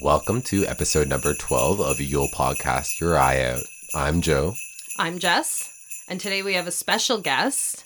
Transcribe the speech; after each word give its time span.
Welcome 0.00 0.42
to 0.42 0.64
episode 0.64 1.08
number 1.08 1.34
12 1.34 1.80
of 1.80 2.00
You'll 2.00 2.28
Podcast 2.28 3.00
Your 3.00 3.18
Eye 3.18 3.42
Out. 3.42 3.62
I'm 3.96 4.20
Joe. 4.20 4.54
I'm 4.96 5.18
Jess, 5.18 6.04
and 6.08 6.20
today 6.20 6.40
we 6.40 6.54
have 6.54 6.68
a 6.68 6.70
special 6.70 7.18
guest. 7.20 7.84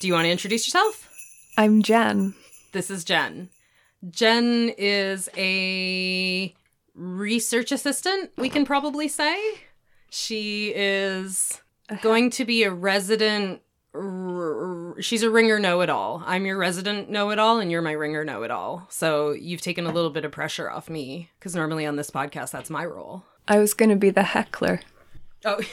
Do 0.00 0.06
you 0.06 0.14
want 0.14 0.24
to 0.24 0.30
introduce 0.30 0.66
yourself? 0.66 1.06
I'm 1.58 1.82
Jen. 1.82 2.34
This 2.72 2.90
is 2.90 3.04
Jen. 3.04 3.50
Jen 4.08 4.72
is 4.78 5.28
a 5.36 6.54
research 6.94 7.72
assistant, 7.72 8.30
we 8.38 8.48
can 8.48 8.64
probably 8.64 9.06
say. 9.06 9.38
She 10.08 10.72
is 10.74 11.60
uh-huh. 11.90 12.00
going 12.02 12.30
to 12.30 12.46
be 12.46 12.62
a 12.62 12.70
resident. 12.70 13.60
R- 14.90 14.94
r- 14.96 15.02
She's 15.02 15.22
a 15.22 15.30
ringer 15.30 15.58
know 15.58 15.80
it 15.80 15.90
all. 15.90 16.22
I'm 16.26 16.46
your 16.46 16.56
resident 16.58 17.08
know 17.10 17.30
it 17.30 17.38
all, 17.38 17.58
and 17.58 17.70
you're 17.70 17.82
my 17.82 17.92
ringer 17.92 18.24
know 18.24 18.42
it 18.42 18.50
all. 18.50 18.86
So 18.90 19.32
you've 19.32 19.60
taken 19.62 19.86
a 19.86 19.92
little 19.92 20.10
bit 20.10 20.24
of 20.24 20.32
pressure 20.32 20.70
off 20.70 20.88
me 20.90 21.30
because 21.38 21.54
normally 21.54 21.86
on 21.86 21.96
this 21.96 22.10
podcast, 22.10 22.50
that's 22.50 22.70
my 22.70 22.84
role. 22.84 23.24
I 23.48 23.58
was 23.58 23.74
going 23.74 23.88
to 23.90 23.96
be 23.96 24.10
the 24.10 24.22
heckler. 24.22 24.80
Oh, 25.44 25.60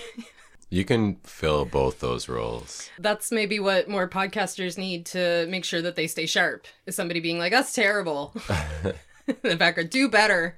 You 0.69 0.83
can 0.83 1.15
fill 1.23 1.63
both 1.63 2.01
those 2.01 2.27
roles. 2.27 2.89
that's 2.99 3.31
maybe 3.31 3.57
what 3.57 3.87
more 3.87 4.05
podcasters 4.09 4.77
need 4.77 5.05
to 5.07 5.47
make 5.47 5.63
sure 5.63 5.81
that 5.81 5.95
they 5.95 6.07
stay 6.07 6.25
sharp. 6.25 6.67
Is 6.85 6.93
somebody 6.93 7.21
being 7.21 7.39
like, 7.39 7.53
"That's 7.53 7.71
terrible." 7.71 8.33
In 9.27 9.35
the 9.43 9.55
background, 9.55 9.91
do 9.91 10.09
better. 10.09 10.55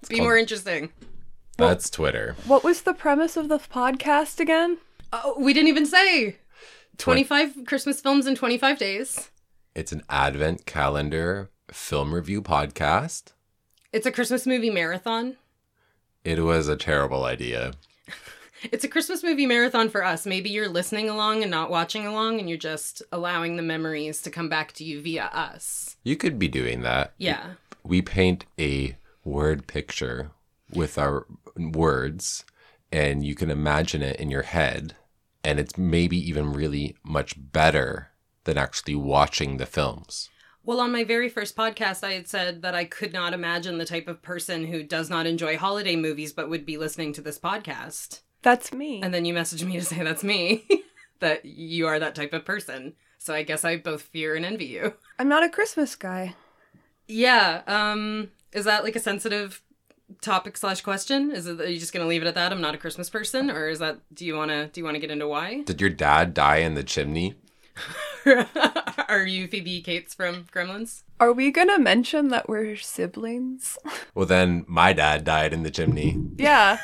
It's 0.00 0.08
Be 0.08 0.16
called- 0.18 0.26
more 0.26 0.36
interesting. 0.36 0.90
That's 1.56 1.90
Twitter. 1.90 2.36
What 2.46 2.62
was 2.62 2.82
the 2.82 2.94
premise 2.94 3.36
of 3.36 3.48
the 3.48 3.58
podcast 3.58 4.38
again? 4.38 4.78
Oh, 5.12 5.34
we 5.36 5.52
didn't 5.52 5.68
even 5.68 5.84
say 5.86 6.36
Twen- 7.00 7.24
25 7.24 7.64
Christmas 7.66 8.00
films 8.00 8.26
in 8.26 8.34
25 8.34 8.78
days. 8.78 9.30
It's 9.74 9.92
an 9.92 10.02
advent 10.10 10.66
calendar 10.66 11.50
film 11.70 12.14
review 12.14 12.42
podcast. 12.42 13.32
It's 13.92 14.06
a 14.06 14.12
Christmas 14.12 14.46
movie 14.46 14.70
marathon. 14.70 15.36
It 16.24 16.40
was 16.40 16.68
a 16.68 16.76
terrible 16.76 17.24
idea. 17.24 17.72
It's 18.62 18.84
a 18.84 18.88
Christmas 18.88 19.22
movie 19.22 19.46
marathon 19.46 19.88
for 19.88 20.04
us. 20.04 20.26
Maybe 20.26 20.50
you're 20.50 20.68
listening 20.68 21.08
along 21.08 21.40
and 21.40 21.50
not 21.50 21.70
watching 21.70 22.06
along, 22.06 22.38
and 22.40 22.48
you're 22.48 22.58
just 22.58 23.02
allowing 23.10 23.56
the 23.56 23.62
memories 23.62 24.20
to 24.22 24.30
come 24.30 24.50
back 24.50 24.72
to 24.72 24.84
you 24.84 25.00
via 25.00 25.24
us. 25.32 25.96
You 26.04 26.16
could 26.16 26.38
be 26.38 26.48
doing 26.48 26.82
that. 26.82 27.14
Yeah. 27.16 27.52
We 27.82 28.02
paint 28.02 28.44
a 28.58 28.96
word 29.24 29.66
picture 29.66 30.32
with 30.74 30.98
our 30.98 31.26
words, 31.56 32.44
and 32.92 33.24
you 33.24 33.34
can 33.34 33.50
imagine 33.50 34.02
it 34.02 34.20
in 34.20 34.30
your 34.30 34.42
head. 34.42 34.94
And 35.42 35.58
it's 35.58 35.78
maybe 35.78 36.16
even 36.16 36.52
really 36.52 36.96
much 37.02 37.34
better 37.36 38.10
than 38.44 38.58
actually 38.58 38.94
watching 38.94 39.56
the 39.56 39.66
films. 39.66 40.28
Well, 40.62 40.80
on 40.80 40.92
my 40.92 41.04
very 41.04 41.28
first 41.28 41.56
podcast, 41.56 42.04
I 42.04 42.12
had 42.12 42.28
said 42.28 42.62
that 42.62 42.74
I 42.74 42.84
could 42.84 43.12
not 43.12 43.32
imagine 43.32 43.78
the 43.78 43.86
type 43.86 44.08
of 44.08 44.22
person 44.22 44.66
who 44.66 44.82
does 44.82 45.08
not 45.08 45.26
enjoy 45.26 45.56
holiday 45.56 45.96
movies 45.96 46.32
but 46.32 46.50
would 46.50 46.66
be 46.66 46.76
listening 46.76 47.12
to 47.14 47.22
this 47.22 47.38
podcast. 47.38 48.20
That's 48.42 48.72
me. 48.72 49.00
And 49.02 49.12
then 49.12 49.24
you 49.24 49.34
messaged 49.34 49.64
me 49.64 49.78
to 49.78 49.84
say 49.84 50.02
that's 50.02 50.24
me, 50.24 50.66
that 51.20 51.44
you 51.44 51.86
are 51.86 51.98
that 51.98 52.14
type 52.14 52.32
of 52.32 52.44
person. 52.44 52.94
So 53.18 53.34
I 53.34 53.42
guess 53.42 53.64
I 53.64 53.76
both 53.76 54.02
fear 54.02 54.34
and 54.34 54.44
envy 54.44 54.66
you. 54.66 54.94
I'm 55.18 55.28
not 55.28 55.42
a 55.42 55.48
Christmas 55.48 55.94
guy. 55.96 56.34
Yeah. 57.06 57.62
Um. 57.66 58.30
Is 58.52 58.64
that 58.64 58.82
like 58.82 58.96
a 58.96 59.00
sensitive 59.00 59.62
topic 60.20 60.56
slash 60.56 60.80
question? 60.80 61.30
Is 61.30 61.46
it? 61.46 61.60
Are 61.60 61.68
you 61.70 61.78
just 61.78 61.92
gonna 61.92 62.06
leave 62.06 62.22
it 62.22 62.26
at 62.28 62.34
that? 62.34 62.52
I'm 62.52 62.60
not 62.60 62.74
a 62.74 62.78
Christmas 62.78 63.10
person, 63.10 63.50
or 63.50 63.68
is 63.68 63.78
that? 63.78 63.98
Do 64.14 64.24
you 64.24 64.34
wanna? 64.36 64.68
Do 64.68 64.80
you 64.80 64.84
wanna 64.84 64.98
get 64.98 65.10
into 65.10 65.28
why? 65.28 65.62
Did 65.62 65.80
your 65.80 65.90
dad 65.90 66.34
die 66.34 66.58
in 66.58 66.74
the 66.74 66.82
chimney? 66.84 67.34
are 69.08 69.24
you 69.24 69.48
Phoebe 69.48 69.80
Cates 69.80 70.14
from 70.14 70.44
Gremlins? 70.52 71.02
Are 71.18 71.32
we 71.32 71.50
going 71.50 71.68
to 71.68 71.78
mention 71.78 72.28
that 72.28 72.48
we're 72.48 72.76
siblings? 72.76 73.78
Well, 74.14 74.26
then 74.26 74.64
my 74.66 74.92
dad 74.92 75.24
died 75.24 75.52
in 75.54 75.62
the 75.62 75.70
chimney. 75.70 76.18
yeah. 76.36 76.78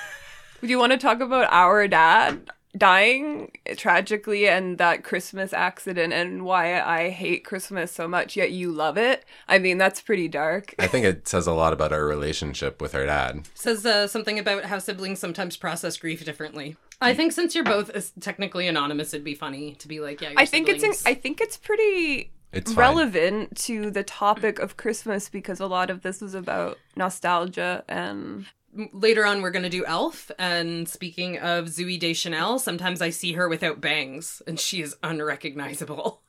Do 0.62 0.68
you 0.68 0.78
want 0.78 0.92
to 0.92 0.98
talk 0.98 1.20
about 1.20 1.48
our 1.50 1.86
dad 1.86 2.50
dying 2.77 3.52
tragically 3.77 4.48
and 4.48 4.78
that 4.78 5.05
Christmas 5.05 5.52
accident 5.52 6.12
and 6.12 6.45
why 6.45 6.80
I 6.80 7.11
hate 7.11 7.45
Christmas 7.45 7.92
so 7.92 8.06
much, 8.06 8.36
yet 8.36 8.52
you 8.52 8.70
love 8.70 8.98
it? 8.98 9.24
I 9.48 9.58
mean, 9.58 9.78
that's 9.78 10.01
pretty 10.01 10.28
dark. 10.28 10.74
I 10.78 10.86
think 10.86 11.05
it 11.05 11.27
says 11.28 11.46
a 11.46 11.52
lot 11.52 11.73
about 11.73 11.92
our 11.92 12.05
relationship 12.05 12.80
with 12.80 12.95
our 12.95 13.06
dad. 13.06 13.48
Says 13.55 13.86
uh, 13.86 14.06
something 14.06 14.39
about 14.39 14.64
how 14.64 14.78
siblings 14.78 15.18
sometimes 15.18 15.56
process 15.56 15.96
grief 15.96 16.24
differently. 16.24 16.77
I 17.01 17.12
think 17.12 17.33
since 17.33 17.55
you're 17.55 17.64
both 17.64 18.18
technically 18.20 18.68
anonymous, 18.68 19.12
it'd 19.12 19.24
be 19.24 19.34
funny 19.34 19.74
to 19.74 19.89
be 19.89 20.01
like, 20.01 20.20
yeah. 20.20 20.30
You're 20.30 20.40
I 20.40 20.46
think 20.46 20.68
it's 20.68 20.80
siblings. 20.80 21.02
I 21.05 21.14
think 21.14 21.40
it's 21.40 21.58
pretty 21.58 22.30
It's 22.52 22.72
relevant 22.72 23.56
to 23.64 23.90
the 23.90 24.02
topic 24.02 24.58
of 24.58 24.78
Christmas 24.78 25.28
because 25.28 25.61
a 25.61 25.67
lot 25.67 25.90
of 25.90 26.01
this 26.01 26.22
is 26.22 26.34
about 26.34 26.78
nostalgia 26.96 27.84
and 27.86 28.46
later 28.92 29.25
on 29.27 29.42
we're 29.42 29.51
going 29.51 29.63
to 29.63 29.69
do 29.69 29.85
elf 29.87 30.31
and 30.39 30.89
speaking 30.89 31.39
of 31.39 31.67
zooey 31.67 31.98
deschanel 31.98 32.59
sometimes 32.59 33.01
i 33.03 33.11
see 33.11 33.33
her 33.33 33.48
without 33.48 33.81
bangs 33.81 34.42
and 34.47 34.59
she 34.61 34.81
is 34.83 34.97
unrecognizable 35.03 36.20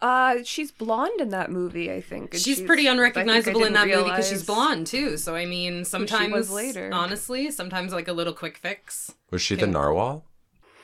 uh 0.00 0.36
she's 0.44 0.70
blonde 0.70 1.20
in 1.20 1.30
that 1.30 1.50
movie, 1.50 1.90
I 1.92 2.00
think. 2.00 2.32
and 2.32 2.40
she's, 2.40 2.60
pretty 2.60 2.82
I 2.88 2.92
think 2.92 3.00
I 3.00 3.08
unrecognizable 3.08 3.64
in 3.64 3.72
that 3.72 3.88
movie 3.88 4.04
because 4.04 4.28
she's 4.28 4.44
blonde 4.44 4.86
too 4.86 5.16
so 5.16 5.34
i 5.34 5.44
mean 5.44 5.84
sometimes 5.84 6.32
was 6.32 6.50
later. 6.52 6.90
honestly 6.92 7.50
sometimes 7.50 7.92
like 7.92 8.06
a 8.08 8.12
little 8.12 8.32
quick 8.32 8.58
fix 8.58 9.12
Was 9.30 9.42
she 9.42 9.56
the 9.56 9.66
narwhal? 9.66 10.24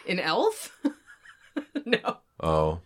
in 0.06 0.18
elf 0.18 0.76
no 1.84 2.18
Oh, 2.40 2.80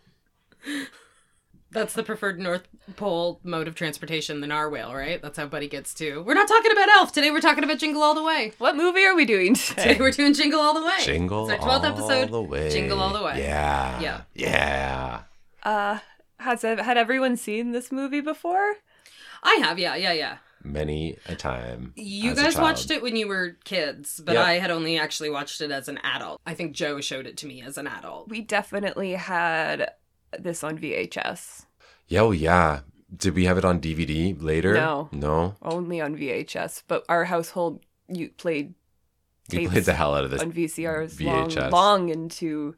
that's 1.70 1.92
the 1.94 2.02
preferred 2.02 2.38
north 2.38 2.66
pole 2.96 3.40
mode 3.44 3.68
of 3.68 3.74
transportation 3.74 4.40
the 4.40 4.46
narwhal 4.46 4.94
right 4.94 5.20
that's 5.22 5.36
how 5.38 5.46
buddy 5.46 5.68
gets 5.68 5.92
to 5.94 6.22
we're 6.22 6.34
not 6.34 6.48
talking 6.48 6.72
about 6.72 6.88
elf 6.90 7.12
today 7.12 7.30
we're 7.30 7.40
talking 7.40 7.62
about 7.64 7.78
jingle 7.78 8.02
all 8.02 8.14
the 8.14 8.22
way 8.22 8.52
What 8.58 8.76
movie 8.76 9.04
are 9.04 9.14
we 9.14 9.24
doing 9.24 9.54
today 9.54 9.82
today? 9.82 9.96
we're 10.00 10.10
doing 10.10 10.32
jingle 10.34 10.60
all 10.60 10.74
the 10.74 10.84
way 10.84 10.96
jingle 11.00 11.48
it's 11.50 11.62
our 11.62 11.68
12th 11.68 11.80
all 11.80 11.86
episode 11.86 12.30
the 12.30 12.42
way. 12.42 12.70
jingle 12.70 13.00
all 13.00 13.12
the 13.12 13.22
way 13.22 13.38
Yeah. 13.40 14.00
Yeah. 14.00 14.20
Yeah. 14.34 15.22
Uh 15.62 15.98
has 16.40 16.62
had 16.62 16.96
everyone 16.96 17.36
seen 17.36 17.72
this 17.72 17.90
movie 17.92 18.20
before? 18.20 18.74
i 19.42 19.58
have 19.62 19.78
yeah 19.78 19.94
yeah 19.96 20.12
yeah 20.12 20.36
Many 20.64 21.16
a 21.26 21.36
time. 21.36 21.92
You 21.94 22.32
as 22.32 22.38
a 22.38 22.42
guys 22.42 22.54
child. 22.54 22.62
watched 22.64 22.90
it 22.90 23.00
when 23.00 23.14
you 23.14 23.28
were 23.28 23.56
kids, 23.62 24.20
but 24.22 24.34
Yep. 24.34 24.44
I 24.44 24.52
had 24.54 24.72
only 24.72 24.98
actually 24.98 25.30
watched 25.30 25.60
it 25.60 25.70
as 25.70 25.88
an 25.88 25.98
adult. 26.02 26.40
I 26.44 26.54
think 26.54 26.72
Joe 26.72 27.00
showed 27.00 27.28
it 27.28 27.36
to 27.38 27.46
me 27.46 27.62
as 27.62 27.78
an 27.78 27.86
adult. 27.86 28.28
We 28.28 28.40
definitely 28.40 29.12
had 29.12 29.92
this 30.38 30.64
on 30.64 30.78
VHS. 30.78 31.66
Yeah, 32.08 32.20
oh, 32.22 32.30
yeah. 32.30 32.80
Did 33.14 33.34
we 33.34 33.46
have 33.46 33.56
it 33.58 33.64
on 33.64 33.80
DVD 33.80 34.36
later? 34.40 34.74
No. 34.74 35.08
No. 35.12 35.54
Only 35.62 36.00
on 36.00 36.16
VHS, 36.16 36.82
but 36.88 37.04
our 37.08 37.24
household 37.24 37.80
you 38.08 38.30
played 38.30 38.74
We 39.50 39.66
played 39.68 39.84
the 39.84 39.94
hell 39.94 40.14
out 40.14 40.24
of 40.24 40.30
this. 40.30 40.42
on 40.42 40.52
VCRs 40.52 41.14
VHS. 41.16 41.70
long 41.70 41.70
long 41.70 42.08
into 42.10 42.74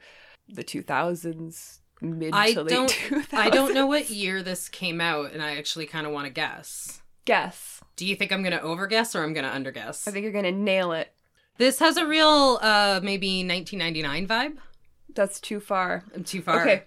the 0.49 0.65
2000s, 0.65 1.78
mid 2.00 2.33
I 2.33 2.53
to 2.53 2.62
late 2.62 2.71
don't 2.71 2.91
2000s. 2.91 3.34
I 3.34 3.50
don't 3.50 3.75
know 3.75 3.87
what 3.87 4.11
year 4.11 4.43
this 4.43 4.69
came 4.69 5.00
out, 5.00 5.32
and 5.32 5.43
I 5.43 5.56
actually 5.56 5.87
kind 5.87 6.06
of 6.06 6.12
want 6.12 6.27
to 6.27 6.32
guess. 6.32 7.03
Guess. 7.25 7.81
Do 7.97 8.06
you 8.06 8.17
think 8.17 8.32
I'm 8.32 8.43
gonna 8.43 8.61
overguess 8.61 9.15
or 9.15 9.22
I'm 9.25 9.34
gonna 9.34 9.50
underguess? 9.50 10.06
I 10.06 10.11
think 10.11 10.22
you're 10.22 10.32
gonna 10.32 10.53
nail 10.53 10.93
it. 10.93 11.12
this 11.59 11.78
has 11.81 11.97
a 11.97 12.06
real 12.06 12.59
uh 12.62 13.00
maybe 13.03 13.44
1999 13.47 14.27
vibe. 14.27 14.56
That's 15.15 15.41
too 15.41 15.61
far. 15.61 16.05
I'm 16.15 16.25
too 16.25 16.41
far. 16.41 16.62
Okay. 16.62 16.84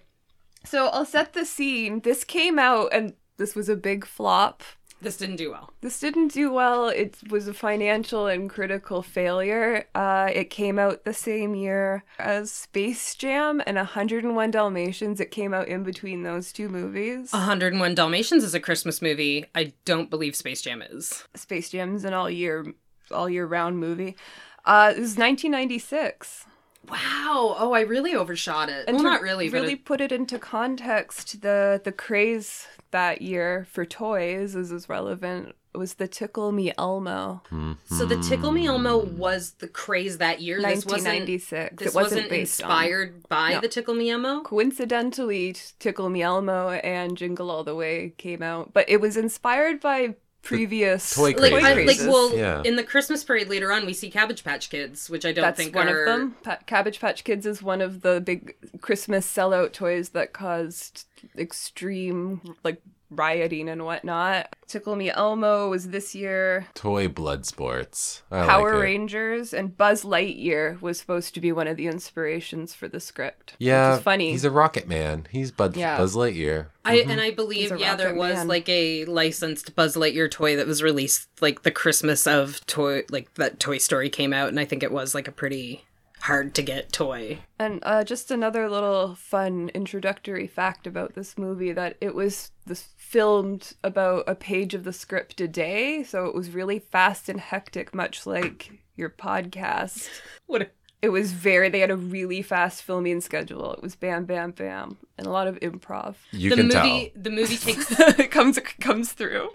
So 0.64 0.88
I'll 0.88 1.04
set 1.04 1.32
the 1.32 1.44
scene. 1.44 2.00
This 2.00 2.24
came 2.24 2.58
out 2.58 2.88
and 2.92 3.14
this 3.36 3.54
was 3.54 3.68
a 3.68 3.76
big 3.76 4.06
flop. 4.06 4.62
This 5.00 5.18
didn't 5.18 5.36
do 5.36 5.50
well. 5.50 5.70
This 5.82 6.00
didn't 6.00 6.32
do 6.32 6.50
well. 6.50 6.88
It 6.88 7.18
was 7.28 7.46
a 7.46 7.52
financial 7.52 8.26
and 8.26 8.48
critical 8.48 9.02
failure. 9.02 9.84
Uh, 9.94 10.30
it 10.32 10.48
came 10.48 10.78
out 10.78 11.04
the 11.04 11.12
same 11.12 11.54
year 11.54 12.04
as 12.18 12.50
Space 12.50 13.14
Jam 13.14 13.60
and 13.66 13.76
101 13.76 14.50
Dalmatians. 14.50 15.20
It 15.20 15.30
came 15.30 15.52
out 15.52 15.68
in 15.68 15.82
between 15.82 16.22
those 16.22 16.52
two 16.52 16.70
movies. 16.70 17.32
101 17.32 17.94
Dalmatians 17.94 18.42
is 18.42 18.54
a 18.54 18.60
Christmas 18.60 19.02
movie. 19.02 19.44
I 19.54 19.74
don't 19.84 20.08
believe 20.08 20.34
Space 20.34 20.62
Jam 20.62 20.80
is. 20.80 21.24
Space 21.34 21.68
Jam's 21.68 22.04
an 22.04 22.14
all 22.14 22.30
year, 22.30 22.64
all 23.10 23.28
year 23.28 23.44
round 23.44 23.78
movie. 23.78 24.16
Uh, 24.64 24.94
it 24.96 25.00
was 25.00 25.18
1996. 25.18 26.46
Wow. 26.88 27.56
Oh, 27.58 27.72
I 27.72 27.80
really 27.82 28.14
overshot 28.14 28.68
it. 28.68 28.84
And 28.88 28.96
well, 28.96 29.04
not 29.04 29.22
really. 29.22 29.48
but 29.48 29.60
Really 29.62 29.72
it- 29.74 29.84
put 29.84 30.00
it 30.00 30.12
into 30.12 30.38
context. 30.38 31.40
The 31.42 31.80
the 31.82 31.92
craze 31.92 32.66
that 32.90 33.22
year 33.22 33.66
for 33.70 33.84
toys 33.84 34.54
is 34.54 34.70
as 34.70 34.88
relevant 34.88 35.54
was 35.74 35.94
the 35.94 36.06
Tickle 36.06 36.52
Me 36.52 36.72
Elmo, 36.78 37.42
So 37.86 38.04
the 38.06 38.16
Tickle 38.22 38.52
Me 38.52 38.64
Elmo 38.66 38.96
was 38.98 39.54
the 39.58 39.66
craze 39.66 40.18
that 40.18 40.40
year. 40.40 40.58
This 40.58 40.86
wasn't 40.86 41.02
1996. 41.16 41.76
this 41.82 41.88
it 41.88 41.94
wasn't, 41.96 42.12
wasn't, 42.22 42.30
based 42.30 42.62
on. 42.62 42.70
inspired 42.70 43.28
by 43.28 43.54
No. 43.54 43.60
the 43.60 43.66
Tickle 43.66 43.94
Me 43.94 44.08
Elmo. 44.10 44.42
Coincidentally, 44.42 45.56
Tickle 45.80 46.10
Me 46.10 46.22
Elmo 46.22 46.70
and 46.70 47.16
Jingle 47.16 47.50
All 47.50 47.64
the 47.64 47.74
Way 47.74 48.12
came 48.18 48.40
out, 48.40 48.72
but 48.72 48.88
it 48.88 49.00
was 49.00 49.16
inspired 49.16 49.80
by 49.80 50.14
previous 50.44 51.14
toy 51.14 51.32
Like, 51.36 51.52
I, 51.52 51.72
like, 51.74 51.84
crazes. 51.86 52.06
well, 52.06 52.36
Yeah. 52.36 52.62
in 52.64 52.76
the 52.76 52.84
Christmas 52.84 53.24
parade 53.24 53.48
later 53.48 53.72
on, 53.72 53.86
we 53.86 53.92
see 53.92 54.10
Cabbage 54.10 54.44
Patch 54.44 54.70
Kids, 54.70 55.08
which 55.10 55.24
I 55.24 55.32
don't 55.32 55.42
That's 55.42 55.56
think 55.56 55.74
one 55.74 55.88
are 55.88 56.04
of 56.04 56.06
them. 56.06 56.36
Pa- 56.42 56.58
Cabbage 56.66 57.00
Patch 57.00 57.24
Kids 57.24 57.46
is 57.46 57.62
one 57.62 57.80
of 57.80 58.02
the 58.02 58.20
big 58.20 58.54
Christmas 58.80 59.26
sellout 59.26 59.72
toys 59.72 60.10
that 60.10 60.32
caused 60.32 61.04
extreme 61.36 62.40
like 62.62 62.80
rioting 63.16 63.68
and 63.68 63.84
whatnot. 63.84 64.54
Tickle 64.66 64.96
Me 64.96 65.10
Elmo 65.10 65.68
was 65.68 65.88
this 65.88 66.14
year. 66.14 66.66
Toy 66.74 67.08
blood 67.08 67.46
sports. 67.46 68.22
I 68.30 68.46
Power 68.46 68.74
like. 68.74 68.82
Rangers 68.82 69.52
and 69.52 69.76
Buzz 69.76 70.02
Lightyear 70.04 70.80
was 70.80 70.98
supposed 70.98 71.34
to 71.34 71.40
be 71.40 71.52
one 71.52 71.68
of 71.68 71.76
the 71.76 71.86
inspirations 71.86 72.74
for 72.74 72.88
the 72.88 73.00
script. 73.00 73.54
Yeah, 73.58 73.90
which 73.92 73.98
is 73.98 74.04
funny. 74.04 74.30
He's 74.30 74.44
a 74.44 74.50
rocket 74.50 74.88
man. 74.88 75.26
He's 75.30 75.50
Bud, 75.50 75.76
Yeah. 75.76 75.96
Buzz 75.98 76.14
Lightyear. 76.16 76.68
I 76.84 76.98
mm-hmm. 76.98 77.10
and 77.10 77.20
I 77.20 77.30
believe 77.30 77.78
yeah 77.78 77.96
there 77.96 78.14
was 78.14 78.36
man. 78.36 78.48
like 78.48 78.68
a 78.68 79.04
licensed 79.06 79.74
Buzz 79.74 79.96
Lightyear 79.96 80.30
toy 80.30 80.56
that 80.56 80.66
was 80.66 80.82
released 80.82 81.28
like 81.40 81.62
the 81.62 81.70
Christmas 81.70 82.26
of 82.26 82.64
toy 82.66 83.04
like 83.10 83.32
that 83.34 83.58
Toy 83.58 83.78
Story 83.78 84.10
came 84.10 84.32
out 84.32 84.48
and 84.48 84.60
I 84.60 84.64
think 84.64 84.82
it 84.82 84.92
was 84.92 85.14
like 85.14 85.26
a 85.26 85.32
pretty 85.32 85.84
hard 86.24 86.54
to 86.54 86.62
get 86.62 86.92
toy. 86.92 87.38
And 87.58 87.80
uh, 87.82 88.02
just 88.04 88.30
another 88.30 88.68
little 88.70 89.14
fun 89.14 89.70
introductory 89.74 90.46
fact 90.46 90.86
about 90.86 91.14
this 91.14 91.36
movie 91.38 91.72
that 91.72 91.96
it 92.00 92.14
was 92.14 92.50
this 92.66 92.88
filmed 92.96 93.74
about 93.84 94.24
a 94.26 94.34
page 94.34 94.72
of 94.74 94.84
the 94.84 94.92
script 94.92 95.40
a 95.40 95.48
day, 95.48 96.02
so 96.02 96.26
it 96.26 96.34
was 96.34 96.50
really 96.50 96.78
fast 96.78 97.28
and 97.28 97.40
hectic, 97.40 97.94
much 97.94 98.26
like 98.26 98.70
your 98.96 99.10
podcast. 99.10 100.08
What 100.46 100.62
a- 100.62 100.70
It 101.02 101.08
was 101.10 101.32
very. 101.32 101.68
They 101.68 101.80
had 101.80 101.90
a 101.90 101.96
really 101.96 102.40
fast 102.42 102.82
filming 102.82 103.20
schedule. 103.20 103.72
It 103.74 103.82
was 103.82 103.94
bam, 103.94 104.24
bam, 104.24 104.52
bam, 104.52 104.96
and 105.18 105.26
a 105.26 105.30
lot 105.30 105.46
of 105.46 105.60
improv. 105.60 106.14
You 106.32 106.50
the 106.50 106.56
can 106.56 106.68
movie 106.68 107.10
tell. 107.12 107.22
the 107.22 107.30
movie 107.30 107.56
takes 107.66 107.90
it 108.18 108.30
comes 108.30 108.58
comes 108.80 109.12
through. 109.12 109.50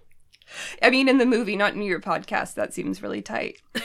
I 0.82 0.90
mean, 0.92 1.08
in 1.10 1.18
the 1.20 1.26
movie, 1.26 1.56
not 1.56 1.74
in 1.74 1.82
your 1.82 2.00
podcast. 2.00 2.54
That 2.56 2.74
seems 2.74 3.02
really 3.02 3.22
tight. 3.22 3.62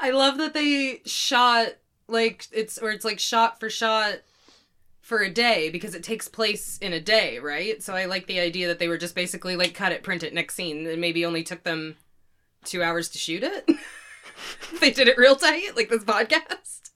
I 0.00 0.10
love 0.10 0.38
that 0.38 0.54
they 0.54 1.02
shot 1.04 1.68
like 2.08 2.46
it's 2.52 2.78
or 2.78 2.90
it's 2.90 3.04
like 3.04 3.18
shot 3.20 3.60
for 3.60 3.70
shot 3.70 4.20
for 5.00 5.20
a 5.20 5.30
day 5.30 5.70
because 5.70 5.94
it 5.94 6.02
takes 6.02 6.26
place 6.28 6.78
in 6.78 6.92
a 6.92 7.00
day, 7.00 7.38
right? 7.38 7.82
So 7.82 7.94
I 7.94 8.06
like 8.06 8.26
the 8.26 8.40
idea 8.40 8.68
that 8.68 8.78
they 8.78 8.88
were 8.88 8.98
just 8.98 9.14
basically 9.14 9.56
like 9.56 9.74
cut 9.74 9.92
it, 9.92 10.02
print 10.02 10.22
it, 10.22 10.32
next 10.32 10.54
scene, 10.54 10.86
and 10.86 11.00
maybe 11.00 11.24
only 11.24 11.42
took 11.42 11.62
them 11.64 11.96
two 12.64 12.82
hours 12.82 13.08
to 13.10 13.18
shoot 13.18 13.42
it. 13.42 13.68
they 14.80 14.90
did 14.90 15.08
it 15.08 15.18
real 15.18 15.36
tight, 15.36 15.76
like 15.76 15.88
this 15.88 16.04
podcast. 16.04 16.90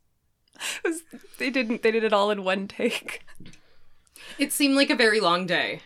Was- 0.84 1.02
they 1.38 1.50
didn't. 1.50 1.82
They 1.82 1.90
did 1.90 2.04
it 2.04 2.12
all 2.12 2.30
in 2.30 2.44
one 2.44 2.68
take. 2.68 3.24
It 4.38 4.52
seemed 4.52 4.76
like 4.76 4.90
a 4.90 4.96
very 4.96 5.20
long 5.20 5.46
day 5.46 5.82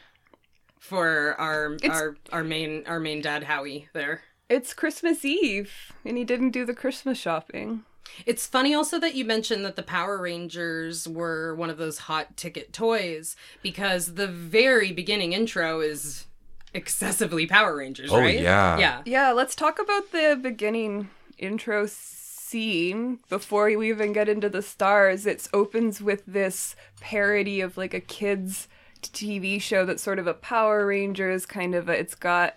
for 0.79 1.35
our 1.39 1.75
It's- 1.75 1.91
our 1.91 2.17
our 2.33 2.45
main 2.45 2.85
our 2.87 3.01
main 3.01 3.21
dad 3.23 3.43
Howie 3.45 3.89
there. 3.93 4.23
It's 4.49 4.73
Christmas 4.75 5.25
Eve, 5.25 5.93
and 6.05 6.17
he 6.17 6.25
didn't 6.25 6.51
do 6.51 6.65
the 6.65 6.75
Christmas 6.75 7.19
shopping. 7.19 7.83
It's 8.25 8.47
funny 8.47 8.73
also 8.75 8.99
that 9.01 9.15
you 9.15 9.25
mentioned 9.25 9.65
that 9.67 9.77
the 9.77 9.83
Power 9.83 10.19
Rangers 10.19 11.07
were 11.07 11.55
one 11.55 11.69
of 11.69 11.77
those 11.77 11.99
hot 11.99 12.37
ticket 12.37 12.73
toys 12.73 13.37
because 13.63 14.15
the 14.15 14.27
very 14.27 14.93
beginning 14.93 15.35
intro 15.35 15.81
is 15.81 16.25
excessively 16.73 17.47
Power 17.47 17.77
Rangers, 17.77 18.11
Oh, 18.13 18.19
right? 18.19 18.41
yeah. 18.41 18.79
Yeah. 18.79 19.03
Yeah, 19.05 19.33
let's 19.33 19.55
talk 19.55 19.79
about 19.79 20.11
the 20.13 20.39
beginning 20.41 21.11
intro 21.37 21.87
scene 21.87 23.19
before 23.29 23.67
we 23.77 23.91
even 23.91 24.15
get 24.15 24.29
into 24.29 24.49
the 24.49 24.63
stars. 24.63 25.27
It 25.27 25.47
opens 25.53 26.01
with 26.01 26.23
this 26.27 26.75
parody 27.01 27.61
of 27.61 27.77
like 27.77 27.93
a 27.93 28.01
kids 28.01 28.69
TV 29.03 29.61
show 29.61 29.85
that's 29.85 30.03
sort 30.03 30.19
of 30.19 30.27
a 30.27 30.35
Power 30.35 30.87
Rangers 30.87 31.45
kind 31.45 31.75
of 31.75 31.89
a, 31.91 31.93
it's 31.99 32.15
got 32.15 32.57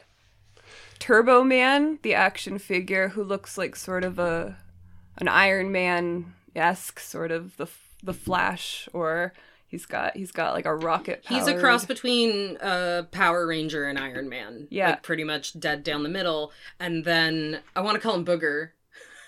Turbo 1.02 1.44
Man, 1.44 1.98
the 2.04 2.14
action 2.14 2.60
figure 2.60 3.10
who 3.10 3.24
looks 3.24 3.58
like 3.58 3.76
sort 3.76 4.04
of 4.04 4.20
a 4.20 4.56
an 5.18 5.28
Iron 5.28 5.72
Man 5.72 6.34
esque 6.56 7.00
sort 7.00 7.32
of 7.32 7.58
the 7.58 7.68
the 8.04 8.14
Flash 8.14 8.88
or 8.94 9.34
he's 9.68 9.88
got 9.88 10.16
he's 10.16 10.32
got 10.32 10.54
like 10.54 10.66
a 10.66 10.76
rocket 10.76 11.24
He's 11.28 11.48
a 11.48 11.60
cross 11.60 11.86
between 11.86 12.58
uh, 12.58 13.04
Power 13.12 13.48
Ranger 13.48 13.86
and 13.86 13.98
Iron 13.98 14.30
Man. 14.30 14.68
Yeah. 14.70 14.92
Like 14.92 15.02
pretty 15.04 15.24
much 15.24 15.60
dead 15.60 15.84
down 15.84 16.04
the 16.04 16.10
middle. 16.10 16.52
And 16.80 17.04
then 17.04 17.62
I 17.76 17.82
want 17.82 17.96
to 17.96 18.00
call 18.02 18.14
him 18.14 18.24
Booger. 18.24 18.70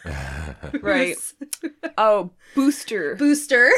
right. 0.82 1.16
Oh, 1.98 2.32
Booster. 2.56 3.16
Booster. 3.16 3.70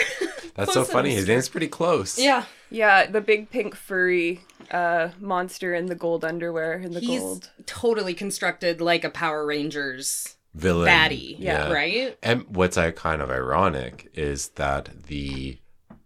That's 0.55 0.71
so 0.71 0.83
Close 0.83 0.91
funny. 0.91 1.13
His 1.13 1.27
name's 1.27 1.49
pretty 1.49 1.67
close. 1.67 2.17
yeah. 2.17 2.45
Yeah, 2.69 3.05
the 3.07 3.19
big 3.19 3.49
pink 3.49 3.75
furry 3.75 4.41
uh 4.71 5.09
monster 5.19 5.73
in 5.73 5.85
the 5.87 5.95
gold 5.95 6.23
underwear 6.25 6.73
in 6.79 6.91
the 6.93 6.99
He's 6.99 7.19
gold. 7.21 7.49
totally 7.65 8.13
constructed 8.13 8.81
like 8.81 9.03
a 9.03 9.09
Power 9.09 9.45
Rangers 9.45 10.35
Villain. 10.53 10.87
baddie. 10.87 11.35
Yeah. 11.37 11.71
Right? 11.71 12.17
And 12.23 12.43
what's 12.55 12.77
uh, 12.77 12.91
kind 12.91 13.21
of 13.21 13.29
ironic 13.29 14.09
is 14.13 14.49
that 14.49 15.03
the 15.07 15.57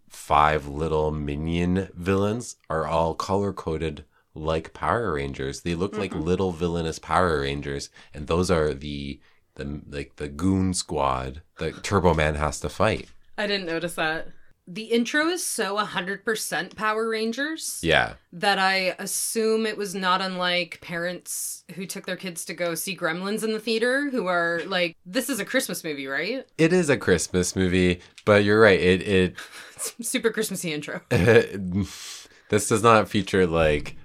five 0.08 0.68
little 0.68 1.12
minion 1.12 1.90
villains 1.94 2.56
are 2.70 2.86
all 2.88 3.14
color 3.14 3.54
coded 3.54 4.06
like 4.34 4.74
Power 4.74 5.14
Rangers. 5.14 5.62
They 5.62 5.76
look 5.76 5.98
like 5.98 6.14
little 6.14 6.52
villainous 6.52 7.00
Power 7.00 7.42
Rangers, 7.42 7.90
and 8.14 8.28
those 8.28 8.50
are 8.52 8.74
the 8.74 9.20
the 9.56 9.82
like 9.90 10.16
the 10.16 10.28
goon 10.30 10.74
squad 10.74 11.42
that 11.58 11.84
Turbo 11.84 12.14
Man 12.14 12.36
has 12.36 12.60
to 12.62 12.70
fight. 12.70 13.10
I 13.38 13.48
didn't 13.48 13.68
notice 13.68 13.96
that. 13.96 14.28
The 14.72 14.84
intro 14.84 15.30
is 15.30 15.44
so 15.44 15.78
100% 15.78 16.76
Power 16.76 17.10
Rangers 17.10 17.80
Yeah, 17.82 18.14
that 18.32 18.60
I 18.60 18.96
assume 19.00 19.66
it 19.66 19.78
was 19.78 19.96
not 19.96 20.22
unlike 20.22 20.78
parents 20.80 21.64
who 21.74 21.88
took 21.88 22.06
their 22.06 22.16
kids 22.16 22.46
to 22.46 22.54
go 22.54 22.76
see 22.76 22.96
Gremlins 22.96 23.44
in 23.44 23.52
the 23.52 23.60
theater 23.60 24.12
who 24.12 24.28
are 24.28 24.62
like, 24.68 24.96
this 25.08 25.28
is 25.28 25.40
a 25.40 25.46
Christmas 25.46 25.84
movie, 25.84 26.06
right? 26.06 26.46
it 26.60 26.72
is 26.72 26.88
a 26.88 26.98
Christmas 26.98 27.56
movie, 27.56 28.00
but 28.26 28.44
you're 28.44 28.62
right. 28.62 28.80
It 28.80 29.02
it 29.02 29.36
Super 30.02 30.30
Christmassy 30.30 30.72
intro. 30.72 31.02
this 31.10 32.68
does 32.68 32.84
not 32.84 33.10
feature 33.10 33.48
like 33.48 33.96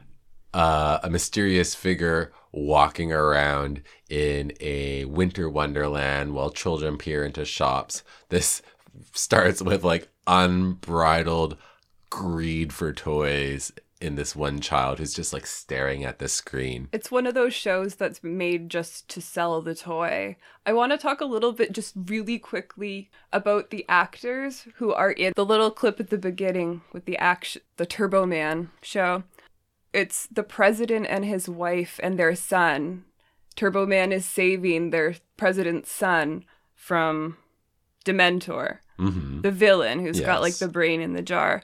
uh, 0.55 0.99
a 1.03 1.11
mysterious 1.11 1.75
figure 1.75 2.33
walking 2.53 3.13
around 3.13 3.83
in 4.09 4.51
a 4.61 5.05
winter 5.05 5.51
wonderland 5.51 6.33
while 6.33 6.49
children 6.49 6.97
peer 6.97 7.23
into 7.23 7.45
shops. 7.45 8.03
This 8.31 8.63
starts 9.13 9.61
with 9.61 9.85
like 9.85 10.09
unbridled 10.27 11.57
greed 12.11 12.73
for 12.73 12.93
toys 12.93 13.73
in 14.01 14.17
this 14.17 14.37
one 14.37 14.61
child 14.61 14.99
who's 14.99 15.15
just 15.15 15.33
like 15.33 15.47
staring 15.47 16.05
at 16.05 16.19
the 16.19 16.29
screen. 16.29 16.89
It's 16.93 17.11
one 17.11 17.27
of 17.27 17.35
those 17.35 17.55
shows 17.55 17.95
that's 17.95 18.23
made 18.23 18.69
just 18.69 19.09
to 19.09 19.21
sell 19.23 19.61
the 19.63 19.75
toy. 19.75 20.37
I 20.67 20.73
want 20.75 20.93
to 20.93 20.99
talk 20.99 21.21
a 21.21 21.27
little 21.27 21.53
bit 21.53 21.73
just 21.73 21.95
really 21.97 22.39
quickly 22.39 23.11
about 23.33 23.71
the 23.71 23.85
actors 23.89 24.67
who 24.77 24.93
are 24.93 25.13
in 25.13 25.33
the 25.35 25.45
little 25.45 25.71
clip 25.71 26.01
at 26.01 26.11
the 26.11 26.19
beginning 26.19 26.83
with 26.93 27.07
the 27.07 27.17
action 27.17 27.63
the 27.77 27.87
Turbo 27.87 28.27
Man 28.27 28.71
show. 28.83 29.25
It's 29.93 30.27
the 30.27 30.43
president 30.43 31.07
and 31.09 31.25
his 31.25 31.49
wife 31.49 31.99
and 32.03 32.19
their 32.19 32.35
son. 32.35 33.05
Turbo 33.57 33.87
Man 33.87 34.13
is 34.13 34.27
saving 34.27 34.91
their 34.91 35.15
president's 35.37 35.91
son 35.91 36.45
from 36.75 37.39
Dementor. 38.05 38.81
Hmm 38.99 39.41
the 39.43 39.51
villain 39.51 40.01
who's 40.01 40.21
got 40.21 40.41
like 40.41 40.57
the 40.57 40.69
brain 40.69 41.01
in 41.01 41.13
the 41.15 41.23
jar. 41.23 41.63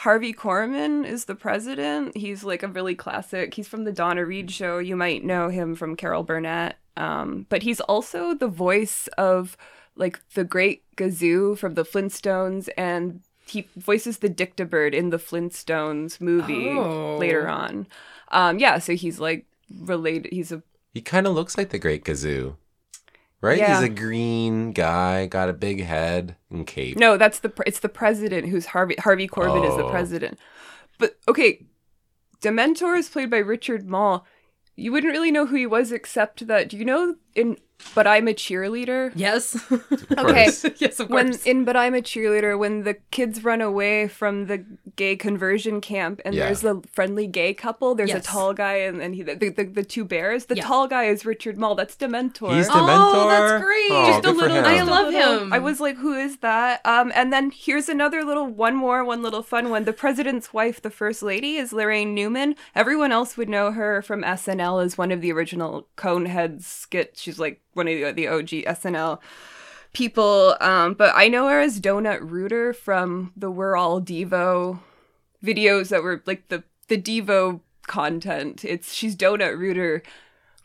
Harvey 0.00 0.32
Korman 0.34 1.06
is 1.06 1.24
the 1.24 1.34
president. 1.34 2.16
He's 2.16 2.44
like 2.44 2.62
a 2.62 2.68
really 2.68 2.94
classic. 2.94 3.54
He's 3.54 3.66
from 3.68 3.84
the 3.84 3.92
Donna 3.92 4.26
Reed 4.26 4.50
show. 4.50 4.78
You 4.78 4.94
might 4.96 5.24
know 5.24 5.48
him 5.48 5.74
from 5.74 5.96
Carol 5.96 6.22
Burnett. 6.22 6.76
Um, 6.98 7.46
but 7.48 7.62
he's 7.62 7.80
also 7.80 8.34
the 8.34 8.48
voice 8.48 9.08
of 9.16 9.56
like 9.96 10.20
the 10.34 10.44
great 10.44 10.82
Gazoo 10.96 11.56
from 11.56 11.74
the 11.74 11.84
Flintstones 11.84 12.68
and 12.76 13.22
he 13.46 13.68
voices 13.76 14.18
the 14.18 14.28
Dictabird 14.28 14.92
in 14.92 15.10
the 15.10 15.18
Flintstones 15.18 16.20
movie 16.20 16.68
Oh. 16.70 17.16
later 17.16 17.48
on. 17.48 17.86
Um, 18.32 18.58
yeah, 18.58 18.78
so 18.78 18.94
he's 18.94 19.18
like 19.18 19.46
related. 19.80 20.30
He's 20.32 20.52
a 20.52 20.62
He 20.92 21.00
kind 21.00 21.26
of 21.26 21.34
looks 21.34 21.56
like 21.56 21.70
the 21.70 21.78
Great 21.78 22.04
Gazoo, 22.04 22.56
right? 23.46 23.58
Yeah. 23.58 23.80
He's 23.80 23.88
a 23.88 23.92
green 23.92 24.72
guy, 24.72 25.26
got 25.26 25.48
a 25.48 25.52
big 25.52 25.82
head 25.82 26.36
and 26.50 26.66
cape. 26.66 26.98
No, 26.98 27.16
that's 27.16 27.38
the 27.40 27.52
it's 27.66 27.80
the 27.80 27.88
president 27.88 28.48
who's 28.48 28.66
Harvey 28.66 28.96
Harvey 28.98 29.28
Korman 29.28 29.68
is 29.68 29.76
the 29.76 29.84
Oh. 29.84 29.90
president. 29.90 30.38
But 30.98 31.16
okay, 31.28 31.66
Dementor 32.40 32.98
is 32.98 33.08
played 33.08 33.30
by 33.30 33.38
Richard 33.38 33.88
Moll. 33.88 34.24
You 34.76 34.92
wouldn't 34.92 35.12
really 35.12 35.30
know 35.30 35.46
who 35.46 35.56
he 35.56 35.66
was 35.66 35.90
except 35.92 36.46
that 36.46 36.68
do 36.68 36.76
you 36.76 36.84
know 36.84 37.16
in 37.34 37.56
But 37.94 38.06
I'm 38.06 38.26
a 38.28 38.34
Cheerleader? 38.34 39.12
Yes. 39.14 39.56
Okay. 40.18 40.46
yes, 40.78 40.98
of 41.00 41.10
When 41.10 41.34
in 41.44 41.64
But 41.64 41.76
I'm 41.76 41.94
a 41.94 42.00
Cheerleader, 42.00 42.58
when 42.58 42.84
the 42.84 42.94
kids 43.10 43.44
run 43.44 43.60
away 43.60 44.08
from 44.08 44.46
the 44.46 44.64
gay 44.96 45.16
conversion 45.16 45.80
camp 45.80 46.20
and 46.24 46.34
Yeah. 46.34 46.46
there's 46.46 46.64
a 46.64 46.80
friendly 46.90 47.26
gay 47.26 47.52
couple, 47.54 47.94
there's 47.94 48.10
Yes. 48.10 48.24
a 48.24 48.26
tall 48.28 48.54
guy 48.54 48.74
and, 48.76 49.00
and 49.02 49.14
he, 49.14 49.22
the, 49.22 49.34
the, 49.34 49.64
the 49.64 49.84
two 49.84 50.04
bears. 50.04 50.46
The 50.46 50.56
Yeah. 50.56 50.64
tall 50.64 50.86
guy 50.88 51.04
is 51.04 51.26
Richard 51.26 51.58
Moll. 51.58 51.74
That's 51.74 51.94
Dementor. 51.96 52.54
He's 52.56 52.68
Oh, 52.70 53.28
that's 53.28 53.62
great. 53.62 53.90
Oh, 53.90 54.06
just 54.06 54.24
a 54.26 54.30
little. 54.32 54.56
I 54.64 54.82
love 54.82 55.12
him. 55.12 55.52
I 55.52 55.58
was 55.58 55.80
like, 55.80 55.96
who 55.96 56.14
is 56.14 56.38
that? 56.38 56.80
Um, 56.84 57.12
and 57.14 57.32
then 57.32 57.50
here's 57.54 57.88
another 57.88 58.24
little 58.24 58.46
one 58.46 58.74
more, 58.74 59.04
one 59.04 59.22
little 59.22 59.42
fun 59.42 59.70
one. 59.70 59.84
The 59.84 59.92
president's 59.92 60.52
wife, 60.54 60.80
the 60.80 60.90
first 60.90 61.22
lady, 61.22 61.56
is 61.56 61.72
Laraine 61.72 62.14
Newman. 62.14 62.56
Everyone 62.74 63.12
else 63.12 63.36
would 63.36 63.48
know 63.48 63.72
her 63.72 64.02
from 64.02 64.22
SNL 64.22 64.82
as 64.84 64.96
one 64.96 65.12
of 65.12 65.20
the 65.20 65.32
original 65.32 65.88
Coneheads 65.96 66.62
skit. 66.62 67.12
She's 67.16 67.38
like 67.38 67.60
one 67.76 67.88
of 67.88 67.94
the, 67.98 68.12
the 68.12 68.28
OG 68.28 68.48
SNL 68.48 69.20
people. 69.92 70.56
Um, 70.60 70.94
but 70.94 71.12
I 71.14 71.28
know 71.28 71.48
her 71.48 71.60
as 71.60 71.80
Donut 71.80 72.18
Rooter 72.20 72.72
from 72.72 73.32
the 73.36 73.50
We're 73.50 73.76
All 73.76 74.00
Devo 74.00 74.80
videos 75.44 75.88
that 75.90 76.02
were 76.02 76.22
like 76.26 76.48
the 76.48 76.64
the 76.88 76.98
Devo 76.98 77.60
content. 77.86 78.64
It's 78.64 78.92
she's 78.92 79.16
Donut 79.16 79.58
Rooter. 79.58 80.02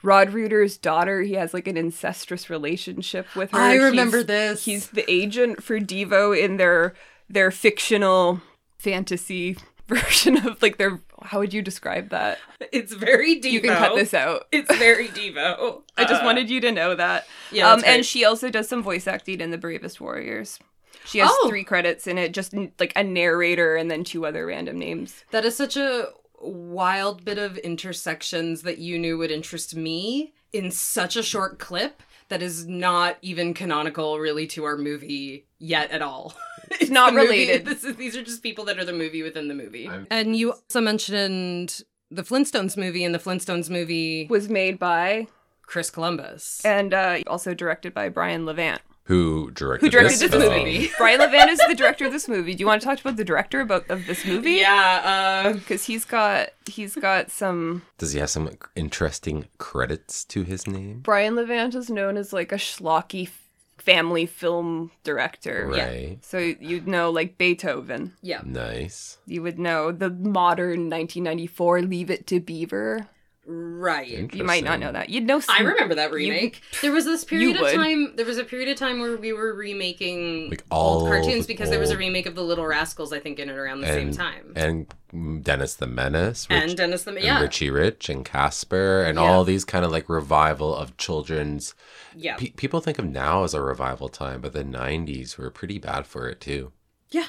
Rod 0.03 0.32
Rooter's 0.34 0.77
daughter, 0.77 1.22
he 1.22 1.34
has 1.34 1.53
like 1.53 1.68
an 1.68 1.77
incestuous 1.77 2.50
relationship 2.50 3.27
with 3.36 3.51
her. 3.51 3.60
I 3.60 3.75
remember 3.75 4.18
He's- 4.18 4.27
this. 4.27 4.65
He's 4.65 4.88
the 4.88 5.06
agent 5.12 5.62
for 5.63 5.80
Devo 5.80 6.36
in 6.36 6.58
their 6.58 6.96
their 7.30 7.51
fictional 7.51 8.41
fantasy 8.80 9.58
version 9.88 10.38
of 10.48 10.60
like 10.62 10.77
their 10.77 11.00
how 11.22 11.40
would 11.40 11.54
you 11.54 11.62
describe 11.62 12.10
that? 12.10 12.40
It's 12.72 12.94
very 12.94 13.40
Devo. 13.40 13.51
You 13.51 13.62
can 13.62 13.78
cut 13.78 13.96
this 13.96 14.13
out. 14.13 14.48
It's 14.51 14.74
very 14.78 15.08
Devo. 15.10 15.84
I 15.98 16.06
just 16.06 16.22
Uh, 16.22 16.25
wanted 16.25 16.50
you 16.50 16.60
to 16.62 16.72
know 16.72 16.96
that. 16.96 17.28
Yeah, 17.51 17.72
um, 17.72 17.84
and 17.86 18.06
she 18.06 18.25
also 18.25 18.50
does 18.50 18.68
some 18.68 18.82
voice 18.84 19.08
acting 19.08 19.42
in 19.42 19.51
The 19.51 19.58
Bravest 19.58 20.00
Warriors. 20.01 20.60
She 21.06 21.20
has 21.20 21.30
Oh. 21.32 21.48
three 21.50 21.63
credits 21.63 22.06
in 22.08 22.18
it, 22.18 22.32
just 22.34 22.54
like 22.80 22.94
a 22.96 23.04
narrator 23.04 23.75
and 23.75 23.90
then 23.90 24.04
two 24.04 24.25
other 24.25 24.46
random 24.46 24.78
names. 24.78 25.24
That 25.32 25.46
is 25.46 25.56
such 25.56 25.75
a 25.78 26.10
wild 26.40 27.24
bit 27.25 27.38
of 27.38 27.58
intersections 27.60 28.62
that 28.63 28.78
you 28.80 28.98
knew 28.98 29.18
would 29.18 29.32
interest 29.32 29.75
me 29.75 30.34
in 30.54 30.72
such 30.72 31.16
a 31.16 31.24
short 31.24 31.60
clip 31.60 32.01
that 32.31 32.41
is 32.41 32.65
not 32.67 33.17
even 33.21 33.53
canonical 33.53 34.19
really 34.19 34.47
to 34.47 34.63
our 34.63 34.77
movie 34.77 35.45
yet 35.59 35.91
at 35.91 36.01
all. 36.01 36.33
It's 36.79 36.89
not 36.89 37.13
related. 37.13 37.65
This 37.65 37.83
is, 37.83 37.97
these 37.97 38.15
are 38.15 38.23
just 38.23 38.41
people 38.41 38.63
that 38.65 38.79
are 38.79 38.85
the 38.85 38.93
movie 38.93 39.21
within 39.23 39.50
the 39.50 39.53
movie. 39.53 39.89
I'm- 39.89 40.07
And 40.09 40.38
you 40.38 40.53
also 40.53 40.79
mentioned 40.79 41.83
the 42.09 42.23
Flintstones 42.23 42.77
movie, 42.77 43.03
and 43.03 43.13
the 43.13 43.19
Flintstones 43.19 43.69
movie, 43.69 44.25
Was 44.29 44.47
made 44.47 44.79
by 44.79 45.27
Chris 45.63 45.89
Columbus. 45.89 46.61
and 46.63 46.93
uh, 46.93 47.19
also 47.27 47.53
directed 47.53 47.93
by 47.93 48.07
Brian 48.07 48.45
Levant, 48.45 48.81
Who 49.12 49.51
directed, 49.51 49.88
who 49.88 49.91
directed 49.91 50.20
this, 50.20 50.32
this, 50.32 50.50
movie. 50.50 50.89
Brian 50.98 51.20
Levant 51.20 51.50
is 51.50 51.60
the 51.68 51.75
director 51.75 52.06
of 52.06 52.13
this 52.13 52.30
movie. 52.30 52.56
Do 52.56 52.62
you 52.62 52.65
want 52.65 52.82
to 52.82 52.88
talk 52.88 53.01
about 53.01 53.18
the 53.18 53.25
director 53.25 53.60
about 53.60 53.89
of 53.89 54.08
this 54.08 54.25
movie? 54.25 54.51
yeah, 54.51 55.50
uh, 55.50 55.53
because 55.53 55.84
he's 55.84 56.06
got 56.06 56.51
he's 56.65 56.96
got 56.96 57.30
some. 57.30 57.82
Does 57.98 58.13
he 58.13 58.22
have 58.22 58.30
some 58.30 58.50
interesting 58.74 59.50
credits 59.58 60.24
to 60.24 60.44
his 60.44 60.65
name? 60.65 61.01
Brian 61.01 61.36
Levant 61.36 61.75
is 61.75 61.89
known 61.89 62.15
as 62.15 62.32
like 62.32 62.53
a 62.53 62.56
schlocky 62.56 63.30
family 63.77 64.25
film 64.25 64.91
director. 65.03 65.68
Right. 65.70 66.20
So 66.22 66.38
you'd 66.38 66.88
know 66.88 67.10
like 67.12 67.38
Beethoven. 67.38 68.13
yeah. 68.22 68.39
Nice. 68.46 69.18
You 69.25 69.41
would 69.41 69.60
know 69.60 69.91
the 69.91 70.10
modern 70.10 70.89
1994 70.89 71.82
Leave 71.82 72.10
It 72.10 72.27
to 72.27 72.39
Beaver. 72.39 73.10
Right. 73.48 74.31
You 74.33 74.43
might 74.43 74.63
not 74.63 74.79
know 74.79 74.91
that. 74.91 75.10
You'd 75.10 75.24
know. 75.25 75.41
I 75.50 75.63
remember 75.63 75.95
that 75.95 76.12
remake. 76.12 76.62
there 76.83 76.91
was 76.91 77.05
this 77.05 77.24
period 77.24 77.55
of 77.55 77.62
would. 77.63 77.74
time. 77.74 78.15
There 78.15 78.25
was 78.25 78.38
a 78.38 78.43
period 78.43 78.69
of 78.69 78.77
time 78.77 79.00
where 79.01 79.17
we 79.17 79.33
were 79.33 79.55
remaking 79.55 80.51
Like 80.51 80.63
old 80.69 81.03
all 81.03 81.07
cartoons 81.07 81.48
the 81.48 81.53
because 81.53 81.71
there 81.71 81.79
was 81.79 81.89
a 81.89 81.98
remake 81.98 82.27
of 82.27 82.36
the 82.36 82.43
Little 82.43 82.67
Rascals. 82.67 83.12
I 83.12 83.19
think 83.19 83.39
in 83.39 83.50
and 83.50 83.57
around 83.57 83.81
the 83.81 83.88
same 83.88 84.12
time. 84.12 84.53
And 84.55 85.43
Dennis 85.43 85.74
the 85.75 85.88
Menace. 85.88 86.48
Rich- 86.51 86.62
And 86.69 86.77
Dennis 86.77 87.03
the 87.03 87.15
and 87.15 87.24
yeah 87.24 87.41
Richie 87.41 87.71
Rich 87.71 88.10
and 88.10 88.24
Casper 88.24 89.01
and 89.03 89.17
Yeah. 89.17 89.24
all 89.24 89.43
these 89.43 89.65
kind 89.65 89.83
of 89.83 89.91
like 89.91 90.07
revival 90.07 90.75
of 90.75 90.95
children's. 90.98 91.74
yeah 92.15 92.36
Pe- 92.38 92.51
people 92.51 92.79
think 92.79 93.00
of 93.00 93.05
now 93.05 93.43
as 93.43 93.55
a 93.55 93.62
revival 93.62 94.07
time, 94.07 94.41
but 94.41 94.53
the 94.53 94.63
'90s 94.63 95.38
were 95.39 95.50
pretty 95.50 95.79
bad 95.79 96.05
for 96.05 96.29
it 96.29 96.39
too. 96.39 96.71
yeah. 97.10 97.27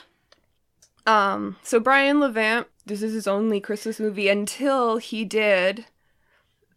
Um. 1.06 1.56
So 1.62 1.80
Brian 1.80 2.20
Levant, 2.20 2.68
this 2.86 3.02
is 3.02 3.12
his 3.14 3.26
only 3.26 3.60
Christmas 3.60 3.98
movie 3.98 4.28
until 4.28 4.98
he 4.98 5.24
did 5.24 5.86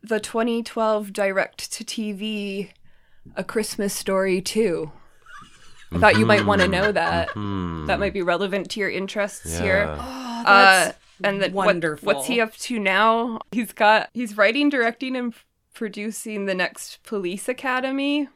the 0.08 0.20
2012 0.20 1.12
direct 1.14 1.72
to 1.74 1.84
TV 1.84 2.72
A 3.36 3.44
Christmas 3.44 3.94
Story 3.94 4.42
2. 4.42 4.92
I 5.92 6.00
thought 6.00 6.18
you 6.18 6.26
might 6.26 6.46
want 6.46 6.62
to 6.62 6.68
know 6.68 6.92
that. 6.92 7.30
Hmm. 7.30 7.86
That 7.86 8.00
might 8.00 8.14
be 8.14 8.22
relevant 8.22 8.70
to 8.72 8.80
your 8.80 8.90
interests 8.90 9.54
Yeah. 9.54 9.62
here. 9.62 9.86
Oh, 9.90 9.94
Uh, 10.46 10.86
that's 10.86 10.98
and 11.24 11.42
then 11.42 11.54
what- 11.54 11.66
wonderful. 11.68 12.06
what's 12.06 12.28
he 12.28 12.42
up 12.42 12.56
to 12.58 12.78
now? 12.80 13.40
He's 13.52 13.72
got 13.74 14.10
he's 14.14 14.36
writing, 14.38 14.70
directing, 14.70 15.16
and 15.16 15.34
f- 15.34 15.46
producing 15.74 16.46
the 16.46 16.54
next 16.56 17.02
Police 17.04 17.48
Academy. 17.50 18.28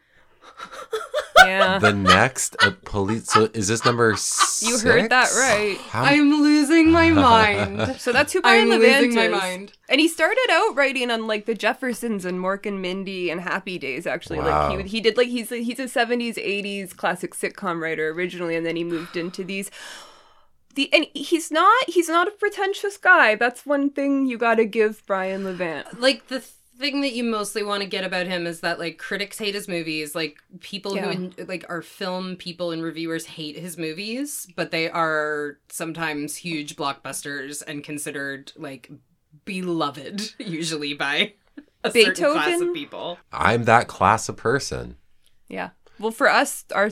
yeah, 1.45 1.79
The 1.79 1.93
next 1.93 2.55
uh, 2.63 2.71
police. 2.85 3.27
So 3.27 3.49
is 3.53 3.67
this 3.67 3.85
number 3.85 4.15
six? 4.15 4.61
you 4.69 4.79
heard 4.79 5.09
that 5.09 5.29
right. 5.37 5.77
How, 5.77 6.03
I'm 6.03 6.29
losing 6.41 6.91
my 6.91 7.09
mind. 7.11 7.95
So 7.99 8.11
that's 8.11 8.33
who 8.33 8.41
Brian 8.41 8.71
I'm 8.71 8.79
Levant 8.79 9.05
losing 9.05 9.15
my 9.15 9.27
mind. 9.27 9.73
And 9.87 9.99
he 9.99 10.07
started 10.07 10.47
out 10.51 10.75
writing 10.75 11.09
on 11.11 11.27
like 11.27 11.45
the 11.45 11.55
Jeffersons 11.55 12.25
and 12.25 12.39
Mork 12.39 12.65
and 12.65 12.81
Mindy 12.81 13.29
and 13.29 13.41
Happy 13.41 13.77
Days. 13.77 14.05
Actually, 14.05 14.39
like 14.39 14.71
he 14.71 14.77
would, 14.77 14.85
he 14.87 15.01
did 15.01 15.17
like 15.17 15.29
he's 15.29 15.51
a, 15.51 15.63
he's 15.63 15.79
a 15.79 15.87
seventies 15.87 16.37
eighties 16.37 16.93
classic 16.93 17.33
sitcom 17.33 17.81
writer 17.81 18.09
originally, 18.09 18.55
and 18.55 18.65
then 18.65 18.75
he 18.75 18.83
moved 18.83 19.17
into 19.17 19.43
these. 19.43 19.71
The 20.75 20.93
and 20.93 21.07
he's 21.15 21.49
not 21.51 21.89
he's 21.89 22.07
not 22.07 22.27
a 22.27 22.31
pretentious 22.31 22.97
guy. 22.97 23.35
That's 23.35 23.65
one 23.65 23.89
thing 23.89 24.27
you 24.27 24.37
got 24.37 24.55
to 24.55 24.65
give 24.65 25.03
Brian 25.07 25.43
Levant. 25.43 25.99
Like 25.99 26.27
the 26.27 26.43
thing 26.79 27.01
that 27.01 27.13
you 27.13 27.23
mostly 27.23 27.61
want 27.63 27.83
to 27.83 27.87
get 27.89 28.03
about 28.03 28.25
him 28.25 28.47
is 28.47 28.61
that 28.61 28.79
like 28.79 28.97
critics 28.97 29.37
hate 29.37 29.53
his 29.53 29.67
movies. 29.67 30.15
Like 30.15 30.37
people 30.61 30.95
Yeah. 30.95 31.13
who 31.13 31.31
like 31.47 31.65
are 31.69 31.81
film 31.81 32.35
people 32.35 32.71
and 32.71 32.81
reviewers 32.81 33.25
hate 33.25 33.57
his 33.57 33.77
movies, 33.77 34.47
but 34.55 34.71
they 34.71 34.89
are 34.89 35.57
sometimes 35.69 36.37
huge 36.37 36.75
blockbusters 36.75 37.61
and 37.67 37.83
considered 37.83 38.51
like 38.55 38.89
beloved 39.45 40.33
usually 40.39 40.93
by 40.93 41.33
a 41.83 41.91
certain 41.91 42.33
class 42.33 42.61
of 42.61 42.73
people. 42.73 43.17
I'm 43.31 43.63
that 43.65 43.87
class 43.87 44.29
of 44.29 44.37
person. 44.37 44.95
Yeah. 45.47 45.69
Well, 45.99 46.11
for 46.11 46.29
us, 46.29 46.63
our 46.73 46.91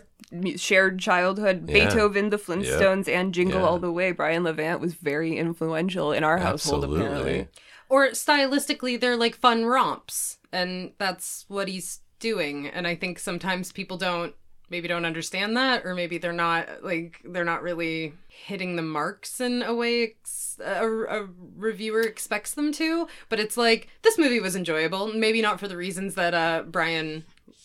shared 0.58 1.00
childhood, 1.00 1.70
Yeah. 1.70 1.86
Beethoven, 1.86 2.30
the 2.30 2.38
Flintstones, 2.38 3.08
and 3.08 3.34
Jingle 3.34 3.62
Yeah. 3.62 3.66
All 3.68 3.80
the 3.80 3.92
Way, 3.92 4.12
Brian 4.12 4.44
Levant 4.44 4.82
was 4.82 4.96
very 4.96 5.38
influential 5.38 6.12
in 6.12 6.26
our 6.26 6.38
household, 6.40 6.84
Absolutely. 6.84 7.06
apparently. 7.06 7.48
Or 7.90 8.10
stylistically, 8.10 9.00
they're 9.00 9.18
like 9.18 9.36
fun 9.36 9.66
romps, 9.66 10.38
and 10.52 10.92
that's 10.98 11.46
what 11.48 11.68
he's 11.68 12.02
doing. 12.20 12.68
And 12.68 12.88
I 12.88 12.96
think 12.96 13.20
sometimes 13.20 13.72
people 13.72 13.98
don't 13.98 14.34
maybe 14.70 14.88
don't 14.88 15.06
understand 15.06 15.56
that, 15.56 15.86
or 15.86 15.96
maybe 15.96 16.18
they're 16.18 16.34
not 16.34 16.84
like 16.84 17.22
they're 17.24 17.46
not 17.46 17.64
really 17.64 18.14
hitting 18.28 18.76
the 18.76 18.82
marks 18.82 19.40
in 19.40 19.64
a 19.64 19.74
way 19.74 20.04
ex- 20.04 20.60
a, 20.64 20.86
a 20.86 21.28
reviewer 21.56 22.02
expects 22.02 22.54
them 22.54 22.72
to. 22.74 23.08
But 23.30 23.40
it's 23.40 23.58
like 23.58 23.88
this 24.02 24.18
movie 24.18 24.40
was 24.40 24.56
enjoyable, 24.56 25.08
maybe 25.08 25.42
not 25.42 25.60
for 25.60 25.68
the 25.68 25.78
reasons 25.78 26.16
that 26.16 26.34
uh, 26.34 26.64
Brian 26.68 27.24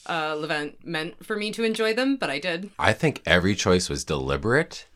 uh, 0.09 0.37
Levant 0.37 0.85
meant 0.85 1.25
for 1.25 1.37
me 1.37 1.51
to 1.53 1.65
enjoy 1.65 1.95
them, 1.95 2.17
but 2.17 2.31
I 2.31 2.39
did. 2.39 2.71
I 2.79 2.93
think 2.93 3.23
every 3.27 3.55
choice 3.55 3.89
was 3.89 4.05
deliberate 4.05 4.87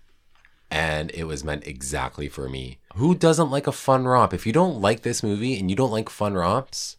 and 0.71 1.11
it 1.13 1.25
was 1.25 1.45
meant 1.45 1.67
exactly 1.67 2.29
for 2.29 2.49
me. 2.49 2.79
Who 2.95 3.15
doesn't 3.15 3.51
like 3.51 3.67
a 3.67 3.73
fun 3.73 4.07
romp? 4.07 4.33
If 4.33 4.47
you 4.47 4.53
don't 4.53 4.81
like 4.81 5.03
this 5.03 5.23
movie 5.23 5.59
and 5.59 5.71
you 5.71 5.77
don't 5.77 5.91
like 5.91 6.09
fun 6.09 6.35
romps, 6.35 6.97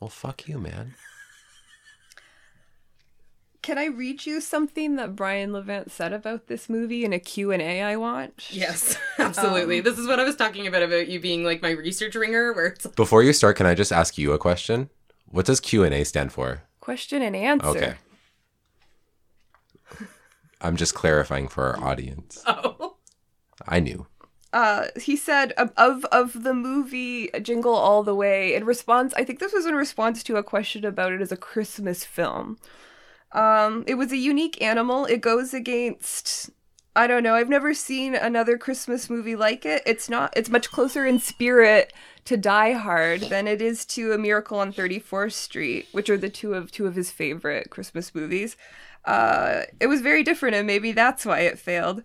well, 0.00 0.08
fuck 0.08 0.48
you, 0.48 0.58
man. 0.58 0.94
Can 3.60 3.76
I 3.76 3.86
read 3.86 4.24
you 4.24 4.40
something 4.40 4.96
that 4.96 5.14
Brian 5.14 5.52
Levant 5.52 5.90
said 5.90 6.12
about 6.12 6.46
this 6.46 6.70
movie 6.70 7.04
in 7.04 7.12
a 7.12 7.18
Q&A 7.18 7.82
I 7.82 7.96
watched? 7.96 8.54
Yes, 8.54 8.96
absolutely. 9.18 9.78
Um, 9.78 9.84
this 9.84 9.98
is 9.98 10.06
what 10.06 10.18
I 10.18 10.24
was 10.24 10.36
talking 10.36 10.66
about 10.66 10.82
about 10.82 11.08
you 11.08 11.20
being 11.20 11.44
like 11.44 11.60
my 11.60 11.70
research 11.70 12.14
ringer, 12.14 12.52
where 12.54 12.66
it's 12.66 12.86
Before 12.86 13.22
you 13.22 13.32
start, 13.32 13.56
can 13.56 13.66
I 13.66 13.74
just 13.74 13.92
ask 13.92 14.16
you 14.16 14.32
a 14.32 14.38
question? 14.38 14.88
What 15.26 15.44
does 15.44 15.60
Q&A 15.60 16.04
stand 16.04 16.32
for? 16.32 16.62
Question 16.80 17.20
and 17.20 17.36
answer. 17.36 17.66
Okay. 17.66 17.94
I'm 20.60 20.76
just 20.76 20.94
clarifying 20.94 21.48
for 21.48 21.64
our 21.76 21.84
audience. 21.84 22.42
oh. 22.46 22.96
I 23.66 23.80
knew. 23.80 24.06
uh 24.52 24.86
he 25.00 25.14
said 25.16 25.52
of- 25.52 25.72
of 25.76 26.04
of 26.06 26.42
the 26.42 26.54
movie 26.54 27.28
jingle 27.42 27.74
all 27.74 28.02
the 28.02 28.14
way 28.14 28.54
in 28.54 28.64
response 28.64 29.12
i 29.14 29.22
think 29.24 29.40
this 29.40 29.52
was 29.52 29.66
in 29.66 29.74
response 29.74 30.22
to 30.22 30.36
a 30.36 30.42
question 30.42 30.86
about 30.86 31.12
it 31.12 31.20
as 31.20 31.30
a 31.32 31.36
christmas 31.36 32.02
film 32.02 32.56
um 33.32 33.84
it 33.86 33.96
was 33.96 34.10
a 34.10 34.16
unique 34.16 34.60
animal 34.62 35.04
it 35.04 35.20
goes 35.20 35.52
against 35.52 36.48
i 36.96 37.06
don't 37.06 37.22
know 37.22 37.34
i've 37.34 37.48
never 37.50 37.74
seen 37.74 38.14
another 38.14 38.56
christmas 38.56 39.10
movie 39.10 39.36
like 39.36 39.66
it 39.66 39.82
it's 39.84 40.08
not 40.08 40.32
it's 40.34 40.48
much 40.48 40.70
closer 40.70 41.04
in 41.04 41.18
spirit 41.18 41.92
to 42.24 42.36
die 42.38 42.72
hard 42.72 43.20
than 43.22 43.46
it 43.46 43.60
is 43.60 43.84
to 43.84 44.12
a 44.12 44.18
miracle 44.18 44.58
on 44.58 44.72
34th 44.72 45.32
street 45.32 45.88
which 45.92 46.08
are 46.08 46.16
the 46.16 46.30
two 46.30 46.54
of 46.54 46.70
two 46.72 46.86
of 46.86 46.94
his 46.94 47.10
favorite 47.10 47.68
christmas 47.68 48.14
movies 48.14 48.56
uh 49.14 49.62
it 49.80 49.86
was 49.92 50.00
very 50.10 50.22
different 50.22 50.54
and 50.56 50.66
maybe 50.66 50.90
that's 50.92 51.24
why 51.26 51.40
it 51.40 51.58
failed 51.58 51.98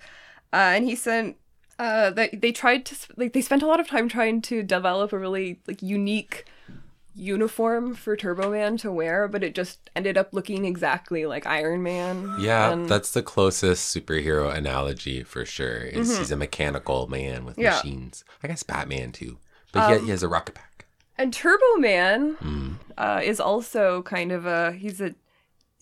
uh, 0.54 0.72
and 0.76 0.86
he 0.86 0.96
sent 0.96 1.36
uh, 1.80 2.10
that 2.12 2.30
they 2.42 2.52
tried 2.52 2.86
to 2.86 2.96
like 3.18 3.34
they 3.34 3.42
spent 3.42 3.64
a 3.64 3.68
lot 3.68 3.80
of 3.80 3.88
time 3.88 4.08
trying 4.08 4.42
to 4.42 4.62
develop 4.64 5.12
a 5.12 5.18
really 5.20 5.60
like 5.68 5.82
unique 5.82 6.46
uniform 7.16 7.94
for 7.94 8.16
Turbo 8.16 8.50
Man 8.52 8.78
to 8.78 8.92
wear, 8.92 9.28
but 9.28 9.44
it 9.44 9.54
just 9.54 9.90
ended 9.96 10.18
up 10.18 10.30
looking 10.34 10.66
exactly 10.66 11.26
like 11.26 11.46
Iron 11.46 11.84
Man. 11.84 12.36
Yeah, 12.40 12.72
And- 12.72 12.90
that's 12.90 13.12
the 13.12 13.22
closest 13.22 13.96
superhero 13.96 14.52
analogy 14.54 15.24
for 15.24 15.46
sure. 15.46 15.78
Is 15.84 16.18
he's 16.18 16.32
a 16.32 16.36
mechanical 16.38 17.08
man 17.08 17.46
with 17.46 17.54
Mm-hmm. 17.56 17.62
Yeah. 17.64 17.78
Um, 17.78 17.86
machines. 17.86 18.24
I 18.44 18.48
guess 18.48 18.64
Batman 18.64 19.12
too, 19.12 19.38
but 19.72 19.90
yet 19.90 20.02
he 20.02 20.10
has 20.10 20.24
a 20.24 20.28
rocket 20.28 20.56
pack. 20.56 20.86
and 21.18 21.32
Turbo 21.34 21.76
Man 21.78 22.36
Mm. 22.38 22.76
uh, 22.98 23.22
is 23.24 23.40
also 23.40 24.02
kind 24.04 24.32
of 24.32 24.46
a 24.48 24.72
he's 24.74 25.00
a 25.02 25.14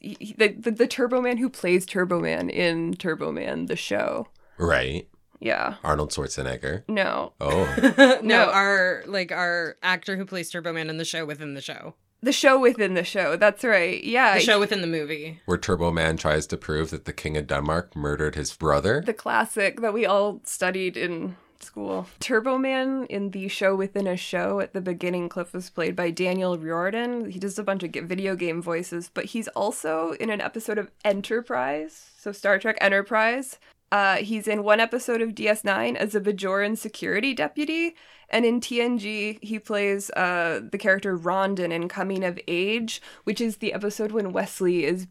he, 0.01 0.17
he- 0.19 0.33
the, 0.37 0.49
the 0.49 0.71
the 0.71 0.87
Turbo 0.87 1.21
Man 1.21 1.37
who 1.37 1.49
plays 1.49 1.85
Turbo 1.85 2.19
Man 2.19 2.49
in 2.49 2.93
Turbo 2.95 3.31
Man 3.31 3.67
the 3.67 3.75
show. 3.75 4.27
Right. 4.57 5.07
Yeah. 5.39 5.75
Arnold 5.83 6.11
Schwarzenegger. 6.11 6.83
No. 6.87 7.33
Oh. 7.41 7.75
no, 7.97 8.19
No. 8.23 8.49
our 8.51 9.03
like 9.07 9.31
our 9.31 9.77
actor 9.81 10.15
who 10.17 10.25
plays 10.25 10.49
Turbo 10.51 10.71
Man 10.73 10.89
in 10.89 10.97
the 10.97 11.05
show 11.05 11.25
within 11.25 11.53
the 11.55 11.61
show. 11.61 11.95
The 12.23 12.31
show 12.31 12.59
within 12.59 12.93
the 12.93 13.03
show. 13.03 13.35
That's 13.35 13.63
right. 13.63 14.03
Yeah. 14.03 14.35
The 14.35 14.41
show 14.41 14.59
within 14.59 14.81
the 14.81 14.87
movie. 14.87 15.39
Where 15.47 15.57
Turbo 15.57 15.89
Man 15.91 16.17
tries 16.17 16.45
to 16.47 16.57
prove 16.57 16.91
that 16.91 17.05
the 17.05 17.13
King 17.13 17.35
of 17.37 17.47
Denmark 17.47 17.95
murdered 17.95 18.35
his 18.35 18.53
brother. 18.53 19.01
the 19.03 19.13
classic 19.15 19.81
that 19.81 19.93
we 19.93 20.05
all 20.05 20.39
studied 20.43 20.95
in 20.95 21.35
school. 21.63 22.07
Turbo 22.19 22.57
Man 22.57 23.05
in 23.05 23.31
the 23.31 23.47
show 23.47 23.75
within 23.75 24.07
a 24.07 24.17
show 24.17 24.59
at 24.59 24.73
the 24.73 24.81
beginning, 24.81 25.29
Cliff 25.29 25.53
was 25.53 25.69
played 25.69 25.95
by 25.95 26.11
Daniel 26.11 26.57
Riordan. 26.57 27.29
He 27.29 27.39
does 27.39 27.57
a 27.57 27.63
bunch 27.63 27.83
of 27.83 27.91
video 27.91 28.35
game 28.35 28.61
voices, 28.61 29.09
but 29.13 29.25
he's 29.25 29.47
also 29.49 30.13
in 30.19 30.29
an 30.29 30.41
episode 30.41 30.77
of 30.77 30.91
Enterprise, 31.03 32.11
so 32.17 32.31
Star 32.31 32.59
Trek 32.59 32.77
Enterprise. 32.81 33.59
Uh, 33.91 34.17
he's 34.17 34.47
in 34.47 34.63
one 34.63 34.79
episode 34.79 35.21
of 35.21 35.35
DS9 35.35 35.95
as 35.97 36.15
a 36.15 36.21
Bajoran 36.21 36.77
security 36.77 37.33
deputy, 37.33 37.95
and 38.29 38.45
in 38.45 38.61
TNG, 38.61 39.43
he 39.43 39.59
plays 39.59 40.09
uh, 40.11 40.61
the 40.71 40.77
character 40.77 41.15
Rondon 41.15 41.73
in 41.73 41.89
Coming 41.89 42.23
of 42.23 42.39
Age, 42.47 43.01
which 43.25 43.41
is 43.41 43.57
the 43.57 43.73
episode 43.73 44.13
when 44.13 44.31
Wesley 44.31 44.85
is 44.85 45.07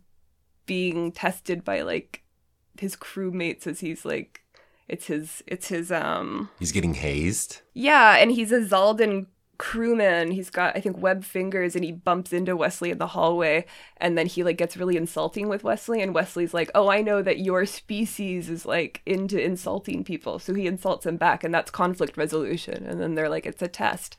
being 0.65 1.13
tested 1.13 1.63
by 1.63 1.83
like 1.83 2.23
his 2.79 2.97
crewmates 2.97 3.67
as 3.67 3.81
he's 3.81 4.05
like 4.05 4.41
it's 4.91 5.07
his 5.07 5.43
it's 5.47 5.69
his 5.69 5.91
um 5.91 6.51
He's 6.59 6.73
getting 6.73 6.95
hazed. 6.95 7.61
yeah 7.75 8.17
and 8.17 8.31
he's 8.33 8.53
a 8.53 8.61
Zaldan 8.61 9.27
crewman. 9.59 10.31
He's 10.31 10.49
got 10.49 10.75
i 10.75 10.81
think 10.81 10.97
web 10.99 11.23
fingers 11.23 11.77
and 11.77 11.85
he 11.85 11.93
bumps 11.93 12.33
into 12.33 12.57
wesley 12.57 12.91
in 12.91 12.97
the 12.97 13.09
hallway 13.09 13.67
and 13.99 14.17
then 14.17 14.27
he 14.27 14.43
like 14.43 14.57
gets 14.57 14.75
really 14.75 14.97
insulting 14.97 15.49
with 15.51 15.63
wesley 15.65 16.01
and 16.01 16.15
wesley's 16.15 16.55
like 16.55 16.71
oh 16.75 16.89
i 16.89 17.03
know 17.03 17.21
that 17.21 17.41
your 17.41 17.67
species 17.67 18.49
is 18.49 18.65
like 18.65 19.03
into 19.05 19.39
insulting 19.39 20.03
people 20.03 20.39
so 20.39 20.55
he 20.55 20.67
insults 20.67 21.05
him 21.05 21.19
back 21.19 21.45
and 21.45 21.53
that's 21.53 21.71
conflict 21.71 22.17
resolution 22.17 22.87
and 22.87 22.99
then 23.03 23.15
they're 23.15 23.29
like 23.29 23.45
it's 23.47 23.61
a 23.63 23.69
test. 23.69 24.17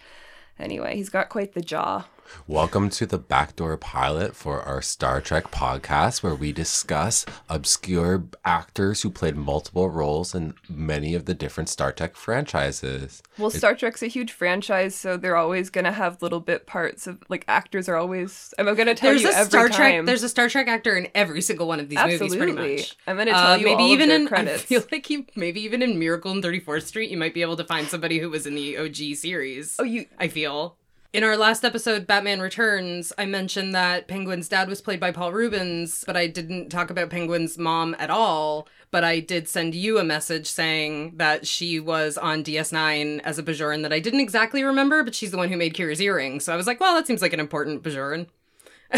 Anyway 0.60 0.96
he's 0.96 1.10
got 1.10 1.30
quite 1.30 1.54
the 1.54 1.62
jaw 1.62 2.06
Welcome 2.48 2.90
to 2.92 3.06
the 3.06 3.18
backdoor 3.18 3.78
pilot 3.78 4.36
for 4.36 4.62
our 4.62 4.82
Star 4.82 5.22
Trek 5.22 5.52
podcast, 5.52 6.24
where 6.24 6.36
we 6.36 6.52
discuss 6.52 7.26
obscure 7.50 8.24
actors 8.44 9.02
who 9.02 9.10
played 9.10 9.36
multiple 9.36 9.90
roles 9.90 10.34
in 10.34 10.54
many 10.70 11.14
of 11.14 11.26
the 11.26 11.34
different 11.34 11.70
Star 11.70 11.92
Trek 11.92 12.16
franchises. 12.16 13.22
Well, 13.38 13.50
Star 13.52 13.76
Trek's 13.76 14.02
a 14.02 14.08
huge 14.08 14.32
franchise, 14.32 14.96
so 14.96 15.18
they're 15.18 15.36
always 15.36 15.70
gonna 15.70 15.92
have 15.92 16.22
little 16.22 16.40
bit 16.40 16.68
parts 16.68 17.08
of 17.08 17.20
like 17.30 17.46
actors 17.48 17.88
are 17.88 17.96
always. 17.96 18.54
Am 18.58 18.68
I'm 18.68 18.76
gonna 18.76 18.96
tell 18.96 19.12
There's 19.12 19.24
you 19.24 19.30
a 19.30 19.34
every 19.34 19.46
Star 19.50 19.70
time. 19.70 19.76
Trek. 19.78 20.06
There's 20.06 20.24
a 20.24 20.30
Star 20.30 20.50
Trek 20.50 20.68
actor 20.68 20.96
in 20.98 21.08
every 21.16 21.42
single 21.42 21.68
one 21.68 21.80
of 21.80 21.90
these 21.90 22.00
movies, 22.00 22.36
pretty 22.36 22.54
much. 22.54 22.98
I'm 23.08 23.18
gonna 23.18 23.32
tell 23.32 23.52
Uh, 23.54 23.56
you 23.58 23.66
maybe 23.66 23.84
all 23.84 23.86
of 23.88 23.92
even 23.94 24.10
their 24.10 24.20
in 24.20 24.28
credits. 24.28 24.64
I 24.64 24.66
feel 24.66 24.84
like 24.92 25.10
you 25.10 25.26
maybe 25.36 25.62
even 25.62 25.82
in 25.82 26.00
Miracle 26.00 26.32
on 26.32 26.42
34th 26.42 26.84
Street, 26.84 27.12
you 27.12 27.18
might 27.18 27.34
be 27.34 27.42
able 27.42 27.58
to 27.58 27.64
find 27.66 27.88
somebody 27.88 28.20
who 28.20 28.30
was 28.30 28.46
in 28.48 28.56
the 28.56 28.78
OG 28.78 29.16
series. 29.16 29.76
oh, 29.80 29.84
you 29.84 30.06
I 30.20 30.28
feel. 30.28 30.78
In 31.14 31.26
our 31.26 31.36
last 31.36 31.66
episode, 31.66 32.08
Batman 32.08 32.40
Returns, 32.40 33.12
I 33.18 33.26
mentioned 33.26 33.76
that 33.76 34.08
Penguin's 34.08 34.48
dad 34.48 34.70
was 34.70 34.82
played 34.82 35.02
by 35.02 35.12
Paul 35.12 35.34
Reubens, 35.34 36.06
but 36.08 36.16
I 36.16 36.28
didn't 36.28 36.70
talk 36.70 36.90
about 36.90 37.10
Penguin's 37.10 37.58
mom 37.58 37.98
at 38.00 38.10
all. 38.10 38.70
But 38.92 39.04
I 39.04 39.20
did 39.20 39.50
send 39.50 39.76
you 39.76 39.98
a 39.98 40.06
message 40.06 40.48
saying 40.48 41.18
that 41.18 41.46
she 41.46 41.82
was 41.82 42.18
on 42.18 42.46
DS9 42.46 43.20
as 43.26 43.38
a 43.38 43.44
Bajoran 43.44 43.82
that 43.84 43.92
I 43.92 44.00
didn't 44.00 44.22
exactly 44.22 44.64
remember, 44.64 45.04
but 45.04 45.14
she's 45.14 45.32
the 45.32 45.38
one 45.38 45.50
who 45.50 45.58
made 45.58 45.74
Kira's 45.74 46.02
earring. 46.02 46.40
So 46.40 46.54
I 46.54 46.58
was 46.58 46.68
like, 46.68 46.80
well, 46.80 46.96
that 46.96 47.08
seems 47.08 47.22
like 47.22 47.34
an 47.34 47.42
important 47.42 47.84
Bajoran. 47.84 48.28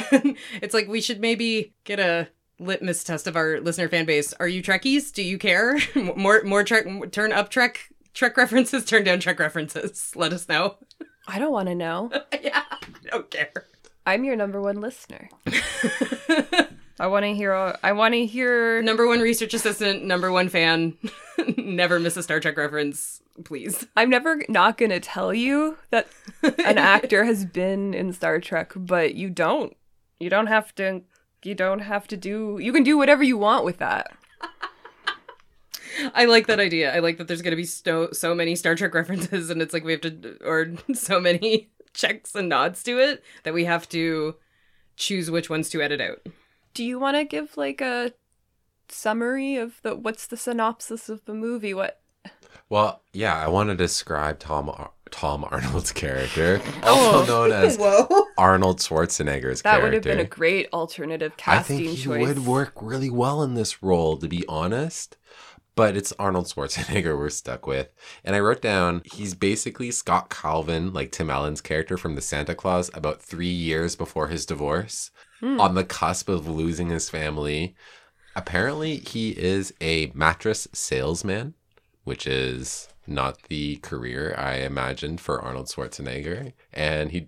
it's 0.61 0.73
like 0.73 0.87
we 0.87 1.01
should 1.01 1.19
maybe 1.19 1.73
get 1.83 1.99
a 1.99 2.27
litmus 2.59 3.03
test 3.03 3.25
of 3.25 3.35
our 3.35 3.59
listener 3.59 3.89
fan 3.89 4.05
base. 4.05 4.33
Are 4.33 4.47
you 4.47 4.61
Trekkies? 4.61 5.11
Do 5.11 5.23
you 5.23 5.39
care? 5.39 5.79
more 6.15 6.43
more 6.43 6.63
Trek 6.63 6.85
turn 7.11 7.31
up 7.31 7.49
Trek 7.49 7.89
Trek 8.13 8.37
references, 8.37 8.85
turn 8.85 9.03
down 9.03 9.19
Trek 9.19 9.39
references. 9.39 10.11
Let 10.15 10.33
us 10.33 10.47
know. 10.47 10.77
I 11.27 11.39
don't 11.39 11.51
want 11.51 11.69
to 11.69 11.75
know. 11.75 12.11
yeah, 12.41 12.63
I 12.71 12.79
don't 13.09 13.29
care. 13.29 13.65
I'm 14.05 14.23
your 14.23 14.35
number 14.35 14.61
one 14.61 14.81
listener. 14.81 15.29
I 16.99 17.07
want 17.07 17.23
to 17.23 17.33
hear. 17.33 17.75
I 17.81 17.91
want 17.93 18.13
to 18.13 18.25
hear. 18.25 18.81
Number 18.81 19.07
one 19.07 19.21
research 19.21 19.53
assistant, 19.53 20.03
number 20.03 20.31
one 20.31 20.49
fan. 20.49 20.97
Never 21.57 21.99
miss 21.99 22.17
a 22.17 22.23
Star 22.23 22.39
Trek 22.39 22.57
reference, 22.57 23.21
please. 23.43 23.87
I'm 23.95 24.09
never 24.09 24.43
not 24.47 24.77
gonna 24.77 24.99
tell 24.99 25.33
you 25.33 25.77
that 25.89 26.07
an 26.41 26.77
actor 26.77 27.23
has 27.23 27.45
been 27.45 27.93
in 27.93 28.13
Star 28.13 28.39
Trek, 28.39 28.73
but 28.75 29.15
you 29.15 29.29
don't. 29.29 29.75
You 30.19 30.29
don't 30.29 30.47
have 30.47 30.75
to. 30.75 31.01
You 31.43 31.55
don't 31.55 31.79
have 31.79 32.07
to 32.09 32.17
do. 32.17 32.59
You 32.61 32.71
can 32.71 32.83
do 32.83 32.97
whatever 32.97 33.23
you 33.23 33.37
want 33.37 33.65
with 33.65 33.79
that. 33.79 34.11
I 36.13 36.25
like 36.25 36.47
that 36.47 36.59
idea. 36.59 36.93
I 36.93 36.99
like 36.99 37.17
that 37.17 37.27
there's 37.27 37.41
going 37.41 37.51
to 37.51 37.57
be 37.57 37.65
so 37.65 38.09
so 38.11 38.33
many 38.35 38.55
Star 38.55 38.75
Trek 38.75 38.93
references, 38.93 39.49
and 39.49 39.61
it's 39.61 39.73
like 39.73 39.83
we 39.83 39.91
have 39.91 40.01
to, 40.01 40.37
or 40.43 40.73
so 40.93 41.19
many 41.19 41.69
checks 41.93 42.35
and 42.35 42.49
nods 42.49 42.83
to 42.83 42.99
it 42.99 43.23
that 43.43 43.53
we 43.53 43.65
have 43.65 43.87
to 43.89 44.35
choose 44.95 45.31
which 45.31 45.49
ones 45.49 45.69
to 45.69 45.81
edit 45.81 46.01
out. 46.01 46.25
Do 46.73 46.83
you 46.83 46.99
want 46.99 47.17
to 47.17 47.23
give 47.23 47.57
like 47.57 47.81
a 47.81 48.13
summary 48.89 49.55
of 49.55 49.81
the 49.81 49.95
what's 49.95 50.27
the 50.27 50.37
synopsis 50.37 51.09
of 51.09 51.25
the 51.25 51.33
movie? 51.33 51.73
What 51.73 52.01
Well, 52.69 53.01
yeah, 53.13 53.37
I 53.37 53.47
want 53.47 53.69
to 53.69 53.75
describe 53.75 54.39
Tom 54.39 54.69
Ar- 54.69 54.91
Tom 55.11 55.45
Arnold's 55.51 55.91
character, 55.91 56.59
also 56.81 57.23
oh. 57.23 57.25
known 57.27 57.51
as 57.51 57.77
Whoa! 57.77 58.25
Arnold 58.37 58.79
Schwarzenegger's 58.79 59.61
that 59.61 59.79
character. 59.79 59.81
That 59.81 59.83
would 59.83 59.93
have 59.93 60.03
been 60.03 60.19
a 60.19 60.25
great 60.25 60.69
alternative 60.73 61.37
casting. 61.37 61.53
I 61.53 61.57
casting 61.57 61.77
think 61.77 61.97
he 61.97 62.03
choice. 62.03 62.27
would 62.27 62.45
work 62.45 62.73
really 62.81 63.11
well 63.11 63.43
in 63.43 63.53
this 63.53 63.83
role, 63.83 64.17
to 64.17 64.27
be 64.27 64.43
honest. 64.47 65.17
But 65.75 65.97
it's 65.97 66.13
Arnold 66.19 66.45
Schwarzenegger 66.45 67.17
we're 67.17 67.29
stuck 67.29 67.65
with. 67.65 67.89
And 68.23 68.35
I 68.35 68.39
wrote 68.39 68.61
down 68.61 69.01
he's 69.05 69.33
basically 69.33 69.89
Scott 69.91 70.29
Calvin, 70.29 70.93
like 70.93 71.11
Tim 71.11 71.29
Allen's 71.29 71.61
character 71.61 71.97
from 71.97 72.15
the 72.15 72.21
Santa 72.21 72.53
Claus, 72.53 72.91
about 72.93 73.21
three 73.21 73.47
years 73.47 73.95
before 73.95 74.27
his 74.27 74.45
divorce, 74.45 75.09
Hmm. 75.39 75.59
on 75.59 75.75
the 75.75 75.83
cusp 75.83 76.29
of 76.29 76.47
losing 76.47 76.89
his 76.89 77.09
family. 77.09 77.75
Apparently, 78.35 78.97
he 78.97 79.31
is 79.31 79.73
a 79.81 80.11
mattress 80.13 80.67
salesman, 80.73 81.53
which 82.03 82.25
is 82.25 82.87
not 83.05 83.41
the 83.49 83.75
career 83.77 84.33
I 84.37 84.55
imagined 84.57 85.19
for 85.19 85.41
Arnold 85.41 85.67
Schwarzenegger. 85.67 86.53
And 86.71 87.11
he 87.11 87.27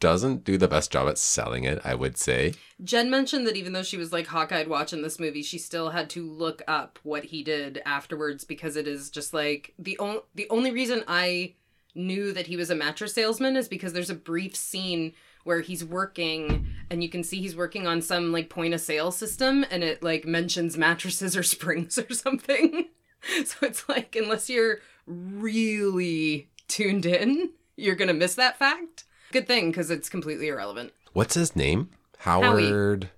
doesn't 0.00 0.44
do 0.44 0.58
the 0.58 0.68
best 0.68 0.90
job 0.90 1.08
at 1.08 1.18
selling 1.18 1.64
it, 1.64 1.80
I 1.84 1.94
would 1.94 2.16
say. 2.16 2.54
Jen 2.82 3.10
mentioned 3.10 3.46
that 3.46 3.56
even 3.56 3.72
though 3.72 3.82
she 3.82 3.96
was 3.96 4.12
like 4.12 4.26
hawk-eyed 4.26 4.68
watching 4.68 5.02
this 5.02 5.20
movie, 5.20 5.42
she 5.42 5.58
still 5.58 5.90
had 5.90 6.10
to 6.10 6.28
look 6.28 6.62
up 6.66 6.98
what 7.02 7.24
he 7.24 7.42
did 7.42 7.80
afterwards 7.86 8.44
because 8.44 8.76
it 8.76 8.86
is 8.86 9.10
just 9.10 9.32
like 9.32 9.74
the 9.78 9.98
only 9.98 10.20
the 10.34 10.48
only 10.50 10.70
reason 10.70 11.04
I 11.08 11.54
knew 11.94 12.32
that 12.32 12.48
he 12.48 12.56
was 12.56 12.70
a 12.70 12.74
mattress 12.74 13.14
salesman 13.14 13.56
is 13.56 13.68
because 13.68 13.92
there's 13.92 14.10
a 14.10 14.14
brief 14.14 14.56
scene 14.56 15.12
where 15.44 15.60
he's 15.60 15.84
working 15.84 16.66
and 16.90 17.02
you 17.02 17.08
can 17.08 17.22
see 17.22 17.40
he's 17.40 17.56
working 17.56 17.86
on 17.86 18.02
some 18.02 18.32
like 18.32 18.48
point 18.48 18.74
of 18.74 18.80
sale 18.80 19.12
system 19.12 19.64
and 19.70 19.84
it 19.84 20.02
like 20.02 20.24
mentions 20.24 20.76
mattresses 20.76 21.36
or 21.36 21.42
springs 21.44 21.98
or 21.98 22.12
something. 22.12 22.88
so 23.44 23.56
it's 23.62 23.88
like 23.88 24.16
unless 24.16 24.50
you're 24.50 24.78
really 25.06 26.48
tuned 26.68 27.06
in, 27.06 27.50
you're 27.76 27.94
going 27.94 28.08
to 28.08 28.14
miss 28.14 28.34
that 28.34 28.58
fact. 28.58 29.04
Good 29.34 29.48
thing 29.48 29.72
cuz 29.72 29.90
it's 29.90 30.08
completely 30.08 30.46
irrelevant. 30.46 30.92
What's 31.12 31.34
his 31.34 31.56
name? 31.56 31.90
Howard 32.18 32.52
Howard- 32.62 33.10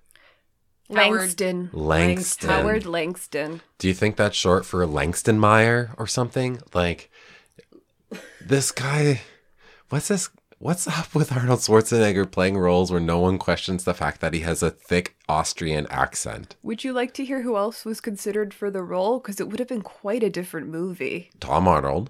Langston. 0.89 1.69
Langston. 1.71 2.49
Howard 2.49 2.87
Langston. 2.87 3.61
Do 3.77 3.87
you 3.87 3.93
think 3.93 4.15
that's 4.15 4.35
short 4.35 4.65
for 4.65 4.83
Langston 4.87 5.37
Meyer 5.37 5.91
or 5.95 6.07
something? 6.07 6.59
Like 6.73 7.11
this 8.41 8.71
guy 8.71 9.21
what's 9.89 10.07
this 10.07 10.31
what's 10.57 10.87
up 10.87 11.13
with 11.13 11.31
Arnold 11.31 11.59
Schwarzenegger 11.59 12.31
playing 12.31 12.57
roles 12.57 12.89
where 12.91 12.99
no 12.99 13.19
one 13.19 13.37
questions 13.37 13.83
the 13.83 13.93
fact 13.93 14.19
that 14.21 14.33
he 14.33 14.39
has 14.39 14.63
a 14.63 14.71
thick 14.71 15.15
Austrian 15.29 15.85
accent? 15.91 16.55
Would 16.63 16.83
you 16.83 16.93
like 16.93 17.13
to 17.13 17.25
hear 17.25 17.43
who 17.43 17.57
else 17.57 17.85
was 17.85 18.01
considered 18.01 18.55
for 18.55 18.71
the 18.71 18.81
role? 18.81 19.19
Because 19.19 19.39
it 19.39 19.49
would 19.49 19.59
have 19.59 19.67
been 19.67 19.83
quite 19.83 20.23
a 20.23 20.31
different 20.31 20.67
movie. 20.67 21.29
Tom 21.39 21.67
Arnold. 21.67 22.09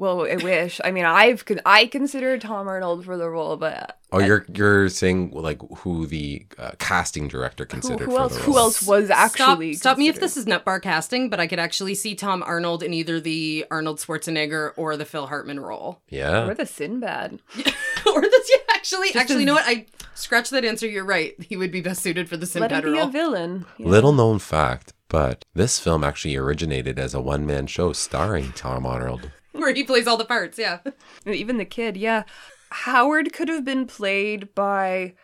Well, 0.00 0.22
I 0.26 0.36
wish. 0.36 0.80
I 0.82 0.92
mean, 0.92 1.04
I've 1.04 1.44
con- 1.44 1.60
I 1.66 1.84
considered 1.84 2.40
Tom 2.40 2.66
Arnold 2.68 3.04
for 3.04 3.18
the 3.18 3.28
role, 3.28 3.58
but 3.58 3.98
Oh, 4.10 4.18
you're 4.18 4.46
you're 4.52 4.88
saying 4.88 5.32
like 5.32 5.60
who 5.80 6.06
the 6.06 6.46
uh, 6.58 6.70
casting 6.78 7.28
director 7.28 7.66
considered 7.66 8.06
who 8.06 8.12
for 8.12 8.20
else- 8.22 8.34
the 8.34 8.40
who 8.42 8.56
else 8.56 8.82
was 8.82 9.10
actually 9.10 9.74
stop, 9.74 9.92
stop 9.92 9.98
me 9.98 10.08
if 10.08 10.18
this 10.18 10.38
is 10.38 10.46
nut 10.46 10.64
bar 10.64 10.80
casting, 10.80 11.28
but 11.28 11.38
I 11.38 11.46
could 11.46 11.58
actually 11.58 11.94
see 11.94 12.14
Tom 12.14 12.42
Arnold 12.42 12.82
in 12.82 12.94
either 12.94 13.20
the 13.20 13.66
Arnold 13.70 13.98
Schwarzenegger 13.98 14.72
or 14.78 14.96
the 14.96 15.04
Phil 15.04 15.26
Hartman 15.26 15.60
role, 15.60 16.00
Yeah. 16.08 16.48
or 16.48 16.54
the 16.54 16.64
Sinbad. 16.64 17.38
or 18.06 18.20
the 18.22 18.42
Yeah, 18.50 18.56
actually, 18.74 19.08
Just 19.08 19.16
actually, 19.16 19.34
as- 19.36 19.40
you 19.40 19.46
know 19.46 19.54
what? 19.54 19.66
I 19.66 19.84
scratch 20.14 20.48
that 20.48 20.64
answer. 20.64 20.86
You're 20.88 21.04
right. 21.04 21.34
He 21.42 21.58
would 21.58 21.70
be 21.70 21.82
best 21.82 22.00
suited 22.02 22.26
for 22.26 22.38
the 22.38 22.46
Sinbad 22.46 22.70
Let 22.72 22.84
him 22.84 22.94
Sinbad 22.94 23.12
be 23.12 23.18
a 23.18 23.22
villain. 23.22 23.66
Yeah. 23.76 23.86
Little 23.86 24.12
known 24.12 24.38
fact, 24.38 24.94
but 25.08 25.44
this 25.54 25.78
film 25.78 26.02
actually 26.04 26.36
originated 26.36 26.98
as 26.98 27.12
a 27.12 27.20
one 27.20 27.44
man 27.44 27.66
show 27.66 27.92
starring 27.92 28.52
Tom 28.52 28.86
Arnold. 28.86 29.30
where 29.64 29.74
he 29.74 29.84
plays 29.84 30.06
all 30.06 30.16
the 30.16 30.24
parts. 30.24 30.58
Yeah, 30.58 30.78
Even 31.26 31.58
the 31.58 31.64
kid, 31.64 31.96
yeah. 31.96 32.24
Howard 32.70 33.32
could 33.32 33.48
have 33.48 33.64
been 33.64 33.86
played 33.86 34.54
by 34.54 35.14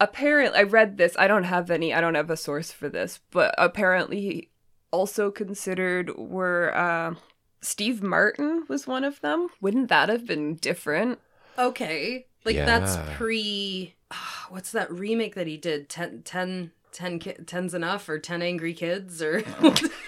apparently 0.00 0.58
I 0.58 0.62
read 0.62 0.96
this. 0.96 1.16
I 1.18 1.26
don't 1.28 1.44
have 1.44 1.70
any. 1.70 1.92
I 1.92 2.00
don't 2.00 2.14
have 2.14 2.30
a 2.30 2.36
source 2.36 2.70
for 2.72 2.88
this, 2.88 3.20
but 3.30 3.54
apparently 3.58 4.50
also 4.90 5.30
considered 5.30 6.16
were 6.16 6.74
uh, 6.76 7.14
Steve 7.60 8.02
Martin 8.02 8.64
was 8.68 8.86
one 8.86 9.04
of 9.04 9.20
them. 9.20 9.48
Wouldn't 9.60 9.88
that 9.88 10.08
have 10.08 10.26
been 10.26 10.54
different? 10.56 11.18
Okay. 11.58 12.26
Like 12.44 12.56
that's 12.56 12.96
pre 13.16 13.94
ah, 14.10 14.46
what's 14.48 14.72
that 14.72 14.90
remake 14.92 15.34
that 15.34 15.46
he 15.46 15.56
did? 15.56 15.88
10 15.88 16.22
10 16.22 16.70
10 16.92 17.18
ki- 17.18 17.32
10's 17.44 17.74
enough 17.74 18.08
or 18.08 18.18
10 18.18 18.40
angry 18.42 18.72
kids 18.72 19.20
or 19.20 19.40
What's- 19.60 19.82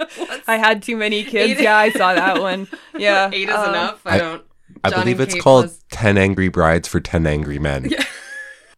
I 0.46 0.56
had 0.56 0.82
too 0.82 0.96
many 0.96 1.24
kids. 1.24 1.58
Eight- 1.58 1.62
Yeah, 1.64 1.76
I 1.76 1.90
saw 1.90 2.14
that 2.14 2.40
one. 2.40 2.68
Yeah, 2.98 3.30
Eight 3.32 3.48
is 3.48 3.54
um, 3.54 3.68
enough. 3.70 4.00
I, 4.06 4.14
I- 4.14 4.18
don't 4.18 4.42
I 4.84 4.90
John 4.90 5.00
believe 5.00 5.20
it's 5.20 5.34
Kate 5.34 5.42
called 5.42 5.64
was- 5.66 5.84
10 5.92 6.16
Angry 6.18 6.48
Brides 6.48 6.88
for 6.88 7.00
10 7.00 7.26
Angry 7.26 7.58
Men. 7.58 7.86
Yeah. 7.90 8.04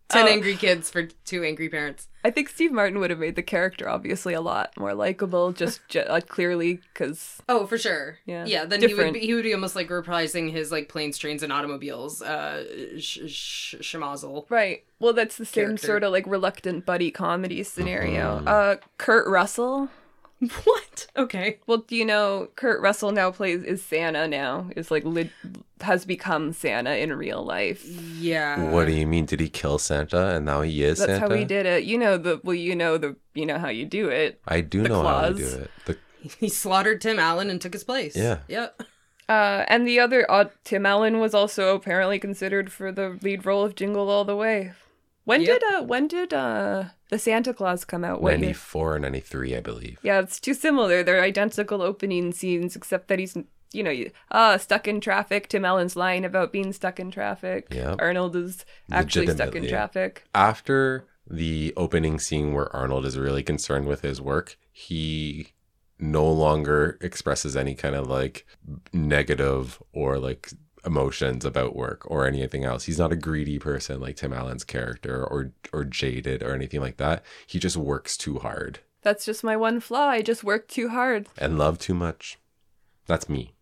10 0.08 0.26
Oh. 0.26 0.28
angry 0.28 0.56
kids 0.56 0.90
for 0.90 1.04
two 1.24 1.42
angry 1.42 1.70
parents. 1.70 2.06
I 2.22 2.30
think 2.30 2.50
Steve 2.50 2.70
Martin 2.70 2.98
would 2.98 3.08
have 3.08 3.18
made 3.18 3.34
the 3.34 3.42
character 3.42 3.88
obviously 3.88 4.34
a 4.34 4.42
lot 4.42 4.70
more 4.76 4.92
likable, 4.92 5.52
just 5.52 5.80
ju- 5.88 6.00
uh, 6.00 6.20
clearly 6.20 6.80
because 6.92 7.40
Oh, 7.48 7.64
for 7.66 7.78
sure. 7.78 8.18
Yeah. 8.26 8.44
Yeah, 8.44 8.66
then 8.66 8.82
he 8.86 8.92
would 8.92 9.14
be, 9.14 9.20
he 9.20 9.32
would 9.32 9.42
be 9.44 9.54
almost 9.54 9.74
like 9.74 9.88
reprising 9.88 10.52
his 10.52 10.70
like 10.70 10.90
planes, 10.90 11.16
trains 11.16 11.42
and 11.42 11.50
automobiles 11.50 12.20
uh 12.20 12.62
sh- 12.98 13.20
sh- 13.26 13.74
schmozzle. 13.80 14.44
right. 14.50 14.84
Well, 15.00 15.14
that's 15.14 15.38
the 15.38 15.46
same 15.46 15.64
Character. 15.68 15.86
sort 15.86 16.04
of 16.04 16.12
like 16.12 16.26
reluctant 16.26 16.84
buddy 16.84 17.10
comedy 17.10 17.62
scenario. 17.62 18.40
Mhm. 18.40 18.48
Uh, 18.48 18.76
Kurt 18.98 19.26
Russell. 19.26 19.88
What? 20.64 21.06
Okay. 21.16 21.58
Well, 21.66 21.78
do 21.78 21.94
you 21.94 22.04
know 22.04 22.48
Kurt 22.56 22.80
Russell 22.80 23.12
now 23.12 23.30
plays 23.30 23.62
is 23.62 23.82
Santa 23.84 24.26
now 24.26 24.70
is 24.74 24.90
like 24.90 25.04
lit, 25.04 25.30
has 25.80 26.04
become 26.04 26.52
Santa 26.52 26.96
in 26.96 27.12
real 27.12 27.44
life. 27.44 27.84
Yeah. 27.84 28.70
What 28.70 28.86
do 28.86 28.92
you 28.92 29.06
mean? 29.06 29.24
Did 29.26 29.38
he 29.40 29.48
kill 29.48 29.78
Santa 29.78 30.34
and 30.34 30.44
now 30.44 30.62
he 30.62 30.82
is 30.82 30.98
That's 30.98 31.12
Santa? 31.12 31.28
how 31.28 31.34
he 31.34 31.44
did 31.44 31.66
it. 31.66 31.84
You 31.84 31.96
know 31.98 32.16
the 32.18 32.40
well, 32.42 32.54
you 32.56 32.74
know 32.74 32.98
the 32.98 33.14
you 33.34 33.46
know 33.46 33.58
how 33.58 33.68
you 33.68 33.84
do 33.84 34.08
it. 34.08 34.40
I 34.48 34.60
do 34.62 34.82
The 34.82 34.88
know 34.88 35.02
how 35.02 35.28
to 35.28 35.34
do 35.34 35.46
it. 35.46 35.70
The, 35.86 35.96
He 36.38 36.48
slaughtered 36.48 37.00
Tim 37.00 37.18
Allen 37.18 37.50
and 37.50 37.60
took 37.60 37.72
his 37.72 37.84
place. 37.84 38.16
Yeah. 38.16 38.38
Yep. 38.48 38.82
Uh, 39.28 39.64
and 39.68 39.86
the 39.86 39.98
other 40.00 40.28
uh, 40.30 40.46
Tim 40.64 40.84
Allen 40.86 41.18
was 41.20 41.34
also 41.34 41.74
apparently 41.76 42.18
considered 42.18 42.70
for 42.72 42.90
the 42.92 43.18
lead 43.22 43.46
role 43.46 43.64
of 43.64 43.74
Jingle 43.76 44.08
All 44.10 44.24
the 44.24 44.36
Way. 44.36 44.72
When 45.24 45.42
Yep. 45.42 45.60
did 45.60 45.74
uh 45.74 45.82
when 45.84 46.08
did 46.08 46.34
uh 46.34 46.84
the 47.10 47.18
Santa 47.18 47.54
Claus 47.54 47.84
come 47.84 48.04
out? 48.04 48.20
What 48.22 48.40
94 48.40 48.96
or 48.96 48.98
93, 48.98 49.56
I 49.56 49.60
believe. 49.60 49.98
Yeah, 50.02 50.20
it's 50.20 50.40
too 50.40 50.54
similar. 50.54 51.02
They're 51.02 51.22
identical 51.22 51.80
opening 51.82 52.32
scenes, 52.32 52.74
except 52.76 53.08
that 53.08 53.18
he's 53.18 53.36
you 53.72 53.82
know 53.82 53.90
you- 53.90 54.10
uh 54.30 54.58
stuck 54.58 54.88
in 54.88 55.00
traffic. 55.00 55.48
Tim 55.48 55.64
Allen's 55.64 55.96
lying 55.96 56.24
about 56.24 56.52
being 56.52 56.72
stuck 56.72 56.98
in 56.98 57.10
traffic. 57.10 57.68
Yep. 57.70 57.96
Arnold 58.00 58.34
is 58.36 58.64
actually 58.90 59.28
stuck 59.28 59.54
in 59.54 59.68
traffic. 59.68 60.24
After 60.34 61.04
the 61.30 61.72
opening 61.76 62.18
scene 62.18 62.52
where 62.52 62.74
Arnold 62.74 63.06
is 63.06 63.16
really 63.16 63.42
concerned 63.44 63.86
with 63.86 64.00
his 64.02 64.20
work, 64.20 64.56
he 64.72 65.52
no 66.00 66.26
longer 66.30 66.98
expresses 67.00 67.56
any 67.56 67.76
kind 67.76 67.94
of 67.94 68.08
like 68.08 68.44
negative 68.92 69.80
or 69.92 70.18
like 70.18 70.50
emotions 70.84 71.44
about 71.44 71.76
work 71.76 72.02
or 72.10 72.26
anything 72.26 72.64
else. 72.64 72.84
He's 72.84 72.98
not 72.98 73.12
a 73.12 73.16
greedy 73.16 73.58
person 73.58 74.00
like 74.00 74.16
Tim 74.16 74.32
Allen's 74.32 74.64
character 74.64 75.24
or 75.24 75.52
or 75.72 75.84
jaded 75.84 76.42
or 76.42 76.54
anything 76.54 76.80
like 76.80 76.96
that. 76.96 77.24
He 77.46 77.58
just 77.58 77.76
works 77.76 78.16
too 78.16 78.38
hard 78.40 78.80
That's 79.02 79.24
just 79.24 79.44
my 79.44 79.56
one 79.56 79.80
flaw. 79.80 80.08
I 80.08 80.22
just 80.22 80.44
work 80.44 80.68
too 80.68 80.88
hard. 80.88 81.28
and 81.38 81.58
love 81.58 81.78
too 81.78 81.94
much. 81.94 82.38
That's 83.06 83.28
me. 83.28 83.52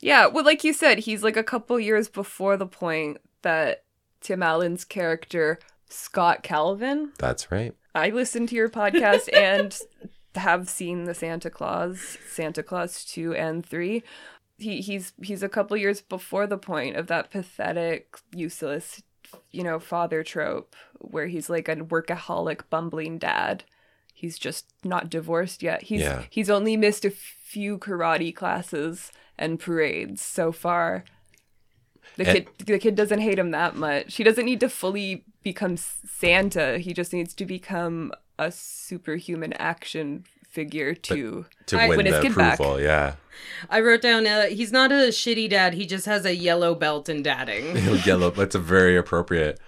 Yeah, 0.00 0.26
well, 0.26 0.44
like 0.44 0.64
you 0.64 0.72
said, 0.72 0.98
he's 1.00 1.22
like 1.22 1.36
a 1.36 1.42
couple 1.44 1.78
years 1.80 2.08
before 2.08 2.56
the 2.56 2.66
point 2.66 3.18
that 3.42 3.84
Tim 4.20 4.42
Allen's 4.42 4.84
character, 4.84 5.58
Scott 5.88 6.42
Calvin, 6.42 7.12
That's 7.18 7.50
right. 7.50 7.74
I 7.94 8.10
listened 8.10 8.48
to 8.50 8.54
your 8.56 8.68
podcast 8.68 9.28
and 9.34 9.78
have 10.34 10.68
seen 10.68 11.04
the 11.04 11.14
Santa 11.14 11.48
Claus, 11.48 12.18
Santa 12.28 12.62
Claus 12.62 13.04
2 13.04 13.34
and 13.34 13.64
3. 13.64 14.02
He 14.58 14.80
he's 14.80 15.12
he's 15.22 15.42
a 15.42 15.48
couple 15.48 15.76
years 15.76 16.00
before 16.00 16.46
the 16.46 16.58
point 16.58 16.96
of 16.96 17.06
that 17.08 17.30
pathetic, 17.30 18.16
useless, 18.34 19.02
you 19.50 19.62
know, 19.64 19.78
father 19.80 20.22
trope 20.22 20.76
where 20.98 21.26
he's 21.26 21.50
like 21.50 21.68
a 21.68 21.76
workaholic 21.76 22.62
bumbling 22.70 23.18
dad. 23.18 23.64
He's 24.12 24.38
just 24.38 24.66
not 24.84 25.10
divorced 25.10 25.62
yet. 25.62 25.82
He's 25.82 26.02
Yeah. 26.02 26.24
he's 26.30 26.48
only 26.50 26.76
missed 26.76 27.04
a 27.04 27.10
few 27.10 27.78
karate 27.78 28.34
classes 28.34 29.10
and 29.36 29.58
parades 29.58 30.22
so 30.22 30.52
far. 30.52 31.04
The 32.16 32.28
And- 32.28 32.46
kid 32.56 32.66
the 32.66 32.78
kid 32.78 32.94
doesn't 32.94 33.20
hate 33.20 33.38
him 33.38 33.50
that 33.50 33.74
much. 33.74 34.14
He 34.16 34.22
doesn't 34.24 34.44
need 34.44 34.60
to 34.60 34.68
fully 34.68 35.24
become 35.42 35.76
Santa. 35.76 36.78
He 36.78 36.92
just 36.94 37.12
needs 37.12 37.34
to 37.34 37.44
become 37.44 38.12
a 38.38 38.52
superhuman 38.52 39.52
action 39.54 40.24
figure 40.54 40.94
to 40.94 41.44
To 41.66 41.78
I- 41.80 41.88
win 41.88 41.96
Win 41.98 42.06
his 42.06 42.14
the 42.16 42.22
kid 42.22 42.34
back. 42.36 42.54
approval, 42.54 42.80
yeah. 42.80 43.14
I 43.68 43.80
wrote 43.80 44.00
down 44.02 44.26
uh, 44.26 44.46
he's 44.46 44.70
not 44.72 44.92
a 44.92 45.08
shitty 45.10 45.50
dad. 45.50 45.74
He 45.74 45.84
just 45.86 46.06
has 46.06 46.24
a 46.24 46.34
yellow 46.34 46.74
belt 46.74 47.08
in 47.08 47.22
dadding. 47.22 47.76
Yellow, 48.06 48.30
that's 48.30 48.54
a 48.54 48.58
very 48.60 48.96
appropriate. 48.96 49.58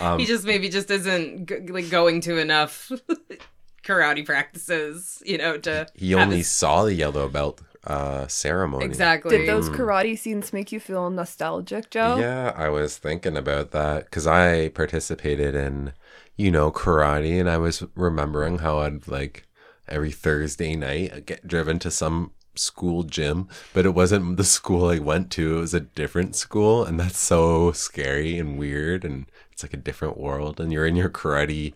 Um, 0.00 0.18
he 0.18 0.26
just 0.26 0.44
maybe 0.44 0.68
just 0.68 0.90
isn't 0.90 1.46
g- 1.48 1.58
like 1.72 1.88
going 1.88 2.20
to 2.22 2.38
enough 2.38 2.90
karate 3.84 4.24
practices, 4.26 5.22
you 5.24 5.38
know, 5.38 5.56
to 5.58 5.86
he 5.94 6.10
have 6.12 6.20
only 6.22 6.38
his- 6.38 6.50
saw 6.50 6.84
the 6.84 6.94
yellow 6.94 7.28
belt 7.28 7.62
uh, 7.84 8.26
ceremony. 8.26 8.84
exactly. 8.84 9.38
Did 9.38 9.48
those 9.48 9.68
karate 9.70 10.18
scenes 10.18 10.52
make 10.52 10.72
you 10.72 10.80
feel 10.80 11.08
nostalgic, 11.10 11.90
Joe? 11.90 12.16
Yeah, 12.18 12.52
I 12.56 12.68
was 12.68 12.96
thinking 12.98 13.36
about 13.36 13.70
that 13.70 14.04
because 14.06 14.26
I 14.26 14.70
participated 14.70 15.54
in, 15.54 15.92
you 16.36 16.50
know, 16.50 16.72
karate, 16.72 17.38
and 17.38 17.48
I 17.48 17.58
was 17.58 17.84
remembering 17.94 18.58
how 18.58 18.80
I'd 18.80 19.06
like 19.06 19.46
every 19.88 20.12
Thursday 20.12 20.76
night 20.76 21.12
I'd 21.14 21.26
get 21.26 21.46
driven 21.46 21.78
to 21.80 21.90
some 21.90 22.32
school 22.54 23.02
gym, 23.02 23.48
but 23.74 23.86
it 23.86 23.94
wasn't 23.94 24.36
the 24.36 24.44
school 24.44 24.88
I 24.88 24.98
went 24.98 25.30
to. 25.32 25.58
It 25.58 25.60
was 25.60 25.74
a 25.74 25.80
different 25.80 26.36
school, 26.36 26.84
and 26.84 26.98
that's 26.98 27.18
so 27.18 27.72
scary 27.72 28.38
and 28.38 28.58
weird, 28.58 29.04
and 29.04 29.26
it's 29.52 29.62
like 29.62 29.74
a 29.74 29.78
different 29.78 30.18
world. 30.18 30.60
And 30.60 30.72
you're 30.72 30.86
in 30.86 30.96
your 30.96 31.10
karate 31.10 31.74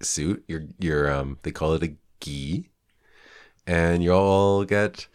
suit. 0.00 0.44
You're 0.48 0.66
you're 0.78 1.12
um 1.12 1.38
they 1.42 1.50
call 1.50 1.74
it 1.74 1.82
a 1.82 1.94
gi, 2.20 2.70
and 3.66 4.02
you 4.02 4.12
all 4.12 4.64
get 4.64 5.08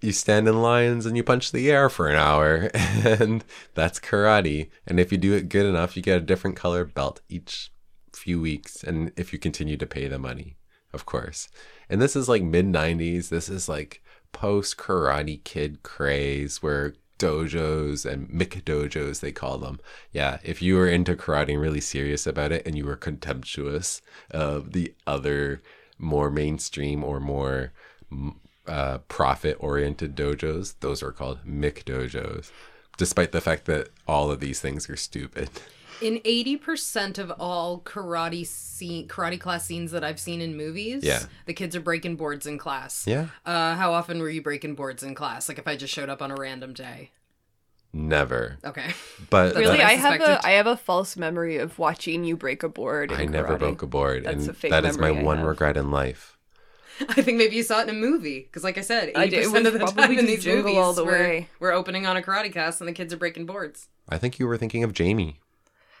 you 0.00 0.12
stand 0.12 0.46
in 0.46 0.60
lines 0.60 1.06
and 1.06 1.16
you 1.16 1.22
punch 1.22 1.50
the 1.50 1.70
air 1.70 1.88
for 1.88 2.08
an 2.08 2.16
hour 2.16 2.70
and 2.74 3.42
that's 3.74 3.98
karate 3.98 4.68
and 4.86 5.00
if 5.00 5.10
you 5.10 5.16
do 5.16 5.32
it 5.32 5.48
good 5.48 5.64
enough 5.64 5.96
you 5.96 6.02
get 6.02 6.18
a 6.18 6.24
different 6.24 6.56
color 6.56 6.84
belt 6.84 7.22
each 7.28 7.72
few 8.12 8.38
weeks 8.40 8.84
and 8.84 9.12
if 9.16 9.32
you 9.32 9.38
continue 9.38 9.78
to 9.78 9.86
pay 9.86 10.06
the 10.06 10.18
money 10.18 10.56
of 10.92 11.06
course 11.06 11.48
and 11.88 12.00
this 12.00 12.16
is 12.16 12.28
like 12.28 12.42
mid 12.42 12.66
90s 12.66 13.28
this 13.28 13.48
is 13.48 13.68
like 13.68 14.02
post 14.32 14.76
karate 14.76 15.42
kid 15.44 15.82
craze 15.82 16.62
where 16.62 16.94
dojos 17.18 18.04
and 18.04 18.28
McDojos 18.28 19.20
they 19.20 19.32
call 19.32 19.58
them. 19.58 19.80
Yeah 20.12 20.38
if 20.42 20.60
you 20.60 20.76
were 20.76 20.88
into 20.88 21.14
karate 21.14 21.50
and 21.50 21.60
really 21.60 21.80
serious 21.80 22.26
about 22.26 22.52
it 22.52 22.66
and 22.66 22.76
you 22.76 22.84
were 22.84 22.96
contemptuous 22.96 24.02
of 24.30 24.72
the 24.72 24.94
other 25.06 25.62
more 25.98 26.30
mainstream 26.30 27.04
or 27.04 27.20
more 27.20 27.72
uh, 28.66 28.98
profit 29.08 29.56
oriented 29.60 30.16
dojos 30.16 30.74
those 30.80 31.02
are 31.02 31.12
called 31.12 31.38
McDojos 31.46 32.50
despite 32.96 33.32
the 33.32 33.40
fact 33.40 33.66
that 33.66 33.88
all 34.06 34.30
of 34.30 34.40
these 34.40 34.60
things 34.60 34.88
are 34.90 34.96
stupid 34.96 35.48
In 36.00 36.18
80% 36.20 37.18
of 37.18 37.30
all 37.38 37.80
karate 37.80 38.46
scene, 38.46 39.06
karate 39.08 39.40
class 39.40 39.64
scenes 39.64 39.90
that 39.92 40.02
I've 40.04 40.18
seen 40.20 40.40
in 40.40 40.56
movies, 40.56 41.04
Yeah. 41.04 41.20
the 41.46 41.54
kids 41.54 41.74
are 41.76 41.80
breaking 41.80 42.16
boards 42.16 42.46
in 42.46 42.58
class. 42.58 43.06
yeah 43.06 43.26
Uh, 43.46 43.74
how 43.74 43.92
often 43.92 44.18
were 44.20 44.28
you 44.30 44.42
breaking 44.42 44.74
boards 44.74 45.02
in 45.02 45.14
class? 45.14 45.48
Like 45.48 45.58
if 45.58 45.66
I 45.68 45.76
just 45.76 45.92
showed 45.94 46.08
up 46.08 46.20
on 46.20 46.30
a 46.30 46.34
random 46.36 46.72
day. 46.74 47.10
never 47.92 48.58
Okay. 48.64 48.92
but 49.30 49.54
Really, 49.54 49.80
I 49.80 49.90
I 49.90 49.94
have 49.94 50.20
a 50.20 50.44
I 50.46 50.50
have 50.52 50.66
a 50.66 50.76
false 50.76 51.16
memory 51.16 51.58
of 51.58 51.78
watching 51.78 52.24
you 52.24 52.36
break 52.36 52.62
a 52.62 52.68
board. 52.68 53.12
In 53.12 53.18
i 53.20 53.24
never 53.24 53.54
karate. 53.54 53.58
broke 53.60 53.82
a 53.82 53.86
board 53.86 54.24
That's 54.24 54.40
and 54.46 54.48
a 54.50 54.52
fake 54.52 54.70
that 54.72 54.84
is 54.84 54.98
my 54.98 55.08
I 55.08 55.22
one 55.22 55.38
have. 55.38 55.46
regret 55.46 55.76
in 55.76 55.90
life 55.92 56.36
I 57.08 57.22
think 57.22 57.38
maybe 57.38 57.56
you 57.56 57.62
saw 57.64 57.80
it 57.80 57.88
in 57.88 57.94
a 57.96 57.98
movie 57.98 58.40
because, 58.40 58.62
like 58.62 58.78
I 58.78 58.80
said, 58.82 59.10
I 59.16 59.24
eighty 59.24 59.38
percent 59.38 59.66
of 59.66 59.72
the 59.72 59.80
time 59.80 60.16
in 60.16 60.26
these 60.26 60.46
movies, 60.46 60.76
All 60.76 60.92
the 60.92 61.04
we're, 61.04 61.18
Way. 61.18 61.48
we're 61.58 61.72
opening 61.72 62.06
on 62.06 62.16
a 62.16 62.22
karate 62.22 62.52
class 62.52 62.80
and 62.80 62.86
the 62.86 62.92
kids 62.92 63.12
are 63.12 63.16
breaking 63.16 63.46
boards. 63.46 63.88
i 64.08 64.16
think 64.18 64.38
you 64.38 64.46
were 64.46 64.56
thinking 64.56 64.84
of 64.84 64.92
jamie 64.92 65.40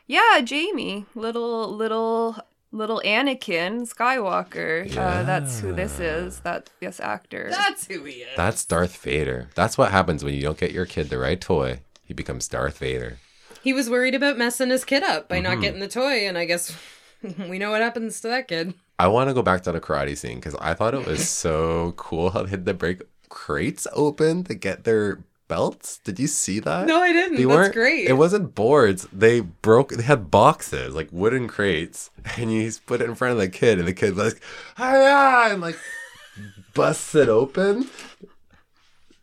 Yeah, 0.06 0.40
Jamie, 0.42 1.06
little 1.14 1.74
little 1.74 2.36
little 2.72 3.00
Anakin 3.04 3.88
Skywalker. 3.88 4.90
Uh, 4.96 5.22
that's 5.22 5.60
who 5.60 5.72
this 5.72 5.98
is. 6.00 6.40
That 6.40 6.70
this 6.80 7.00
actor. 7.00 7.48
That's 7.50 7.86
who 7.86 8.04
he 8.04 8.12
is. 8.22 8.36
that's 8.36 8.64
darth 8.64 8.96
vader 8.98 9.48
that's 9.54 9.78
what 9.78 9.90
happens 9.92 10.24
when 10.24 10.34
you 10.34 10.42
don't 10.42 10.58
get 10.58 10.72
your 10.72 10.86
kid 10.86 11.08
the 11.08 11.18
right 11.18 11.40
toy 11.40 11.80
he 12.04 12.12
becomes 12.14 12.48
darth 12.48 12.78
vader 12.78 13.18
He 13.62 13.72
was 13.72 13.88
worried 13.88 14.14
about 14.14 14.36
messing 14.36 14.70
his 14.70 14.84
kid 14.84 15.02
up 15.02 15.28
by 15.28 15.36
Mm-hmm. 15.36 15.42
not 15.44 15.60
getting 15.62 15.80
the 15.80 15.88
toy, 15.88 16.26
and 16.28 16.36
I 16.36 16.44
guess 16.44 16.76
we 17.48 17.58
know 17.58 17.70
what 17.70 17.80
happens 17.80 18.20
to 18.20 18.28
that 18.28 18.48
kid. 18.48 18.74
I 18.98 19.08
want 19.08 19.28
to 19.30 19.34
go 19.34 19.42
back 19.42 19.62
to 19.62 19.72
the 19.72 19.80
karate 19.80 20.16
scene 20.16 20.36
because 20.36 20.54
I 20.56 20.74
thought 20.74 20.94
it 20.94 21.06
was 21.06 21.26
so 21.28 21.92
cool 21.96 22.30
how 22.30 22.42
they 22.42 22.50
had 22.50 22.66
to 22.66 22.74
break 22.74 23.00
crates 23.30 23.86
open 23.94 24.44
to 24.44 24.54
get 24.54 24.84
their 24.84 25.18
belts? 25.54 25.98
Did 25.98 26.18
you 26.18 26.26
see 26.26 26.58
that? 26.60 26.86
No, 26.86 27.00
I 27.00 27.12
didn't. 27.12 27.36
They 27.36 27.44
That's 27.44 27.54
weren't 27.54 27.74
great. 27.74 28.08
It 28.08 28.14
wasn't 28.14 28.54
boards. 28.54 29.06
They 29.12 29.40
broke. 29.40 29.90
They 29.90 30.02
had 30.02 30.30
boxes, 30.30 30.94
like 30.94 31.08
wooden 31.12 31.46
crates, 31.46 32.10
and 32.36 32.52
you 32.52 32.64
just 32.64 32.86
put 32.86 33.00
it 33.00 33.08
in 33.08 33.14
front 33.14 33.32
of 33.32 33.38
the 33.38 33.48
kid, 33.48 33.78
and 33.78 33.86
the 33.86 33.92
kid 33.92 34.16
was 34.16 34.34
like, 34.34 34.42
"Hiya!" 34.76 35.52
and 35.52 35.60
like 35.60 35.78
busts 36.74 37.14
it 37.14 37.28
open. 37.28 37.88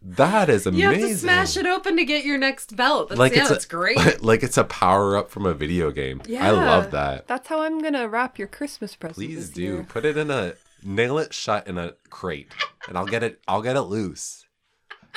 That 0.03 0.49
is 0.49 0.65
amazing. 0.65 0.81
you 0.81 0.87
amazing. 0.87 1.09
have 1.09 1.15
to 1.17 1.21
smash 1.51 1.57
it 1.57 1.67
open 1.67 1.95
to 1.97 2.05
get 2.05 2.25
your 2.25 2.39
next 2.39 2.75
belt. 2.75 3.09
That's, 3.09 3.19
Like 3.19 3.35
yeah, 3.35 3.51
it's 3.51 3.65
a- 3.65 3.67
great. 3.67 3.97
like 4.23 4.41
it's 4.41 4.57
a 4.57 4.63
power 4.63 5.15
up 5.15 5.29
from 5.29 5.45
a 5.45 5.53
video 5.53 5.91
game. 5.91 6.21
Yeah, 6.25 6.47
I 6.47 6.51
love 6.51 6.91
that. 6.91 7.27
That's 7.27 7.47
how 7.47 7.61
I'm 7.61 7.79
gonna 7.79 8.07
wrap 8.07 8.39
your 8.39 8.47
Christmas 8.47 8.95
present. 8.95 9.15
Please 9.15 9.47
this 9.47 9.49
do 9.49 9.61
year. 9.61 9.83
put 9.87 10.05
it 10.05 10.17
in 10.17 10.31
a 10.31 10.53
nail 10.83 11.19
it 11.19 11.33
shut 11.33 11.67
in 11.67 11.77
a 11.77 11.93
crate, 12.09 12.51
and 12.87 12.97
I'll 12.97 13.05
get 13.05 13.21
it. 13.21 13.41
I'll 13.47 13.61
get 13.61 13.75
it 13.75 13.81
loose. 13.81 14.40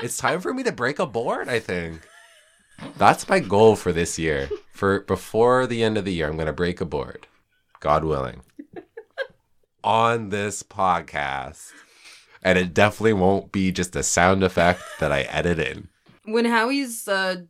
It's 0.03 0.17
time 0.17 0.41
for 0.41 0.53
me 0.53 0.63
to 0.65 0.73
break 0.73 0.99
a 0.99 1.07
board. 1.07 1.49
I 1.49 1.61
think 1.61 2.01
that's 2.99 3.29
my 3.29 3.39
goal 3.41 3.77
for 3.77 3.93
this 3.93 4.19
year. 4.19 4.49
For 4.73 5.01
before 5.01 5.67
the 5.67 5.83
end 5.85 5.97
of 5.97 6.05
the 6.05 6.13
year, 6.13 6.29
I'm 6.29 6.37
going 6.37 6.47
to 6.47 6.53
break 6.53 6.81
a 6.81 6.85
board, 6.85 7.27
God 7.81 8.05
willing, 8.05 8.43
on 9.85 10.31
this 10.31 10.63
podcast, 10.63 11.71
and 12.43 12.59
it 12.59 12.75
definitely 12.75 13.13
won't 13.13 13.53
be 13.53 13.71
just 13.71 13.95
a 13.95 14.03
sound 14.03 14.43
effect 14.43 14.83
that 14.99 15.13
I 15.13 15.23
edit 15.23 15.59
in. 15.61 15.89
when 16.25 16.45
Howie's 16.45 17.07
uh, 17.07 17.43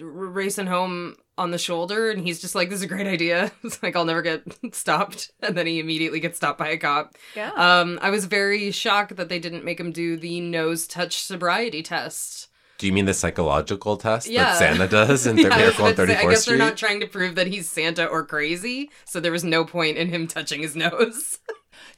racing 0.00 0.66
home 0.68 1.16
on 1.38 1.50
the 1.50 1.58
shoulder, 1.58 2.10
and 2.10 2.22
he's 2.26 2.40
just 2.40 2.54
like, 2.54 2.68
"This 2.68 2.78
is 2.80 2.82
a 2.84 2.88
great 2.88 3.06
idea." 3.06 3.50
It's 3.64 3.82
like 3.82 3.96
I'll 3.96 4.04
never 4.04 4.22
get 4.22 4.42
stopped, 4.74 5.30
and 5.40 5.56
then 5.56 5.66
he 5.66 5.78
immediately 5.80 6.20
gets 6.20 6.36
stopped 6.36 6.58
by 6.58 6.68
a 6.68 6.76
cop. 6.76 7.16
Yeah. 7.34 7.50
Um, 7.52 7.98
I 8.02 8.10
was 8.10 8.26
very 8.26 8.70
shocked 8.70 9.16
that 9.16 9.28
they 9.28 9.38
didn't 9.38 9.64
make 9.64 9.80
him 9.80 9.92
do 9.92 10.16
the 10.16 10.40
nose 10.40 10.86
touch 10.86 11.22
sobriety 11.22 11.82
test. 11.82 12.48
Do 12.78 12.86
you 12.88 12.92
mean 12.92 13.04
the 13.04 13.14
psychological 13.14 13.96
test 13.96 14.28
Yeah. 14.28 14.44
that 14.44 14.58
Santa 14.58 14.88
does 14.88 15.24
in 15.26 15.36
Yeah, 15.38 15.48
the 15.50 15.54
I 15.54 15.56
was 15.56 15.62
Miracle 15.78 15.84
on 15.86 15.92
about 15.92 16.06
to 16.06 16.12
say, 16.12 16.14
34th 16.18 16.26
I 16.26 16.30
guess 16.30 16.42
Street? 16.42 16.50
they're 16.58 16.66
not 16.68 16.76
trying 16.76 17.00
to 17.00 17.06
prove 17.06 17.34
that 17.36 17.46
he's 17.46 17.68
Santa 17.68 18.06
or 18.06 18.24
crazy, 18.26 18.90
so 19.04 19.20
there 19.20 19.30
was 19.32 19.44
no 19.44 19.64
point 19.64 19.96
in 19.98 20.08
him 20.08 20.26
touching 20.26 20.62
his 20.62 20.74
nose. 20.76 21.38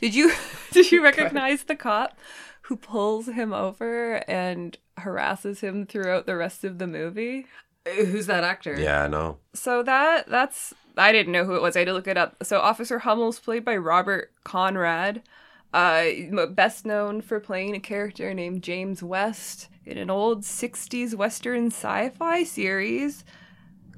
Did 0.01 0.15
you 0.15 0.33
did 0.73 0.93
you 0.93 1.03
recognize 1.03 1.65
the 1.65 1.77
cop 1.77 2.19
who 2.63 2.77
pulls 2.77 3.27
him 3.27 3.53
over 3.53 4.17
and 4.29 4.77
harasses 4.99 5.61
him 5.61 5.87
throughout 5.87 6.27
the 6.27 6.37
rest 6.37 6.65
of 6.65 6.79
the 6.79 6.87
movie? 6.87 7.47
Who's 7.87 8.27
that 8.27 8.45
actor? 8.45 8.79
Yeah, 8.79 9.05
I 9.05 9.09
know. 9.09 9.39
So 9.53 9.83
that 9.83 10.29
that's 10.29 10.75
I 10.97 11.13
didn't 11.13 11.33
know 11.33 11.45
who 11.45 11.55
it 11.55 11.63
was. 11.63 11.77
I 11.77 11.81
had 11.81 11.87
to 11.87 11.93
look 11.93 12.09
it 12.09 12.17
up. 12.17 12.37
So 12.43 12.61
Officer 12.61 13.01
Hummel's 13.01 13.41
played 13.41 13.65
by 13.65 13.77
Robert 13.77 14.33
Conrad, 14.45 15.23
uh, 15.73 16.05
best 16.51 16.87
known 16.87 17.21
for 17.21 17.41
playing 17.41 17.75
a 17.75 17.81
character 17.81 18.33
named 18.33 18.63
James 18.63 19.03
West 19.03 19.69
in 19.85 19.99
an 19.99 20.09
old 20.09 20.43
'60s 20.43 21.15
Western 21.15 21.67
sci-fi 21.67 22.45
series 22.45 23.25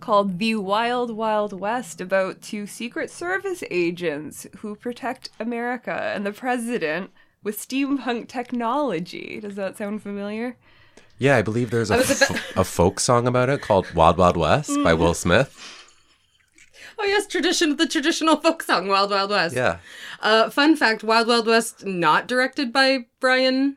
called 0.01 0.39
The 0.39 0.57
Wild 0.57 1.11
Wild 1.17 1.59
West 1.59 2.01
about 2.01 2.43
two 2.43 2.67
Secret 2.67 3.11
Service 3.11 3.63
agents 3.71 4.47
who 4.59 4.75
protect 4.75 5.31
America 5.39 6.13
and 6.15 6.27
the 6.27 6.33
president 6.33 7.11
with 7.43 7.59
steampunk 7.59 8.29
technology. 8.29 9.41
Does 9.41 9.55
that 9.55 9.79
sound 9.79 10.03
familiar? 10.03 10.57
Yeah, 11.19 11.37
I 11.37 11.43
believe 11.43 11.71
there's 11.71 11.91
a, 11.91 11.97
was 11.97 12.21
a 12.23 12.25
f- 12.35 12.57
a 12.59 12.65
folk 12.65 13.01
song 13.01 13.27
about 13.27 13.49
it 13.49 13.63
called 13.63 13.93
Wild 13.95 14.19
Wild 14.19 14.37
West 14.37 14.69
by 14.85 14.93
Mm-hmm. 14.93 15.03
Will 15.03 15.15
Smith. 15.15 15.73
Oh 16.99 17.05
yes, 17.05 17.27
tradition, 17.27 17.77
the 17.77 17.87
traditional 17.87 18.37
folk 18.37 18.63
song, 18.63 18.89
Wild 18.89 19.11
Wild 19.11 19.31
West. 19.31 19.55
Yeah. 19.55 19.79
Uh, 20.21 20.49
fun 20.51 20.77
fact: 20.77 21.05
Wild 21.05 21.29
Wild 21.29 21.47
West 21.47 21.85
not 21.85 22.27
directed 22.27 22.73
by 22.73 23.07
Brian 23.21 23.77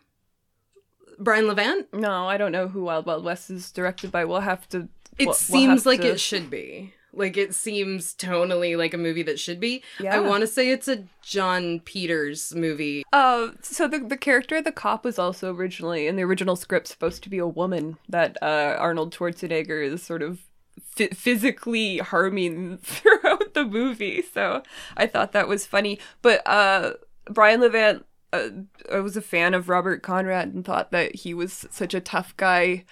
Brian 1.17 1.47
Levant. 1.47 1.93
No, 1.93 2.27
I 2.27 2.37
don't 2.37 2.51
know 2.51 2.67
who 2.69 2.83
Wild 2.83 3.05
Wild 3.05 3.23
West 3.25 3.49
is 3.49 3.71
directed 3.71 4.11
by. 4.11 4.25
We'll 4.25 4.39
have 4.41 4.67
to. 4.69 4.87
It 5.17 5.19
we'll- 5.19 5.27
we'll 5.27 5.33
seems 5.33 5.81
have 5.81 5.85
like 5.85 6.01
to- 6.01 6.11
it 6.13 6.19
should 6.19 6.49
be. 6.49 6.93
Like 7.13 7.37
it 7.37 7.55
seems 7.55 8.13
tonally 8.13 8.77
like 8.77 8.93
a 8.93 8.97
movie 8.97 9.23
that 9.23 9.39
should 9.39 9.59
be. 9.59 9.83
Yeah. 9.99 10.15
I 10.15 10.19
want 10.19 10.41
to 10.41 10.47
say 10.47 10.69
it's 10.69 10.87
a 10.87 11.05
John 11.21 11.79
Peters 11.81 12.53
movie. 12.55 13.03
Uh, 13.11 13.49
so 13.61 13.87
the 13.87 13.99
the 13.99 14.17
character, 14.17 14.61
the 14.61 14.71
cop, 14.71 15.03
was 15.03 15.17
also 15.17 15.53
originally 15.53 16.07
in 16.07 16.15
the 16.15 16.23
original 16.23 16.55
script 16.55 16.87
supposed 16.87 17.23
to 17.23 17.29
be 17.29 17.37
a 17.37 17.47
woman 17.47 17.97
that 18.07 18.37
uh, 18.41 18.75
Arnold 18.77 19.13
Schwarzenegger 19.13 19.83
is 19.83 20.03
sort 20.03 20.21
of 20.21 20.39
phy- 20.81 21.09
physically 21.09 21.97
harming 21.97 22.77
throughout 22.83 23.53
the 23.53 23.65
movie. 23.65 24.21
So 24.21 24.63
I 24.97 25.07
thought 25.07 25.31
that 25.31 25.47
was 25.47 25.65
funny. 25.65 25.99
But 26.21 26.45
uh, 26.47 26.93
Brian 27.25 27.61
Levant, 27.61 28.05
uh, 28.31 28.49
I 28.91 28.99
was 28.99 29.17
a 29.17 29.21
fan 29.21 29.53
of 29.53 29.69
Robert 29.69 30.03
Conrad 30.03 30.53
and 30.53 30.63
thought 30.63 30.91
that 30.91 31.15
he 31.15 31.33
was 31.33 31.65
such 31.71 31.93
a 31.93 32.01
tough 32.01 32.35
guy 32.37 32.85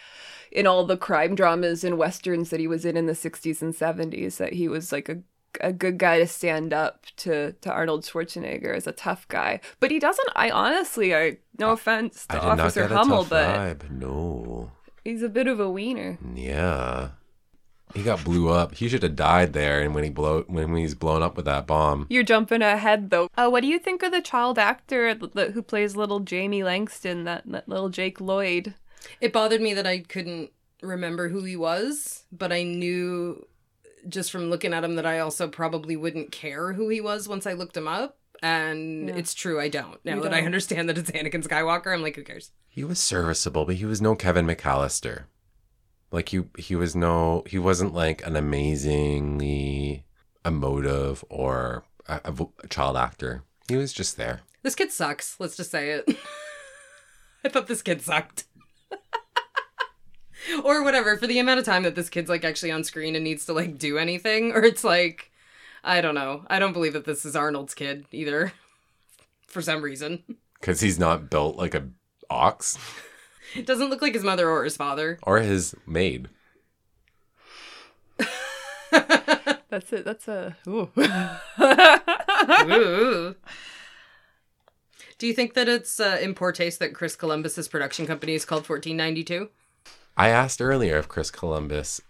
in 0.52 0.68
all 0.68 0.86
the 0.86 0.98
crime 0.98 1.36
dramas 1.36 1.84
and 1.84 1.98
westerns 1.98 2.50
that 2.50 2.60
he 2.60 2.68
was 2.68 2.86
in 2.86 2.98
in 2.98 3.06
the 3.06 3.14
60s 3.14 3.62
and 3.62 3.74
70s 3.74 4.38
that 4.38 4.54
he 4.54 4.68
was 4.68 4.92
like 4.92 5.10
a 5.10 5.20
a 5.62 5.74
good 5.74 5.98
guy 5.98 6.20
to 6.20 6.28
stand 6.28 6.74
up 6.74 7.06
to 7.16 7.54
to 7.54 7.72
Arnold 7.72 8.04
Schwarzenegger 8.04 8.76
as 8.76 8.86
a 8.86 8.92
tough 8.92 9.28
guy. 9.28 9.60
But 9.80 9.92
he 9.92 10.00
doesn't 10.00 10.30
I 10.36 10.50
honestly 10.50 11.16
I 11.16 11.38
no 11.58 11.72
offense 11.72 12.28
to 12.28 12.40
Officer 12.40 12.88
Hummel, 12.88 13.26
but 13.26 13.80
vibe. 13.80 13.90
No. 13.90 14.72
he's 15.04 15.24
a 15.24 15.30
bit 15.30 15.48
of 15.48 15.60
a 15.60 15.70
wiener. 15.70 16.18
Yeah. 16.36 17.10
He 17.96 18.04
got 18.04 18.24
blew 18.24 18.50
up. 18.50 18.76
He 18.76 18.90
should 18.90 19.04
have 19.04 19.16
died 19.16 19.54
there 19.54 19.82
and 19.82 19.96
when 19.96 20.04
he 20.04 20.10
blow 20.10 20.44
when 20.48 20.76
he's 20.76 20.94
blown 20.94 21.24
up 21.24 21.38
with 21.38 21.46
that 21.46 21.66
bomb. 21.66 22.06
You're 22.10 22.24
jumping 22.24 22.62
ahead 22.62 23.10
though. 23.10 23.30
Uh, 23.36 23.50
what 23.50 23.62
do 23.62 23.68
you 23.68 23.80
think 23.80 24.04
of 24.04 24.12
the 24.12 24.22
child 24.22 24.60
actor 24.60 25.16
who 25.16 25.62
plays 25.62 25.96
little 25.96 26.20
Jamie 26.20 26.64
Langston, 26.64 27.24
that, 27.24 27.44
that 27.46 27.70
little 27.70 27.90
Jake 27.90 28.20
Lloyd? 28.20 28.76
It 29.22 29.34
bothered 29.34 29.62
me 29.62 29.74
that 29.74 29.88
I 29.88 30.00
couldn't 30.00 30.52
remember 30.82 31.30
who 31.30 31.44
he 31.44 31.56
was, 31.56 32.24
but 32.32 32.52
I 32.52 32.64
knew 32.64 33.46
just 34.08 34.32
from 34.32 34.50
looking 34.50 34.74
at 34.74 34.84
him 34.84 34.96
that 34.96 35.06
I 35.06 35.20
also 35.20 35.48
probably 35.48 35.96
wouldn't 35.96 36.32
care 36.32 36.74
who 36.74 36.88
he 36.90 37.02
was 37.02 37.28
once 37.28 37.46
I 37.48 37.54
looked 37.54 37.76
him 37.76 37.88
up. 37.88 38.18
And 38.44 39.10
Yeah. 39.10 39.16
it's 39.16 39.34
true, 39.34 39.60
I 39.60 39.68
don't. 39.70 40.00
Now 40.06 40.16
You 40.18 40.22
that 40.24 40.34
I 40.34 40.38
don't. 40.38 40.46
understand 40.46 40.88
that 40.90 40.98
it's 40.98 41.10
Anakin 41.12 41.44
Skywalker, 41.44 41.92
I'm 41.94 42.04
like, 42.04 42.16
who 42.16 42.24
cares? 42.24 42.52
He 42.68 42.84
was 42.84 43.00
serviceable, 43.00 43.66
but 43.66 43.76
he 43.76 43.86
was 43.86 44.00
no 44.02 44.16
Kevin 44.16 44.46
McAllister. 44.46 45.24
Like 46.12 46.30
he 46.30 46.44
he 46.58 46.76
was 46.76 46.96
no 46.96 47.44
he 47.48 47.58
wasn't 47.60 47.94
like 47.94 48.26
an 48.26 48.36
amazingly 48.38 50.06
emotive 50.46 51.24
or 51.30 51.84
a, 52.08 52.22
a 52.26 52.48
a 52.64 52.68
child 52.68 52.96
actor. 52.96 53.44
He 53.68 53.76
was 53.76 53.92
just 53.92 54.16
there. 54.16 54.42
This 54.64 54.76
kid 54.76 54.92
sucks. 54.92 55.36
Let's 55.40 55.58
just 55.58 55.72
say 55.72 55.90
it. 55.92 56.06
I 57.44 57.50
thought 57.50 57.68
this 57.68 57.82
kid 57.82 58.02
sucked. 58.02 58.46
or 60.64 60.84
whatever, 60.84 61.18
for 61.18 61.28
the 61.28 61.40
amount 61.40 61.60
of 61.60 61.66
time 61.66 61.84
that 61.84 61.96
this 61.96 62.10
kid's 62.10 62.30
like 62.30 62.44
actually 62.44 62.72
on 62.72 62.84
screen 62.84 63.16
and 63.16 63.24
needs 63.24 63.46
to 63.46 63.54
like 63.54 63.78
do 63.78 63.98
anything, 63.98 64.52
or 64.52 64.64
it's 64.64 64.84
like, 64.84 65.32
I 65.84 66.02
don't 66.02 66.16
know. 66.16 66.44
I 66.48 66.60
don't 66.60 66.74
believe 66.74 66.94
that 66.94 67.06
this 67.06 67.26
is 67.26 67.36
Arnold's 67.36 67.74
kid 67.74 68.06
either. 68.12 68.54
For 69.48 69.62
some 69.62 69.82
reason. 69.82 70.24
Cuz 70.62 70.82
he's 70.82 71.00
not 71.00 71.30
built 71.30 71.56
like 71.56 71.74
a 71.76 71.88
ox 72.30 72.78
It 73.56 73.66
doesn't 73.68 73.90
look 73.90 74.02
like 74.02 74.14
his 74.14 74.24
mother 74.24 74.50
or 74.50 74.64
his 74.66 74.76
father. 74.76 75.18
or 75.24 75.40
his 75.40 75.74
maid. 75.86 76.30
That's 79.70 79.92
it. 79.92 80.06
That's 80.06 80.28
a. 80.30 80.56
Ooh. 80.68 80.90
Ooh. 82.66 83.36
Do 85.18 85.26
you 85.26 85.34
think 85.34 85.56
that 85.56 85.68
it's 85.68 86.00
uh, 86.00 86.20
in 86.22 86.36
poor 86.36 86.52
taste 86.52 86.80
that 86.80 86.94
Chris 86.94 87.16
Columbus's 87.16 87.68
production 87.68 88.06
company 88.06 88.34
is 88.34 88.46
called 88.46 88.68
1492? 88.70 89.50
I 90.16 90.30
asked 90.30 90.62
earlier 90.62 90.98
if 90.98 91.08
Chris 91.08 91.32
Columbus 91.32 92.02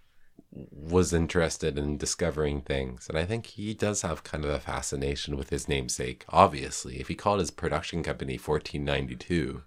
was 0.52 1.13
interested 1.13 1.78
in 1.78 1.98
discovering 1.98 2.62
things, 2.62 3.08
and 3.08 3.17
I 3.17 3.26
think 3.26 3.46
he 3.48 3.74
does 3.74 4.02
have 4.02 4.24
kind 4.24 4.43
of 4.43 4.52
a 4.52 4.60
fascination 4.60 5.38
with 5.38 5.50
his 5.50 5.70
namesake. 5.70 6.26
Obviously, 6.30 7.00
if 7.00 7.08
he 7.08 7.15
called 7.15 7.39
his 7.39 7.52
production 7.52 8.04
company 8.04 8.34
1492, 8.34 9.63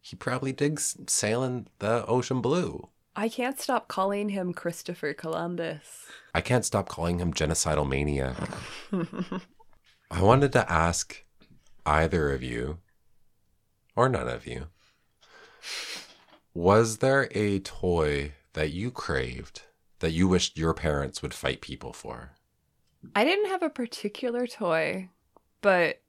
he 0.00 0.16
probably 0.16 0.52
digs 0.52 0.96
sailing 1.06 1.68
the 1.78 2.04
ocean 2.06 2.40
blue. 2.40 2.88
I 3.14 3.28
can't 3.28 3.60
stop 3.60 3.88
calling 3.88 4.30
him 4.30 4.52
Christopher 4.54 5.12
Columbus. 5.12 6.06
I 6.34 6.40
can't 6.40 6.64
stop 6.64 6.88
calling 6.88 7.18
him 7.18 7.32
genocidal 7.32 7.88
maniac. 7.88 8.36
I 10.10 10.22
wanted 10.22 10.52
to 10.52 10.72
ask 10.72 11.24
either 11.84 12.32
of 12.32 12.42
you, 12.42 12.78
or 13.96 14.08
none 14.08 14.28
of 14.28 14.46
you, 14.46 14.66
was 16.54 16.98
there 16.98 17.28
a 17.32 17.58
toy 17.60 18.32
that 18.52 18.70
you 18.70 18.90
craved 18.90 19.62
that 20.00 20.12
you 20.12 20.28
wished 20.28 20.58
your 20.58 20.74
parents 20.74 21.22
would 21.22 21.34
fight 21.34 21.60
people 21.60 21.92
for? 21.92 22.32
I 23.14 23.24
didn't 23.24 23.50
have 23.50 23.62
a 23.62 23.70
particular 23.70 24.46
toy, 24.46 25.08
but 25.60 26.00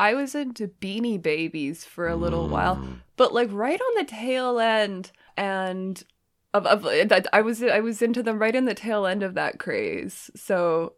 I 0.00 0.14
was 0.14 0.34
into 0.34 0.68
Beanie 0.68 1.22
Babies 1.22 1.84
for 1.84 2.08
a 2.08 2.16
little 2.16 2.48
while. 2.48 2.76
Mm. 2.76 3.00
But 3.16 3.32
like 3.32 3.48
right 3.52 3.80
on 3.80 3.94
the 3.96 4.10
tail 4.10 4.58
end, 4.58 5.12
and 5.36 6.02
of, 6.52 6.66
of 6.66 6.86
I 7.32 7.40
was 7.40 7.62
I 7.62 7.80
was 7.80 8.02
into 8.02 8.22
them 8.22 8.38
right 8.38 8.54
in 8.54 8.64
the 8.64 8.74
tail 8.74 9.06
end 9.06 9.22
of 9.22 9.34
that 9.34 9.58
craze. 9.58 10.30
So 10.34 10.94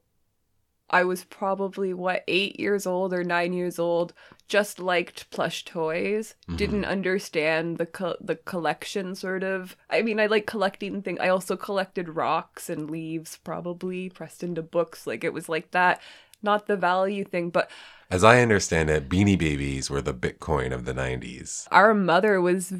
I 0.90 1.02
was 1.04 1.24
probably 1.24 1.92
what 1.94 2.24
eight 2.28 2.60
years 2.60 2.86
old 2.86 3.12
or 3.12 3.24
nine 3.24 3.52
years 3.52 3.78
old. 3.78 4.12
Just 4.46 4.78
liked 4.78 5.30
plush 5.30 5.64
toys. 5.64 6.34
Mm-hmm. 6.42 6.56
Didn't 6.56 6.84
understand 6.84 7.78
the 7.78 7.86
co- 7.86 8.16
the 8.20 8.36
collection 8.36 9.14
sort 9.14 9.42
of. 9.42 9.76
I 9.88 10.02
mean, 10.02 10.20
I 10.20 10.26
like 10.26 10.46
collecting 10.46 11.00
things. 11.02 11.18
I 11.20 11.28
also 11.28 11.56
collected 11.56 12.10
rocks 12.10 12.68
and 12.68 12.90
leaves, 12.90 13.38
probably 13.42 14.10
pressed 14.10 14.42
into 14.42 14.62
books. 14.62 15.06
Like 15.06 15.24
it 15.24 15.32
was 15.32 15.48
like 15.48 15.70
that. 15.70 16.00
Not 16.42 16.66
the 16.66 16.76
value 16.76 17.24
thing, 17.24 17.48
but 17.48 17.70
As 18.10 18.22
I 18.22 18.42
understand 18.42 18.90
it, 18.90 19.08
Beanie 19.08 19.38
Babies 19.38 19.88
were 19.88 20.02
the 20.02 20.12
Bitcoin 20.12 20.74
of 20.74 20.84
the 20.84 20.92
90s. 20.92 21.66
our 21.72 21.94
mother 21.94 22.38
was 22.38 22.70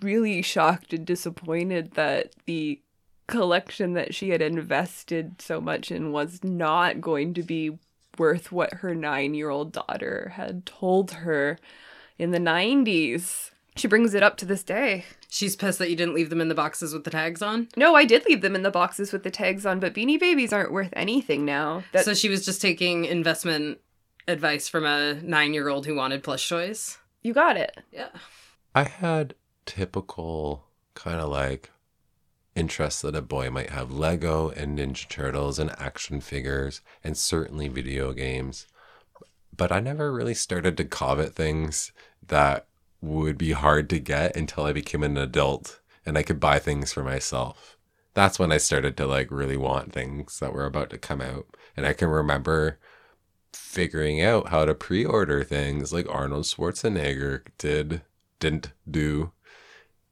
really 0.00 0.40
shocked 0.40 0.94
and 0.94 1.04
disappointed 1.06 1.92
that 1.92 2.32
the 2.46 2.80
collection 3.30 3.94
that 3.94 4.14
she 4.14 4.30
had 4.30 4.42
invested 4.42 5.40
so 5.40 5.60
much 5.60 5.90
in 5.90 6.12
was 6.12 6.42
not 6.42 7.00
going 7.00 7.32
to 7.34 7.42
be 7.42 7.78
worth 8.18 8.52
what 8.52 8.74
her 8.74 8.94
nine 8.94 9.34
year 9.34 9.48
old 9.48 9.72
daughter 9.72 10.32
had 10.34 10.66
told 10.66 11.12
her 11.12 11.58
in 12.18 12.32
the 12.32 12.38
90s. 12.38 13.50
She 13.76 13.88
brings 13.88 14.14
it 14.14 14.22
up 14.22 14.36
to 14.38 14.44
this 14.44 14.64
day. 14.64 15.04
She's 15.28 15.54
pissed 15.56 15.78
that 15.78 15.88
you 15.88 15.96
didn't 15.96 16.14
leave 16.14 16.28
them 16.28 16.40
in 16.40 16.48
the 16.48 16.54
boxes 16.56 16.92
with 16.92 17.04
the 17.04 17.10
tags 17.10 17.40
on. 17.40 17.68
No, 17.76 17.94
I 17.94 18.04
did 18.04 18.26
leave 18.26 18.42
them 18.42 18.56
in 18.56 18.62
the 18.62 18.70
boxes 18.70 19.12
with 19.12 19.22
the 19.22 19.30
tags 19.30 19.64
on, 19.64 19.78
but 19.78 19.94
Beanie 19.94 20.18
Babies 20.18 20.52
aren't 20.52 20.72
worth 20.72 20.92
anything 20.94 21.44
now. 21.44 21.84
That, 21.92 22.04
so 22.04 22.12
she 22.12 22.28
was 22.28 22.44
just 22.44 22.60
taking 22.60 23.04
investment 23.04 23.78
advice 24.26 24.68
from 24.68 24.84
a 24.84 25.14
nine 25.22 25.54
year 25.54 25.68
old 25.68 25.86
who 25.86 25.94
wanted 25.94 26.24
plush 26.24 26.48
toys. 26.48 26.98
you 27.22 27.32
got 27.32 27.56
it. 27.56 27.78
Yeah. 27.92 28.08
I 28.74 28.84
had 28.84 29.34
typical 29.66 30.64
kind 30.94 31.20
of 31.20 31.30
like 31.30 31.70
interests 32.54 33.02
that 33.02 33.14
a 33.14 33.22
boy 33.22 33.50
might 33.50 33.70
have 33.70 33.90
Lego 33.90 34.50
and 34.50 34.78
Ninja 34.78 35.08
Turtles 35.08 35.58
and 35.58 35.70
action 35.78 36.20
figures 36.20 36.80
and 37.02 37.16
certainly 37.16 37.68
video 37.68 38.12
games. 38.12 38.66
But 39.56 39.72
I 39.72 39.80
never 39.80 40.12
really 40.12 40.34
started 40.34 40.76
to 40.76 40.84
covet 40.84 41.34
things 41.34 41.92
that 42.26 42.66
would 43.00 43.38
be 43.38 43.52
hard 43.52 43.88
to 43.90 43.98
get 43.98 44.36
until 44.36 44.64
I 44.64 44.72
became 44.72 45.02
an 45.02 45.16
adult 45.16 45.80
and 46.04 46.16
I 46.18 46.22
could 46.22 46.40
buy 46.40 46.58
things 46.58 46.92
for 46.92 47.02
myself. 47.02 47.76
That's 48.14 48.38
when 48.38 48.52
I 48.52 48.58
started 48.58 48.96
to 48.96 49.06
like 49.06 49.30
really 49.30 49.56
want 49.56 49.92
things 49.92 50.38
that 50.40 50.52
were 50.52 50.66
about 50.66 50.90
to 50.90 50.98
come 50.98 51.20
out. 51.20 51.46
And 51.76 51.86
I 51.86 51.92
can 51.92 52.08
remember 52.08 52.78
figuring 53.52 54.22
out 54.22 54.48
how 54.48 54.64
to 54.64 54.74
pre-order 54.74 55.44
things 55.44 55.92
like 55.92 56.06
Arnold 56.08 56.44
Schwarzenegger 56.44 57.42
did 57.58 58.02
didn't 58.38 58.72
do. 58.90 59.32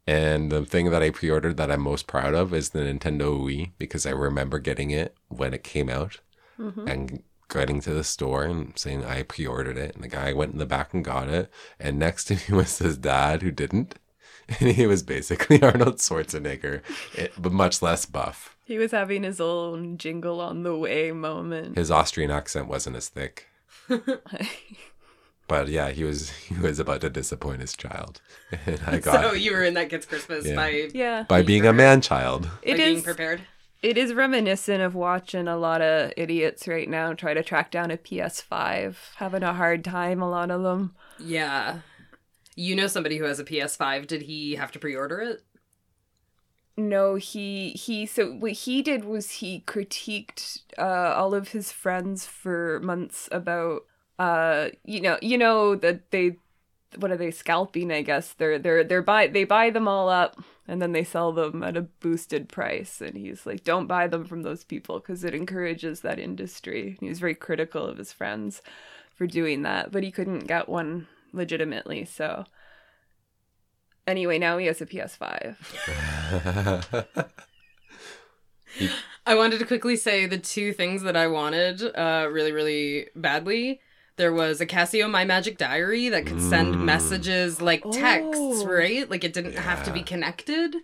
And 0.09 0.51
the 0.51 0.65
thing 0.65 0.91
that 0.91 1.03
I 1.03 1.11
pre-ordered 1.11 1.59
that 1.59 1.71
I'm 1.71 1.83
most 1.83 2.07
proud 2.07 2.33
of 2.33 2.55
is 2.55 2.71
the 2.71 2.79
Nintendo 2.79 3.39
Wii 3.39 3.73
because 3.77 4.07
I 4.07 4.11
remember 4.11 4.59
getting 4.59 4.91
it 4.91 5.15
when 5.29 5.53
it 5.53 5.63
came 5.63 5.91
out 5.91 6.21
mm-hmm. 6.59 6.89
and 6.89 7.23
getting 7.51 7.83
to 7.83 7.93
the 7.93 8.03
store 8.03 8.45
and 8.45 8.73
saying 8.75 9.05
I 9.05 9.23
pre-ordered 9.25 9.77
it 9.77 9.95
and 9.95 10.03
the 10.03 10.09
guy 10.09 10.33
went 10.33 10.55
in 10.55 10.59
the 10.59 10.65
back 10.65 10.95
and 10.95 11.05
got 11.05 11.29
it 11.29 11.51
and 11.79 11.99
next 11.99 12.25
to 12.25 12.37
me 12.37 12.41
was 12.57 12.79
his 12.79 12.97
dad 12.97 13.43
who 13.43 13.51
didn't 13.51 13.97
and 14.49 14.71
he 14.71 14.87
was 14.87 15.03
basically 15.03 15.63
Arnold 15.63 15.97
Schwarzenegger 15.97 16.81
it, 17.15 17.35
but 17.37 17.53
much 17.53 17.83
less 17.83 18.07
buff. 18.07 18.57
He 18.65 18.79
was 18.79 18.93
having 18.93 19.25
his 19.25 19.43
own 19.43 19.99
Jingle 19.99 20.41
All 20.41 20.55
the 20.55 20.75
Way 20.75 21.13
moment. 21.13 21.77
His 21.77 21.91
Austrian 21.91 22.31
accent 22.31 22.67
wasn't 22.67 22.97
as 22.97 23.11
thick. 23.11 23.49
But 25.49 25.69
yeah, 25.69 25.91
he 25.91 26.05
was 26.05 26.31
he 26.49 26.55
was 26.55 26.79
about 26.79 27.01
to 27.01 27.11
disappoint 27.11 27.61
his 27.61 27.75
child. 27.77 28.21
And 28.67 28.81
I 28.87 28.99
got 29.07 29.21
So 29.23 29.33
you 29.33 29.53
were 29.53 29.65
in 29.65 29.75
that 29.75 29.91
kid's 29.91 30.07
Christmas 30.07 30.47
Yeah. 30.47 30.55
by, 30.57 30.89
yeah. 30.95 31.25
by 31.29 31.43
being 31.43 31.67
a 31.67 31.73
man 31.73 32.01
child. 32.01 32.43
by 32.45 32.51
It 32.63 32.77
being 32.77 33.03
prepared. 33.03 33.41
it 33.83 33.97
is 33.99 34.13
reminiscent 34.15 34.83
of 34.83 34.95
watching 34.95 35.49
a 35.49 35.57
lot 35.57 35.81
of 35.83 36.13
idiots 36.17 36.67
right 36.69 36.89
now 36.89 37.13
try 37.15 37.33
to 37.35 37.43
track 37.43 37.71
down 37.71 37.91
a 37.91 37.97
PS5, 37.97 38.97
having 39.17 39.43
a 39.43 39.55
hard 39.55 39.85
time 39.85 40.21
a 40.23 40.29
lot 40.31 40.51
of 40.51 40.63
them. 40.63 40.95
Yeah. 41.19 41.81
You 42.57 42.75
know 42.77 42.87
somebody 42.89 43.19
who 43.19 43.25
has 43.25 43.39
a 43.39 43.45
PS5. 43.45 44.07
Did 44.07 44.23
he 44.23 44.57
have 44.57 44.73
to 44.73 44.79
pre 44.79 44.95
order 44.97 45.21
it? 45.21 45.43
No, 46.77 47.17
he 47.17 47.71
he 47.71 48.07
so 48.07 48.31
what 48.33 48.53
he 48.53 48.83
did 48.83 49.05
was 49.05 49.31
he 49.43 49.65
critiqued 49.67 50.61
uh 50.79 51.13
all 51.17 51.35
of 51.35 51.49
his 51.49 51.73
friends 51.73 52.25
for 52.27 52.79
months 52.81 53.29
about 53.33 53.83
uh 54.19 54.69
you 54.85 55.01
know, 55.01 55.19
you 55.23 55.39
know 55.39 55.75
that 55.77 56.11
they 56.11 56.37
what 56.97 57.11
are 57.11 57.17
they 57.17 57.31
scalping, 57.31 57.93
I 57.93 58.03
guess. 58.03 58.33
They're 58.33 58.59
they're 58.59 58.85
they're 58.85 59.03
buy 59.03 59.27
they 59.29 59.45
buy 59.45 59.71
them 59.71 59.89
all 59.89 60.09
up 60.09 60.43
and 60.67 60.83
then 60.83 60.93
they 60.93 61.05
sell 61.05 61.33
them 61.33 61.63
at 61.63 61.77
a 61.77 61.83
boosted 61.83 62.49
price 62.49 63.01
and 63.01 63.17
he's 63.17 63.47
like 63.47 63.65
don't 63.65 63.87
buy 63.87 64.07
them 64.07 64.25
from 64.25 64.43
those 64.43 64.65
people 64.65 65.01
because 65.01 65.25
it 65.25 65.35
encourages 65.35 66.01
that 66.01 66.19
industry. 66.19 66.97
He 67.01 67.09
was 67.09 67.21
very 67.21 67.35
critical 67.35 67.85
of 67.87 67.99
his 67.99 68.13
friends 68.13 68.63
for 69.15 69.27
doing 69.27 69.63
that, 69.63 69.91
but 69.91 70.03
he 70.03 70.11
couldn't 70.11 70.47
get 70.47 70.69
one 70.69 71.09
legitimately, 71.33 72.05
so 72.05 72.45
Anyway, 74.09 74.39
now 74.39 74.57
he 74.57 74.65
has 74.65 74.81
a 74.81 74.87
PS5. 74.87 75.55
I 79.27 79.35
wanted 79.35 79.59
to 79.59 79.67
quickly 79.67 79.97
say 79.97 80.25
the 80.25 80.39
two 80.39 80.73
things 80.73 81.03
that 81.03 81.15
I 81.15 81.27
wanted 81.27 81.83
uh, 81.95 82.27
really, 82.33 82.51
really 82.51 83.09
badly. 83.15 83.83
There 84.19 84.33
was 84.35 84.61
a 84.61 84.67
Casio 84.67 85.09
My 85.11 85.25
Magic 85.25 85.57
Diary 85.57 86.11
that 86.11 86.27
could 86.27 86.43
send 86.43 86.75
Mm. 86.75 86.85
messages 86.85 87.63
like 87.63 87.83
texts, 87.91 88.37
Oh. 88.37 88.67
right? 88.67 89.09
Like 89.11 89.25
it 89.25 89.33
didn't 89.33 89.55
have 89.57 89.83
to 89.85 89.93
be 89.93 90.03
connected. 90.03 90.75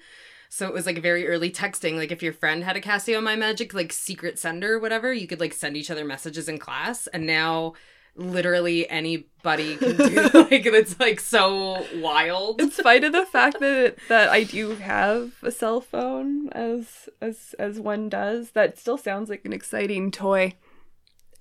So 0.48 0.66
it 0.68 0.72
was 0.72 0.86
like 0.86 0.98
very 1.02 1.26
early 1.26 1.50
texting. 1.50 1.96
Like 1.96 2.12
if 2.12 2.22
your 2.22 2.32
friend 2.32 2.62
had 2.64 2.76
a 2.76 2.80
Casio 2.80 3.20
My 3.22 3.34
Magic, 3.36 3.74
like 3.74 3.92
secret 3.92 4.38
sender 4.38 4.74
or 4.74 4.78
whatever, 4.78 5.12
you 5.12 5.26
could 5.26 5.40
like 5.40 5.52
send 5.52 5.76
each 5.76 5.90
other 5.90 6.04
messages 6.04 6.48
in 6.48 6.58
class. 6.58 7.08
And 7.08 7.26
now 7.26 7.74
literally 8.16 8.88
anybody 8.88 9.76
can 9.76 9.96
do 9.96 10.14
like 10.34 10.64
it's 10.66 11.00
like 11.00 11.18
so 11.18 11.84
wild. 11.96 12.60
in 12.60 12.70
spite 12.70 13.02
of 13.02 13.10
the 13.12 13.26
fact 13.26 13.58
that 13.58 13.96
that 14.08 14.28
I 14.28 14.44
do 14.44 14.76
have 14.76 15.32
a 15.42 15.50
cell 15.50 15.80
phone 15.80 16.48
as 16.50 17.08
as 17.20 17.56
as 17.58 17.80
one 17.80 18.08
does, 18.08 18.52
that 18.52 18.78
still 18.78 18.96
sounds 18.96 19.28
like 19.28 19.44
an 19.44 19.52
exciting 19.52 20.12
toy. 20.12 20.54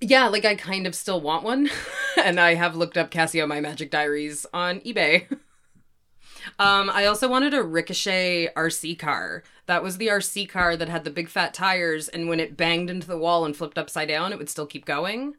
Yeah, 0.06 0.28
like 0.28 0.44
I 0.44 0.54
kind 0.54 0.86
of 0.86 0.94
still 0.94 1.20
want 1.20 1.44
one. 1.44 1.70
and 2.22 2.38
I 2.38 2.54
have 2.54 2.76
looked 2.76 2.98
up 2.98 3.10
Casio 3.10 3.48
My 3.48 3.60
Magic 3.60 3.90
Diaries 3.90 4.44
on 4.52 4.80
eBay. 4.80 5.30
um, 6.58 6.90
I 6.90 7.06
also 7.06 7.26
wanted 7.26 7.54
a 7.54 7.62
Ricochet 7.62 8.50
RC 8.54 8.98
car. 8.98 9.42
That 9.64 9.82
was 9.82 9.96
the 9.96 10.08
RC 10.08 10.46
car 10.48 10.76
that 10.76 10.90
had 10.90 11.04
the 11.04 11.10
big 11.10 11.30
fat 11.30 11.54
tires, 11.54 12.08
and 12.08 12.28
when 12.28 12.38
it 12.38 12.54
banged 12.54 12.90
into 12.90 13.06
the 13.06 13.16
wall 13.16 13.46
and 13.46 13.56
flipped 13.56 13.78
upside 13.78 14.08
down, 14.08 14.30
it 14.30 14.38
would 14.38 14.50
still 14.50 14.66
keep 14.66 14.84
going. 14.84 15.36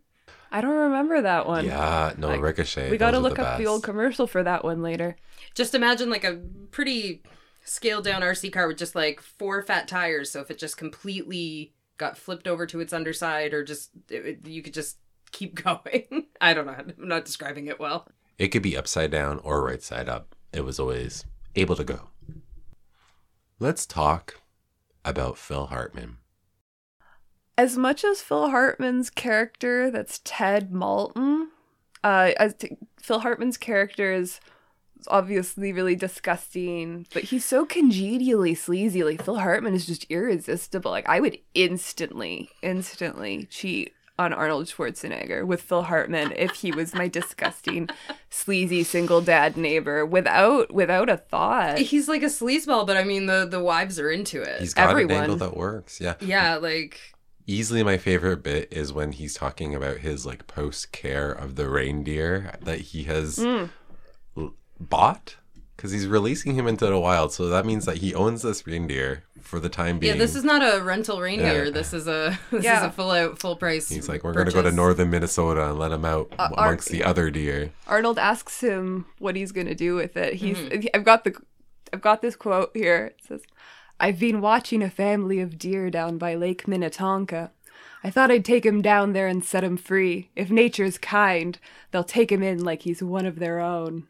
I 0.51 0.62
don't 0.62 0.71
remember 0.75 1.21
that 1.21 1.45
one. 1.45 1.65
yeah, 1.65 2.13
no 2.17 2.30
Like, 2.30 2.41
ricochet. 2.41 2.89
we 2.89 2.97
got 2.97 3.12
to 3.12 3.17
those 3.17 3.25
are 3.25 3.30
look 3.30 3.39
up 3.39 3.58
the 3.60 3.67
old 3.67 3.84
commercial 3.84 4.25
for 4.25 4.41
that 4.41 4.63
one 4.63 4.82
later. 4.82 5.15
Just 5.54 5.75
imagine 5.75 6.10
like 6.10 6.23
a 6.23 6.41
pretty 6.71 7.21
scaled 7.63 8.06
down 8.06 8.23
RC 8.23 8.51
car 8.51 8.67
with 8.67 8.78
just 8.78 8.95
like 8.95 9.21
four 9.21 9.62
fat 9.62 9.88
tires. 9.88 10.32
So 10.32 10.41
if 10.41 10.49
it 10.49 10.58
just 10.58 10.78
completely 10.78 11.73
got 11.97 12.17
flipped 12.17 12.47
over 12.47 12.65
to 12.67 12.79
its 12.79 12.93
underside, 12.93 13.53
or 13.53 13.63
just 13.63 13.91
it, 14.10 14.25
it- 14.25 14.47
you 14.47 14.62
could 14.62 14.73
just 14.73 14.97
keep 15.31 15.55
going. 15.63 16.27
I 16.41 16.53
don't 16.53 16.65
know. 16.65 16.73
I'm 16.73 16.93
not 16.97 17.25
describing 17.25 17.67
it 17.67 17.79
well. 17.79 18.08
It 18.38 18.49
could 18.49 18.62
be 18.63 18.75
upside 18.77 19.12
down 19.12 19.39
or 19.39 19.63
right 19.63 19.81
side 19.81 20.10
up. 20.10 20.36
It 20.53 20.65
was 20.65 20.79
always 20.79 21.25
able 21.55 21.75
to 21.77 21.84
go. 21.84 22.10
Let's 23.60 23.86
talk 23.86 24.41
about 25.05 25.38
Phil 25.38 25.67
Hartman. 25.67 26.17
As 27.58 27.77
much 27.77 28.03
as 28.03 28.21
Phil 28.21 28.49
Hartman's 28.49 29.10
character, 29.10 29.89
that's 29.89 30.19
Ted 30.25 30.71
Maltin, 30.71 31.47
uh, 32.03 32.31
as 32.38 32.53
t- 32.55 32.75
Phil 33.01 33.21
Hartman's 33.21 33.55
character 33.55 34.12
is 34.12 34.41
obviously 35.09 35.71
really 35.73 35.95
disgusting, 35.95 37.05
but 37.13 37.23
he's 37.23 37.45
so 37.45 37.65
congenially 37.65 38.55
sleazy. 38.55 39.03
Like 39.03 39.23
Phil 39.23 39.37
Hartman 39.39 39.73
is 39.73 39.85
just 39.85 40.05
irresistible. 40.09 40.91
Like 40.91 41.07
I 41.09 41.19
would 41.19 41.37
instantly, 41.53 42.49
instantly 42.61 43.47
cheat 43.49 43.93
on 44.17 44.31
Arnold 44.31 44.67
Schwarzenegger 44.67 45.45
with 45.45 45.61
Phil 45.61 45.83
Hartman 45.83 46.31
if 46.37 46.51
he 46.55 46.71
was 46.71 46.93
my 46.93 47.07
disgusting, 47.09 47.89
sleazy 48.29 48.83
single 48.83 49.19
dad 49.21 49.57
neighbor 49.57 50.05
without 50.05 50.73
without 50.73 51.09
a 51.09 51.17
thought. 51.17 51.77
He's 51.79 52.07
like 52.07 52.23
a 52.23 52.27
sleazeball, 52.27 52.87
but 52.87 52.95
I 52.97 53.03
mean 53.03 53.25
the 53.25 53.45
the 53.45 53.59
wives 53.61 53.99
are 53.99 54.09
into 54.09 54.41
it. 54.41 54.59
He's 54.61 54.73
got 54.73 54.89
Everyone. 54.91 55.15
an 55.15 55.21
angle 55.23 55.35
that 55.37 55.57
works. 55.57 55.99
Yeah. 55.99 56.15
yeah, 56.21 56.55
like 56.55 56.99
Easily 57.47 57.83
my 57.83 57.97
favorite 57.99 58.41
bit 58.41 58.69
is 58.71 58.91
when 58.91 59.11
he's 59.11 59.35
talking 59.35 59.75
about 59.75 59.97
his 59.97 60.25
like 60.25 60.47
post 60.47 60.91
care 60.91 61.31
of 61.31 61.55
the 61.55 61.69
reindeer 61.69 62.55
that 62.63 62.80
he 62.80 63.03
has 63.03 63.38
Mm. 63.38 63.69
L- 64.80 64.86
bought 64.89 65.36
because 65.76 65.91
he's 65.91 66.07
releasing 66.07 66.55
him 66.55 66.67
into 66.67 66.86
the 66.86 66.99
wild. 66.99 67.34
So 67.34 67.47
that 67.49 67.65
means 67.65 67.86
that 67.86 67.97
he 67.97 68.13
owns 68.15 68.41
this 68.43 68.65
reindeer 68.65 69.23
for 69.41 69.59
the 69.59 69.69
time 69.69 69.99
being. 69.99 70.13
yeah, 70.13 70.17
this 70.19 70.34
is 70.36 70.43
not 70.43 70.61
a 70.61 70.82
rental 70.82 71.21
reindeer. 71.21 71.65
Yeah. 71.65 71.69
This 71.71 71.93
is 71.93 72.07
a 72.07 72.39
this 72.51 72.59
is 72.59 72.65
Yeah. 72.65 72.86
a 72.86 72.91
full 72.91 73.11
out 73.11 73.38
full 73.39 73.55
price. 73.55 73.89
He's 73.89 74.07
like, 74.09 74.23
we're 74.23 74.34
going 74.34 74.47
to 74.47 74.51
go 74.53 74.61
to 74.61 74.71
northern 74.71 75.09
Minnesota 75.09 75.69
and 75.69 75.78
let 75.78 75.91
him 75.91 76.05
out 76.05 76.34
Uh, 76.39 76.49
are- 76.55 76.67
amongst 76.69 76.89
the 76.89 77.03
other 77.03 77.30
deer. 77.30 77.71
Arnold 77.88 78.17
asks 78.17 78.61
him 78.61 79.05
what 79.19 79.36
he's 79.36 79.51
gonna 79.51 79.76
do 79.76 79.95
with 79.95 80.15
it. 80.17 80.36
He's 80.36 80.57
I've 80.93 81.03
got 81.03 81.23
the 81.26 81.36
I've 81.93 82.01
got 82.01 82.21
this 82.21 82.36
quote 82.36 82.71
here. 82.73 83.07
It 83.17 83.19
says, 83.28 83.41
"I've 83.99 84.19
been 84.19 84.41
watching 84.41 84.82
a 84.82 84.89
family 84.89 85.39
of 85.39 85.57
deer 85.59 85.89
down 85.91 86.17
by 86.17 86.36
Lake 86.36 86.67
Minnetonka. 86.67 87.51
I 88.03 88.09
thought 88.09 88.32
I'd 88.32 88.45
take 88.45 88.65
him 88.65 88.82
down 88.82 89.13
there 89.13 89.28
and 89.28 89.43
set 89.45 89.63
him 89.63 89.78
free. 89.78 90.30
If 90.36 90.49
nature's 90.49 90.97
kind, 90.97 91.57
they'll 91.91 92.03
take 92.03 92.32
him 92.32 92.41
in 92.43 92.63
like 92.63 92.82
he's 92.84 93.01
one 93.03 93.26
of 93.26 93.39
their 93.39 93.59
own. 93.59 94.07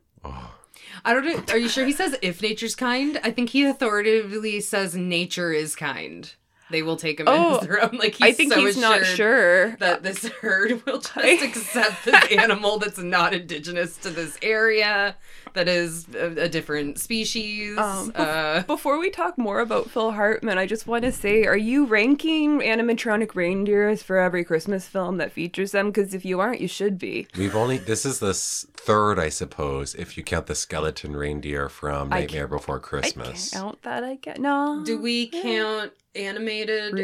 I 1.03 1.13
don't 1.13 1.25
know. 1.25 1.53
Are 1.53 1.57
you 1.57 1.69
sure 1.69 1.85
he 1.85 1.91
says 1.91 2.17
if 2.21 2.41
nature's 2.41 2.75
kind? 2.75 3.19
I 3.23 3.31
think 3.31 3.49
he 3.49 3.65
authoritatively 3.65 4.59
says 4.61 4.95
nature 4.95 5.51
is 5.51 5.75
kind. 5.75 6.33
They 6.75 6.81
will 6.81 6.97
take 6.97 7.21
him 7.21 7.27
Oh, 7.29 7.59
as 7.59 7.67
their 7.67 7.81
own. 7.81 7.91
Like 7.97 8.15
he's 8.15 8.27
I 8.27 8.31
think 8.33 8.51
so 8.51 8.59
he's 8.59 8.75
not 8.75 9.05
sure. 9.05 9.77
that 9.77 10.03
this 10.03 10.27
herd 10.41 10.85
will 10.85 10.99
just 10.99 11.15
accept 11.41 12.03
this 12.03 12.31
animal 12.37 12.79
that's 12.79 12.97
not 12.97 13.33
indigenous 13.33 13.95
to 13.99 14.09
this 14.09 14.37
area, 14.41 15.15
that 15.53 15.69
is 15.69 16.05
a, 16.13 16.43
a 16.43 16.49
different 16.49 16.99
species. 16.99 17.77
Um, 17.77 18.11
uh, 18.13 18.63
Before 18.63 18.99
we 18.99 19.09
talk 19.09 19.37
more 19.37 19.61
about 19.61 19.89
Phil 19.89 20.11
Hartman, 20.11 20.57
I 20.57 20.65
just 20.65 20.85
want 20.85 21.05
to 21.05 21.13
say, 21.13 21.45
are 21.45 21.55
you 21.55 21.85
ranking 21.85 22.59
animatronic 22.59 23.35
reindeers 23.35 24.03
for 24.03 24.17
every 24.19 24.43
Christmas 24.43 24.85
film 24.85 25.15
that 25.19 25.31
features 25.31 25.71
them? 25.71 25.91
Because 25.91 26.13
if 26.13 26.25
you 26.25 26.41
aren't, 26.41 26.59
you 26.59 26.67
should 26.67 26.99
be. 26.99 27.25
We've 27.37 27.55
only 27.55 27.77
this 27.77 28.05
is 28.05 28.19
the 28.19 28.33
third, 28.33 29.17
I 29.17 29.29
suppose, 29.29 29.95
if 29.95 30.17
you 30.17 30.23
count 30.23 30.47
the 30.47 30.55
skeleton 30.55 31.15
reindeer 31.15 31.69
from 31.69 32.09
Nightmare 32.09 32.49
Before 32.49 32.81
Christmas. 32.81 33.05
I 33.27 33.29
Christmas. 33.31 33.49
can't 33.51 33.63
count 33.63 33.81
that. 33.83 34.03
I 34.03 34.15
get 34.15 34.39
no. 34.41 34.83
do 34.85 34.97
we 34.99 35.27
count 35.27 35.93
animated 36.15 36.93
an- 36.97 36.99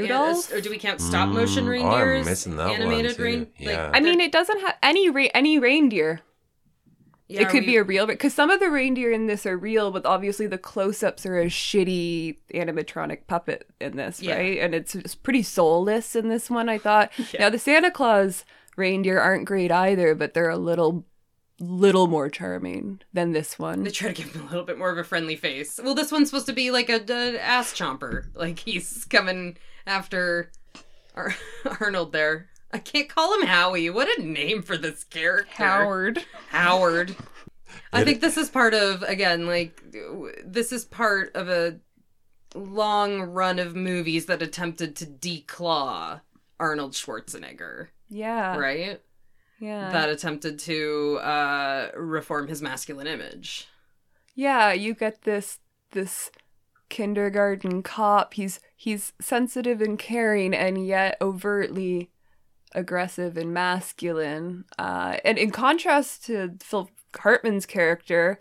or 0.54 0.62
do 0.62 0.70
we 0.70 0.78
count 0.78 1.02
stop 1.02 1.30
motion 1.30 1.66
Mm, 1.66 1.68
oh, 1.68 1.72
reindeers? 1.72 2.20
I'm 2.28 2.32
missing 2.32 2.56
that 2.58 2.70
animated 2.72 3.16
too. 3.18 3.24
rein- 3.24 3.48
Yeah. 3.58 3.88
like, 3.88 3.98
I 3.98 4.00
mean, 4.00 4.20
it 4.20 4.32
doesn't 4.32 4.60
have 4.62 4.76
any 4.82 5.10
re- 5.10 5.32
any 5.34 5.60
reindeer. 5.60 6.22
yeah, 7.28 7.42
it 7.44 7.50
could 7.50 7.62
we- 7.62 7.68
be 7.68 7.76
a 7.78 7.84
real 7.84 8.06
because 8.08 8.34
some 8.34 8.50
of 8.50 8.60
the 8.60 8.70
reindeer 8.70 9.12
in 9.12 9.28
this 9.28 9.46
are 9.46 9.58
real, 9.58 9.90
but 9.92 10.06
obviously 10.06 10.48
the 10.48 10.58
close-ups 10.58 11.26
are 11.26 11.40
a 11.40 11.46
shitty 11.46 12.38
animatronic 12.54 13.26
puppet 13.28 13.68
in 13.80 13.96
this, 13.96 14.22
Yeah. 14.22 14.36
right? 14.36 14.60
And 14.60 14.76
it's, 14.76 14.96
it's 14.96 15.16
pretty 15.16 15.42
soulless 15.44 16.16
in 16.16 16.28
this 16.28 16.50
one. 16.50 16.68
I 16.68 16.78
thought. 16.78 17.10
Now 17.40 17.50
the 17.50 17.58
Santa 17.60 17.90
Claus 17.92 18.44
reindeer 18.76 19.20
aren't 19.20 19.46
great 19.46 19.72
either, 19.72 20.14
but 20.16 20.34
they're 20.34 20.50
a 20.50 20.58
little 20.58 21.06
little 21.62 22.08
more 22.08 22.30
charming 22.30 23.00
than 23.14 23.32
this 23.32 23.58
one. 23.60 23.84
They 23.84 23.92
try 23.92 24.10
to 24.12 24.14
give 24.14 24.34
him 24.34 24.42
a 24.44 24.50
little 24.50 24.64
bit 24.66 24.78
more 24.78 24.90
of 24.90 24.98
a 24.98 25.04
friendly 25.04 25.36
face. 25.36 25.80
Well, 25.84 25.96
this 25.96 26.12
one's 26.12 26.30
supposed 26.30 26.48
to 26.48 26.54
be 26.54 26.72
like 26.72 26.90
a, 26.90 27.02
a 27.10 27.38
ass 27.40 27.74
chomper. 27.74 28.26
Like 28.36 28.60
he's 28.60 29.06
coming 29.06 29.58
after 29.86 30.52
Ar- 31.16 31.36
Arnold 31.80 32.12
there. 32.12 32.50
I 32.74 32.78
can't 32.80 33.10
call 33.10 33.34
him 33.40 33.48
Howie. 33.48 33.90
What 33.90 34.08
a 34.18 34.24
name 34.24 34.62
for 34.62 34.78
this 34.78 35.04
character. 35.04 35.52
Howard. 35.64 36.26
Howard. 36.50 37.16
I 37.94 38.04
think 38.04 38.22
this 38.22 38.38
is 38.38 38.50
part 38.50 38.74
of 38.74 39.04
again 39.04 39.46
like 39.48 39.82
this 40.44 40.72
is 40.72 40.84
part 40.86 41.34
of 41.36 41.50
a 41.50 41.80
long 42.56 43.22
run 43.22 43.60
of 43.60 43.76
movies 43.76 44.26
that 44.26 44.42
attempted 44.42 44.96
to 44.98 45.06
declaw 45.06 46.22
Arnold 46.60 46.94
Schwarzenegger, 46.94 47.88
Yeah. 48.10 48.58
right? 48.58 49.02
Yeah. 49.62 49.92
That 49.92 50.10
attempted 50.10 50.60
to 50.60 51.18
uh 51.18 51.92
reform 51.96 52.50
his 52.50 52.62
masculine 52.62 53.08
image. 53.08 53.68
Yeah, 54.36 54.74
you 54.74 54.94
get 54.94 55.22
this 55.22 55.60
this 55.92 56.32
kindergarten 56.90 57.84
cop. 57.84 58.34
He's 58.34 58.60
he's 58.76 59.14
sensitive 59.22 59.82
and 59.82 59.98
caring 59.98 60.54
and 60.54 60.86
yet 60.86 61.18
overtly 61.22 62.10
aggressive 62.74 63.38
and 63.38 63.54
masculine. 63.54 64.66
Uh, 64.78 65.18
and 65.24 65.38
in 65.38 65.52
contrast 65.52 66.26
to 66.26 66.56
Phil 66.60 66.90
Hartman's 67.16 67.66
character, 67.66 68.40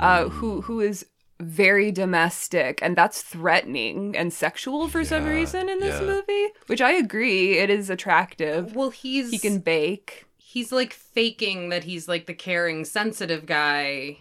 uh, 0.00 0.28
who 0.28 0.62
who 0.62 0.80
is 0.80 1.06
very 1.40 1.90
domestic 1.90 2.78
and 2.82 2.94
that's 2.94 3.20
threatening 3.20 4.16
and 4.16 4.32
sexual 4.32 4.88
for 4.88 5.04
some 5.04 5.24
reason 5.26 5.68
in 5.68 5.80
this 5.80 6.00
yeah. 6.00 6.06
movie, 6.06 6.52
which 6.66 6.80
I 6.80 6.92
agree 6.92 7.58
it 7.58 7.68
is 7.68 7.90
attractive. 7.90 8.76
Well, 8.76 8.90
he's 8.90 9.30
He 9.30 9.38
can 9.38 9.58
bake. 9.58 10.26
He's 10.52 10.70
like 10.70 10.92
faking 10.92 11.70
that 11.70 11.84
he's 11.84 12.08
like 12.08 12.26
the 12.26 12.34
caring, 12.34 12.84
sensitive 12.84 13.46
guy 13.46 14.18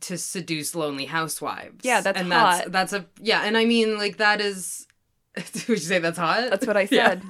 to 0.00 0.16
seduce 0.16 0.74
lonely 0.74 1.04
housewives. 1.04 1.84
Yeah, 1.84 2.00
that's 2.00 2.18
and 2.18 2.32
hot. 2.32 2.64
that's 2.64 2.70
that's 2.70 2.92
a 2.94 3.06
yeah, 3.20 3.42
and 3.42 3.56
I 3.56 3.64
mean 3.66 3.98
like 3.98 4.16
that 4.16 4.40
is. 4.40 4.86
Would 5.36 5.68
you 5.68 5.76
say 5.76 5.98
that's 5.98 6.18
hot? 6.18 6.48
That's 6.50 6.66
what 6.66 6.76
I 6.76 6.88
Yeah. 6.90 7.08
said. 7.08 7.22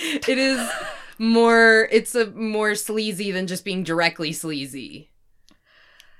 it 0.28 0.38
is 0.38 0.70
more. 1.18 1.88
It's 1.90 2.14
a 2.14 2.26
more 2.30 2.74
sleazy 2.74 3.30
than 3.32 3.46
just 3.46 3.64
being 3.64 3.82
directly 3.82 4.32
sleazy. 4.32 5.10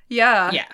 Yeah. 0.08 0.50
Yeah. 0.52 0.66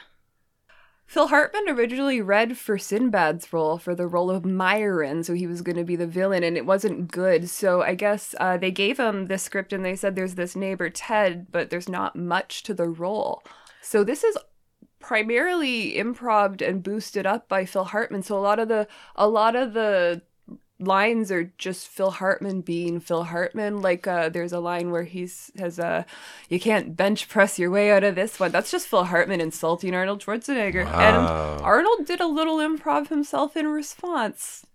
Phil 1.14 1.28
Hartman 1.28 1.68
originally 1.68 2.20
read 2.20 2.58
for 2.58 2.76
Sinbad's 2.76 3.52
role 3.52 3.78
for 3.78 3.94
the 3.94 4.08
role 4.08 4.32
of 4.32 4.44
Myron, 4.44 5.22
so 5.22 5.32
he 5.32 5.46
was 5.46 5.62
going 5.62 5.76
to 5.76 5.84
be 5.84 5.94
the 5.94 6.08
villain, 6.08 6.42
and 6.42 6.56
it 6.56 6.66
wasn't 6.66 7.08
good. 7.12 7.48
So 7.48 7.82
I 7.82 7.94
guess 7.94 8.34
uh, 8.40 8.56
they 8.56 8.72
gave 8.72 8.98
him 8.98 9.26
the 9.26 9.38
script 9.38 9.72
and 9.72 9.84
they 9.84 9.94
said 9.94 10.16
there's 10.16 10.34
this 10.34 10.56
neighbor 10.56 10.90
Ted, 10.90 11.52
but 11.52 11.70
there's 11.70 11.88
not 11.88 12.16
much 12.16 12.64
to 12.64 12.74
the 12.74 12.88
role. 12.88 13.44
So 13.80 14.02
this 14.02 14.24
is 14.24 14.36
primarily 14.98 15.94
improv 15.94 16.60
and 16.60 16.82
boosted 16.82 17.26
up 17.26 17.48
by 17.48 17.64
Phil 17.64 17.84
Hartman. 17.84 18.24
So 18.24 18.36
a 18.36 18.40
lot 18.40 18.58
of 18.58 18.66
the 18.66 18.88
a 19.14 19.28
lot 19.28 19.54
of 19.54 19.72
the 19.72 20.20
lines 20.80 21.30
are 21.30 21.52
just 21.56 21.86
Phil 21.88 22.10
Hartman 22.10 22.60
being 22.60 22.98
Phil 23.00 23.24
Hartman. 23.24 23.80
Like 23.80 24.06
uh, 24.06 24.28
there's 24.28 24.52
a 24.52 24.60
line 24.60 24.90
where 24.90 25.04
he's 25.04 25.50
has 25.58 25.78
a 25.78 26.04
you 26.48 26.58
can't 26.58 26.96
bench 26.96 27.28
press 27.28 27.58
your 27.58 27.70
way 27.70 27.90
out 27.92 28.04
of 28.04 28.14
this 28.16 28.40
one. 28.40 28.50
That's 28.50 28.70
just 28.70 28.88
Phil 28.88 29.04
Hartman 29.04 29.40
insulting 29.40 29.94
Arnold 29.94 30.20
Schwarzenegger. 30.24 30.84
Wow. 30.84 31.54
And 31.54 31.62
Arnold 31.62 32.06
did 32.06 32.20
a 32.20 32.26
little 32.26 32.56
improv 32.58 33.08
himself 33.08 33.56
in 33.56 33.68
response. 33.68 34.66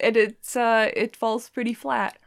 And 0.00 0.16
it's 0.16 0.56
uh 0.56 0.90
it 0.96 1.14
falls 1.16 1.48
pretty 1.50 1.74
flat. 1.74 2.18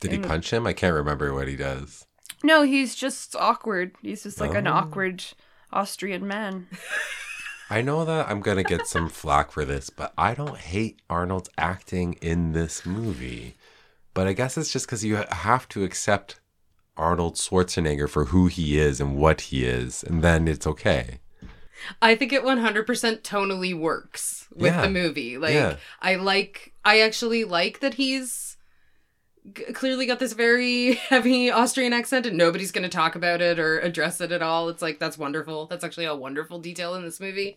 Did 0.00 0.12
he 0.12 0.18
Mm. 0.18 0.26
punch 0.26 0.52
him? 0.52 0.66
I 0.66 0.72
can't 0.72 0.94
remember 0.94 1.32
what 1.32 1.46
he 1.48 1.54
does. 1.56 2.06
No, 2.42 2.62
he's 2.62 2.94
just 2.96 3.36
awkward. 3.36 3.92
He's 4.02 4.24
just 4.24 4.40
like 4.40 4.54
an 4.54 4.66
Oh. 4.66 4.72
awkward 4.72 5.22
Austrian 5.72 6.26
man. 6.26 6.66
I 7.72 7.80
know 7.80 8.04
that 8.04 8.28
I'm 8.28 8.40
gonna 8.40 8.62
get 8.62 8.86
some 8.86 9.08
flack 9.08 9.50
for 9.50 9.64
this, 9.64 9.88
but 9.88 10.12
I 10.18 10.34
don't 10.34 10.58
hate 10.58 11.00
Arnold's 11.08 11.48
acting 11.56 12.14
in 12.20 12.52
this 12.52 12.84
movie. 12.84 13.56
But 14.12 14.26
I 14.26 14.34
guess 14.34 14.58
it's 14.58 14.70
just 14.70 14.84
because 14.86 15.02
you 15.06 15.16
have 15.16 15.66
to 15.70 15.82
accept 15.82 16.38
Arnold 16.98 17.36
Schwarzenegger 17.36 18.10
for 18.10 18.26
who 18.26 18.46
he 18.48 18.78
is 18.78 19.00
and 19.00 19.16
what 19.16 19.40
he 19.42 19.64
is, 19.64 20.04
and 20.04 20.22
then 20.22 20.48
it's 20.48 20.66
okay. 20.66 21.20
I 22.02 22.14
think 22.14 22.30
it 22.30 22.42
100% 22.44 23.22
tonally 23.22 23.74
works 23.74 24.48
with 24.54 24.74
Yeah. 24.74 24.82
the 24.82 24.90
movie. 24.90 25.38
Like, 25.38 25.54
Yeah. 25.54 25.76
I 26.02 26.16
like, 26.16 26.74
I 26.84 27.00
actually 27.00 27.44
like 27.44 27.80
that 27.80 27.94
he's 27.94 28.51
g- 29.54 29.64
clearly 29.72 30.06
got 30.06 30.18
this 30.18 30.32
very 30.32 30.94
heavy 31.08 31.50
Austrian 31.50 31.92
accent 31.92 32.26
and 32.26 32.36
nobody's 32.36 32.72
going 32.72 32.82
to 32.82 32.88
talk 32.88 33.14
about 33.14 33.40
it 33.40 33.58
or 33.58 33.78
address 33.80 34.20
it 34.20 34.32
at 34.32 34.42
all. 34.42 34.68
It's 34.68 34.82
like, 34.82 34.98
that's 34.98 35.18
wonderful. 35.18 35.66
That's 35.66 35.84
actually 35.84 36.06
a 36.06 36.14
wonderful 36.14 36.58
detail 36.58 36.94
in 36.94 37.02
this 37.02 37.20
movie. 37.20 37.56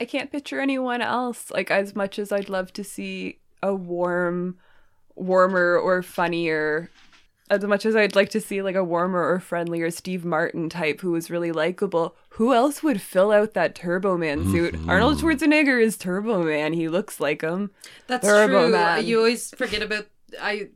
I 0.00 0.04
can't 0.04 0.30
picture 0.30 0.60
anyone 0.60 1.02
else. 1.02 1.50
Like 1.50 1.70
as 1.70 1.94
much 1.96 2.18
as 2.18 2.30
I'd 2.32 2.48
love 2.48 2.72
to 2.74 2.84
see 2.84 3.38
a 3.62 3.74
warm, 3.74 4.58
warmer 5.16 5.76
or 5.76 6.02
funnier, 6.02 6.90
as 7.50 7.64
much 7.64 7.84
as 7.86 7.96
I'd 7.96 8.14
like 8.14 8.28
to 8.30 8.40
see 8.40 8.62
like 8.62 8.76
a 8.76 8.84
warmer 8.84 9.26
or 9.26 9.40
friendlier 9.40 9.90
Steve 9.90 10.24
Martin 10.24 10.68
type 10.68 11.00
who 11.00 11.12
was 11.12 11.30
really 11.30 11.50
likable. 11.50 12.14
Who 12.30 12.54
else 12.54 12.82
would 12.82 13.00
fill 13.02 13.32
out 13.32 13.54
that 13.54 13.74
Turbo 13.74 14.16
Man 14.16 14.44
suit? 14.50 14.74
Mm-hmm. 14.74 14.90
Arnold 14.90 15.18
Schwarzenegger 15.18 15.82
is 15.82 15.96
Turbo 15.96 16.44
Man. 16.44 16.74
He 16.74 16.88
looks 16.88 17.18
like 17.18 17.42
him. 17.42 17.70
That's 18.06 18.24
Turbo 18.24 18.64
true. 18.64 18.72
Man. 18.72 19.04
You 19.04 19.18
always 19.18 19.50
forget 19.50 19.82
about 19.82 20.06
I 20.40 20.68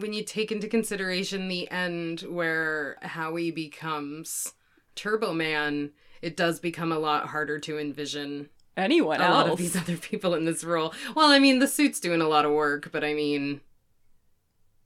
when 0.00 0.12
you 0.12 0.24
take 0.24 0.52
into 0.52 0.68
consideration 0.68 1.48
the 1.48 1.70
end 1.70 2.22
where 2.22 2.96
Howie 3.02 3.50
becomes 3.50 4.52
Turbo 4.94 5.32
Man, 5.32 5.90
it 6.22 6.36
does 6.36 6.60
become 6.60 6.92
a 6.92 6.98
lot 6.98 7.28
harder 7.28 7.58
to 7.60 7.78
envision 7.78 8.48
Anyone 8.76 9.20
a 9.20 9.24
else? 9.24 9.34
lot 9.34 9.48
of 9.50 9.58
these 9.58 9.76
other 9.80 9.96
people 9.96 10.34
in 10.34 10.44
this 10.44 10.64
role. 10.64 10.92
Well, 11.14 11.28
I 11.30 11.38
mean, 11.38 11.58
the 11.58 11.68
suit's 11.68 12.00
doing 12.00 12.20
a 12.20 12.28
lot 12.28 12.44
of 12.44 12.52
work, 12.52 12.90
but 12.92 13.04
I 13.04 13.14
mean, 13.14 13.60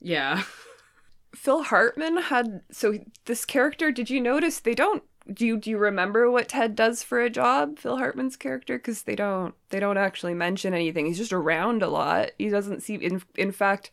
yeah. 0.00 0.42
Phil 1.34 1.62
Hartman 1.62 2.18
had 2.18 2.62
so 2.70 2.98
this 3.26 3.44
character. 3.44 3.90
Did 3.90 4.10
you 4.10 4.20
notice 4.20 4.60
they 4.60 4.74
don't? 4.74 5.02
Do 5.32 5.46
you 5.46 5.56
do 5.58 5.70
you 5.70 5.78
remember 5.78 6.30
what 6.30 6.48
Ted 6.48 6.74
does 6.74 7.02
for 7.02 7.20
a 7.20 7.30
job? 7.30 7.78
Phil 7.78 7.98
Hartman's 7.98 8.36
character, 8.36 8.78
because 8.78 9.02
they 9.02 9.14
don't 9.14 9.54
they 9.70 9.78
don't 9.80 9.98
actually 9.98 10.34
mention 10.34 10.74
anything. 10.74 11.06
He's 11.06 11.18
just 11.18 11.32
around 11.32 11.82
a 11.82 11.88
lot. 11.88 12.30
He 12.38 12.48
doesn't 12.48 12.82
seem 12.82 13.00
in 13.00 13.22
in 13.36 13.52
fact. 13.52 13.90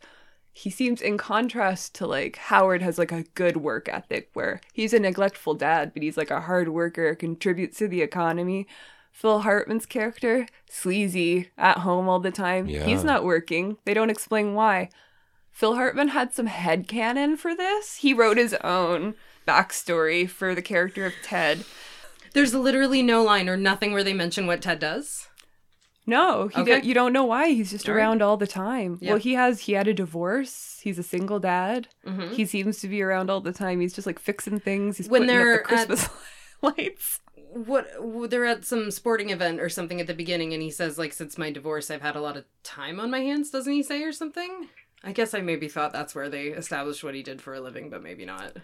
He 0.56 0.70
seems 0.70 1.02
in 1.02 1.18
contrast 1.18 1.94
to 1.96 2.06
like 2.06 2.36
Howard 2.36 2.80
has 2.80 2.96
like 2.96 3.12
a 3.12 3.24
good 3.34 3.58
work 3.58 3.90
ethic 3.90 4.30
where 4.32 4.62
he's 4.72 4.94
a 4.94 4.98
neglectful 4.98 5.52
dad, 5.52 5.92
but 5.92 6.02
he's 6.02 6.16
like 6.16 6.30
a 6.30 6.40
hard 6.40 6.70
worker, 6.70 7.14
contributes 7.14 7.76
to 7.76 7.88
the 7.88 8.00
economy. 8.00 8.66
Phil 9.12 9.40
Hartman's 9.40 9.84
character, 9.84 10.48
sleazy, 10.66 11.50
at 11.58 11.78
home 11.78 12.08
all 12.08 12.20
the 12.20 12.30
time. 12.30 12.68
Yeah. 12.68 12.86
He's 12.86 13.04
not 13.04 13.22
working. 13.22 13.76
They 13.84 13.92
don't 13.92 14.08
explain 14.08 14.54
why. 14.54 14.88
Phil 15.50 15.74
Hartman 15.74 16.08
had 16.08 16.32
some 16.32 16.46
head 16.46 16.88
headcanon 16.88 17.36
for 17.36 17.54
this. 17.54 17.96
He 17.96 18.14
wrote 18.14 18.38
his 18.38 18.54
own 18.64 19.14
backstory 19.46 20.26
for 20.26 20.54
the 20.54 20.62
character 20.62 21.04
of 21.04 21.12
Ted. 21.22 21.66
There's 22.32 22.54
literally 22.54 23.02
no 23.02 23.22
line 23.22 23.50
or 23.50 23.58
nothing 23.58 23.92
where 23.92 24.04
they 24.04 24.14
mention 24.14 24.46
what 24.46 24.62
Ted 24.62 24.78
does. 24.78 25.28
No, 26.06 26.48
he 26.48 26.60
Okay. 26.60 26.70
don't- 26.72 26.84
you 26.84 26.94
don't 26.94 27.12
know 27.12 27.24
why. 27.24 27.48
He's 27.48 27.70
just 27.70 27.88
All 27.88 27.94
right. 27.94 28.00
around 28.00 28.22
all 28.22 28.36
the 28.36 28.46
time. 28.46 28.98
Yeah. 29.00 29.10
Well, 29.12 29.18
he 29.18 29.34
has 29.34 29.60
he 29.62 29.72
had 29.72 29.88
a 29.88 29.94
divorce. 29.94 30.78
He's 30.82 30.98
a 30.98 31.02
single 31.02 31.40
dad. 31.40 31.88
Mhm. 32.06 32.32
He 32.32 32.46
seems 32.46 32.78
to 32.80 32.88
be 32.88 33.02
around 33.02 33.28
all 33.30 33.40
the 33.40 33.52
time. 33.52 33.80
He's 33.80 33.92
just 33.94 34.06
like 34.06 34.18
fixing 34.20 34.60
things. 34.60 34.96
He's 34.98 35.08
When 35.08 35.22
putting 35.22 35.36
they're 35.36 35.54
the 35.54 35.60
at- 35.60 35.64
Christmas 35.64 36.08
lights. 36.62 37.20
what 37.52 37.88
they're 38.30 38.44
at 38.44 38.64
some 38.64 38.90
sporting 38.90 39.30
event 39.30 39.60
or 39.60 39.68
something 39.68 39.98
at 40.00 40.06
the 40.06 40.12
beginning 40.14 40.52
and 40.52 40.62
he 40.62 40.70
says 40.70 40.98
like 40.98 41.12
since 41.14 41.38
my 41.38 41.50
divorce 41.50 41.90
i've 41.90 42.02
had 42.02 42.14
a 42.16 42.20
lot 42.20 42.36
of 42.36 42.44
time 42.62 43.00
on 43.00 43.10
my 43.10 43.20
hands 43.20 43.48
doesn't 43.50 43.72
he 43.72 43.82
say 43.82 44.02
or 44.02 44.12
something 44.12 44.68
i 45.02 45.10
guess 45.10 45.32
i 45.32 45.40
maybe 45.40 45.66
thought 45.68 45.90
that's 45.90 46.14
where 46.14 46.28
they 46.28 46.48
established 46.48 47.02
what 47.02 47.14
he 47.14 47.22
did 47.22 47.40
for 47.40 47.54
a 47.54 47.60
living 47.60 47.88
but 47.88 48.02
maybe 48.02 48.26
not 48.26 48.56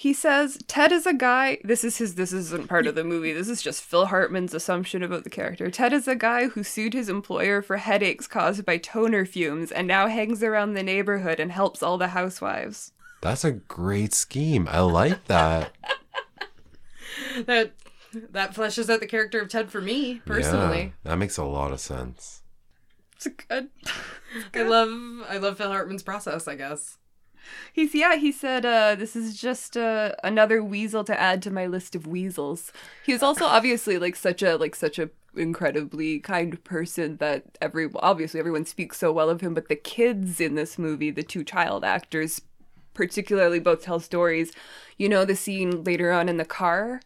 He 0.00 0.14
says 0.14 0.56
Ted 0.66 0.92
is 0.92 1.04
a 1.04 1.12
guy. 1.12 1.58
This 1.62 1.84
is 1.84 1.98
his. 1.98 2.14
This 2.14 2.32
isn't 2.32 2.70
part 2.70 2.86
of 2.86 2.94
the 2.94 3.04
movie. 3.04 3.34
This 3.34 3.50
is 3.50 3.60
just 3.60 3.82
Phil 3.82 4.06
Hartman's 4.06 4.54
assumption 4.54 5.02
about 5.02 5.24
the 5.24 5.28
character. 5.28 5.70
Ted 5.70 5.92
is 5.92 6.08
a 6.08 6.16
guy 6.16 6.48
who 6.48 6.64
sued 6.64 6.94
his 6.94 7.10
employer 7.10 7.60
for 7.60 7.76
headaches 7.76 8.26
caused 8.26 8.64
by 8.64 8.78
toner 8.78 9.26
fumes, 9.26 9.70
and 9.70 9.86
now 9.86 10.06
hangs 10.06 10.42
around 10.42 10.72
the 10.72 10.82
neighborhood 10.82 11.38
and 11.38 11.52
helps 11.52 11.82
all 11.82 11.98
the 11.98 12.08
housewives. 12.08 12.92
That's 13.20 13.44
a 13.44 13.52
great 13.52 14.14
scheme. 14.14 14.66
I 14.70 14.80
like 14.80 15.26
that. 15.26 15.76
that 17.44 17.74
that 18.30 18.54
fleshes 18.54 18.88
out 18.88 19.00
the 19.00 19.06
character 19.06 19.38
of 19.42 19.50
ted 19.50 19.70
for 19.70 19.82
me 19.82 20.22
personally 20.24 20.94
Yeah, 21.04 21.10
that 21.10 21.16
makes 21.18 21.36
a 21.36 21.44
lot 21.44 21.72
of 21.72 21.80
sense. 21.80 22.40
It's 23.16 23.26
good. 23.26 23.68
i 24.54 24.62
love 24.62 24.88
i 25.28 25.36
love 25.36 25.58
phil 25.58 25.70
hartman's 25.70 26.04
process 26.04 26.46
i 26.46 26.54
guess 26.54 26.96
He's 27.72 27.94
yeah. 27.94 28.16
He 28.16 28.32
said, 28.32 28.64
uh, 28.64 28.94
"This 28.94 29.16
is 29.16 29.40
just 29.40 29.76
uh, 29.76 30.12
another 30.22 30.62
weasel 30.62 31.04
to 31.04 31.20
add 31.20 31.42
to 31.42 31.50
my 31.50 31.66
list 31.66 31.94
of 31.94 32.06
weasels." 32.06 32.72
He 33.04 33.12
was 33.12 33.22
also 33.22 33.44
obviously 33.44 33.98
like 33.98 34.16
such 34.16 34.42
a 34.42 34.56
like 34.56 34.74
such 34.74 34.98
a 34.98 35.10
incredibly 35.36 36.18
kind 36.18 36.62
person 36.64 37.16
that 37.18 37.56
every 37.60 37.88
obviously 37.96 38.40
everyone 38.40 38.64
speaks 38.64 38.98
so 38.98 39.12
well 39.12 39.30
of 39.30 39.40
him. 39.40 39.54
But 39.54 39.68
the 39.68 39.76
kids 39.76 40.40
in 40.40 40.54
this 40.54 40.78
movie, 40.78 41.10
the 41.10 41.22
two 41.22 41.44
child 41.44 41.84
actors, 41.84 42.40
particularly 42.94 43.60
both 43.60 43.82
tell 43.82 44.00
stories. 44.00 44.52
You 44.96 45.08
know 45.08 45.24
the 45.24 45.36
scene 45.36 45.84
later 45.84 46.12
on 46.12 46.28
in 46.28 46.36
the 46.36 46.44
car 46.44 47.00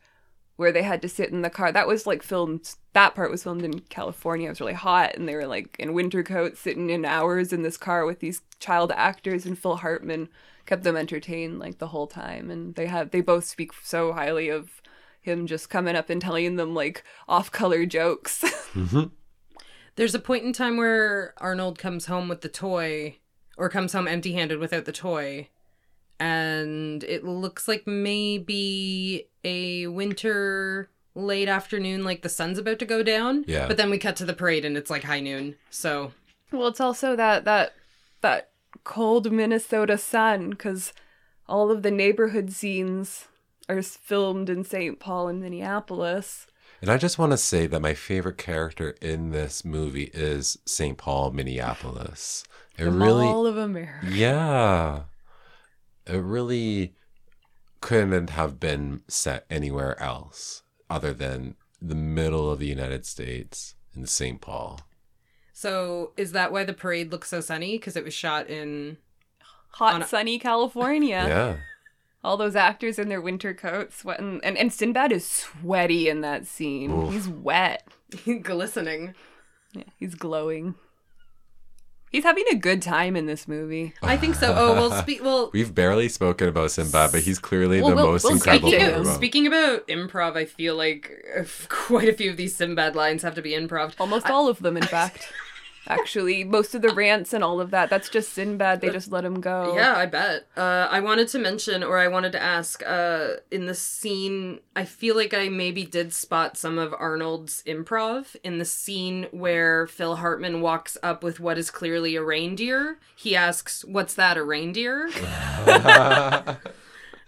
where 0.56 0.72
they 0.72 0.82
had 0.82 1.02
to 1.02 1.08
sit 1.08 1.30
in 1.30 1.42
the 1.42 1.50
car. 1.50 1.72
That 1.72 1.88
was 1.88 2.06
like 2.06 2.22
filmed. 2.22 2.74
That 2.92 3.14
part 3.14 3.30
was 3.30 3.42
filmed 3.42 3.62
in 3.64 3.80
California. 3.80 4.46
It 4.46 4.50
was 4.50 4.60
really 4.60 4.72
hot, 4.74 5.16
and 5.16 5.28
they 5.28 5.34
were 5.34 5.46
like 5.46 5.76
in 5.78 5.94
winter 5.94 6.22
coats, 6.22 6.60
sitting 6.60 6.90
in 6.90 7.04
hours 7.04 7.52
in 7.52 7.62
this 7.62 7.76
car 7.76 8.06
with 8.06 8.20
these 8.20 8.42
child 8.60 8.92
actors. 8.92 9.46
And 9.46 9.58
Phil 9.58 9.76
Hartman 9.76 10.28
kept 10.66 10.84
them 10.84 10.96
entertained 10.96 11.58
like 11.58 11.78
the 11.78 11.88
whole 11.88 12.06
time. 12.06 12.50
And 12.50 12.74
they 12.74 12.86
have 12.86 13.10
they 13.10 13.20
both 13.20 13.44
speak 13.44 13.72
so 13.82 14.12
highly 14.12 14.48
of 14.48 14.80
him 15.20 15.46
just 15.46 15.70
coming 15.70 15.96
up 15.96 16.10
and 16.10 16.20
telling 16.20 16.56
them 16.56 16.74
like 16.74 17.02
off-color 17.28 17.86
jokes. 17.86 18.44
Mm-hmm. 18.74 19.04
there's 19.94 20.16
a 20.16 20.18
point 20.18 20.42
in 20.42 20.52
time 20.52 20.76
where 20.76 21.32
arnold 21.36 21.78
comes 21.78 22.06
home 22.06 22.26
with 22.26 22.40
the 22.40 22.48
toy 22.48 23.18
or 23.56 23.68
comes 23.68 23.92
home 23.92 24.08
empty 24.08 24.32
handed 24.32 24.58
without 24.58 24.84
the 24.84 24.90
toy 24.90 25.48
and 26.20 27.02
it 27.04 27.24
looks 27.24 27.66
like 27.68 27.86
maybe 27.86 29.28
a 29.44 29.86
winter 29.88 30.90
late 31.14 31.48
afternoon 31.48 32.04
like 32.04 32.22
the 32.22 32.28
sun's 32.28 32.58
about 32.58 32.78
to 32.78 32.84
go 32.86 33.02
down 33.02 33.44
Yeah. 33.46 33.68
but 33.68 33.76
then 33.76 33.90
we 33.90 33.98
cut 33.98 34.16
to 34.16 34.24
the 34.24 34.32
parade 34.34 34.64
and 34.64 34.76
it's 34.76 34.90
like 34.90 35.04
high 35.04 35.20
noon 35.20 35.54
so 35.70 36.12
Well, 36.50 36.68
it's 36.68 36.80
also 36.80 37.14
that 37.16 37.44
that 37.44 37.72
that 38.20 38.50
cold 38.84 39.30
Minnesota 39.30 39.96
sun 39.98 40.50
because 40.50 40.92
all 41.48 41.70
of 41.70 41.82
the 41.82 41.90
neighborhood 41.90 42.52
scenes 42.52 43.26
are 43.68 43.82
filmed 43.82 44.48
in 44.50 44.64
St. 44.64 44.98
Paul 44.98 45.28
and 45.28 45.40
Minneapolis. 45.40 46.46
And 46.82 46.90
I 46.90 46.96
just 46.98 47.18
want 47.18 47.32
to 47.32 47.38
say 47.38 47.66
that 47.66 47.80
my 47.80 47.94
favorite 47.94 48.36
character 48.38 48.94
in 49.00 49.30
this 49.30 49.64
movie 49.64 50.10
is 50.12 50.58
St. 50.66 50.98
Paul, 50.98 51.30
Minneapolis. 51.30 52.44
It 52.76 52.84
The 52.84 52.90
really, 52.90 53.24
Mall 53.24 53.46
of 53.46 53.56
America. 53.56 54.06
yeah, 54.10 55.02
it 56.06 56.16
really 56.18 56.94
couldn't 57.80 58.30
have 58.30 58.58
been 58.58 59.02
set 59.08 59.44
anywhere 59.50 60.00
else 60.02 60.62
other 60.88 61.12
than 61.12 61.54
the 61.80 61.94
middle 61.94 62.50
of 62.50 62.58
the 62.58 62.66
United 62.66 63.04
States 63.04 63.74
in 63.94 64.06
St. 64.06 64.40
Paul. 64.40 64.80
so 65.52 66.12
is 66.16 66.32
that 66.32 66.50
why 66.52 66.64
the 66.64 66.72
parade 66.72 67.12
looks 67.12 67.28
so 67.28 67.40
sunny 67.40 67.76
because 67.78 67.96
it 67.96 68.04
was 68.04 68.14
shot 68.14 68.48
in 68.48 68.96
Hot, 69.72 70.02
a- 70.02 70.06
sunny 70.06 70.38
California. 70.38 71.24
Yeah. 71.28 71.56
All 72.22 72.38
those 72.38 72.56
actors 72.56 72.98
in 72.98 73.10
their 73.10 73.20
winter 73.20 73.52
coats, 73.52 73.98
sweating, 73.98 74.40
and 74.42 74.56
and 74.56 74.72
Sinbad 74.72 75.12
is 75.12 75.26
sweaty 75.30 76.08
in 76.08 76.22
that 76.22 76.46
scene. 76.46 76.90
Oof. 76.90 77.12
He's 77.12 77.28
wet. 77.28 77.86
glistening 78.42 79.14
Yeah, 79.74 79.82
he's 79.98 80.14
glowing. 80.14 80.74
He's 82.14 82.22
having 82.22 82.44
a 82.52 82.54
good 82.54 82.80
time 82.80 83.16
in 83.16 83.26
this 83.26 83.48
movie. 83.48 83.92
i 84.00 84.16
think 84.16 84.36
so 84.36 84.54
oh 84.56 84.72
well 84.74 85.02
spe- 85.02 85.20
well 85.20 85.50
We've 85.52 85.74
barely 85.74 86.08
spoken 86.08 86.48
about 86.48 86.70
Sinbad, 86.70 87.10
but 87.10 87.22
he's 87.22 87.40
clearly 87.40 87.80
Well, 87.80 87.90
the 87.90 87.96
we'll- 87.96 88.12
most 88.12 88.22
we'll 88.22 88.34
incredible 88.34 88.68
speak 88.70 88.80
to 88.82 88.86
player. 88.86 89.00
of- 89.00 89.06
Speaking 89.08 89.46
about 89.48 89.88
improv, 89.88 90.36
I 90.36 90.44
feel 90.44 90.76
like 90.76 91.10
uh, 91.36 91.42
quite 91.68 92.08
a 92.08 92.12
few 92.12 92.30
of 92.30 92.36
these 92.36 92.54
Sinbad 92.54 92.94
lines 92.94 93.22
have 93.22 93.34
to 93.34 93.42
be 93.42 93.50
improv. 93.50 93.94
Almost 93.98 94.30
all 94.30 94.46
of 94.48 94.60
them, 94.60 94.76
in 94.76 94.84
fact. 94.84 95.28
Actually, 95.86 96.44
most 96.44 96.74
of 96.74 96.80
the 96.82 96.88
rants 96.94 97.32
and 97.32 97.44
all 97.44 97.60
of 97.60 97.70
that, 97.70 97.90
that's 97.90 98.08
just 98.08 98.32
Sinbad. 98.32 98.80
They 98.80 98.88
just 98.90 99.12
let 99.12 99.24
him 99.24 99.40
go. 99.40 99.74
Yeah, 99.76 99.94
I 99.96 100.06
bet. 100.06 100.46
Uh, 100.56 100.88
I 100.90 101.00
wanted 101.00 101.28
to 101.28 101.38
mention, 101.38 101.82
or 101.82 101.98
I 101.98 102.08
wanted 102.08 102.32
to 102.32 102.42
ask, 102.42 102.82
uh, 102.86 103.34
in 103.50 103.66
the 103.66 103.74
scene, 103.74 104.60
I 104.74 104.84
feel 104.86 105.14
like 105.14 105.34
I 105.34 105.48
maybe 105.50 105.84
did 105.84 106.12
spot 106.14 106.56
some 106.56 106.78
of 106.78 106.94
Arnold's 106.98 107.62
improv 107.66 108.34
in 108.42 108.58
the 108.58 108.64
scene 108.64 109.26
where 109.30 109.86
Phil 109.86 110.16
Hartman 110.16 110.60
walks 110.62 110.96
up 111.02 111.22
with 111.22 111.38
what 111.40 111.58
is 111.58 111.70
clearly 111.70 112.16
a 112.16 112.22
reindeer. 112.22 112.98
He 113.14 113.36
asks, 113.36 113.84
"What's 113.84 114.14
that? 114.14 114.36
A 114.38 114.42
reindeer?" 114.42 115.10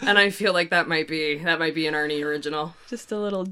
and 0.00 0.18
I 0.18 0.30
feel 0.30 0.52
like 0.52 0.70
that 0.70 0.88
might 0.88 1.08
be 1.08 1.38
that 1.38 1.58
might 1.58 1.74
be 1.74 1.86
an 1.86 1.94
Arnie 1.94 2.24
original. 2.24 2.74
Just 2.88 3.12
a 3.12 3.18
little 3.18 3.48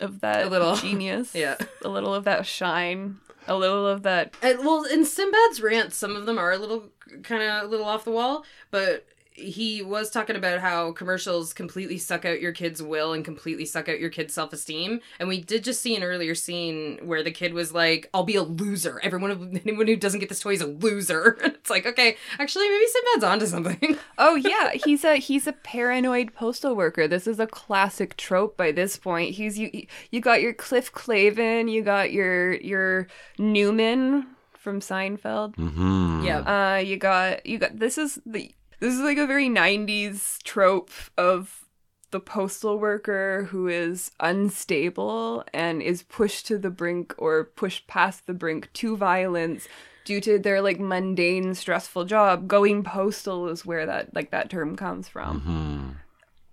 of 0.00 0.20
that 0.20 0.46
A 0.46 0.50
little. 0.50 0.76
genius. 0.76 1.30
Yeah. 1.34 1.56
A 1.84 1.88
little 1.88 2.14
of 2.14 2.24
that 2.24 2.46
shine. 2.46 3.16
A 3.48 3.56
little 3.56 3.86
of 3.86 4.02
that. 4.02 4.34
And, 4.42 4.58
well, 4.60 4.84
in 4.84 5.04
Sinbad's 5.04 5.62
rants, 5.62 5.96
some 5.96 6.16
of 6.16 6.26
them 6.26 6.38
are 6.38 6.52
a 6.52 6.58
little 6.58 6.90
kind 7.22 7.42
of 7.42 7.64
a 7.64 7.66
little 7.66 7.86
off 7.86 8.04
the 8.04 8.10
wall, 8.10 8.44
but 8.70 9.06
he 9.36 9.82
was 9.82 10.10
talking 10.10 10.34
about 10.36 10.60
how 10.60 10.92
commercials 10.92 11.52
completely 11.52 11.98
suck 11.98 12.24
out 12.24 12.40
your 12.40 12.52
kid's 12.52 12.82
will 12.82 13.12
and 13.12 13.24
completely 13.24 13.64
suck 13.64 13.88
out 13.88 14.00
your 14.00 14.10
kid's 14.10 14.34
self-esteem. 14.34 15.00
And 15.20 15.28
we 15.28 15.40
did 15.40 15.62
just 15.62 15.80
see 15.82 15.94
an 15.94 16.02
earlier 16.02 16.34
scene 16.34 16.98
where 17.02 17.22
the 17.22 17.30
kid 17.30 17.52
was 17.54 17.72
like, 17.72 18.08
"I'll 18.14 18.24
be 18.24 18.36
a 18.36 18.42
loser. 18.42 18.98
Everyone, 19.02 19.60
anyone 19.66 19.86
who 19.86 19.96
doesn't 19.96 20.20
get 20.20 20.28
this 20.28 20.40
toy 20.40 20.54
is 20.54 20.60
a 20.62 20.66
loser." 20.66 21.36
it's 21.44 21.70
like, 21.70 21.86
okay, 21.86 22.16
actually, 22.38 22.68
maybe 22.68 22.86
Sinbad's 22.86 23.24
onto 23.24 23.46
something. 23.46 23.98
Oh 24.18 24.34
yeah, 24.34 24.70
he's 24.72 25.04
a 25.04 25.16
he's 25.16 25.46
a 25.46 25.52
paranoid 25.52 26.32
postal 26.34 26.74
worker. 26.74 27.06
This 27.06 27.26
is 27.26 27.38
a 27.38 27.46
classic 27.46 28.16
trope 28.16 28.56
by 28.56 28.72
this 28.72 28.96
point. 28.96 29.34
He's 29.34 29.58
you 29.58 29.86
you 30.10 30.20
got 30.22 30.40
your 30.40 30.54
Cliff 30.54 30.90
Clavin, 30.92 31.70
you 31.70 31.82
got 31.82 32.12
your 32.12 32.54
your 32.54 33.08
Newman 33.38 34.26
from 34.54 34.80
Seinfeld. 34.80 35.54
hmm 35.56 36.24
yeah, 36.24 36.38
Uh, 36.40 36.78
you 36.78 36.96
got 36.96 37.44
you 37.46 37.58
got 37.58 37.78
this 37.78 37.98
is 37.98 38.18
the 38.26 38.50
this 38.80 38.94
is 38.94 39.00
like 39.00 39.18
a 39.18 39.26
very 39.26 39.48
'90s 39.48 40.38
trope 40.42 40.90
of 41.16 41.64
the 42.10 42.20
postal 42.20 42.78
worker 42.78 43.48
who 43.50 43.68
is 43.68 44.10
unstable 44.20 45.44
and 45.52 45.82
is 45.82 46.02
pushed 46.04 46.46
to 46.46 46.56
the 46.56 46.70
brink 46.70 47.14
or 47.18 47.44
pushed 47.44 47.86
past 47.86 48.26
the 48.26 48.34
brink 48.34 48.72
to 48.74 48.96
violence 48.96 49.66
due 50.04 50.20
to 50.20 50.38
their 50.38 50.62
like 50.62 50.78
mundane 50.78 51.52
stressful 51.52 52.04
job 52.04 52.46
going 52.46 52.84
postal 52.84 53.48
is 53.48 53.66
where 53.66 53.86
that 53.86 54.14
like 54.14 54.30
that 54.30 54.48
term 54.48 54.76
comes 54.76 55.08
from 55.08 55.40
hmm 55.40 55.90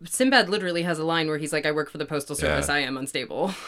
Sinbad 0.06 0.50
literally 0.50 0.82
has 0.84 1.00
a 1.00 1.06
line 1.06 1.28
where 1.30 1.38
he's 1.38 1.54
like, 1.54 1.66
"I 1.66 1.72
work 1.72 1.90
for 1.90 1.98
the 1.98 2.06
postal 2.06 2.36
service. 2.36 2.68
Yeah. 2.68 2.76
I 2.76 2.80
am 2.80 2.98
unstable." 2.98 3.54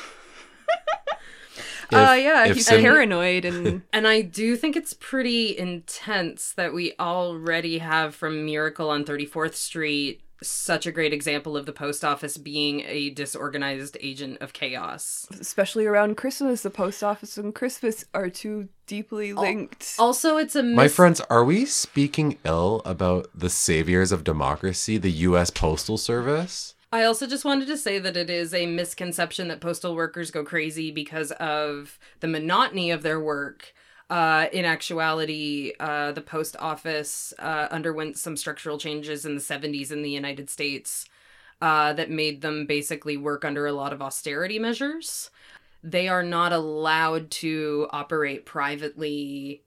uh 1.93 2.15
yeah 2.17 2.45
if 2.45 2.55
he's 2.55 2.65
Sin- 2.67 2.81
paranoid 2.81 3.45
and 3.45 3.81
And 3.93 4.07
I 4.07 4.21
do 4.21 4.55
think 4.55 4.75
it's 4.75 4.93
pretty 4.93 5.57
intense 5.57 6.53
that 6.53 6.73
we 6.73 6.93
already 6.99 7.77
have 7.79 8.13
from 8.15 8.45
Miracle 8.45 8.89
on 8.89 9.05
34th 9.05 9.55
Street 9.55 10.21
such 10.43 10.85
a 10.85 10.91
great 10.91 11.13
example 11.13 11.55
of 11.55 11.65
the 11.65 11.71
post 11.71 12.03
office 12.03 12.37
being 12.37 12.81
a 12.81 13.09
disorganized 13.11 13.97
agent 14.01 14.37
of 14.41 14.51
chaos. 14.51 15.25
especially 15.39 15.85
around 15.85 16.17
christmas 16.17 16.61
the 16.61 16.69
post 16.69 17.01
office 17.01 17.37
and 17.37 17.55
christmas 17.55 18.03
are 18.13 18.29
too 18.29 18.67
deeply 18.85 19.31
linked 19.33 19.95
Also, 19.97 20.37
it's 20.37 20.55
a 20.55 20.61
mis- 20.61 20.75
My 20.75 20.87
friends, 20.89 21.21
are 21.29 21.43
we 21.45 21.65
speaking 21.65 22.37
ill 22.43 22.81
about 22.85 23.29
the 23.33 23.49
saviors 23.49 24.11
of 24.11 24.23
democracy, 24.23 24.97
the 24.99 25.09
U.S. 25.11 25.49
Postal 25.49 25.97
Service? 25.97 26.74
I 26.95 27.03
also 27.03 27.27
just 27.27 27.43
wanted 27.43 27.67
to 27.67 27.75
say 27.75 27.99
that 27.99 28.15
it 28.15 28.29
is 28.29 28.53
a 28.53 28.67
misconception 28.67 29.49
that 29.49 29.59
postal 29.59 29.95
workers 29.95 30.31
go 30.31 30.45
crazy 30.45 30.91
because 30.91 31.31
of 31.33 31.99
the 32.21 32.27
monotony 32.29 32.89
of 32.89 33.03
their 33.03 33.19
work. 33.19 33.73
Uh, 34.09 34.45
in 34.53 34.63
actuality, 34.63 35.73
uh, 35.77 36.13
the 36.13 36.21
post 36.21 36.55
office 36.57 37.33
uh, 37.37 37.67
underwent 37.69 38.17
some 38.17 38.37
structural 38.37 38.77
changes 38.77 39.25
in 39.25 39.35
the 39.35 39.41
70s 39.41 39.91
in 39.91 40.03
the 40.03 40.09
United 40.09 40.49
States 40.49 41.05
uh, 41.61 41.91
that 41.91 42.09
made 42.09 42.39
them 42.41 42.65
basically 42.65 43.17
work 43.17 43.43
under 43.43 43.67
a 43.67 43.73
lot 43.73 43.91
of 43.91 44.01
austerity 44.01 44.57
measures. 44.57 45.29
they 45.83 46.07
are 46.07 46.23
not 46.23 46.53
allowed 46.53 47.29
to 47.29 47.87
operate 47.91 48.45
privately 48.45 49.61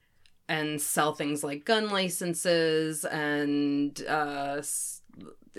and 0.49 0.81
sell 0.81 1.12
things 1.12 1.45
like 1.45 1.66
gun 1.66 1.91
licenses 1.91 3.05
and 3.05 4.03
uh, 4.07 4.62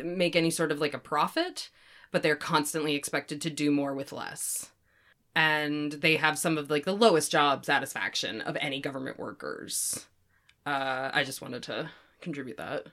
make 0.03 0.35
any 0.35 0.49
sort 0.49 0.71
of 0.71 0.79
like 0.79 0.93
a 0.93 0.99
profit, 0.99 1.69
but 2.11 2.23
they're 2.23 2.35
constantly 2.35 2.95
expected 2.95 3.41
to 3.41 3.49
do 3.49 3.71
more 3.71 3.93
with 3.93 4.11
less. 4.11 4.69
And 5.35 5.91
they 5.93 6.15
have 6.17 6.37
some 6.39 6.57
of 6.57 6.69
like 6.69 6.85
the 6.85 6.93
lowest 6.95 7.31
job 7.31 7.65
satisfaction 7.65 8.41
of 8.41 8.57
any 8.59 8.81
government 8.81 9.19
workers. 9.19 10.07
Uh, 10.65 11.09
I 11.13 11.23
just 11.23 11.41
wanted 11.41 11.63
to 11.63 11.89
contribute 12.21 12.57
that. 12.57 12.87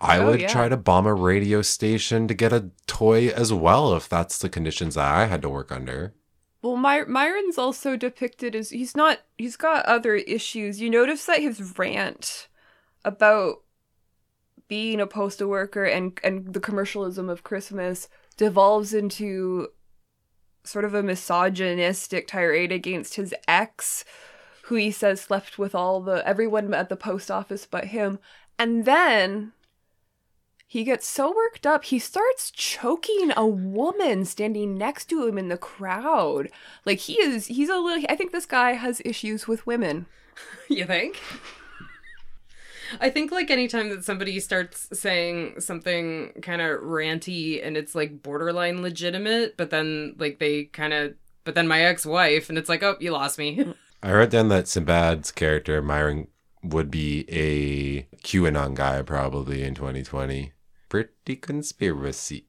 I 0.00 0.18
Oh, 0.18 0.26
would 0.26 0.40
yeah. 0.40 0.48
try 0.48 0.68
to 0.68 0.76
bomb 0.76 1.06
a 1.06 1.14
radio 1.14 1.62
station 1.62 2.28
to 2.28 2.34
get 2.34 2.52
a 2.52 2.70
toy 2.86 3.28
as 3.28 3.52
well 3.52 3.94
if 3.94 4.08
that's 4.08 4.36
the 4.38 4.50
conditions 4.50 4.94
that 4.96 5.10
I 5.10 5.24
had 5.26 5.40
to 5.42 5.48
work 5.48 5.72
under. 5.72 6.12
Well, 6.60 6.76
My- 6.76 7.04
Myron's 7.04 7.56
also 7.56 7.96
depicted 7.96 8.54
as 8.54 8.70
he's 8.70 8.94
not. 8.96 9.20
He's 9.38 9.56
got 9.56 9.86
other 9.86 10.16
issues. 10.16 10.80
You 10.80 10.90
notice 10.90 11.24
that 11.26 11.40
his 11.40 11.78
rant 11.78 12.48
about 13.04 13.62
being 14.68 15.00
a 15.00 15.06
postal 15.06 15.48
worker 15.48 15.84
and 15.84 16.18
and 16.24 16.52
the 16.52 16.60
commercialism 16.60 17.28
of 17.28 17.44
Christmas 17.44 18.08
devolves 18.36 18.92
into 18.92 19.68
sort 20.64 20.84
of 20.84 20.94
a 20.94 21.02
misogynistic 21.02 22.26
tirade 22.26 22.72
against 22.72 23.14
his 23.14 23.34
ex, 23.46 24.04
who 24.64 24.74
he 24.74 24.90
says 24.90 25.20
slept 25.20 25.58
with 25.58 25.74
all 25.74 26.00
the 26.00 26.26
everyone 26.26 26.74
at 26.74 26.88
the 26.88 26.96
post 26.96 27.30
office 27.30 27.66
but 27.66 27.86
him, 27.86 28.18
and 28.58 28.84
then 28.84 29.52
he 30.68 30.82
gets 30.82 31.06
so 31.06 31.34
worked 31.34 31.66
up, 31.66 31.84
he 31.84 31.98
starts 31.98 32.50
choking 32.50 33.32
a 33.36 33.46
woman 33.46 34.24
standing 34.24 34.76
next 34.76 35.06
to 35.06 35.24
him 35.26 35.38
in 35.38 35.48
the 35.48 35.56
crowd. 35.56 36.50
Like 36.84 36.98
he 36.98 37.14
is, 37.14 37.46
he's 37.46 37.68
a 37.68 37.76
little. 37.76 38.04
I 38.08 38.16
think 38.16 38.32
this 38.32 38.46
guy 38.46 38.72
has 38.72 39.00
issues 39.04 39.46
with 39.46 39.66
women. 39.66 40.06
You 40.68 40.84
think? 40.84 41.18
I 43.00 43.10
think 43.10 43.32
like 43.32 43.50
anytime 43.50 43.88
that 43.90 44.04
somebody 44.04 44.40
starts 44.40 44.88
saying 44.98 45.60
something 45.60 46.32
kind 46.42 46.60
of 46.60 46.80
ranty 46.80 47.64
and 47.64 47.76
it's 47.76 47.94
like 47.94 48.22
borderline 48.22 48.82
legitimate, 48.82 49.56
but 49.56 49.70
then 49.70 50.14
like 50.18 50.38
they 50.38 50.64
kind 50.64 50.92
of, 50.92 51.14
but 51.44 51.54
then 51.54 51.68
my 51.68 51.82
ex-wife 51.82 52.48
and 52.48 52.58
it's 52.58 52.68
like, 52.68 52.82
oh, 52.82 52.96
you 53.00 53.12
lost 53.12 53.38
me. 53.38 53.74
I 54.02 54.12
wrote 54.12 54.30
down 54.30 54.48
that 54.48 54.66
Sinbad's 54.66 55.32
character, 55.32 55.80
Myron, 55.82 56.28
would 56.62 56.90
be 56.90 57.24
a 57.28 58.02
QAnon 58.22 58.74
guy 58.74 59.02
probably 59.02 59.62
in 59.62 59.74
2020. 59.74 60.52
Pretty 60.88 61.36
conspiracy 61.36 62.46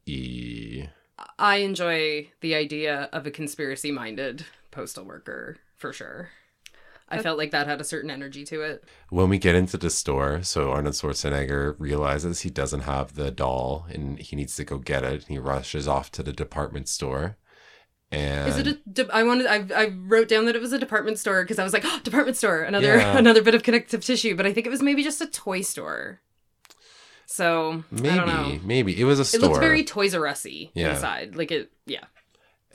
I 1.39 1.57
enjoy 1.57 2.29
the 2.41 2.55
idea 2.55 3.09
of 3.11 3.25
a 3.25 3.31
conspiracy-minded 3.31 4.45
postal 4.71 5.05
worker 5.05 5.57
for 5.75 5.93
sure. 5.93 6.29
I 7.09 7.21
felt 7.21 7.37
like 7.37 7.51
that 7.51 7.67
had 7.67 7.79
a 7.79 7.85
certain 7.85 8.11
energy 8.11 8.43
to 8.45 8.61
it. 8.61 8.83
When 9.09 9.29
we 9.29 9.37
get 9.37 9.55
into 9.55 9.77
the 9.77 9.89
store, 9.89 10.43
so 10.43 10.71
Arnold 10.71 10.95
Schwarzenegger 10.95 11.75
realizes 11.79 12.41
he 12.41 12.49
doesn't 12.49 12.81
have 12.81 13.13
the 13.15 13.31
doll 13.31 13.85
and 13.89 14.19
he 14.19 14.35
needs 14.35 14.55
to 14.57 14.65
go 14.65 14.77
get 14.77 15.03
it. 15.03 15.25
He 15.27 15.37
rushes 15.39 15.87
off 15.87 16.11
to 16.11 16.23
the 16.23 16.33
department 16.33 16.89
store. 16.89 17.37
And 18.11 18.49
Is 18.49 18.57
it 18.57 18.67
a? 18.67 18.73
De- 18.89 19.13
I 19.13 19.23
wanted. 19.23 19.47
I 19.47 19.65
I 19.83 19.87
wrote 19.89 20.27
down 20.29 20.45
that 20.45 20.55
it 20.55 20.61
was 20.61 20.71
a 20.73 20.79
department 20.79 21.19
store 21.19 21.43
because 21.43 21.59
I 21.59 21.63
was 21.63 21.73
like, 21.73 21.83
oh, 21.85 21.99
department 22.03 22.37
store, 22.37 22.61
another 22.63 22.97
Yeah. 22.97 23.17
another 23.17 23.41
bit 23.41 23.53
of 23.55 23.63
connective 23.63 24.03
tissue. 24.03 24.35
But 24.35 24.45
I 24.45 24.53
think 24.53 24.65
it 24.65 24.69
was 24.69 24.81
maybe 24.81 25.03
just 25.03 25.19
a 25.21 25.27
toy 25.27 25.61
store. 25.61 26.21
So 27.25 27.83
maybe, 27.91 28.09
I 28.09 28.15
don't 28.15 28.27
know. 28.27 28.59
maybe 28.63 28.99
it 28.99 29.03
was 29.03 29.19
a 29.19 29.25
store. 29.25 29.37
It 29.37 29.41
store. 29.41 29.49
looks 29.49 29.59
very 29.59 29.83
Toys 29.83 30.15
R 30.15 30.25
Us-y 30.25 30.71
Yeah. 30.73 30.91
inside. 30.95 31.35
Like 31.35 31.51
it, 31.51 31.69
yeah. 31.85 32.05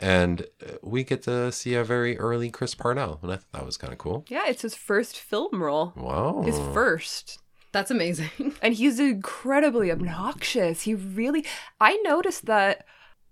And 0.03 0.43
uh, 0.61 0.73
we 0.83 1.05
get 1.05 1.23
to 1.23 1.53
see 1.53 1.75
a 1.75 1.85
very 1.85 2.19
early 2.19 2.51
Chris 2.51 2.75
Parnell, 2.75 3.21
and 3.23 3.33
I 3.33 3.37
thought 3.37 3.53
that 3.53 3.65
was 3.65 3.77
kind 3.77 3.93
of 3.93 3.99
cool. 3.99 4.25
Yeah, 4.29 4.43
it's 4.49 4.63
his 4.63 4.75
first 4.75 5.17
film 5.19 5.63
role. 5.63 5.93
Wow. 5.97 6.43
His 6.45 6.59
first. 6.75 7.39
That's 7.71 7.91
amazing. 7.91 8.31
And 8.63 8.75
he's 8.75 9.01
incredibly 9.01 9.91
obnoxious. 9.91 10.83
He 10.83 10.95
really. 10.95 11.45
I 11.81 11.97
noticed 12.05 12.47
that 12.47 12.85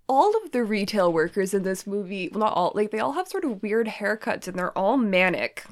all 0.09 0.35
of 0.43 0.53
the 0.53 0.65
retail 0.65 1.13
workers 1.13 1.55
in 1.55 1.63
this 1.63 1.87
movie, 1.87 2.29
well, 2.33 2.41
not 2.41 2.53
all, 2.55 2.73
like, 2.75 2.91
they 2.91 2.99
all 2.99 3.13
have 3.13 3.29
sort 3.29 3.45
of 3.45 3.63
weird 3.63 3.87
haircuts 3.87 4.49
and 4.49 4.59
they're 4.59 4.77
all 4.77 4.97
manic, 4.97 5.65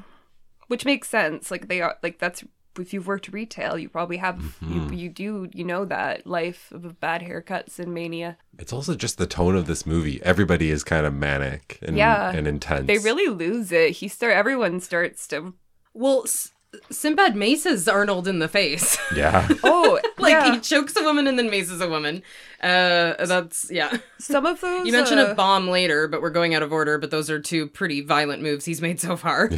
which 0.68 0.84
makes 0.84 1.08
sense. 1.08 1.50
Like, 1.50 1.68
they 1.68 1.80
are, 1.80 1.96
like, 2.02 2.18
that's. 2.18 2.44
If 2.78 2.92
you've 2.94 3.06
worked 3.06 3.28
retail, 3.28 3.78
you 3.78 3.88
probably 3.88 4.16
have 4.18 4.36
Mm-hmm. 4.36 4.92
you 4.92 4.96
you 5.02 5.08
do 5.08 5.48
you 5.52 5.64
know 5.64 5.84
that 5.84 6.26
life 6.26 6.70
of 6.72 6.98
bad 7.00 7.22
haircuts 7.22 7.78
and 7.78 7.92
mania. 7.92 8.36
It's 8.58 8.72
also 8.72 8.94
just 8.94 9.18
the 9.18 9.26
tone 9.26 9.56
of 9.56 9.66
this 9.66 9.84
movie. 9.86 10.20
Everybody 10.22 10.70
is 10.70 10.84
kind 10.84 11.04
of 11.06 11.14
manic 11.14 11.78
and, 11.82 11.96
Yeah. 11.96 12.30
and 12.30 12.46
intense. 12.46 12.86
They 12.86 12.98
really 12.98 13.28
lose 13.28 13.72
it. 13.72 13.92
He 13.92 14.08
start 14.08 14.32
everyone 14.34 14.80
starts 14.80 15.26
to 15.28 15.54
well, 15.94 16.22
S- 16.24 16.52
Sinbad 16.90 17.34
maces 17.34 17.88
Arnold 17.88 18.28
in 18.28 18.38
the 18.40 18.48
face. 18.48 18.98
Yeah. 19.16 19.48
oh 19.64 19.98
like 20.18 20.32
yeah. 20.32 20.54
he 20.54 20.60
chokes 20.60 20.94
a 20.94 21.02
woman 21.02 21.26
and 21.26 21.38
then 21.38 21.50
maces 21.50 21.80
a 21.80 21.88
woman. 21.88 22.22
Uh, 22.62 23.14
that's 23.24 23.70
yeah. 23.70 23.98
Some 24.18 24.44
of 24.44 24.60
those 24.62 24.86
You 24.86 24.92
mentioned 24.92 25.18
uh, 25.18 25.28
a 25.28 25.34
bomb 25.34 25.68
later, 25.68 26.06
but 26.06 26.20
we're 26.20 26.30
going 26.30 26.54
out 26.54 26.62
of 26.62 26.72
order. 26.72 26.98
But 26.98 27.10
those 27.10 27.30
are 27.30 27.40
two 27.40 27.68
pretty 27.68 28.02
violent 28.02 28.42
moves 28.42 28.66
he's 28.66 28.82
made 28.82 29.00
so 29.00 29.16
far. 29.16 29.50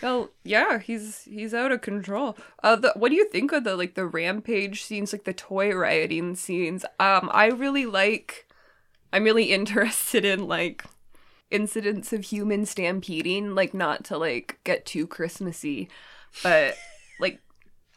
Well, 0.00 0.30
yeah, 0.44 0.78
he's 0.78 1.22
he's 1.24 1.52
out 1.52 1.72
of 1.72 1.80
control. 1.80 2.38
Uh, 2.62 2.76
the, 2.76 2.92
what 2.94 3.08
do 3.10 3.16
you 3.16 3.28
think 3.28 3.52
of 3.52 3.64
the 3.64 3.76
like 3.76 3.94
the 3.94 4.06
rampage 4.06 4.84
scenes, 4.84 5.12
like 5.12 5.24
the 5.24 5.34
toy 5.34 5.74
rioting 5.74 6.36
scenes? 6.36 6.84
Um, 7.00 7.28
I 7.32 7.46
really 7.46 7.84
like. 7.84 8.46
I'm 9.12 9.24
really 9.24 9.52
interested 9.52 10.24
in 10.24 10.46
like 10.46 10.84
incidents 11.50 12.12
of 12.12 12.24
human 12.24 12.64
stampeding, 12.64 13.54
like 13.54 13.74
not 13.74 14.04
to 14.04 14.18
like 14.18 14.58
get 14.64 14.86
too 14.86 15.06
Christmassy, 15.06 15.88
but 16.42 16.76
like 17.20 17.40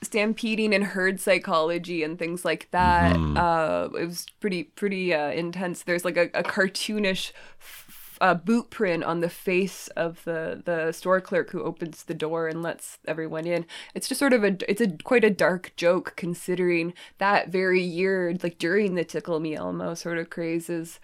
stampeding 0.03 0.73
and 0.73 0.83
herd 0.83 1.19
psychology 1.19 2.03
and 2.03 2.17
things 2.17 2.43
like 2.43 2.69
that. 2.71 3.15
Uh, 3.37 3.89
it 3.97 4.05
was 4.05 4.25
pretty 4.39 4.63
pretty 4.63 5.13
uh, 5.13 5.29
intense. 5.31 5.83
There's 5.83 6.05
like 6.05 6.17
a, 6.17 6.29
a 6.33 6.43
cartoonish 6.43 7.31
f- 7.59 8.17
uh, 8.19 8.35
boot 8.35 8.69
print 8.69 9.03
on 9.03 9.19
the 9.19 9.29
face 9.29 9.87
of 9.89 10.23
the 10.23 10.61
the 10.63 10.91
store 10.91 11.21
clerk 11.21 11.51
who 11.51 11.63
opens 11.63 12.03
the 12.03 12.13
door 12.13 12.47
and 12.47 12.61
lets 12.61 12.99
everyone 13.07 13.45
in. 13.47 13.65
It's 13.95 14.07
just 14.07 14.19
sort 14.19 14.33
of 14.33 14.43
a 14.43 14.57
it's 14.69 14.81
a 14.81 14.89
quite 15.03 15.23
a 15.23 15.29
dark 15.29 15.73
joke 15.75 16.13
considering 16.15 16.93
that 17.17 17.49
very 17.49 17.81
year, 17.81 18.35
like 18.41 18.57
during 18.59 18.95
the 18.95 19.03
Tickle 19.03 19.39
Me 19.39 19.55
Elmo 19.55 19.93
sort 19.93 20.17
of 20.17 20.29
crazes. 20.29 20.99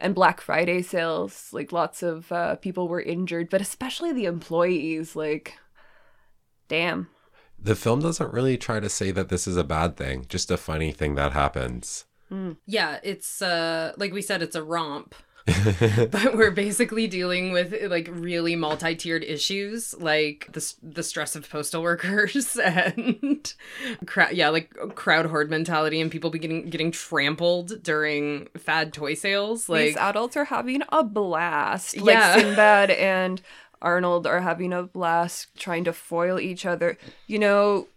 And 0.00 0.14
Black 0.14 0.40
Friday 0.40 0.82
sales, 0.82 1.48
like 1.52 1.72
lots 1.72 2.04
of 2.04 2.30
uh, 2.30 2.54
people 2.54 2.86
were 2.86 3.00
injured, 3.00 3.50
but 3.50 3.60
especially 3.60 4.12
the 4.12 4.26
employees. 4.26 5.16
Like, 5.16 5.58
damn. 6.68 7.08
the 7.58 7.74
film 7.74 8.00
doesn't 8.00 8.32
really 8.32 8.56
try 8.56 8.78
to 8.80 8.88
say 8.88 9.10
that 9.10 9.28
this 9.30 9.46
is 9.48 9.56
a 9.56 9.64
bad 9.64 9.96
thing, 9.96 10.24
just 10.28 10.50
a 10.50 10.56
funny 10.56 10.92
thing 10.92 11.14
that 11.16 11.32
happens. 11.32 12.04
Yeah, 12.66 12.98
it's 13.02 13.40
uh 13.42 13.92
like 13.96 14.12
we 14.12 14.22
said, 14.22 14.42
it's 14.42 14.56
a 14.56 14.62
romp. 14.62 15.14
but 16.10 16.36
we're 16.36 16.50
basically 16.50 17.06
dealing 17.06 17.52
with 17.52 17.74
like 17.90 18.06
really 18.12 18.54
multi-tiered 18.54 19.24
issues 19.24 19.94
like 19.98 20.46
the 20.52 20.74
the 20.82 21.02
stress 21.02 21.34
of 21.34 21.48
postal 21.48 21.80
workers 21.88 22.54
and 22.58 23.54
crowd 24.04 24.32
yeah 24.32 24.50
like 24.50 24.70
crowd 24.94 25.24
horde 25.24 25.48
mentality 25.48 26.02
and 26.02 26.10
people 26.10 26.28
be 26.28 26.38
getting 26.38 26.68
getting 26.68 26.90
trampled 26.90 27.82
during 27.82 28.46
fad 28.58 28.92
toy 28.92 29.14
sales 29.14 29.70
like 29.70 29.86
These 29.86 29.96
adults 29.96 30.36
are 30.36 30.44
having 30.44 30.82
a 30.90 31.02
blast. 31.02 31.96
Yeah. 31.96 32.02
Like 32.02 32.40
Sinbad 32.42 32.90
and 32.90 33.40
Arnold 33.82 34.26
are 34.26 34.40
having 34.40 34.72
a 34.72 34.82
blast 34.82 35.48
trying 35.56 35.84
to 35.84 35.92
foil 35.92 36.38
each 36.40 36.64
other. 36.66 36.96
You 37.26 37.38
know, 37.38 37.88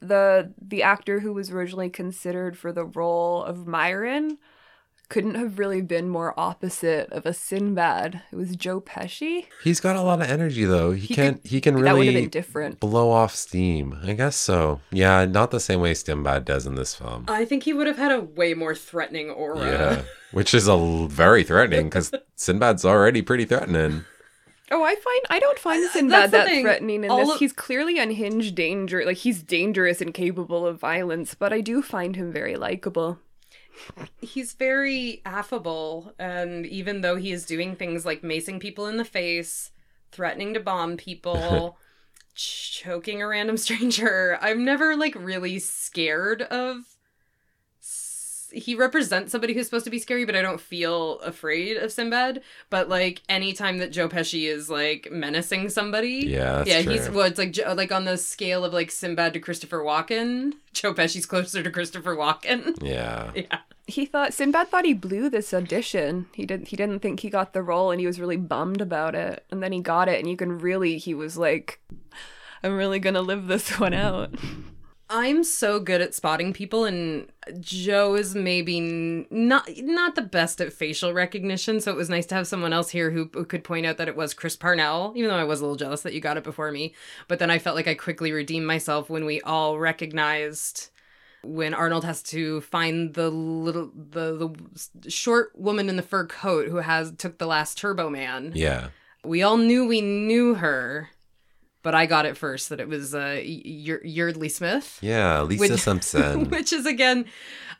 the 0.00 0.52
the 0.60 0.82
actor 0.82 1.20
who 1.20 1.32
was 1.32 1.50
originally 1.50 1.90
considered 1.90 2.56
for 2.58 2.72
the 2.72 2.84
role 2.84 3.42
of 3.42 3.66
Myron 3.66 4.38
couldn't 5.10 5.34
have 5.34 5.58
really 5.58 5.82
been 5.82 6.08
more 6.08 6.32
opposite 6.40 7.10
of 7.12 7.26
a 7.26 7.34
Sinbad. 7.34 8.22
It 8.32 8.36
was 8.36 8.56
Joe 8.56 8.80
Pesci. 8.80 9.46
He's 9.62 9.78
got 9.78 9.96
a 9.96 10.00
lot 10.00 10.20
of 10.22 10.28
energy 10.30 10.64
though. 10.64 10.92
He, 10.92 11.06
He 11.08 11.14
can 11.14 11.34
could- 11.34 11.46
he 11.46 11.60
can 11.60 11.74
That 11.76 11.82
really 11.82 12.12
been 12.12 12.30
different. 12.30 12.80
blow 12.80 13.10
off 13.10 13.34
steam. 13.34 13.98
I 14.02 14.14
guess 14.14 14.34
so. 14.34 14.80
Yeah, 14.90 15.24
not 15.26 15.50
the 15.50 15.60
same 15.60 15.80
way 15.80 15.94
Sinbad 15.94 16.44
does 16.46 16.66
in 16.66 16.74
this 16.74 16.94
film. 16.94 17.26
I 17.28 17.44
think 17.44 17.62
he 17.64 17.72
would 17.74 17.86
have 17.86 17.98
had 17.98 18.12
a 18.12 18.20
way 18.20 18.54
more 18.54 18.74
threatening 18.74 19.30
aura. 19.30 19.60
Yeah, 19.60 20.02
which 20.32 20.52
is 20.54 20.68
a 20.68 21.06
very 21.08 21.44
threatening 21.44 21.86
because 21.86 22.10
Sinbad's 22.34 22.84
already 22.84 23.20
pretty 23.22 23.44
threatening. 23.44 24.04
Oh, 24.70 24.82
I 24.82 24.94
find 24.94 25.20
I 25.30 25.38
don't 25.40 25.58
find 25.58 25.88
Sinbad 25.90 26.30
that 26.30 26.46
thing. 26.46 26.62
threatening 26.62 27.04
in 27.04 27.10
All 27.10 27.18
this. 27.18 27.30
of- 27.34 27.38
he's 27.38 27.52
clearly 27.52 27.98
unhinged 27.98 28.54
danger. 28.54 29.04
Like 29.04 29.18
he's 29.18 29.42
dangerous 29.42 30.00
and 30.00 30.14
capable 30.14 30.66
of 30.66 30.80
violence, 30.80 31.34
but 31.34 31.52
I 31.52 31.60
do 31.60 31.82
find 31.82 32.16
him 32.16 32.32
very 32.32 32.56
likable. 32.56 33.18
he's 34.20 34.52
very 34.52 35.20
affable 35.26 36.12
and 36.18 36.64
even 36.64 37.00
though 37.00 37.16
he 37.16 37.32
is 37.32 37.44
doing 37.44 37.74
things 37.74 38.06
like 38.06 38.22
macing 38.22 38.60
people 38.60 38.86
in 38.86 38.96
the 38.98 39.04
face 39.04 39.72
threatening 40.12 40.54
to 40.54 40.60
bomb 40.60 40.96
people 40.96 41.76
choking 42.36 43.20
a 43.20 43.26
random 43.26 43.56
stranger 43.66 44.38
i'm 44.40 44.64
never 44.64 44.94
like 44.94 45.14
really 45.16 45.58
scared 45.58 46.42
of 46.42 46.76
he 48.54 48.74
represents 48.74 49.32
somebody 49.32 49.52
who's 49.52 49.66
supposed 49.66 49.84
to 49.84 49.90
be 49.90 49.98
scary, 49.98 50.24
but 50.24 50.36
I 50.36 50.42
don't 50.42 50.60
feel 50.60 51.18
afraid 51.20 51.76
of 51.76 51.92
Sinbad. 51.92 52.40
But 52.70 52.88
like 52.88 53.22
anytime 53.28 53.78
that 53.78 53.92
Joe 53.92 54.08
Pesci 54.08 54.48
is 54.48 54.70
like 54.70 55.08
menacing 55.10 55.68
somebody, 55.70 56.24
Yeah, 56.26 56.64
yeah, 56.66 56.82
true. 56.82 56.92
he's 56.92 57.10
well, 57.10 57.26
it's 57.26 57.38
like 57.38 57.56
like 57.76 57.92
on 57.92 58.04
the 58.04 58.16
scale 58.16 58.64
of 58.64 58.72
like 58.72 58.90
Sinbad 58.90 59.32
to 59.34 59.40
Christopher 59.40 59.78
Walken. 59.80 60.52
Joe 60.72 60.94
Pesci's 60.94 61.26
closer 61.26 61.62
to 61.62 61.70
Christopher 61.70 62.16
Walken. 62.16 62.76
Yeah. 62.82 63.30
yeah, 63.34 63.58
He 63.86 64.06
thought 64.06 64.34
Sinbad 64.34 64.68
thought 64.68 64.84
he 64.84 64.94
blew 64.94 65.28
this 65.30 65.52
audition. 65.54 66.26
He 66.34 66.46
didn't. 66.46 66.68
He 66.68 66.76
didn't 66.76 67.00
think 67.00 67.20
he 67.20 67.30
got 67.30 67.52
the 67.52 67.62
role, 67.62 67.90
and 67.90 68.00
he 68.00 68.06
was 68.06 68.18
really 68.20 68.36
bummed 68.36 68.80
about 68.80 69.14
it. 69.14 69.44
And 69.50 69.62
then 69.62 69.72
he 69.72 69.80
got 69.80 70.08
it, 70.08 70.18
and 70.20 70.28
you 70.28 70.36
can 70.36 70.58
really. 70.58 70.98
He 70.98 71.14
was 71.14 71.36
like, 71.38 71.80
"I'm 72.62 72.76
really 72.76 72.98
gonna 72.98 73.22
live 73.22 73.46
this 73.46 73.78
one 73.78 73.94
out." 73.94 74.34
I'm 75.10 75.44
so 75.44 75.80
good 75.80 76.00
at 76.00 76.14
spotting 76.14 76.52
people, 76.52 76.84
and 76.84 77.30
Joe 77.60 78.14
is 78.14 78.34
maybe 78.34 79.26
not 79.30 79.68
not 79.78 80.14
the 80.14 80.22
best 80.22 80.60
at 80.60 80.72
facial 80.72 81.12
recognition. 81.12 81.80
So 81.80 81.92
it 81.92 81.96
was 81.96 82.08
nice 82.08 82.26
to 82.26 82.34
have 82.34 82.46
someone 82.46 82.72
else 82.72 82.90
here 82.90 83.10
who, 83.10 83.28
who 83.32 83.44
could 83.44 83.64
point 83.64 83.84
out 83.84 83.98
that 83.98 84.08
it 84.08 84.16
was 84.16 84.32
Chris 84.32 84.56
Parnell, 84.56 85.12
even 85.14 85.28
though 85.28 85.36
I 85.36 85.44
was 85.44 85.60
a 85.60 85.64
little 85.64 85.76
jealous 85.76 86.02
that 86.02 86.14
you 86.14 86.20
got 86.20 86.38
it 86.38 86.44
before 86.44 86.72
me. 86.72 86.94
But 87.28 87.38
then 87.38 87.50
I 87.50 87.58
felt 87.58 87.76
like 87.76 87.86
I 87.86 87.94
quickly 87.94 88.32
redeemed 88.32 88.66
myself 88.66 89.10
when 89.10 89.26
we 89.26 89.40
all 89.42 89.78
recognized 89.78 90.90
when 91.42 91.74
Arnold 91.74 92.04
has 92.04 92.22
to 92.22 92.62
find 92.62 93.14
the 93.14 93.30
little 93.30 93.90
the 93.94 94.54
the 94.94 95.10
short 95.10 95.52
woman 95.54 95.88
in 95.88 95.96
the 95.96 96.02
fur 96.02 96.26
coat 96.26 96.68
who 96.68 96.76
has 96.76 97.12
took 97.18 97.38
the 97.38 97.46
last 97.46 97.78
Turbo 97.78 98.08
Man. 98.08 98.52
Yeah. 98.54 98.88
We 99.24 99.42
all 99.42 99.56
knew 99.56 99.86
we 99.86 100.00
knew 100.00 100.54
her, 100.54 101.10
but 101.84 101.94
I 101.94 102.06
got 102.06 102.26
it 102.26 102.36
first 102.36 102.70
that 102.70 102.80
it 102.80 102.88
was 102.88 103.14
uh, 103.14 103.36
y- 103.36 104.00
Yeardley 104.02 104.48
Smith. 104.50 104.98
Yeah. 105.00 105.42
Lisa 105.42 105.60
Which- 105.74 105.80
Simpson. 105.80 106.50
which 106.50 106.72
is 106.72 106.84
again 106.86 107.26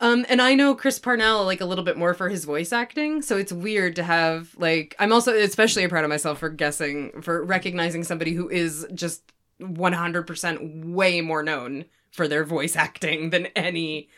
um 0.01 0.27
and 0.29 0.43
i 0.43 0.55
know 0.55 0.75
chris 0.75 0.99
parnell 0.99 1.45
like 1.45 1.61
a 1.61 1.65
little 1.65 1.85
bit 1.85 1.97
more 1.97 2.15
for 2.15 2.29
his 2.29 2.45
voice 2.45 2.73
acting 2.73 3.23
so 3.23 3.37
it's 3.37 3.53
weird 3.53 3.95
to 3.95 4.03
have 4.03 4.51
like 4.59 4.97
i'm 4.99 5.13
also 5.13 5.33
especially 5.33 5.87
proud 5.87 6.03
of 6.03 6.11
myself 6.11 6.41
for 6.41 6.49
guessing 6.49 7.23
for 7.23 7.45
recognizing 7.45 8.03
somebody 8.03 8.33
who 8.33 8.49
is 8.49 8.85
just 8.93 9.23
100% 9.61 10.85
way 10.93 11.21
more 11.21 11.43
known 11.45 11.85
for 12.11 12.27
their 12.27 12.45
voice 12.45 12.75
acting 12.77 13.31
than 13.31 13.47
any 13.55 14.09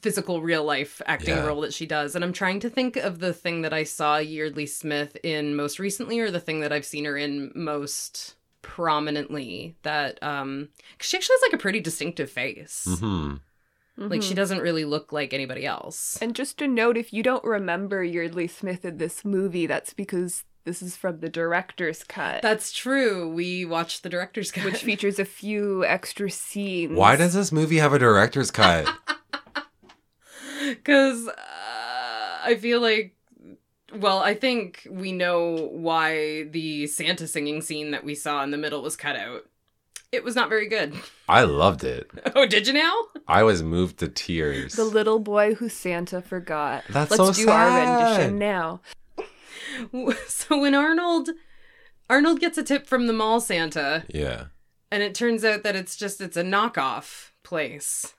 physical 0.00 0.40
real 0.40 0.64
life 0.64 1.00
acting 1.06 1.36
Yeah. 1.36 1.46
role 1.46 1.60
that 1.60 1.74
she 1.74 1.86
does 1.86 2.14
and 2.14 2.24
i'm 2.24 2.32
trying 2.32 2.60
to 2.60 2.70
think 2.70 2.96
of 2.96 3.18
the 3.20 3.32
thing 3.32 3.62
that 3.62 3.72
i 3.74 3.84
saw 3.84 4.16
yeardley 4.16 4.66
smith 4.66 5.16
in 5.22 5.54
most 5.54 5.78
recently 5.78 6.18
or 6.18 6.30
the 6.30 6.40
thing 6.40 6.60
that 6.60 6.72
i've 6.72 6.84
seen 6.86 7.04
her 7.04 7.16
in 7.16 7.52
most 7.54 8.34
prominently 8.64 9.76
that 9.82 10.20
um 10.22 10.68
'cause 10.98 11.08
she 11.08 11.16
actually 11.16 11.34
has 11.34 11.42
like 11.42 11.52
a 11.52 11.62
pretty 11.62 11.78
distinctive 11.80 12.30
face 12.30 12.86
hmm 13.00 13.34
like 13.96 14.20
Mm-hmm. 14.20 14.28
she 14.28 14.34
doesn't 14.34 14.58
really 14.58 14.84
look 14.84 15.12
like 15.12 15.32
anybody 15.32 15.64
else. 15.64 16.18
And 16.20 16.34
just 16.34 16.60
a 16.60 16.66
note: 16.66 16.96
if 16.96 17.12
you 17.12 17.22
don't 17.22 17.44
remember 17.44 18.02
Yeardley 18.02 18.48
Smith 18.48 18.84
in 18.84 18.98
this 18.98 19.24
movie, 19.24 19.66
that's 19.68 19.94
because 19.94 20.42
this 20.64 20.82
is 20.82 20.96
from 20.96 21.20
the 21.20 21.28
director's 21.28 22.02
cut, 22.02 22.42
That's 22.42 22.72
true. 22.72 23.32
We 23.32 23.64
watched 23.64 24.02
the 24.02 24.08
director's 24.08 24.50
cut. 24.50 24.64
which 24.64 24.82
features 24.82 25.20
a 25.20 25.24
few 25.24 25.84
extra 25.84 26.28
scenes. 26.28 26.96
Why 26.98 27.14
does 27.14 27.34
this 27.34 27.52
movie 27.52 27.76
have 27.78 27.92
a 27.92 27.98
director's 28.00 28.50
cut? 28.50 28.88
Because 30.66 31.28
uh, 31.28 31.32
I 32.44 32.56
feel 32.60 32.80
like, 32.80 33.13
well, 33.96 34.18
I 34.18 34.34
think 34.34 34.86
we 34.90 35.12
know 35.12 35.68
why 35.72 36.44
the 36.44 36.86
Santa 36.86 37.26
singing 37.26 37.60
scene 37.60 37.90
that 37.92 38.04
we 38.04 38.14
saw 38.14 38.42
in 38.42 38.50
the 38.50 38.58
middle 38.58 38.82
was 38.82 38.96
cut 38.96 39.16
out. 39.16 39.42
It 40.12 40.22
was 40.22 40.36
not 40.36 40.48
very 40.48 40.68
good. 40.68 40.94
I 41.28 41.42
loved 41.42 41.82
it. 41.82 42.10
Oh, 42.36 42.46
did 42.46 42.66
you 42.66 42.72
now? 42.72 42.92
I 43.26 43.42
was 43.42 43.62
moved 43.62 43.98
to 43.98 44.08
tears. 44.08 44.74
the 44.74 44.84
little 44.84 45.18
boy 45.18 45.54
who 45.54 45.68
Santa 45.68 46.22
forgot? 46.22 46.84
That's 46.88 47.10
Let's 47.10 47.36
so 47.36 47.44
do 47.44 47.50
our 47.50 47.80
rendition 47.80 48.38
now. 48.38 48.80
So 50.28 50.60
when 50.60 50.74
Arnold, 50.74 51.30
Arnold 52.08 52.38
gets 52.38 52.58
a 52.58 52.62
tip 52.62 52.86
from 52.86 53.06
the 53.06 53.12
mall 53.12 53.40
Santa, 53.40 54.04
yeah. 54.08 54.44
and 54.90 55.02
it 55.02 55.14
turns 55.14 55.44
out 55.44 55.62
that 55.64 55.74
it's 55.74 55.96
just 55.96 56.20
it's 56.20 56.36
a 56.36 56.44
knockoff 56.44 57.30
place. 57.42 58.14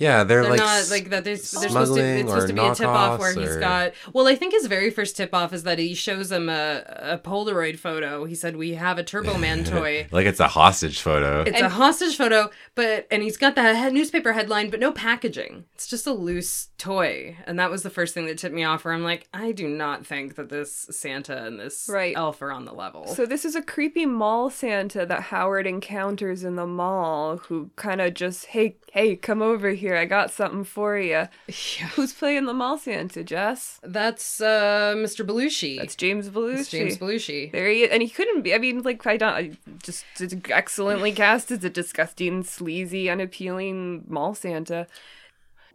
Yeah, 0.00 0.24
they're, 0.24 0.40
They're 0.42 0.50
like 0.50 0.58
not 0.60 0.90
like 0.90 1.10
that. 1.10 1.24
There's, 1.24 1.50
there's 1.50 1.70
supposed 1.72 1.94
to, 1.94 2.00
it's 2.02 2.28
supposed 2.28 2.48
to 2.48 2.54
be 2.54 2.60
a 2.60 2.74
tip 2.74 2.88
off 2.88 3.20
where 3.20 3.34
knockoffs 3.34 3.40
he's 3.40 3.56
or- 3.56 3.60
got. 3.60 3.92
Well, 4.14 4.26
I 4.26 4.34
think 4.34 4.54
his 4.54 4.66
very 4.66 4.90
first 4.90 5.14
tip 5.16 5.34
off 5.34 5.52
is 5.52 5.62
that 5.64 5.78
he 5.78 5.94
shows 5.94 6.32
him 6.32 6.48
a, 6.48 6.82
a 6.88 7.18
Polaroid 7.18 7.78
photo. 7.78 8.24
He 8.24 8.34
said, 8.34 8.56
"We 8.56 8.72
have 8.74 8.98
a 8.98 9.04
Turbo 9.04 9.36
Man 9.36 9.62
toy." 9.76 10.08
like 10.10 10.24
it's 10.26 10.40
a 10.40 10.48
hostage 10.48 11.00
photo. 11.02 11.42
It's 11.42 11.60
a 11.60 11.68
hostage 11.68 12.16
photo, 12.16 12.50
but 12.74 13.06
and 13.10 13.22
he's 13.22 13.36
got 13.36 13.54
the 13.54 13.76
he- 13.78 13.90
newspaper 13.92 14.32
headline, 14.32 14.70
but 14.70 14.80
no 14.80 14.90
packaging. 14.90 15.66
It's 15.74 15.86
just 15.86 16.06
a 16.06 16.12
loose 16.12 16.70
toy, 16.78 17.36
and 17.46 17.58
that 17.58 17.70
was 17.70 17.82
the 17.82 17.90
first 17.90 18.14
thing 18.14 18.24
that 18.26 18.38
tipped 18.38 18.54
me 18.54 18.64
off. 18.64 18.86
Where 18.86 18.94
I'm 18.94 19.04
like, 19.04 19.28
I 19.34 19.52
do 19.52 19.68
not 19.68 20.06
think 20.06 20.36
that 20.36 20.48
this 20.48 20.86
Santa 20.90 21.44
and 21.44 21.60
this 21.60 21.88
Right. 21.92 22.16
elf 22.16 22.40
are 22.40 22.52
on 22.52 22.64
the 22.64 22.72
level. 22.72 23.06
So 23.06 23.26
this 23.26 23.44
is 23.44 23.54
a 23.54 23.60
creepy 23.62 24.06
mall 24.06 24.48
Santa 24.48 25.04
that 25.04 25.24
Howard 25.24 25.66
encounters 25.66 26.42
in 26.42 26.56
the 26.56 26.66
mall, 26.66 27.36
who 27.48 27.70
kind 27.76 28.00
of 28.00 28.14
just, 28.14 28.46
hey, 28.46 28.76
hey, 28.92 29.14
come 29.14 29.42
over 29.42 29.70
here. 29.70 29.89
I 29.96 30.04
got 30.04 30.30
something 30.30 30.64
for 30.64 30.98
you. 30.98 31.10
yeah. 31.48 31.88
Who's 31.94 32.12
playing 32.12 32.46
the 32.46 32.54
mall 32.54 32.78
Santa, 32.78 33.22
Jess? 33.24 33.80
That's 33.82 34.40
uh, 34.40 34.94
Mr. 34.96 35.26
Belushi. 35.26 35.78
That's 35.78 35.96
James 35.96 36.28
Belushi. 36.28 36.56
That's 36.56 36.70
James 36.70 36.98
Belushi. 36.98 37.52
There 37.52 37.68
he 37.68 37.82
is, 37.84 37.90
and 37.90 38.02
he 38.02 38.08
couldn't 38.08 38.42
be. 38.42 38.54
I 38.54 38.58
mean, 38.58 38.82
like 38.82 39.06
I 39.06 39.16
don't 39.16 39.32
I 39.32 39.52
just 39.82 40.04
excellently 40.50 41.12
cast 41.12 41.50
as 41.50 41.64
a 41.64 41.70
disgusting, 41.70 42.42
sleazy, 42.44 43.08
unappealing 43.08 44.04
mall 44.08 44.34
Santa. 44.34 44.86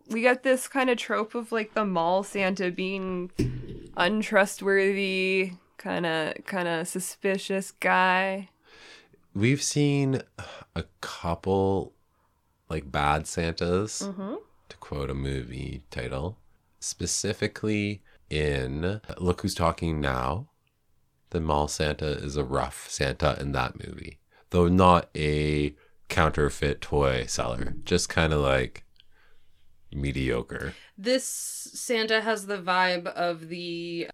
We 0.10 0.22
got 0.22 0.44
this 0.44 0.68
kind 0.68 0.90
of 0.90 0.98
trope 0.98 1.34
of 1.34 1.52
like 1.52 1.74
the 1.74 1.86
mall 1.86 2.24
Santa 2.24 2.70
being 2.72 3.32
untrustworthy, 3.98 5.54
kind 5.78 6.06
of 6.06 6.34
kind 6.46 6.68
of 6.68 6.88
suspicious 6.88 7.72
guy. 7.72 8.50
We've 9.34 9.62
seen 9.64 10.22
a 10.76 10.84
couple 11.02 11.92
like 12.70 12.92
bad 12.92 13.28
Santas, 13.28 14.02
Mm-hmm. 14.02 14.36
to 14.70 14.78
quote 14.78 15.10
a 15.10 15.14
movie 15.14 15.84
title, 15.92 16.38
specifically 16.80 18.02
in 18.30 19.02
Look 19.18 19.42
Who's 19.42 19.54
Talking 19.56 20.00
Now. 20.02 20.48
The 21.32 21.42
mall 21.42 21.68
Santa 21.68 22.08
is 22.08 22.38
a 22.38 22.44
rough 22.44 22.90
Santa 22.90 23.38
in 23.40 23.52
that 23.52 23.86
movie, 23.86 24.20
though 24.52 24.68
not 24.68 25.10
a 25.16 25.76
counterfeit 26.08 26.82
toy 26.82 27.26
seller, 27.26 27.76
just 27.84 28.08
kind 28.10 28.32
of 28.32 28.40
like 28.40 28.84
mediocre. 29.94 30.74
This 30.98 31.26
Santa 31.26 32.22
has 32.22 32.46
the 32.48 32.58
vibe 32.58 33.08
of 33.08 33.50
the 33.50 34.08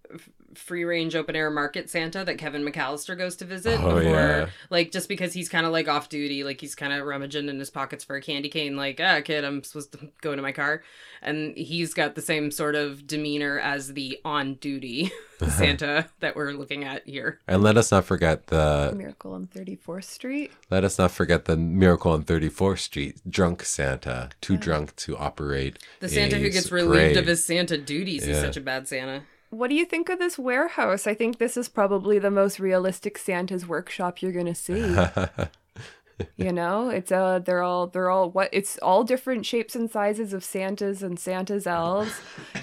free 0.55 0.83
range 0.83 1.15
open 1.15 1.35
air 1.35 1.49
market 1.49 1.89
Santa 1.89 2.23
that 2.25 2.37
Kevin 2.37 2.63
McAllister 2.63 3.17
goes 3.17 3.35
to 3.37 3.45
visit 3.45 3.79
Oh, 3.81 3.95
before 3.95 4.13
yeah. 4.15 4.45
like 4.69 4.91
just 4.91 5.07
because 5.09 5.33
he's 5.33 5.49
kind 5.49 5.65
of 5.65 5.71
like 5.71 5.87
off 5.87 6.09
duty 6.09 6.43
like 6.43 6.59
he's 6.61 6.75
kind 6.75 6.93
of 6.93 7.05
rummaging 7.05 7.49
in 7.49 7.59
his 7.59 7.69
pockets 7.69 8.03
for 8.03 8.15
a 8.15 8.21
candy 8.21 8.49
cane 8.49 8.75
like 8.75 8.99
ah 9.03 9.21
kid 9.21 9.43
I'm 9.43 9.63
supposed 9.63 9.91
to 9.93 10.09
go 10.21 10.35
to 10.35 10.41
my 10.41 10.51
car 10.51 10.83
and 11.21 11.55
he's 11.55 11.93
got 11.93 12.15
the 12.15 12.21
same 12.21 12.49
sort 12.51 12.75
of 12.75 13.05
demeanor 13.05 13.59
as 13.59 13.93
the 13.93 14.19
on 14.25 14.55
duty 14.55 15.11
Santa 15.47 16.07
that 16.19 16.35
we're 16.35 16.51
looking 16.51 16.83
at 16.83 17.07
here 17.07 17.39
And 17.47 17.63
let 17.63 17.77
us 17.77 17.91
not 17.91 18.05
forget 18.05 18.47
the 18.47 18.93
Miracle 18.95 19.33
on 19.33 19.47
Thirty 19.47 19.75
Fourth 19.75 20.05
Street. 20.05 20.51
let 20.69 20.83
us 20.83 20.97
not 20.99 21.11
forget 21.11 21.45
the 21.45 21.57
Miracle 21.57 22.11
on 22.11 22.23
34th 22.23 22.79
Street 22.79 23.21
drunk 23.29 23.63
Santa, 23.63 24.29
too 24.41 24.57
drunk 24.57 24.95
to 24.97 25.17
operate. 25.17 25.79
the 25.99 26.09
Santa 26.09 26.37
who 26.37 26.45
a 26.47 26.49
gets 26.49 26.71
relieved 26.71 27.17
of 27.17 27.25
his 27.27 27.43
Santa 27.45 27.77
duties 27.77 28.23
he's 28.25 28.35
Yeah. 28.35 28.41
such 28.41 28.57
a 28.57 28.61
bad 28.61 28.87
Santa 28.87 29.23
What 29.51 29.69
do 29.69 29.75
you 29.75 29.85
think 29.85 30.09
of 30.09 30.17
this 30.17 30.39
warehouse? 30.39 31.05
I 31.05 31.13
think 31.13 31.37
this 31.37 31.55
is 31.57 31.69
probably 31.69 32.17
the 32.19 32.31
most 32.31 32.59
realistic 32.59 33.17
Santa's 33.17 33.67
workshop 33.67 34.21
you're 34.21 34.31
gonna 34.31 34.55
see. 34.55 34.79
you 36.37 36.53
know, 36.53 36.89
it's 36.89 37.11
uh 37.11 37.39
they're 37.39 37.63
all 37.63 37.87
they're 37.87 38.09
all 38.09 38.29
what 38.29 38.47
it's 38.53 38.77
all 38.77 39.03
different 39.03 39.45
shapes 39.45 39.75
and 39.75 39.89
sizes 39.91 40.33
of 40.33 40.43
Santas 40.43 41.01
and 41.01 41.19
Santa's 41.19 41.65
elves. 41.67 42.13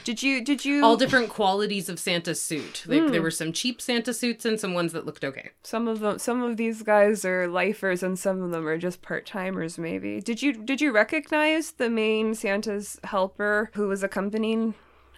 Did 0.05 0.23
you 0.23 0.43
did 0.45 0.65
you 0.65 0.83
all 0.85 0.97
different 0.97 1.29
qualities 1.29 1.89
of 1.89 1.99
Santa 1.99 2.35
suit 2.35 2.85
like 2.87 3.03
Hmm. 3.03 3.09
there 3.09 3.21
were 3.23 3.31
some 3.33 3.53
cheap 3.53 3.83
Santa 3.83 4.15
suits 4.15 4.45
and 4.45 4.59
some 4.59 4.75
ones 4.75 4.93
that 4.93 5.05
looked 5.05 5.25
okay 5.25 5.51
some 5.63 5.89
of 5.89 6.01
them 6.01 6.19
some 6.19 6.41
of 6.43 6.57
these 6.57 6.83
guys 6.83 7.25
are 7.25 7.49
lifers 7.49 8.03
and 8.03 8.19
some 8.19 8.41
of 8.43 8.51
them 8.53 8.67
are 8.67 8.79
just 8.79 9.03
part 9.03 9.27
timers 9.27 9.77
maybe. 9.77 10.21
Did 10.21 10.41
you 10.41 10.53
did 10.53 10.81
you 10.81 10.93
recognize 10.93 11.73
the 11.73 11.91
main 11.91 12.35
Santa's 12.35 12.99
helper 13.05 13.71
who 13.75 13.89
was 13.89 14.03
accompanying 14.03 14.75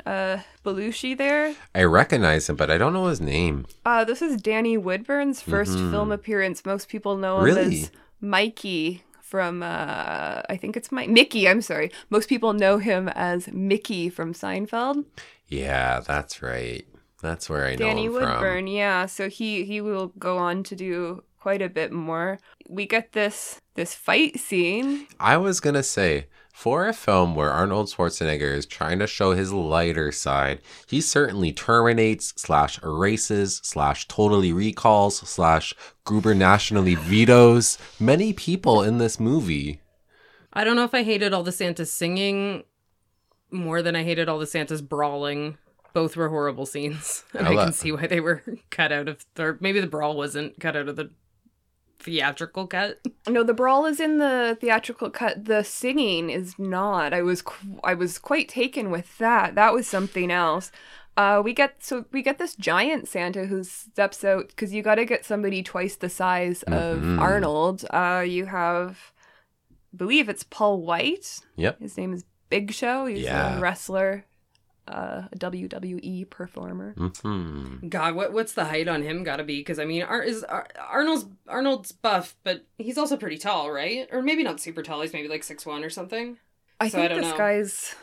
uh 0.07 0.38
Belushi 0.64 1.16
there? 1.16 1.55
I 1.74 1.84
recognize 1.84 2.48
him, 2.48 2.57
but 2.57 2.70
I 2.70 2.78
don't 2.78 2.92
know 2.92 3.07
his 3.07 3.20
name. 3.20 3.66
Uh, 3.84 4.05
this 4.05 4.20
is 4.22 4.40
Danny 4.40 4.76
Woodburn's 4.76 5.42
1st 5.42 5.90
film 5.90 6.12
appearance. 6.12 6.64
Most 6.66 6.88
people 6.88 7.16
know 7.16 7.38
him 7.38 7.44
Really? 7.44 7.80
as 7.82 7.90
Mikey 8.20 9.03
from, 9.20 9.62
uh, 9.62 10.42
I 10.48 10.57
think 10.61 10.76
it's 10.76 10.90
my 10.92 11.07
Mickey. 11.07 11.48
I'm 11.48 11.62
sorry. 11.62 11.90
Most 12.11 12.28
people 12.28 12.53
know 12.53 12.78
him 12.78 13.09
as 13.09 13.48
Mickey 13.48 14.09
from 14.11 14.34
Seinfeld. 14.34 15.05
Yeah, 15.48 16.01
that's 16.01 16.42
right. 16.42 16.84
That's 17.22 17.48
where 17.51 17.66
I 17.66 17.72
know 17.72 17.76
Danny 17.86 18.07
him 18.07 18.12
Woodburn, 18.14 18.66
yeah. 18.66 19.07
So 19.07 19.28
he 19.28 19.64
he 19.64 19.80
will 19.80 20.09
go 20.18 20.38
on 20.38 20.62
to 20.64 20.74
do 20.76 21.22
quite 21.38 21.62
a 21.62 21.68
bit 21.68 21.92
more. 21.92 22.38
We 22.68 22.86
get 22.86 23.12
this 23.12 23.61
this 23.74 23.94
fight 23.94 24.38
scene. 24.40 25.07
I 25.18 25.36
was 25.36 25.61
gonna 25.61 25.82
say 25.82 26.26
For 26.61 26.86
a 26.86 26.92
film 26.92 27.34
where 27.34 27.50
Arnold 27.50 27.86
Schwarzenegger 27.86 28.54
is 28.54 28.66
trying 28.66 28.98
to 28.98 29.06
show 29.06 29.32
his 29.32 29.50
lighter 29.50 30.12
side, 30.12 30.61
he 30.86 31.00
certainly 31.00 31.54
terminates, 31.54 32.34
slash 32.36 32.78
erases, 32.82 33.62
slash 33.64 34.06
totally 34.08 34.52
recalls, 34.52 35.20
slash 35.20 35.72
gubernatorially 36.04 36.98
vetoes 36.98 37.78
many 37.98 38.34
people 38.34 38.82
in 38.82 38.98
this 38.98 39.18
movie. 39.18 39.80
I 40.52 40.64
don't 40.64 40.76
know 40.76 40.84
if 40.84 40.92
I 40.92 41.02
hated 41.02 41.32
all 41.32 41.44
the 41.44 41.50
Santas 41.50 41.90
singing 41.90 42.64
more 43.50 43.80
than 43.80 43.96
I 43.96 44.02
hated 44.02 44.28
all 44.28 44.38
the 44.38 44.46
Santas 44.46 44.82
brawling. 44.82 45.56
Both 45.94 46.14
were 46.14 46.28
horrible 46.28 46.66
scenes. 46.66 47.24
And 47.32 47.48
I 47.48 47.52
I, 47.52 47.54
can 47.54 47.72
see 47.72 47.90
why 47.90 48.06
they 48.06 48.20
were 48.20 48.44
cut 48.70 48.92
out 48.92 49.08
of, 49.08 49.24
or 49.38 49.56
maybe 49.62 49.80
the 49.80 49.86
brawl 49.86 50.14
wasn't 50.14 50.61
cut 50.61 50.76
out 50.76 50.90
of 50.90 50.96
the 50.96 51.08
theatrical 52.01 52.66
cut. 52.66 53.01
No, 53.28 53.42
the 53.42 53.55
brawl 53.55 53.86
is 53.86 54.01
in 54.01 54.18
the 54.18 54.57
theatrical 54.61 55.11
cut. 55.11 55.44
The 55.44 55.62
singing 55.62 56.30
is 56.30 56.59
not. 56.59 57.12
I 57.12 57.22
was 57.22 57.42
qu- 57.42 57.78
I 57.84 57.94
was 57.94 58.18
quite 58.18 58.48
taken 58.48 58.90
with 58.90 59.16
that. 59.18 59.55
That 59.55 59.72
was 59.72 59.86
something 59.86 60.30
else. 60.30 60.72
Uh, 61.16 61.42
we 61.44 61.53
get 61.53 61.82
so 61.84 62.05
we 62.12 62.22
get 62.22 62.38
this 62.38 62.55
giant 62.55 63.09
Santa 63.09 63.44
who 63.46 63.62
steps 63.64 64.24
out 64.24 64.48
because 64.48 64.72
you 64.72 64.82
got 64.82 64.94
to 64.94 65.05
get 65.05 65.24
somebody 65.24 65.62
twice 65.62 65.96
the 65.96 66.09
size 66.09 66.62
of 66.64 67.01
Mhm. 67.01 67.20
Arnold. 67.20 67.84
Uh, 67.90 68.24
you 68.26 68.46
have, 68.46 69.12
I 69.70 69.96
believe 69.96 70.28
it's 70.28 70.44
Paul 70.44 70.80
Wight. 70.82 71.40
Yep. 71.57 71.80
His 71.80 71.96
name 71.98 72.12
is 72.14 72.24
Big 72.48 72.72
Show. 72.72 73.07
He's 73.07 73.20
Yeah. 73.24 73.59
a 73.59 73.61
wrestler, 73.61 74.24
uh, 74.91 75.28
a 75.32 75.36
WWE 75.36 76.28
performer. 76.30 76.95
hmm 77.22 77.76
God, 77.88 78.14
what 78.14 78.32
what's 78.32 78.53
the 78.53 78.64
height 78.64 78.88
on 78.88 79.03
him 79.03 79.22
got 79.24 79.36
to 79.36 79.45
be? 79.45 79.61
Because 79.61 79.78
I 79.78 79.84
mean, 79.84 80.03
Ar- 80.03 80.22
is 80.22 80.45
Ar- 80.45 80.68
Arnold's 80.88 81.26
Arnold's 81.49 81.93
buff, 81.93 82.36
but 82.45 82.64
he's 82.78 82.99
also 82.99 83.16
pretty 83.16 83.38
tall, 83.38 83.70
right? 83.70 84.09
Or 84.12 84.22
maybe 84.22 84.43
not 84.43 84.61
super 84.61 84.82
tall. 84.82 85.01
He's 85.03 85.12
maybe 85.12 85.28
like 85.28 85.43
six 85.45 85.64
one 85.64 85.84
or 85.84 85.91
something. 85.91 86.38
I 86.80 86.88
So 86.88 86.99
I 86.99 87.03
think 87.03 87.11
don't 87.11 87.20
this 87.22 87.30
know. 87.32 87.38
guy's. 87.38 87.95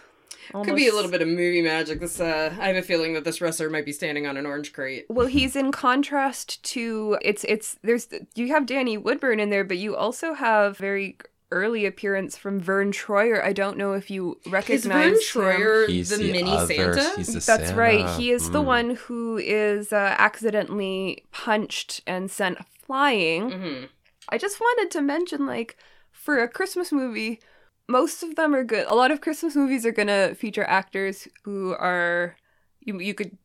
Could 0.53 0.77
be 0.77 0.87
a 0.87 0.93
little 0.93 1.11
bit 1.11 1.21
of 1.21 1.27
movie 1.27 1.61
magic. 1.61 1.99
This, 1.99 2.21
uh, 2.21 2.55
I 2.57 2.67
have 2.67 2.77
a 2.77 2.81
feeling 2.81 3.13
that 3.15 3.25
this 3.25 3.41
wrestler 3.41 3.69
might 3.69 3.83
be 3.83 3.91
standing 3.91 4.25
on 4.27 4.37
an 4.37 4.45
orange 4.45 4.71
crate. 4.71 5.05
Well, 5.09 5.27
he's 5.27 5.57
in 5.57 5.73
contrast 5.73 6.63
to 6.71 7.17
it's 7.21 7.43
it's 7.43 7.77
there's 7.83 8.07
you 8.35 8.47
have 8.49 8.65
Danny 8.65 8.97
Woodburn 8.97 9.41
in 9.41 9.49
there, 9.49 9.65
but 9.65 9.77
you 9.77 9.97
also 9.97 10.33
have 10.33 10.77
very 10.77 11.17
early 11.51 11.85
appearance 11.85 12.37
from 12.37 12.59
Vern 12.59 12.91
Troyer. 12.91 13.43
I 13.43 13.53
don't 13.53 13.77
know 13.77 13.93
if 13.93 14.09
you 14.11 14.39
Is 14.45 14.51
recognize 14.51 14.83
Vern 14.85 15.13
him. 15.13 15.19
Troyer 15.19 15.87
He's 15.87 16.09
the, 16.09 16.17
the, 16.17 16.31
mini 16.31 16.51
other, 16.51 16.65
Santa? 16.67 17.15
He's 17.15 17.27
the 17.27 17.33
That's 17.33 17.45
Santa. 17.45 17.75
right. 17.77 18.09
He 18.17 18.31
is 18.31 18.49
the 18.49 18.61
Mm. 18.61 18.65
one 18.65 18.89
who 18.95 19.37
is 19.37 19.93
uh, 19.93 20.15
accidentally 20.17 21.23
punched 21.31 22.01
and 22.05 22.29
sent 22.29 22.57
flying. 22.85 23.51
hmm 23.51 23.83
I 24.29 24.37
just 24.37 24.59
wanted 24.59 24.91
to 24.91 25.01
mention, 25.01 25.45
like, 25.45 25.77
for 26.11 26.43
a 26.43 26.49
Christmas 26.49 26.91
movie, 26.91 27.39
most 27.87 28.23
of 28.23 28.35
them 28.35 28.53
are 28.53 28.65
good. 28.65 28.85
A 28.87 28.95
lot 28.95 29.09
of 29.11 29.21
Christmas 29.21 29.55
movies 29.55 29.85
are 29.85 29.93
gonna 29.93 30.35
feature 30.35 30.65
actors 30.65 31.29
who 31.45 31.71
are 31.75 32.35
you. 32.81 32.99
You 32.99 33.13
could 33.13 33.37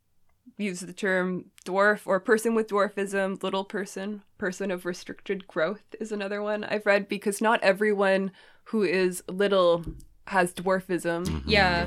use 0.63 0.81
the 0.81 0.93
term 0.93 1.47
dwarf 1.65 2.01
or 2.07 2.21
person 2.21 2.55
with 2.55 2.69
dwarfism, 2.69 3.43
little 3.43 3.65
person, 3.65 4.23
person 4.39 4.71
of 4.71 4.85
restricted 4.85 5.47
growth 5.47 5.95
is 6.01 6.13
another 6.13 6.43
one 6.43 6.65
I've 6.65 6.87
read 6.87 7.09
because 7.09 7.41
not 7.41 7.63
everyone 7.63 8.31
who 8.65 8.83
is 8.83 9.23
little 9.29 9.85
has 10.29 10.53
dwarfism. 10.55 11.27
Mhm. 11.27 11.43
Yeah. 11.47 11.87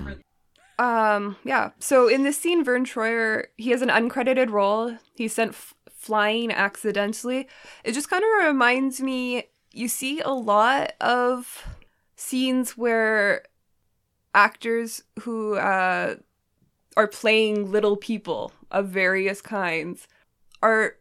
Um, 0.78 1.38
yeah. 1.43 1.71
So 1.80 2.07
in 2.07 2.23
this 2.23 2.38
scene, 2.38 2.63
Vern 2.63 2.86
Troyer, 2.86 3.45
he 3.57 3.69
has 3.71 3.82
an 3.82 3.89
uncredited 3.89 4.49
role. 4.51 4.97
He's 5.15 5.34
sent 5.34 5.51
f- 5.51 5.73
flying 5.89 6.51
accidentally. 6.51 7.47
It 7.84 7.93
just 7.93 8.09
kind 8.09 8.23
of 8.23 8.45
reminds 8.47 9.01
me. 9.01 9.45
You 9.71 9.88
see 9.88 10.19
a 10.21 10.32
lot 10.32 10.93
of 11.01 11.63
scenes 12.15 12.78
where 12.78 13.43
actors 14.34 15.03
who 15.21 15.55
uh, 15.55 16.15
are 16.98 17.08
playing 17.08 17.72
little 17.72 17.98
people 17.98 18.52
of 18.72 18.88
various 18.88 19.41
kinds 19.41 20.08
are 20.64 20.96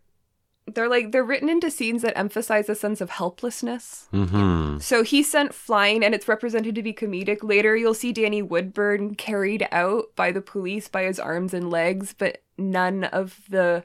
they're 0.67 0.89
like 0.89 1.13
they're 1.13 1.23
written 1.23 1.49
into 1.51 1.71
scenes 1.71 2.01
that 2.03 2.17
emphasize 2.19 2.69
a 2.71 2.75
sense 2.75 3.01
of 3.03 3.11
helplessness 3.11 4.09
Mhm. 4.13 4.81
so 4.81 5.03
he's 5.03 5.31
sent 5.31 5.53
flying 5.55 6.03
and 6.03 6.15
it's 6.15 6.27
represented 6.27 6.75
to 6.75 6.83
be 6.83 6.93
comedic. 6.95 7.39
Later, 7.43 7.77
you'll 7.77 7.93
see 7.95 8.13
Danny 8.13 8.41
Woodburn 8.43 9.15
carried 9.15 9.69
out 9.71 10.05
by 10.17 10.33
the 10.33 10.41
police 10.41 10.89
by 10.89 11.03
his 11.05 11.21
arms 11.21 11.53
and 11.53 11.71
legs, 11.71 12.15
but 12.17 12.43
none 12.57 13.05
of 13.05 13.41
the 13.51 13.85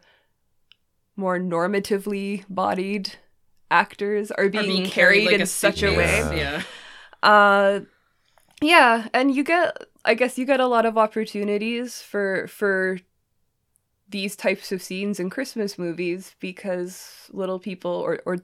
more 1.18 1.38
normatively 1.38 2.46
bodied 2.50 3.16
actors 3.70 4.32
are 4.32 4.46
Are 4.46 4.50
being, 4.50 4.86
carried, 4.86 5.26
like 5.26 5.40
in 5.42 5.46
such 5.48 5.84
a 5.84 5.92
way. 5.96 6.18
Yeah. 6.38 6.64
Uh 7.22 7.82
yeah, 8.62 9.08
and 9.14 9.36
you 9.36 9.44
get 9.44 9.78
I 10.06 10.14
guess 10.14 10.38
you 10.38 10.46
get 10.46 10.60
a 10.60 10.68
lot 10.68 10.86
of 10.86 10.98
opportunities 10.98 12.02
for 12.02 12.48
for 12.48 13.00
these 14.10 14.36
types 14.36 14.72
of 14.72 14.82
scenes 14.82 15.20
in 15.20 15.30
Christmas 15.30 15.78
movies 15.78 16.36
because 16.40 17.30
little 17.32 17.60
people 17.60 17.92
or 17.92 18.22
or 18.26 18.38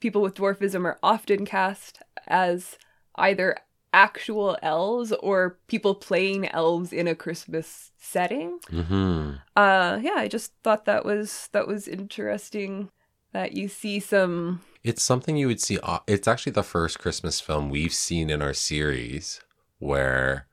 people 0.00 0.22
with 0.22 0.34
dwarfism 0.34 0.84
are 0.84 0.98
often 1.02 1.44
cast 1.44 2.02
as 2.26 2.76
either 3.16 3.56
actual 3.92 4.56
elves 4.62 5.12
or 5.12 5.58
people 5.66 5.94
playing 5.94 6.46
elves 6.48 6.92
in 6.92 7.08
a 7.08 7.14
Christmas 7.14 7.90
setting. 7.98 8.58
Mhm. 8.70 9.40
Uh 9.56 9.98
yeah, 10.02 10.16
I 10.16 10.28
just 10.28 10.52
thought 10.62 10.84
that 10.84 11.04
was 11.04 11.48
that 11.52 11.66
was 11.66 11.88
interesting 11.88 12.90
that 13.32 13.52
you 13.52 13.68
see 13.68 14.00
some 14.00 14.60
It's 14.84 15.02
something 15.02 15.36
you 15.36 15.46
would 15.48 15.60
see. 15.60 15.78
It's 16.06 16.28
actually 16.28 16.52
the 16.52 16.62
first 16.62 16.98
Christmas 16.98 17.40
film 17.40 17.70
we've 17.70 17.94
seen 17.94 18.30
in 18.30 18.42
our 18.42 18.54
series 18.54 19.40
where, 19.78 20.47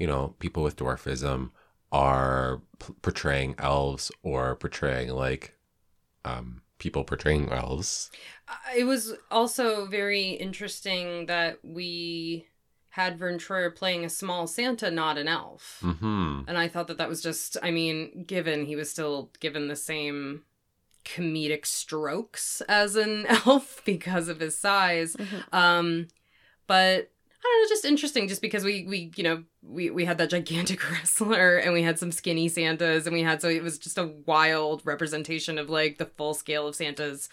you 0.00 0.06
know, 0.08 0.34
people 0.40 0.62
with 0.64 0.76
dwarfism 0.76 1.50
are 1.92 2.62
p- 2.78 2.94
portraying 3.02 3.54
elves 3.58 4.10
or 4.22 4.56
portraying 4.56 5.10
like 5.10 5.56
um, 6.24 6.62
people 6.78 7.04
portraying 7.04 7.50
elves. 7.50 8.10
Uh, 8.48 8.54
It 8.76 8.84
was 8.84 9.14
also 9.30 9.86
very 9.86 10.30
interesting 10.30 11.26
that 11.26 11.58
we 11.62 12.46
had 12.90 13.18
Vern 13.18 13.38
Troyer 13.38 13.74
playing 13.74 14.04
a 14.04 14.08
small 14.10 14.46
Santa, 14.46 14.90
not 14.90 15.18
an 15.18 15.28
elf. 15.28 15.78
hmm 15.82 16.42
And 16.48 16.58
I 16.58 16.66
thought 16.68 16.88
that 16.88 16.98
that 16.98 17.08
was 17.08 17.22
just, 17.22 17.56
I 17.62 17.70
mean, 17.70 18.24
given 18.26 18.64
he 18.66 18.74
was 18.76 18.90
still 18.90 19.30
given 19.38 19.68
the 19.68 19.76
same 19.76 20.42
comedic 21.04 21.66
strokes 21.66 22.60
as 22.68 22.96
an 22.96 23.26
elf 23.46 23.80
because 23.84 24.28
of 24.28 24.40
his 24.40 24.56
size. 24.58 25.16
Um, 25.52 26.08
but 26.66 26.96
I 26.96 27.06
don't 27.42 27.62
know, 27.62 27.68
just 27.68 27.84
interesting 27.84 28.28
just 28.28 28.42
because 28.42 28.64
we, 28.64 28.84
we, 28.86 29.12
you 29.16 29.24
know, 29.24 29.44
we, 29.62 29.90
we 29.90 30.04
had 30.04 30.18
that 30.18 30.30
gigantic 30.30 30.88
wrestler 30.90 31.56
and 31.56 31.72
we 31.72 31.82
had 31.82 31.98
some 31.98 32.12
skinny 32.12 32.48
Santas 32.48 33.06
and 33.06 33.14
we 33.14 33.22
had, 33.22 33.40
so 33.40 33.48
it 33.48 33.62
was 33.62 33.78
just 33.78 33.96
a 33.98 34.12
wild 34.26 34.82
representation 34.84 35.58
of 35.58 35.70
like 35.70 35.98
the 35.98 36.06
full 36.06 36.34
scale 36.34 36.66
of 36.68 36.74
Santas. 36.74 37.28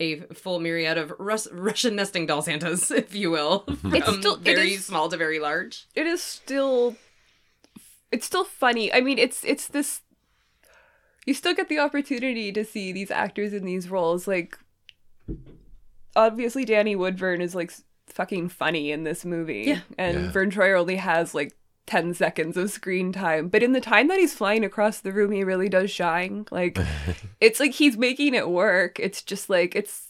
A 0.00 0.20
full 0.32 0.60
myriad 0.60 0.96
of 0.96 1.12
Rus- 1.18 1.48
Russian 1.50 1.96
nesting 1.96 2.24
doll 2.24 2.40
Santas, 2.40 2.88
if 2.92 3.16
you 3.16 3.32
will, 3.32 3.64
mhm. 3.66 3.96
It's 3.96 4.06
from 4.06 4.20
still- 4.20 4.36
very 4.36 4.74
is- 4.74 4.84
small 4.86 5.08
to 5.08 5.16
very 5.16 5.40
large. 5.40 5.86
it 5.96 6.06
is 6.06 6.22
still 6.22 6.94
it's 8.12 8.24
still 8.24 8.44
funny. 8.44 8.92
I 8.92 9.00
mean, 9.00 9.18
it's 9.18 9.42
it's 9.44 9.66
this 9.66 10.02
you 11.26 11.34
still 11.34 11.52
get 11.52 11.68
the 11.68 11.80
opportunity 11.80 12.52
to 12.52 12.64
see 12.64 12.92
these 12.92 13.10
actors 13.10 13.52
in 13.52 13.64
these 13.64 13.90
roles 13.90 14.28
like 14.28 14.56
obviously 16.16 16.64
Danny 16.64 16.96
Woodburn 16.96 17.40
is 17.40 17.54
like 17.54 17.70
s- 17.70 17.82
fucking 18.12 18.48
funny 18.48 18.90
in 18.90 19.04
this 19.04 19.24
movie 19.24 19.64
Yeah. 19.66 19.80
and 19.96 20.24
Yeah. 20.24 20.30
Vern 20.30 20.50
Troyer 20.50 20.78
only 20.80 20.96
has 20.96 21.34
like 21.34 21.52
10 21.86 22.12
seconds 22.14 22.56
of 22.58 22.70
screen 22.70 23.12
time 23.12 23.48
but 23.48 23.62
in 23.62 23.72
the 23.72 23.80
time 23.80 24.08
that 24.08 24.18
he's 24.18 24.34
flying 24.34 24.64
across 24.64 25.00
the 25.00 25.10
room 25.12 25.30
he 25.32 25.42
really 25.42 25.68
does 25.70 25.90
shine 25.90 26.44
like 26.50 26.78
it's 27.40 27.58
like 27.60 27.72
he's 27.72 27.96
making 27.96 28.34
it 28.34 28.48
work 28.48 29.00
it's 29.00 29.22
just 29.22 29.48
like 29.48 29.74
it's 29.74 30.02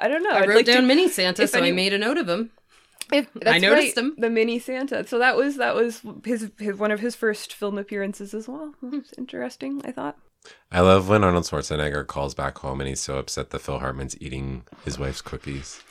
I 0.00 0.06
don't 0.06 0.22
know 0.22 0.30
I 0.30 0.46
wrote 0.46 0.54
like 0.56 0.66
to- 0.66 0.74
down 0.74 0.86
mini 0.86 1.08
Santa, 1.18 1.42
if 1.42 1.50
so 1.50 1.60
I 1.60 1.72
made 1.72 1.92
a 1.92 1.98
note 1.98 2.18
of 2.18 2.28
him. 2.28 2.50
if, 3.12 3.26
that's 3.34 3.60
noticed 3.60 3.96
right, 3.96 4.04
him. 4.04 4.14
The 4.16 4.30
mini 4.30 4.58
Santa. 4.60 5.04
So 5.06 5.18
that 5.18 5.36
was 5.36 5.56
that 5.56 5.74
was 5.74 6.02
his, 6.24 6.50
his 6.60 6.76
one 6.76 6.92
of 6.92 7.00
his 7.00 7.16
first 7.16 7.52
film 7.54 7.76
appearances 7.78 8.34
as 8.34 8.46
well. 8.46 8.74
It 8.82 8.92
was 8.92 9.12
interesting, 9.18 9.80
I 9.84 9.90
thought. 9.90 10.16
I 10.70 10.80
love 10.80 11.08
when 11.08 11.24
Arnold 11.24 11.44
Schwarzenegger 11.44 12.06
calls 12.06 12.34
back 12.34 12.58
home 12.58 12.80
and 12.80 12.88
he's 12.88 13.00
so 13.00 13.18
upset 13.18 13.50
that 13.50 13.58
Phil 13.60 13.80
Hartman's 13.80 14.16
eating 14.20 14.62
his 14.84 14.96
wife's 14.98 15.20
cookies. 15.22 15.82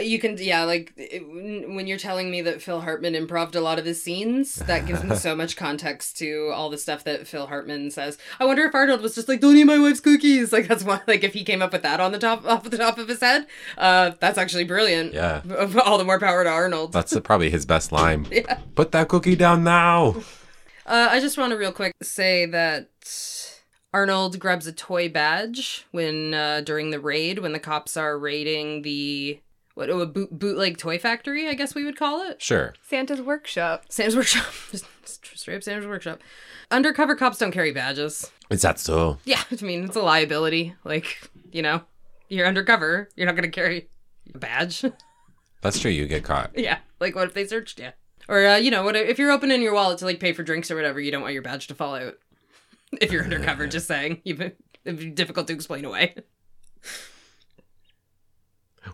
You 0.00 0.18
can, 0.18 0.38
yeah, 0.38 0.64
like 0.64 0.92
it, 0.96 1.20
when 1.28 1.86
you're 1.86 1.98
telling 1.98 2.30
me 2.30 2.40
that 2.42 2.62
Phil 2.62 2.80
Hartman 2.80 3.14
improved 3.14 3.54
a 3.54 3.60
lot 3.60 3.78
of 3.78 3.84
his 3.84 4.02
scenes, 4.02 4.54
that 4.54 4.86
gives 4.86 5.04
me 5.04 5.14
so 5.16 5.36
much 5.36 5.56
context 5.56 6.16
to 6.18 6.50
all 6.54 6.70
the 6.70 6.78
stuff 6.78 7.04
that 7.04 7.26
Phil 7.26 7.46
Hartman 7.46 7.90
says. 7.90 8.16
I 8.40 8.46
wonder 8.46 8.64
if 8.64 8.74
Arnold 8.74 9.02
was 9.02 9.14
just 9.14 9.28
like, 9.28 9.40
"Don't 9.40 9.56
eat 9.56 9.64
my 9.64 9.78
wife's 9.78 10.00
cookies." 10.00 10.52
Like 10.52 10.66
that's 10.66 10.82
why, 10.82 11.00
like 11.06 11.24
if 11.24 11.34
he 11.34 11.44
came 11.44 11.60
up 11.60 11.72
with 11.72 11.82
that 11.82 12.00
on 12.00 12.12
the 12.12 12.18
top, 12.18 12.44
off 12.46 12.62
the 12.62 12.78
top 12.78 12.96
of 12.96 13.08
his 13.08 13.20
head, 13.20 13.46
uh, 13.76 14.12
that's 14.18 14.38
actually 14.38 14.64
brilliant. 14.64 15.12
Yeah. 15.12 15.42
all 15.84 15.98
the 15.98 16.04
more 16.04 16.18
power 16.18 16.42
to 16.42 16.50
Arnold. 16.50 16.92
That's 16.92 17.18
probably 17.20 17.50
his 17.50 17.66
best 17.66 17.92
line. 17.92 18.26
Yeah. 18.30 18.60
Put 18.74 18.92
that 18.92 19.08
cookie 19.08 19.36
down 19.36 19.62
now. 19.64 20.16
Uh, 20.86 21.08
I 21.10 21.20
just 21.20 21.38
want 21.38 21.52
to 21.52 21.58
real 21.58 21.72
quick 21.72 21.92
say 22.02 22.46
that 22.46 22.88
Arnold 23.92 24.38
grabs 24.38 24.66
a 24.66 24.72
toy 24.72 25.08
badge 25.08 25.86
when 25.90 26.34
uh, 26.34 26.62
during 26.62 26.90
the 26.90 27.00
raid 27.00 27.38
when 27.38 27.52
the 27.52 27.58
cops 27.60 27.96
are 27.96 28.18
raiding 28.18 28.82
the 28.82 29.40
what 29.74 29.88
a 29.90 30.06
boot, 30.06 30.30
bootleg 30.38 30.76
toy 30.78 30.98
factory, 30.98 31.48
I 31.48 31.54
guess 31.54 31.74
we 31.74 31.84
would 31.84 31.96
call 31.96 32.22
it. 32.28 32.40
Sure. 32.42 32.74
Santa's 32.86 33.20
workshop. 33.22 33.84
Sam's 33.88 34.14
Workshop. 34.16 34.46
Just 34.70 34.86
straight 35.38 35.56
up 35.56 35.62
Sam's 35.62 35.86
Workshop. 35.86 36.20
Undercover 36.70 37.14
cops 37.16 37.38
don't 37.38 37.52
carry 37.52 37.72
badges. 37.72 38.30
Is 38.50 38.62
that 38.62 38.78
so? 38.78 39.18
Yeah, 39.24 39.42
I 39.60 39.64
mean, 39.64 39.84
it's 39.84 39.96
a 39.96 40.00
liability. 40.02 40.74
Like, 40.84 41.30
you 41.50 41.62
know, 41.62 41.82
you're 42.28 42.46
undercover. 42.46 43.08
You're 43.16 43.26
not 43.26 43.36
going 43.36 43.50
to 43.50 43.54
carry 43.54 43.88
a 44.34 44.38
badge. 44.38 44.84
That's 45.62 45.78
true. 45.78 45.90
You 45.90 46.06
get 46.06 46.24
caught. 46.24 46.50
yeah. 46.58 46.78
Like, 47.00 47.14
what 47.14 47.28
if 47.28 47.34
they 47.34 47.46
searched 47.46 47.78
you? 47.78 47.90
Or, 48.28 48.44
uh, 48.46 48.56
you 48.56 48.70
know, 48.70 48.82
what 48.84 48.96
if 48.96 49.18
you're 49.18 49.30
opening 49.32 49.62
your 49.62 49.74
wallet 49.74 49.98
to, 49.98 50.04
like, 50.04 50.20
pay 50.20 50.32
for 50.32 50.42
drinks 50.42 50.70
or 50.70 50.76
whatever, 50.76 51.00
you 51.00 51.10
don't 51.10 51.22
want 51.22 51.34
your 51.34 51.42
badge 51.42 51.66
to 51.68 51.74
fall 51.74 51.94
out. 51.94 52.14
If 53.00 53.10
you're 53.12 53.24
undercover, 53.24 53.66
just 53.66 53.86
saying. 53.86 54.20
You've- 54.24 54.52
It'd 54.84 54.98
be 54.98 55.10
difficult 55.10 55.46
to 55.46 55.52
explain 55.52 55.84
away. 55.84 56.14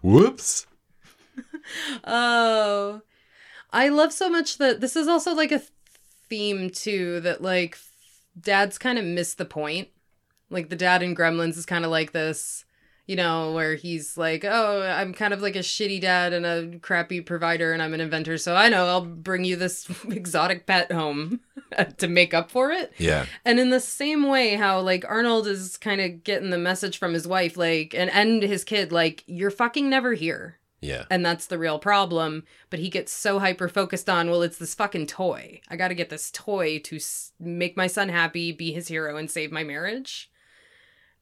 Whoops. 0.02 0.66
Oh, 2.02 3.02
I 3.72 3.90
love 3.90 4.12
so 4.12 4.30
much 4.30 4.58
that 4.58 4.80
this 4.80 4.96
is 4.96 5.06
also 5.06 5.34
like 5.34 5.52
a 5.52 5.62
theme 6.28 6.70
too 6.70 7.20
that 7.20 7.42
like 7.42 7.78
dads 8.40 8.78
kind 8.78 8.98
of 8.98 9.04
miss 9.04 9.34
the 9.34 9.44
point. 9.44 9.88
Like 10.50 10.70
the 10.70 10.76
dad 10.76 11.02
in 11.02 11.14
Gremlins 11.14 11.58
is 11.58 11.66
kind 11.66 11.84
of 11.84 11.90
like 11.90 12.12
this, 12.12 12.64
you 13.08 13.16
know, 13.16 13.52
where 13.52 13.74
he's 13.74 14.16
like, 14.16 14.44
"Oh, 14.44 14.82
I'm 14.82 15.12
kind 15.12 15.34
of 15.34 15.42
like 15.42 15.56
a 15.56 15.60
shitty 15.60 16.00
dad 16.00 16.32
and 16.32 16.46
a 16.46 16.78
crappy 16.78 17.20
provider 17.20 17.72
and 17.72 17.82
I'm 17.82 17.94
an 17.94 18.00
inventor, 18.00 18.38
so 18.38 18.54
I 18.54 18.68
know 18.68 18.86
I'll 18.86 19.04
bring 19.04 19.44
you 19.44 19.56
this 19.56 19.88
exotic 20.08 20.66
pet 20.66 20.92
home 20.92 21.40
to 21.98 22.06
make 22.06 22.32
up 22.34 22.50
for 22.52 22.70
it." 22.70 22.92
Yeah. 22.98 23.26
And 23.44 23.58
in 23.58 23.70
the 23.70 23.80
same 23.80 24.28
way, 24.28 24.54
how 24.54 24.80
like 24.80 25.04
Arnold 25.08 25.46
is 25.48 25.76
kind 25.76 26.00
of 26.00 26.22
getting 26.22 26.50
the 26.50 26.58
message 26.58 26.98
from 26.98 27.14
his 27.14 27.26
wife, 27.26 27.56
like, 27.56 27.94
and 27.94 28.10
and 28.10 28.42
his 28.42 28.62
kid, 28.62 28.92
like, 28.92 29.24
you're 29.26 29.50
fucking 29.50 29.88
never 29.90 30.12
here 30.14 30.58
Yeah. 30.80 31.06
and 31.10 31.24
that's 31.26 31.46
the 31.46 31.58
real 31.58 31.78
problem 31.80 32.44
but 32.70 32.78
he 32.78 32.88
gets 32.90 33.10
so 33.10 33.38
hyper 33.40 33.68
focused 33.68 34.08
on 34.08 34.30
well 34.30 34.42
it's 34.42 34.58
this 34.58 34.74
fucking 34.76 35.06
toy 35.08 35.60
i 35.68 35.74
gotta 35.76 35.94
get 35.94 36.08
this 36.10 36.30
toy 36.30 36.78
to 36.84 36.96
s- 36.96 37.32
make 37.40 37.76
my 37.76 37.88
son 37.88 38.08
happy 38.10 38.52
be 38.52 38.70
his 38.72 38.86
hero 38.88 39.16
and 39.16 39.28
save 39.30 39.50
my 39.50 39.64
marriage 39.64 40.30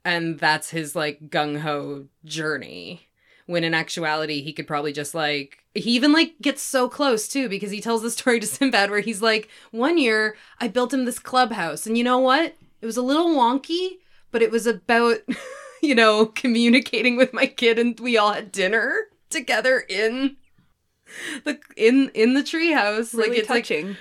and 0.06 0.38
that's 0.38 0.70
his 0.70 0.94
like 0.94 1.28
gung-ho 1.28 2.06
journey. 2.24 3.02
When 3.46 3.64
in 3.64 3.74
actuality 3.74 4.42
he 4.42 4.52
could 4.52 4.66
probably 4.66 4.92
just 4.92 5.14
like 5.14 5.58
he 5.74 5.90
even 5.90 6.12
like 6.12 6.34
gets 6.40 6.62
so 6.62 6.88
close 6.88 7.28
too 7.28 7.48
because 7.48 7.70
he 7.70 7.80
tells 7.80 8.02
the 8.02 8.10
story 8.10 8.40
to 8.40 8.46
Sinbad 8.46 8.90
where 8.90 9.00
he's 9.00 9.20
like 9.20 9.48
one 9.72 9.98
year 9.98 10.36
I 10.60 10.68
built 10.68 10.94
him 10.94 11.04
this 11.04 11.18
clubhouse. 11.18 11.86
And 11.86 11.98
you 11.98 12.04
know 12.04 12.18
what? 12.18 12.56
It 12.80 12.86
was 12.86 12.96
a 12.96 13.02
little 13.02 13.34
wonky 13.34 13.98
but 14.30 14.42
it 14.42 14.50
was 14.50 14.66
about 14.66 15.18
you 15.82 15.94
know 15.94 16.26
communicating 16.26 17.16
with 17.16 17.32
my 17.32 17.46
kid 17.46 17.78
and 17.78 17.98
we 18.00 18.16
all 18.16 18.32
had 18.32 18.52
dinner 18.52 19.06
together 19.30 19.84
in 19.88 20.36
the 21.44 21.58
in 21.76 22.10
in 22.14 22.34
the 22.34 22.42
treehouse. 22.42 23.14
Really 23.14 23.30
like 23.30 23.38
it's 23.38 23.50
like 23.50 23.64
touching. 23.64 23.96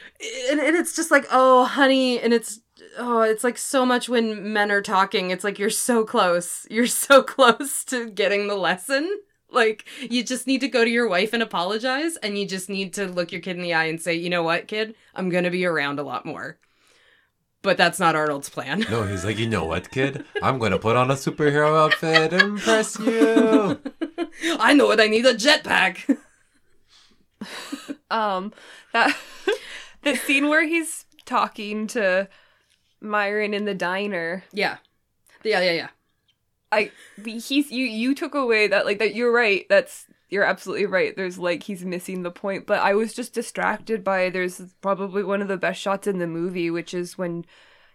and, 0.49 0.59
and 0.59 0.75
it's 0.75 0.95
just 0.95 1.11
like 1.11 1.25
oh 1.31 1.65
honey 1.65 2.19
and 2.19 2.33
it's 2.33 2.61
oh 2.97 3.21
it's 3.21 3.43
like 3.43 3.57
so 3.57 3.85
much 3.85 4.09
when 4.09 4.53
men 4.53 4.71
are 4.71 4.81
talking 4.81 5.31
it's 5.31 5.43
like 5.43 5.59
you're 5.59 5.69
so 5.69 6.03
close. 6.03 6.65
You're 6.69 6.87
so 6.87 7.23
close 7.35 7.83
to 7.85 8.09
getting 8.09 8.47
the 8.47 8.55
lesson. 8.55 9.19
Like 9.49 9.85
you 10.01 10.23
just 10.23 10.47
need 10.47 10.61
to 10.61 10.67
go 10.67 10.83
to 10.83 10.89
your 10.89 11.07
wife 11.07 11.33
and 11.33 11.43
apologize 11.43 12.17
and 12.17 12.37
you 12.37 12.45
just 12.47 12.69
need 12.69 12.93
to 12.93 13.07
look 13.07 13.31
your 13.31 13.41
kid 13.41 13.57
in 13.57 13.63
the 13.63 13.73
eye 13.73 13.85
and 13.85 14.01
say 14.01 14.13
you 14.13 14.29
know 14.29 14.43
what 14.43 14.67
kid? 14.67 14.95
I'm 15.13 15.29
gonna 15.29 15.51
be 15.51 15.65
around 15.65 15.99
a 15.99 16.03
lot 16.03 16.25
more. 16.25 16.57
But 17.61 17.77
that's 17.77 17.99
not 17.99 18.15
arnold's 18.15 18.49
plan. 18.49 18.85
No, 18.91 19.03
he's 19.07 19.25
like, 19.25 19.39
you 19.39 19.49
know 19.49 19.65
what, 19.65 19.89
kid? 19.89 20.23
I'm 20.43 20.59
gonna 20.59 20.77
put 20.77 20.95
on 20.95 21.09
a 21.09 21.15
superhero 21.15 21.75
outfit 21.75 22.31
and 22.33 22.41
impress 22.41 22.99
you. 22.99 23.81
i 24.59 24.73
know 24.73 24.85
what 24.85 24.99
i 24.99 25.07
need 25.07 25.25
a 25.25 25.33
jetpack. 25.33 26.17
Um, 28.11 28.53
that 28.93 29.15
the 30.03 30.15
scene 30.15 30.47
where 30.47 30.65
he's 30.65 31.05
talking 31.25 31.87
to 31.87 32.29
Myron 33.01 33.53
in 33.53 33.65
the 33.65 33.75
diner. 33.75 34.43
yeah 34.51 34.77
yeah 35.43 35.59
yeah 35.61 35.71
yeah 35.71 35.87
I 36.71 36.91
he's 37.23 37.71
you 37.71 37.85
you 37.85 38.15
took 38.15 38.35
away 38.35 38.67
that 38.67 38.85
like 38.85 38.99
that 38.99 39.15
you're 39.15 39.31
right. 39.31 39.65
That's 39.69 40.05
you're 40.29 40.43
absolutely 40.43 40.87
right. 40.87 41.15
There's 41.15 41.37
like 41.37 41.63
he's 41.63 41.85
missing 41.85 42.23
the 42.23 42.31
point, 42.31 42.65
but 42.65 42.79
I 42.79 42.93
was 42.93 43.13
just 43.13 43.33
distracted 43.33 44.03
by 44.03 44.29
there's 44.29 44.61
probably 44.81 45.23
one 45.23 45.41
of 45.41 45.47
the 45.47 45.57
best 45.57 45.79
shots 45.79 46.07
in 46.07 46.19
the 46.19 46.27
movie, 46.27 46.69
which 46.69 46.93
is 46.93 47.17
when 47.17 47.45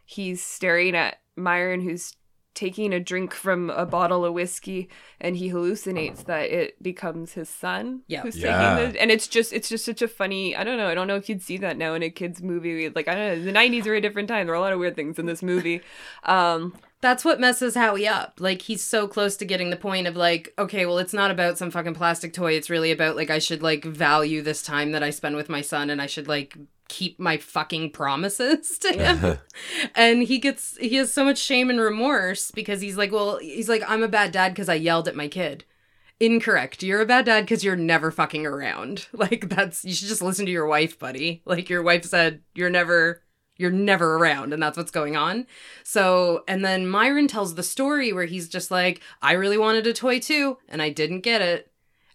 he's 0.04 0.42
staring 0.42 0.96
at 0.96 1.18
Myron 1.36 1.80
who's 1.80 2.14
taking 2.54 2.92
a 2.92 3.00
drink 3.00 3.32
from 3.32 3.70
a 3.70 3.86
bottle 3.86 4.24
of 4.24 4.34
whiskey 4.34 4.88
and 5.20 5.36
he 5.36 5.50
hallucinates 5.50 6.24
that 6.24 6.50
it 6.50 6.82
becomes 6.82 7.32
his 7.34 7.48
son 7.48 8.00
Yeah. 8.08 8.22
who's 8.22 8.36
Yeah. 8.36 8.76
taking 8.76 8.92
the 8.92 9.00
and 9.00 9.10
it's 9.10 9.28
just 9.28 9.52
it's 9.52 9.68
just 9.68 9.84
such 9.84 10.02
a 10.02 10.08
funny 10.08 10.56
I 10.56 10.64
don't 10.64 10.76
know 10.76 10.88
I 10.88 10.94
don't 10.94 11.06
know 11.06 11.16
if 11.16 11.28
you'd 11.28 11.42
see 11.42 11.58
that 11.58 11.76
now 11.76 11.94
in 11.94 12.02
a 12.02 12.10
kids 12.10 12.42
movie 12.42 12.88
like 12.90 13.06
I 13.08 13.14
don't 13.14 13.38
know 13.38 13.44
the 13.44 13.52
90s 13.52 13.86
are 13.86 13.94
a 13.94 14.00
different 14.00 14.28
time 14.28 14.46
there 14.46 14.54
are 14.54 14.58
a 14.58 14.60
lot 14.60 14.72
of 14.72 14.78
weird 14.80 14.96
things 14.96 15.18
in 15.18 15.26
this 15.26 15.42
movie 15.42 15.80
um 16.24 16.74
That's 17.00 17.24
what 17.24 17.40
messes 17.40 17.74
Howie 17.74 18.06
up. 18.06 18.34
Like 18.38 18.62
he's 18.62 18.84
so 18.84 19.08
close 19.08 19.36
to 19.36 19.46
getting 19.46 19.70
the 19.70 19.76
point 19.76 20.06
of 20.06 20.16
like, 20.16 20.52
okay, 20.58 20.84
well 20.84 20.98
it's 20.98 21.14
not 21.14 21.30
about 21.30 21.56
some 21.56 21.70
fucking 21.70 21.94
plastic 21.94 22.32
toy. 22.34 22.52
It's 22.52 22.70
really 22.70 22.92
about 22.92 23.16
like 23.16 23.30
I 23.30 23.38
should 23.38 23.62
like 23.62 23.84
value 23.84 24.42
this 24.42 24.62
time 24.62 24.92
that 24.92 25.02
I 25.02 25.10
spend 25.10 25.36
with 25.36 25.48
my 25.48 25.62
son 25.62 25.88
and 25.88 26.02
I 26.02 26.06
should 26.06 26.28
like 26.28 26.56
keep 26.88 27.18
my 27.18 27.38
fucking 27.38 27.92
promises 27.92 28.78
to 28.80 28.92
him. 28.92 29.38
and 29.94 30.22
he 30.24 30.38
gets 30.38 30.76
he 30.76 30.96
has 30.96 31.12
so 31.12 31.24
much 31.24 31.38
shame 31.38 31.70
and 31.70 31.80
remorse 31.80 32.50
because 32.50 32.82
he's 32.82 32.98
like, 32.98 33.12
well, 33.12 33.38
he's 33.38 33.68
like 33.68 33.82
I'm 33.88 34.02
a 34.02 34.08
bad 34.08 34.32
dad 34.32 34.54
cuz 34.54 34.68
I 34.68 34.74
yelled 34.74 35.08
at 35.08 35.16
my 35.16 35.28
kid. 35.28 35.64
Incorrect. 36.18 36.82
You're 36.82 37.00
a 37.00 37.06
bad 37.06 37.24
dad 37.24 37.46
cuz 37.46 37.64
you're 37.64 37.76
never 37.76 38.10
fucking 38.10 38.44
around. 38.44 39.06
Like 39.14 39.48
that's 39.48 39.86
you 39.86 39.94
should 39.94 40.08
just 40.08 40.22
listen 40.22 40.44
to 40.44 40.52
your 40.52 40.66
wife, 40.66 40.98
buddy. 40.98 41.40
Like 41.46 41.70
your 41.70 41.82
wife 41.82 42.04
said 42.04 42.42
you're 42.54 42.68
never 42.68 43.22
you're 43.60 43.70
never 43.70 44.16
around 44.16 44.54
and 44.54 44.62
that's 44.62 44.78
what's 44.78 44.90
going 44.90 45.16
on. 45.16 45.46
So, 45.84 46.44
and 46.48 46.64
then 46.64 46.88
Myron 46.88 47.28
tells 47.28 47.54
the 47.54 47.62
story 47.62 48.10
where 48.12 48.24
he's 48.24 48.48
just 48.48 48.70
like, 48.70 49.02
I 49.20 49.32
really 49.32 49.58
wanted 49.58 49.86
a 49.86 49.92
toy 49.92 50.18
too, 50.18 50.56
and 50.68 50.80
I 50.80 50.88
didn't 50.88 51.20
get 51.20 51.42
it. 51.42 51.70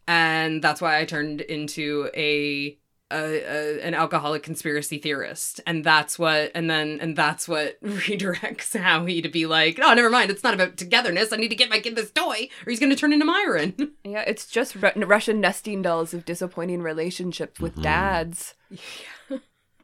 And 0.07 0.61
that's 0.63 0.81
why 0.81 0.99
I 0.99 1.05
turned 1.05 1.41
into 1.41 2.09
a, 2.15 2.77
a, 3.11 3.17
a 3.17 3.79
an 3.81 3.93
alcoholic 3.93 4.41
conspiracy 4.41 4.97
theorist. 4.97 5.61
And 5.67 5.83
that's 5.83 6.17
what, 6.17 6.51
and 6.55 6.67
then, 6.67 6.99
and 6.99 7.15
that's 7.15 7.47
what 7.47 7.79
redirects 7.83 8.79
Howie 8.79 9.21
to 9.21 9.29
be 9.29 9.45
like, 9.45 9.79
oh, 9.81 9.93
never 9.93 10.09
mind. 10.09 10.31
It's 10.31 10.43
not 10.43 10.55
about 10.55 10.77
togetherness. 10.77 11.31
I 11.31 11.37
need 11.37 11.49
to 11.49 11.55
get 11.55 11.69
my 11.69 11.79
kid 11.79 11.95
this 11.95 12.11
toy 12.11 12.49
or 12.65 12.69
he's 12.69 12.79
going 12.79 12.89
to 12.91 12.95
turn 12.95 13.13
into 13.13 13.25
Myron. 13.25 13.75
Yeah, 14.03 14.23
it's 14.27 14.45
just 14.45 14.75
Ru- 14.75 15.05
Russian 15.05 15.41
nesting 15.41 15.81
dolls 15.81 16.13
of 16.13 16.25
disappointing 16.25 16.83
relationships 16.83 17.59
with 17.59 17.73
mm-hmm. 17.73 17.81
dads. 17.81 18.53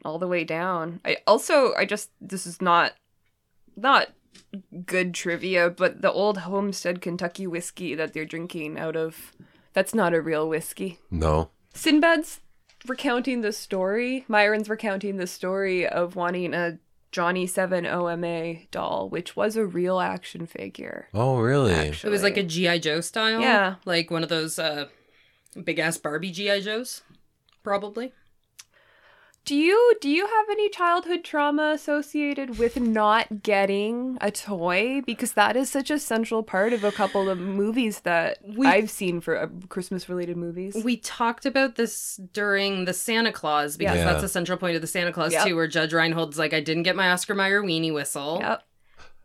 All 0.04 0.18
the 0.18 0.28
way 0.28 0.44
down. 0.44 1.00
I 1.04 1.18
also 1.26 1.74
I 1.74 1.84
just 1.84 2.10
this 2.20 2.46
is 2.46 2.60
not 2.60 2.92
not 3.76 4.08
good 4.84 5.14
trivia, 5.14 5.70
but 5.70 6.02
the 6.02 6.12
old 6.12 6.38
Homestead 6.38 7.00
Kentucky 7.00 7.46
whiskey 7.46 7.94
that 7.94 8.12
they're 8.12 8.24
drinking 8.24 8.78
out 8.78 8.96
of 8.96 9.32
that's 9.72 9.94
not 9.94 10.14
a 10.14 10.20
real 10.20 10.48
whiskey. 10.48 10.98
no. 11.10 11.50
Sinbad's 11.74 12.40
recounting 12.86 13.40
the 13.40 13.52
story. 13.52 14.26
Myron's 14.28 14.68
recounting 14.68 15.16
the 15.16 15.26
story 15.26 15.86
of 15.86 16.16
wanting 16.16 16.52
a 16.52 16.78
Johnny 17.12 17.46
7 17.46 17.86
OMA 17.86 18.66
doll, 18.70 19.08
which 19.08 19.36
was 19.36 19.56
a 19.56 19.64
real 19.64 20.00
action 20.00 20.46
figure. 20.46 21.08
Oh, 21.14 21.38
really? 21.38 21.72
It 21.72 22.04
was 22.04 22.22
like 22.22 22.36
a 22.36 22.42
G.I. 22.42 22.78
Joe 22.78 23.00
style. 23.00 23.40
Yeah. 23.40 23.76
Like 23.86 24.10
one 24.10 24.22
of 24.22 24.28
those 24.28 24.58
uh, 24.58 24.88
big 25.64 25.78
ass 25.78 25.96
Barbie 25.96 26.30
G.I. 26.30 26.60
Joes, 26.60 27.02
probably. 27.62 28.12
Do 29.44 29.56
you 29.56 29.94
do 30.00 30.08
you 30.08 30.24
have 30.24 30.46
any 30.50 30.68
childhood 30.68 31.24
trauma 31.24 31.72
associated 31.74 32.58
with 32.58 32.78
not 32.78 33.42
getting 33.42 34.16
a 34.20 34.30
toy? 34.30 35.02
Because 35.04 35.32
that 35.32 35.56
is 35.56 35.68
such 35.68 35.90
a 35.90 35.98
central 35.98 36.44
part 36.44 36.72
of 36.72 36.84
a 36.84 36.92
couple 36.92 37.28
of 37.28 37.38
movies 37.40 38.00
that 38.00 38.38
We- 38.56 38.68
I've 38.68 38.88
seen 38.88 39.20
for 39.20 39.36
uh, 39.36 39.48
Christmas 39.68 40.08
related 40.08 40.36
movies. 40.36 40.76
We 40.84 40.96
talked 40.96 41.44
about 41.44 41.74
this 41.74 42.20
during 42.32 42.84
the 42.84 42.94
Santa 42.94 43.32
Claus 43.32 43.76
because 43.76 43.96
Yeah. 43.96 44.04
that's 44.12 44.22
a 44.22 44.28
central 44.28 44.58
point 44.58 44.76
of 44.76 44.80
the 44.80 44.86
Santa 44.86 45.12
Claus 45.12 45.32
Yep. 45.32 45.46
too, 45.48 45.56
where 45.56 45.66
Judge 45.66 45.92
Reinhold's 45.92 46.38
like, 46.38 46.54
I 46.54 46.60
didn't 46.60 46.84
get 46.84 46.94
my 46.94 47.10
Oscar 47.10 47.34
Mayer 47.34 47.62
weenie 47.64 47.92
whistle. 47.92 48.38
Yep. 48.40 48.62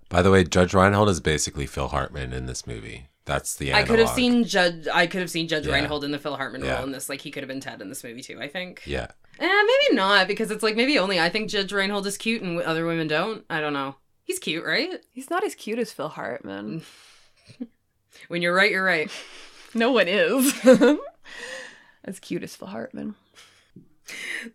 By 0.10 0.22
the 0.24 0.32
way, 0.32 0.44
Judge 0.44 0.74
Reinhold 0.74 1.10
is 1.10 1.20
basically 1.20 1.68
Phil 1.68 1.90
Hartman 1.90 2.34
in 2.34 2.48
this 2.48 2.66
movie. 2.66 3.08
That's 3.28 3.56
the 3.58 3.70
end. 3.72 3.78
I 3.78 3.84
could 3.84 4.00
have 4.00 4.10
seen 4.10 4.44
Judge. 4.46 4.88
I 4.92 5.06
could 5.06 5.22
have 5.22 5.30
seen 5.30 5.48
Judge 5.48 5.68
Yeah. 5.68 5.74
Reinhold 5.74 6.04
in 6.04 6.12
the 6.12 6.18
Phil 6.18 6.36
Hartman 6.36 6.64
Yeah. 6.64 6.78
role 6.78 6.86
in 6.86 6.92
this. 6.94 7.10
Like 7.10 7.22
he 7.22 7.30
could 7.30 7.44
have 7.44 7.48
been 7.48 7.60
Ted 7.60 7.82
in 7.82 7.90
this 7.90 8.04
movie 8.04 8.22
too. 8.24 8.40
I 8.42 8.48
think. 8.48 8.82
Yeah. 8.86 9.08
Eh, 9.40 9.46
maybe 9.46 9.96
not 9.96 10.28
because 10.28 10.50
it's 10.50 10.64
like 10.64 10.76
maybe 10.76 10.98
only 10.98 11.20
I 11.20 11.30
think 11.30 11.50
Judge 11.50 11.72
Reinhold 11.72 12.08
is 12.08 12.18
cute 12.18 12.42
and 12.42 12.60
other 12.62 12.86
women 12.88 13.08
don't. 13.08 13.46
I 13.50 13.60
don't 13.60 13.74
know. 13.74 13.98
He's 14.24 14.40
cute, 14.40 14.66
right? 14.66 15.00
He's 15.12 15.30
not 15.30 15.44
as 15.44 15.54
cute 15.56 15.78
as 15.80 15.92
Phil 15.94 16.10
Hartman. 16.10 16.82
When 18.30 18.42
you're 18.42 18.56
right, 18.56 18.72
you're 18.72 18.84
right. 18.84 19.12
No 19.74 19.92
one 19.92 20.08
is. 20.08 20.54
as 22.04 22.20
cute 22.20 22.42
as 22.44 22.56
Phil 22.56 22.70
Hartman. 22.70 23.16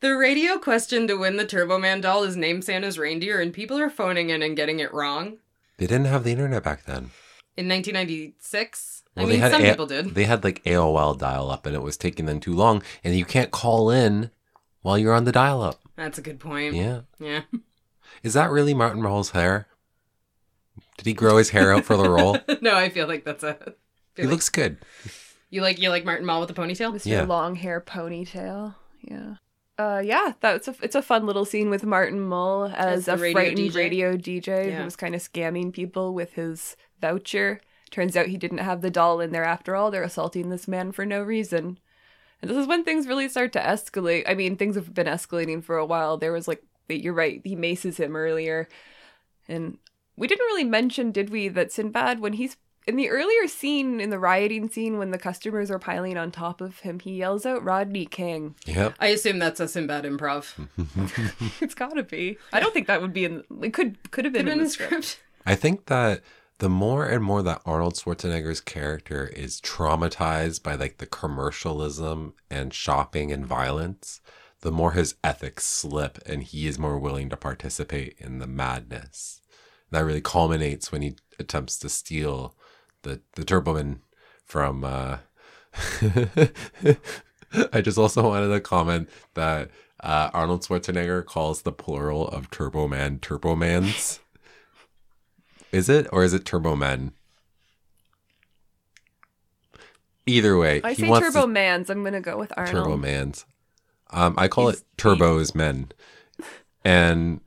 The 0.01 0.17
radio 0.17 0.57
question 0.59 1.07
to 1.07 1.15
win 1.17 1.37
the 1.37 1.47
Turbo 1.47 1.79
Man 1.79 2.01
doll 2.01 2.25
is 2.25 2.35
name 2.37 2.63
Santa's 2.63 2.99
reindeer, 2.99 3.39
and 3.41 3.53
people 3.53 3.79
are 3.79 3.91
phoning 3.91 4.31
in 4.31 4.43
and 4.43 4.57
getting 4.57 4.81
it 4.81 4.93
wrong. 4.93 5.37
They 5.77 5.87
didn't 5.87 6.07
have 6.07 6.25
the 6.25 6.33
internet 6.33 6.63
back 6.65 6.87
then. 6.87 7.11
In 7.57 7.69
1996. 7.69 9.03
Well, 9.17 9.25
I 9.25 9.27
they 9.29 9.33
mean, 9.35 9.41
had 9.41 9.53
some 9.53 9.63
A- 9.63 9.71
people 9.71 9.87
did. 9.87 10.15
They 10.15 10.25
had 10.25 10.43
like 10.45 10.63
AOL 10.65 11.19
dial 11.19 11.51
up 11.51 11.67
and 11.67 11.75
it 11.75 11.83
was 11.83 11.97
taking 11.97 12.27
them 12.27 12.41
too 12.41 12.55
long 12.55 12.83
and 13.05 13.15
you 13.17 13.25
can't 13.25 13.51
call 13.51 13.91
in 13.91 14.31
while 14.81 14.97
you're 14.99 15.13
on 15.15 15.25
the 15.25 15.33
dial 15.33 15.61
up. 15.63 15.81
That's 15.97 16.19
a 16.19 16.23
good 16.23 16.41
point. 16.41 16.75
Yeah. 16.75 17.03
Yeah. 17.19 17.43
Is 18.23 18.35
that 18.35 18.51
really 18.51 18.75
Martin 18.75 19.03
Mull's 19.03 19.31
hair? 19.31 19.67
Did 20.97 21.07
he 21.07 21.13
grow 21.15 21.37
his 21.39 21.51
hair 21.51 21.75
out 21.75 21.85
for 21.85 21.97
the 21.97 22.09
role? 22.09 22.39
no, 22.61 22.75
I 22.77 22.89
feel 22.89 23.07
like 23.07 23.25
that's 23.25 23.43
a. 23.45 23.75
He 24.17 24.23
like- 24.23 24.31
looks 24.31 24.49
good. 24.49 24.79
you 25.51 25.61
like 25.63 25.79
you 25.81 25.89
like 25.91 26.05
Martin 26.05 26.27
Mull 26.27 26.41
with 26.41 26.51
a 26.51 26.55
ponytail. 26.55 26.93
Mr. 26.95 27.07
Yeah. 27.07 27.23
Long 27.25 27.55
hair 27.57 27.81
ponytail. 27.81 28.75
Yeah. 29.03 29.35
Uh, 29.79 30.01
yeah, 30.05 30.35
that's 30.41 30.69
a, 30.69 30.75
it's 30.83 30.95
a 30.95 31.03
fun 31.03 31.27
little 31.27 31.45
scene 31.45 31.69
with 31.71 31.83
Martin 31.85 32.21
Mull 32.21 32.67
as, 32.77 33.09
As 33.09 33.09
a 33.09 33.17
radio 33.17 33.33
frightened 33.33 33.71
DJ. 33.71 33.75
radio 33.75 34.17
DJ 34.17 34.67
Yeah. 34.69 34.79
who 34.79 34.85
was 34.85 34.97
kind 34.97 35.15
of 35.15 35.21
scamming 35.23 35.73
people 35.73 36.15
with 36.15 36.35
his 36.35 36.77
voucher. 37.03 37.61
Turns 37.91 38.17
out 38.17 38.29
he 38.29 38.39
didn't 38.39 38.59
have 38.59 38.81
the 38.81 38.91
doll 38.91 39.21
in 39.21 39.33
there 39.33 39.45
after 39.45 39.77
all. 39.77 39.91
They're 39.91 40.03
assaulting 40.03 40.49
this 40.49 40.67
man 40.67 40.93
for 40.93 41.05
no 41.05 41.23
reason. 41.23 41.79
And 42.41 42.51
this 42.51 42.57
is 42.57 42.67
when 42.67 42.85
things 42.85 43.07
really 43.07 43.29
start 43.29 43.53
to 43.53 43.61
escalate. 43.61 44.25
I 44.27 44.33
mean, 44.33 44.57
things 44.57 44.75
have 44.77 44.95
been 44.95 45.07
escalating 45.07 45.63
for 45.63 45.77
a 45.77 45.85
while. 45.85 46.17
There 46.17 46.33
was 46.33 46.49
like, 46.49 46.65
you're 46.89 47.13
right, 47.13 47.43
he 47.45 47.55
maces 47.55 47.99
him 47.99 48.17
earlier. 48.17 48.67
And 49.47 49.77
we 50.17 50.27
didn't 50.27 50.47
really 50.47 50.65
mention, 50.65 51.13
did 51.13 51.29
we, 51.29 51.49
that 51.49 51.71
Sinbad, 51.71 52.21
when 52.21 52.33
he's 52.33 52.57
in 52.87 52.97
the 52.97 53.11
earlier 53.11 53.47
scene, 53.47 54.01
in 54.01 54.11
the 54.11 54.19
rioting 54.19 54.69
scene, 54.69 54.99
when 54.99 55.11
the 55.11 55.19
customers 55.19 55.71
are 55.71 55.79
piling 55.79 56.17
on 56.17 56.31
top 56.33 56.61
of 56.61 56.81
him, 56.81 56.99
he 56.99 57.13
yells 57.13 57.47
out 57.47 57.63
Rodney 57.63 58.07
King. 58.07 58.57
Yep. 58.67 58.95
I 58.99 59.09
assume 59.09 59.39
that's 59.39 59.61
a 59.61 59.69
Sinbad 59.69 60.05
improv. 60.05 60.67
it's 61.63 61.75
gotta 61.75 62.03
be. 62.03 62.39
I 62.53 62.61
don't 62.61 62.75
think 62.75 62.89
that 62.89 63.01
would 63.01 63.13
be 63.13 63.25
in. 63.25 63.45
It 63.63 63.73
could 63.73 64.11
could 64.11 64.25
have 64.25 64.35
been 64.35 64.47
Could 64.47 64.53
in 64.53 64.59
have 64.59 64.67
the 64.67 64.73
script. 64.73 65.05
script. 65.05 65.23
I 65.47 65.55
think 65.55 65.87
that 65.87 66.23
the 66.63 66.69
more 66.69 67.05
and 67.05 67.25
more 67.25 67.43
that 67.43 67.61
Arnold 67.67 67.95
Schwarzenegger's 67.95 68.61
character 68.61 69.27
is 69.27 69.61
traumatized 69.61 70.63
by 70.63 70.77
like 70.77 70.99
the 70.99 71.07
commercialism 71.07 72.35
and 72.49 72.73
shopping 72.73 73.33
and 73.33 73.45
violence, 73.45 74.21
the 74.61 74.71
more 74.71 74.93
his 74.93 75.17
ethics 75.25 75.67
slip 75.67 76.21
and 76.25 76.45
he 76.45 76.69
is 76.69 76.79
more 76.79 77.01
willing 77.01 77.29
to 77.31 77.37
participate 77.37 78.15
in 78.19 78.39
the 78.39 78.47
madness. 78.47 79.41
That 79.91 80.05
really 80.05 80.21
culminates 80.21 80.93
when 80.93 81.03
he 81.03 81.17
attempts 81.37 81.81
to 81.81 81.89
steal 81.89 82.55
the 83.03 83.23
the 83.35 83.43
Turboman 83.43 83.99
from 84.45 84.85
uh 84.85 85.19
I 87.73 87.81
just 87.81 87.99
also 87.99 88.29
wanted 88.29 88.55
to 88.55 88.61
comment 88.61 89.11
that 89.35 89.69
uh, 89.99 90.31
Arnold 90.33 90.63
Schwarzenegger 90.63 91.27
calls 91.27 91.63
the 91.63 91.73
plural 91.73 92.29
of 92.29 92.53
Turbo 92.53 92.87
Man 92.87 93.19
Turbomans. 93.19 94.21
Is 95.73 95.89
it 95.89 96.07
or 96.13 96.23
is 96.23 96.35
it 96.35 96.45
Turbo 96.45 96.77
Men? 96.77 97.13
Either 100.27 100.57
way, 100.57 100.81
I 100.85 100.93
he 100.93 101.03
say 101.03 101.09
wants 101.09 101.27
Turbo 101.27 101.43
to- 101.43 101.47
Mans. 101.53 101.91
I'm 101.91 102.05
gonna 102.05 102.21
go 102.21 102.37
with 102.39 102.53
Arnold. 102.57 102.75
Turbo 102.85 102.97
Mans. 102.97 103.45
Um, 104.11 104.35
I 104.39 104.47
call 104.49 104.67
He's- 104.69 104.81
it 104.81 104.85
Turbos 104.99 105.55
Men, 105.55 105.91
and 106.85 107.41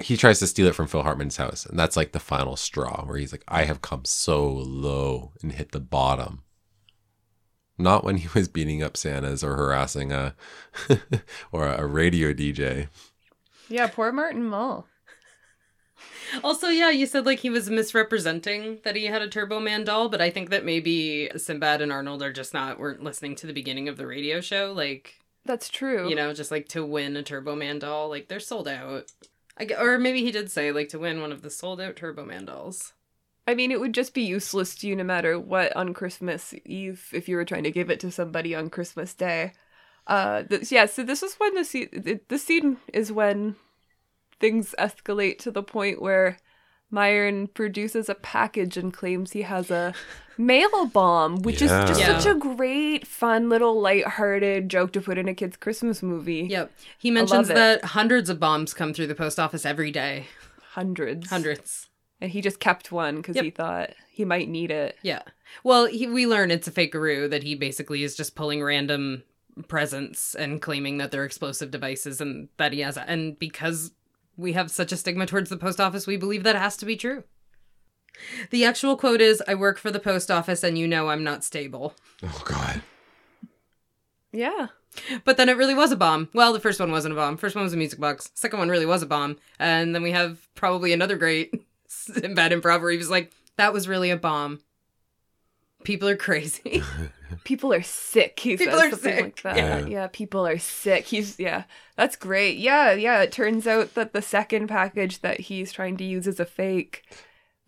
he 0.00 0.16
tries 0.16 0.38
to 0.40 0.46
steal 0.46 0.66
it 0.66 0.74
from 0.74 0.88
Phil 0.88 1.02
Hartman's 1.02 1.36
house, 1.36 1.66
and 1.66 1.78
that's 1.78 1.96
like 1.96 2.12
the 2.12 2.18
final 2.20 2.56
straw 2.56 3.04
where 3.04 3.18
he's 3.18 3.30
like, 3.32 3.44
"I 3.46 3.64
have 3.64 3.80
come 3.82 4.04
so 4.04 4.44
low 4.48 5.32
and 5.42 5.52
hit 5.52 5.70
the 5.72 5.80
bottom." 5.80 6.42
Not 7.76 8.02
when 8.04 8.16
he 8.18 8.28
was 8.34 8.48
beating 8.48 8.82
up 8.82 8.96
Santas 8.96 9.44
or 9.44 9.54
harassing 9.56 10.10
a 10.10 10.34
or 11.52 11.66
a 11.68 11.86
radio 11.86 12.32
DJ. 12.32 12.88
Yeah, 13.68 13.86
poor 13.88 14.10
Martin 14.10 14.44
Mull. 14.44 14.86
Also, 16.42 16.68
yeah, 16.68 16.90
you 16.90 17.06
said 17.06 17.26
like 17.26 17.40
he 17.40 17.50
was 17.50 17.68
misrepresenting 17.70 18.78
that 18.84 18.96
he 18.96 19.06
had 19.06 19.22
a 19.22 19.28
Turbo 19.28 19.60
Man 19.60 19.84
doll, 19.84 20.08
but 20.08 20.20
I 20.20 20.30
think 20.30 20.50
that 20.50 20.64
maybe 20.64 21.30
Sinbad 21.36 21.80
and 21.80 21.92
Arnold 21.92 22.22
are 22.22 22.32
just 22.32 22.54
not 22.54 22.78
weren't 22.78 23.02
listening 23.02 23.34
to 23.36 23.46
the 23.46 23.52
beginning 23.52 23.88
of 23.88 23.96
the 23.96 24.06
radio 24.06 24.40
show. 24.40 24.72
Like, 24.74 25.20
That's 25.44 25.68
true. 25.68 26.08
you 26.08 26.14
know, 26.14 26.32
just 26.32 26.50
like 26.50 26.68
to 26.68 26.84
win 26.84 27.16
a 27.16 27.22
Turbo 27.22 27.54
Man 27.54 27.78
doll, 27.78 28.08
like 28.08 28.28
they're 28.28 28.40
sold 28.40 28.68
out. 28.68 29.10
I, 29.58 29.68
or 29.78 29.98
maybe 29.98 30.22
he 30.22 30.32
did 30.32 30.50
say 30.50 30.72
like 30.72 30.88
to 30.90 30.98
win 30.98 31.20
one 31.20 31.30
of 31.32 31.42
the 31.42 31.50
sold 31.50 31.80
out 31.80 31.96
Turbo 31.96 32.24
Man 32.24 32.44
dolls. 32.46 32.92
I 33.46 33.54
mean, 33.54 33.70
it 33.70 33.78
would 33.78 33.92
just 33.92 34.14
be 34.14 34.22
useless 34.22 34.74
to 34.76 34.86
you 34.88 34.96
no 34.96 35.04
matter 35.04 35.38
what 35.38 35.74
on 35.76 35.92
Christmas 35.92 36.54
Eve 36.64 37.08
if 37.12 37.28
you 37.28 37.36
were 37.36 37.44
trying 37.44 37.64
to 37.64 37.70
give 37.70 37.90
it 37.90 38.00
to 38.00 38.10
somebody 38.10 38.54
on 38.54 38.70
Christmas 38.70 39.12
Day. 39.14 39.52
Uh, 40.06 40.42
th- 40.44 40.72
yeah. 40.72 40.86
So 40.86 41.02
this 41.02 41.22
is 41.22 41.34
when 41.36 41.54
the 41.54 41.64
scene. 41.64 41.88
th- 41.90 42.22
The 42.28 42.38
scene 42.38 42.78
is 42.92 43.12
when 43.12 43.56
things 44.40 44.74
escalate 44.78 45.38
to 45.38 45.50
the 45.50 45.62
point 45.62 46.00
where 46.02 46.38
Myron 46.90 47.48
produces 47.48 48.08
a 48.08 48.14
package 48.14 48.76
and 48.76 48.92
claims 48.92 49.32
he 49.32 49.42
has 49.42 49.70
a 49.70 49.94
mail 50.38 50.86
bomb, 50.86 51.42
which 51.42 51.60
Yeah. 51.62 51.82
is 51.82 51.88
just 51.90 52.00
Yeah. 52.00 52.18
such 52.18 52.36
a 52.36 52.38
great, 52.38 53.06
fun 53.06 53.48
little 53.48 53.80
light-hearted 53.80 54.68
joke 54.68 54.92
to 54.92 55.00
put 55.00 55.18
in 55.18 55.28
a 55.28 55.34
kid's 55.34 55.56
Christmas 55.56 56.02
movie. 56.02 56.46
Yep. 56.50 56.70
He 56.98 57.10
mentions 57.10 57.48
that 57.48 57.84
hundreds 57.84 58.30
of 58.30 58.38
bombs 58.38 58.74
come 58.74 58.92
through 58.94 59.06
the 59.08 59.14
post 59.14 59.38
office 59.40 59.64
every 59.66 59.90
day. 59.90 60.26
Hundreds. 60.72 61.30
Hundreds. 61.30 61.88
And 62.20 62.30
he 62.30 62.40
just 62.40 62.60
kept 62.60 62.92
one 62.92 63.16
because 63.16 63.36
Yep. 63.36 63.44
he 63.44 63.50
thought 63.50 63.90
he 64.10 64.24
might 64.24 64.48
need 64.48 64.70
it. 64.70 64.96
Yeah. 65.02 65.22
Well, 65.62 65.86
he, 65.86 66.06
we 66.06 66.26
learn 66.26 66.50
it's 66.50 66.68
a 66.68 66.72
fakearoo 66.72 67.28
that 67.30 67.42
he 67.42 67.54
basically 67.54 68.02
is 68.02 68.16
just 68.16 68.34
pulling 68.34 68.62
random 68.62 69.22
presents 69.68 70.34
and 70.34 70.60
claiming 70.60 70.98
that 70.98 71.10
they're 71.10 71.24
explosive 71.24 71.70
devices 71.70 72.20
and 72.20 72.48
that 72.56 72.72
he 72.72 72.80
has. 72.80 72.96
And 72.96 73.38
because 73.38 73.92
we 74.36 74.52
have 74.52 74.70
such 74.70 74.92
a 74.92 74.96
stigma 74.96 75.26
towards 75.26 75.50
the 75.50 75.56
post 75.56 75.80
office, 75.80 76.06
we 76.06 76.16
believe 76.16 76.42
that 76.42 76.56
has 76.56 76.76
to 76.78 76.86
be 76.86 76.96
true. 76.96 77.24
The 78.50 78.64
actual 78.64 78.96
quote 78.96 79.20
is 79.20 79.42
I 79.48 79.54
work 79.54 79.78
for 79.78 79.90
the 79.90 79.98
post 79.98 80.30
office 80.30 80.62
and 80.62 80.78
you 80.78 80.86
know 80.86 81.08
I'm 81.08 81.24
not 81.24 81.44
stable. 81.44 81.94
Oh 82.22 82.42
God. 82.44 82.82
Yeah. 84.32 84.68
But 85.24 85.36
then 85.36 85.48
it 85.48 85.56
really 85.56 85.74
was 85.74 85.90
a 85.90 85.96
bomb. 85.96 86.28
Well, 86.32 86.52
the 86.52 86.60
first 86.60 86.78
one 86.78 86.92
wasn't 86.92 87.12
a 87.12 87.16
bomb. 87.16 87.36
First 87.36 87.56
one 87.56 87.64
was 87.64 87.72
a 87.72 87.76
music 87.76 87.98
box. 87.98 88.30
Second 88.34 88.60
one 88.60 88.68
really 88.68 88.86
was 88.86 89.02
a 89.02 89.06
bomb. 89.06 89.36
And 89.58 89.94
then 89.94 90.02
we 90.02 90.12
have 90.12 90.48
probably 90.54 90.92
another 90.92 91.16
great 91.16 91.52
bad 92.34 92.52
improv 92.52 92.80
where 92.80 92.90
he 92.90 92.96
was 92.96 93.10
like, 93.10 93.32
that 93.56 93.72
was 93.72 93.88
really 93.88 94.10
a 94.10 94.16
bomb. 94.16 94.60
People 95.84 96.08
are 96.08 96.16
crazy. 96.16 96.82
people 97.44 97.72
are 97.72 97.82
sick. 97.82 98.40
He 98.40 98.56
People 98.56 98.78
says 98.78 98.92
are 98.94 98.96
sick. 98.96 99.20
like 99.22 99.42
that. 99.42 99.56
Yeah. 99.56 99.86
Yeah. 99.86 100.08
people 100.12 100.46
are 100.46 100.58
sick. 100.58 101.04
He's 101.06 101.38
yeah, 101.38 101.64
that's 101.96 102.16
great. 102.16 102.58
Yeah, 102.58 102.92
yeah. 102.92 103.20
It 103.22 103.32
turns 103.32 103.66
out 103.66 103.94
that 103.94 104.12
the 104.12 104.22
second 104.22 104.66
package 104.68 105.20
that 105.20 105.40
he's 105.40 105.72
trying 105.72 105.96
to 105.98 106.04
use 106.04 106.26
as 106.26 106.40
a 106.40 106.44
fake 106.44 107.04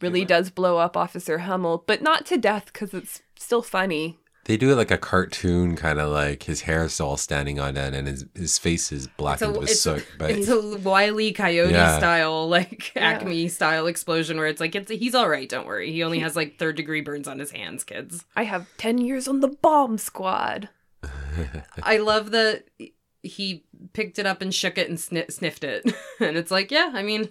really 0.01 0.25
does 0.25 0.51
blow 0.51 0.77
up 0.79 0.97
Officer 0.97 1.39
Hummel, 1.39 1.85
but 1.87 2.03
not 2.03 2.27
to 2.27 2.37
death 2.37 2.67
because 2.67 2.93
it's 2.93 3.23
still 3.39 3.63
funny. 3.63 4.19
They 4.47 4.57
do 4.57 4.71
it 4.71 4.77
like 4.77 4.91
a 4.93 4.97
cartoon, 4.99 5.75
kind 5.77 5.99
of 6.01 6.11
like 6.11 6.45
his 6.45 6.63
hair 6.63 6.85
is 6.85 7.01
all 7.01 7.17
standing 7.17 7.59
on 7.61 7.77
end 7.77 7.95
and 7.97 8.07
his 8.09 8.25
his 8.35 8.59
face 8.59 8.91
is 8.93 9.07
blackened 9.09 9.57
with 9.57 9.71
it's 9.71 9.85
a- 9.87 9.99
soot. 9.99 10.07
But 10.19 10.31
it's 10.31 10.49
a 10.49 10.79
wily 10.79 11.33
coyote 11.33 11.73
Yeah. 11.73 11.99
style, 11.99 12.49
like 12.49 12.93
Yeah. 12.95 13.03
Acme 13.11 13.49
style 13.49 13.87
explosion 13.87 14.39
where 14.39 14.47
it's 14.47 14.61
like 14.61 14.75
it's 14.75 14.91
he's 14.91 15.15
all 15.15 15.29
right. 15.29 15.49
Don't 15.49 15.67
worry. 15.67 15.93
He 15.93 16.03
only 16.05 16.21
has 16.21 16.37
like 16.37 16.59
third 16.59 16.77
degree 16.77 17.01
burns 17.01 17.27
on 17.29 17.39
his 17.39 17.51
hands, 17.51 17.83
kids. 17.85 18.25
I 18.37 18.45
have 18.45 18.67
ten 18.79 18.99
years 18.99 19.27
on 19.29 19.41
the 19.41 19.49
bomb 19.49 19.99
squad. 19.99 20.69
I 21.83 21.99
love 21.99 22.31
that 22.31 22.65
he 23.23 23.65
picked 23.93 24.19
it 24.19 24.27
up 24.27 24.41
and 24.43 24.55
shook 24.55 24.79
it 24.79 24.89
and 24.89 24.97
sni- 24.99 25.31
sniffed 25.33 25.65
it, 25.65 25.85
and 26.21 26.37
it's 26.37 26.51
like, 26.53 26.71
yeah, 26.71 26.93
I 26.95 27.03
mean, 27.03 27.29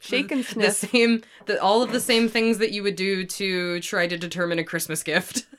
Shake 0.00 0.30
and 0.32 0.44
sniff 0.44 0.66
the 0.80 0.86
same, 0.88 1.22
the, 1.46 1.60
all 1.62 1.82
of 1.82 1.92
the 1.92 2.00
same 2.00 2.28
things 2.28 2.58
that 2.58 2.72
you 2.72 2.82
would 2.82 2.96
do 2.96 3.24
to 3.24 3.80
try 3.80 4.06
to 4.06 4.16
determine 4.16 4.58
a 4.58 4.64
Christmas 4.64 5.02
gift 5.02 5.46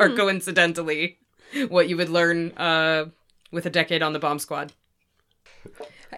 are 0.00 0.08
Hmm. 0.08 0.16
coincidentally 0.16 1.18
what 1.68 1.88
you 1.88 1.96
would 1.96 2.08
learn 2.08 2.52
uh, 2.56 3.06
with 3.52 3.66
a 3.66 3.70
decade 3.70 4.02
on 4.02 4.12
the 4.12 4.18
bomb 4.18 4.38
squad. 4.38 4.72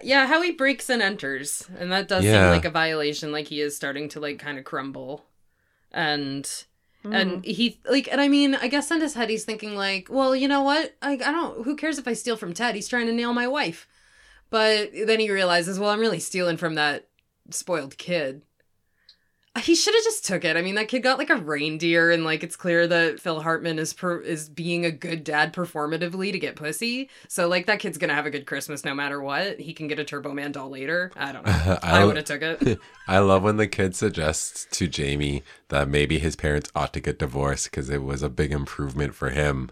Yeah, 0.01 0.25
how 0.27 0.41
he 0.41 0.51
breaks 0.51 0.89
and 0.89 1.01
enters, 1.01 1.67
and 1.77 1.91
that 1.91 2.07
does 2.07 2.23
Yeah. 2.23 2.43
seem 2.45 2.49
like 2.51 2.65
a 2.65 2.69
violation. 2.69 3.31
Like 3.31 3.47
he 3.47 3.61
is 3.61 3.75
starting 3.75 4.09
to 4.09 4.19
like 4.19 4.39
kind 4.39 4.57
of 4.57 4.63
crumble, 4.65 5.25
and 5.91 6.49
Hmm. 7.03 7.13
and 7.13 7.45
he 7.45 7.79
like, 7.87 8.07
and 8.11 8.19
I 8.21 8.27
mean, 8.27 8.55
I 8.55 8.67
guess 8.69 8.89
in 8.89 9.01
his 9.01 9.13
head 9.13 9.29
he's 9.29 9.43
thinking 9.45 9.75
like, 9.75 10.07
well, 10.09 10.35
you 10.35 10.47
know 10.47 10.61
what? 10.63 10.95
I 11.01 11.13
I 11.13 11.17
don't. 11.17 11.63
Who 11.65 11.75
cares 11.75 11.99
if 11.99 12.07
I 12.07 12.13
steal 12.13 12.37
from 12.37 12.53
Ted? 12.53 12.75
He's 12.75 12.87
trying 12.87 13.07
to 13.07 13.13
nail 13.13 13.33
my 13.33 13.47
wife. 13.47 13.87
But 14.49 14.91
then 15.05 15.19
he 15.19 15.29
realizes, 15.31 15.79
well, 15.79 15.89
I'm 15.89 15.99
really 15.99 16.19
stealing 16.19 16.57
from 16.57 16.75
that 16.75 17.07
spoiled 17.49 17.97
kid. 17.97 18.43
He 19.61 19.75
should 19.75 19.93
have 19.93 20.03
just 20.03 20.25
took 20.25 20.43
it. 20.45 20.57
I 20.57 20.63
mean, 20.63 20.73
that 20.75 20.87
kid 20.87 21.01
got 21.03 21.19
like 21.19 21.29
a 21.29 21.35
reindeer, 21.35 22.09
and 22.09 22.23
like 22.25 22.43
it's 22.43 22.55
clear 22.55 22.87
that 22.87 23.19
Phil 23.19 23.39
Hartman 23.41 23.77
is 23.77 23.93
per- 23.93 24.19
is 24.21 24.49
being 24.49 24.83
a 24.83 24.89
good 24.91 25.23
dad 25.23 25.53
performatively 25.53 26.31
to 26.31 26.39
get 26.39 26.55
pussy. 26.55 27.07
So 27.27 27.47
like 27.47 27.67
that 27.67 27.79
kid's 27.79 27.99
gonna 27.99 28.15
have 28.15 28.25
a 28.25 28.31
good 28.31 28.47
Christmas 28.47 28.83
no 28.83 28.95
matter 28.95 29.21
what. 29.21 29.59
He 29.59 29.73
can 29.73 29.87
get 29.87 29.99
a 29.99 30.03
Turbo 30.03 30.33
Man 30.33 30.53
doll 30.53 30.69
later. 30.69 31.11
I 31.15 31.31
don't 31.31 31.45
know. 31.45 31.51
I, 31.83 32.01
I- 32.01 32.05
would 32.05 32.15
have 32.15 32.25
took 32.25 32.41
it. 32.41 32.79
I 33.07 33.19
love 33.19 33.43
when 33.43 33.57
the 33.57 33.67
kid 33.67 33.95
suggests 33.95 34.65
to 34.77 34.87
Jamie 34.87 35.43
that 35.69 35.87
maybe 35.87 36.17
his 36.17 36.35
parents 36.35 36.71
ought 36.75 36.91
to 36.93 36.99
get 36.99 37.19
divorced 37.19 37.69
because 37.69 37.91
it 37.91 38.01
was 38.01 38.23
a 38.23 38.29
big 38.29 38.51
improvement 38.51 39.13
for 39.13 39.29
him. 39.29 39.69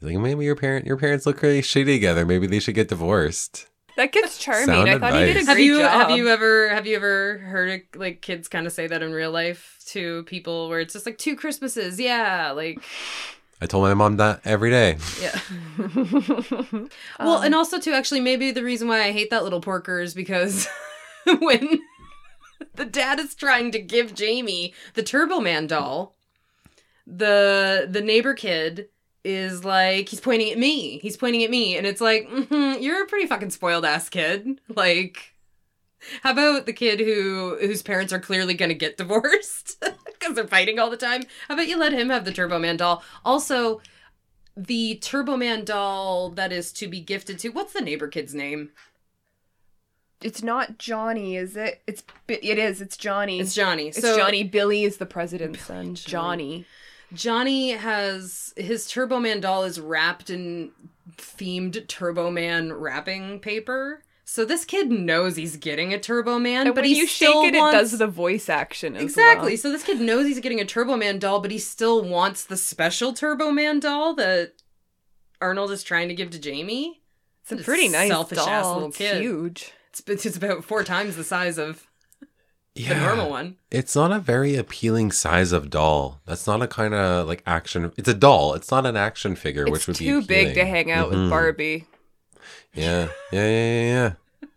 He's 0.00 0.10
like, 0.10 0.18
maybe 0.18 0.44
your 0.44 0.56
parent, 0.56 0.84
your 0.84 0.96
parents 0.96 1.26
look 1.26 1.40
really 1.42 1.62
shitty 1.62 1.86
together. 1.94 2.26
Maybe 2.26 2.48
they 2.48 2.58
should 2.60 2.74
get 2.74 2.88
divorced. 2.88 3.68
That 3.96 4.12
kid's 4.12 4.38
charming. 4.38 4.66
Sound 4.66 4.90
I 4.90 4.98
thought 4.98 5.14
he 5.14 5.20
did 5.20 5.36
a 5.36 5.40
advice. 5.40 5.44
great 5.46 5.56
have 5.56 5.58
you 5.58 5.78
job. 5.80 6.08
have 6.08 6.10
you 6.16 6.28
ever 6.28 6.68
have 6.68 6.86
you 6.86 6.96
ever 6.96 7.38
heard 7.38 7.82
like 7.94 8.20
kids 8.20 8.46
kind 8.46 8.66
of 8.66 8.72
say 8.72 8.86
that 8.86 9.02
in 9.02 9.12
real 9.12 9.30
life 9.30 9.80
to 9.86 10.22
people 10.24 10.68
where 10.68 10.80
it's 10.80 10.92
just 10.92 11.06
like 11.06 11.18
two 11.18 11.34
Christmases, 11.34 11.98
yeah, 11.98 12.50
like 12.50 12.78
I 13.60 13.66
told 13.66 13.84
my 13.84 13.94
mom 13.94 14.18
that 14.18 14.40
every 14.44 14.70
day. 14.70 14.98
yeah. 15.20 15.38
well, 17.18 17.40
and 17.40 17.54
um, 17.54 17.58
also 17.58 17.78
too, 17.80 17.92
actually, 17.92 18.20
maybe 18.20 18.50
the 18.50 18.62
reason 18.62 18.86
why 18.86 19.02
I 19.02 19.12
hate 19.12 19.30
that 19.30 19.44
little 19.44 19.62
porker 19.62 20.00
is 20.00 20.12
because 20.12 20.68
when 21.38 21.80
the 22.74 22.84
dad 22.84 23.18
is 23.18 23.34
trying 23.34 23.70
to 23.72 23.78
give 23.78 24.14
Jamie 24.14 24.74
the 24.92 25.02
Turbo 25.02 25.40
Man 25.40 25.66
doll, 25.66 26.14
the 27.06 27.88
the 27.90 28.02
neighbor 28.02 28.34
kid 28.34 28.88
is 29.26 29.64
like 29.64 30.08
he's 30.08 30.20
pointing 30.20 30.50
at 30.52 30.58
me. 30.58 30.98
He's 31.00 31.16
pointing 31.16 31.42
at 31.42 31.50
me, 31.50 31.76
and 31.76 31.86
it's 31.86 32.00
like 32.00 32.28
mhm, 32.28 32.80
you're 32.80 33.02
a 33.02 33.06
pretty 33.06 33.26
fucking 33.26 33.50
spoiled 33.50 33.84
ass 33.84 34.08
kid. 34.08 34.60
Like, 34.74 35.34
how 36.22 36.30
about 36.32 36.66
the 36.66 36.72
kid 36.72 37.00
who 37.00 37.56
whose 37.60 37.82
parents 37.82 38.12
are 38.12 38.20
clearly 38.20 38.54
going 38.54 38.68
to 38.68 38.74
get 38.74 38.96
divorced 38.98 39.82
because 40.06 40.34
they're 40.34 40.46
fighting 40.46 40.78
all 40.78 40.90
the 40.90 40.96
time? 40.96 41.24
How 41.48 41.54
about 41.54 41.68
you 41.68 41.76
let 41.76 41.92
him 41.92 42.10
have 42.10 42.24
the 42.24 42.32
Turbo 42.32 42.58
Man 42.58 42.76
doll? 42.76 43.02
Also, 43.24 43.80
the 44.56 44.96
Turbo 44.96 45.36
Man 45.36 45.64
doll 45.64 46.30
that 46.30 46.52
is 46.52 46.72
to 46.74 46.88
be 46.88 47.00
gifted 47.00 47.38
to 47.40 47.48
what's 47.48 47.72
the 47.72 47.80
neighbor 47.80 48.08
kid's 48.08 48.34
name? 48.34 48.70
It's 50.22 50.42
not 50.42 50.78
Johnny, 50.78 51.36
is 51.36 51.56
it? 51.56 51.82
It's 51.86 52.02
it 52.28 52.58
is. 52.58 52.80
It's 52.80 52.96
Johnny. 52.96 53.40
It's 53.40 53.54
Johnny. 53.54 53.88
It's 53.88 54.00
so 54.00 54.16
Johnny. 54.16 54.44
Billy 54.44 54.84
is 54.84 54.96
the 54.96 55.06
president's 55.06 55.62
son. 55.64 55.94
Johnny. 55.94 56.10
Johnny. 56.10 56.66
Johnny 57.12 57.70
has 57.70 58.52
his 58.56 58.88
Turbo 58.88 59.18
Man 59.20 59.40
doll 59.40 59.64
is 59.64 59.80
wrapped 59.80 60.30
in 60.30 60.72
themed 61.16 61.86
Turbo 61.88 62.30
Man 62.30 62.72
wrapping 62.72 63.40
paper. 63.40 64.02
So 64.28 64.44
this 64.44 64.64
kid 64.64 64.90
knows 64.90 65.36
he's 65.36 65.56
getting 65.56 65.94
a 65.94 66.00
Turbo 66.00 66.40
Man, 66.40 66.66
And 66.66 66.74
but 66.74 66.82
when 66.82 66.90
he 66.90 66.98
you 66.98 67.06
still 67.06 67.44
shake 67.44 67.54
it, 67.54 67.58
wants... 67.58 67.74
it 67.76 67.78
does 67.78 67.98
the 67.98 68.08
voice 68.08 68.48
action 68.48 68.96
as 68.96 69.02
exactly. 69.02 69.52
well. 69.52 69.56
So 69.58 69.70
this 69.70 69.84
kid 69.84 70.00
knows 70.00 70.26
he's 70.26 70.40
getting 70.40 70.60
a 70.60 70.64
Turbo 70.64 70.96
Man 70.96 71.20
doll, 71.20 71.40
but 71.40 71.52
he 71.52 71.58
still 71.58 72.02
wants 72.02 72.44
the 72.44 72.56
special 72.56 73.12
Turbo 73.12 73.52
Man 73.52 73.78
doll 73.78 74.14
that 74.16 74.54
Arnold 75.40 75.70
is 75.70 75.84
trying 75.84 76.08
to 76.08 76.14
give 76.14 76.30
to 76.30 76.40
Jamie. 76.40 77.02
It's 77.42 77.52
a 77.52 77.64
pretty 77.64 77.88
nice 77.88 78.10
selfish 78.10 78.38
doll. 78.38 78.48
ass 78.48 78.66
little 78.66 78.88
It's 78.88 78.98
kid. 78.98 79.22
huge. 79.22 79.72
It's, 79.90 80.26
it's 80.26 80.36
about 80.36 80.64
four 80.64 80.82
times 80.82 81.14
the 81.14 81.22
size 81.24 81.56
of 81.56 81.85
Yeah. 82.76 82.94
the 82.94 83.00
normal 83.06 83.30
one. 83.30 83.56
It's 83.70 83.94
not 83.96 84.12
a 84.12 84.18
very 84.18 84.54
appealing 84.56 85.10
size 85.12 85.52
of 85.52 85.70
doll. 85.70 86.20
That's 86.26 86.46
not 86.46 86.62
a 86.62 86.66
kind 86.68 86.94
of 86.94 87.26
like 87.26 87.42
action. 87.46 87.92
It's 87.96 88.08
a 88.08 88.14
doll. 88.14 88.54
It's 88.54 88.70
not 88.70 88.84
an 88.86 88.96
action 88.96 89.34
figure, 89.36 89.62
It's 89.64 89.70
which 89.72 89.86
would 89.86 89.96
too 89.96 90.20
be 90.20 90.20
too 90.22 90.26
big 90.26 90.54
to 90.54 90.64
hang 90.64 90.90
out 90.90 91.10
Mhm. 91.10 91.22
with 91.22 91.30
Barbie. 91.30 91.86
Yeah, 92.74 93.08
yeah, 93.32 93.48
yeah, 93.48 93.80
yeah, 93.80 93.82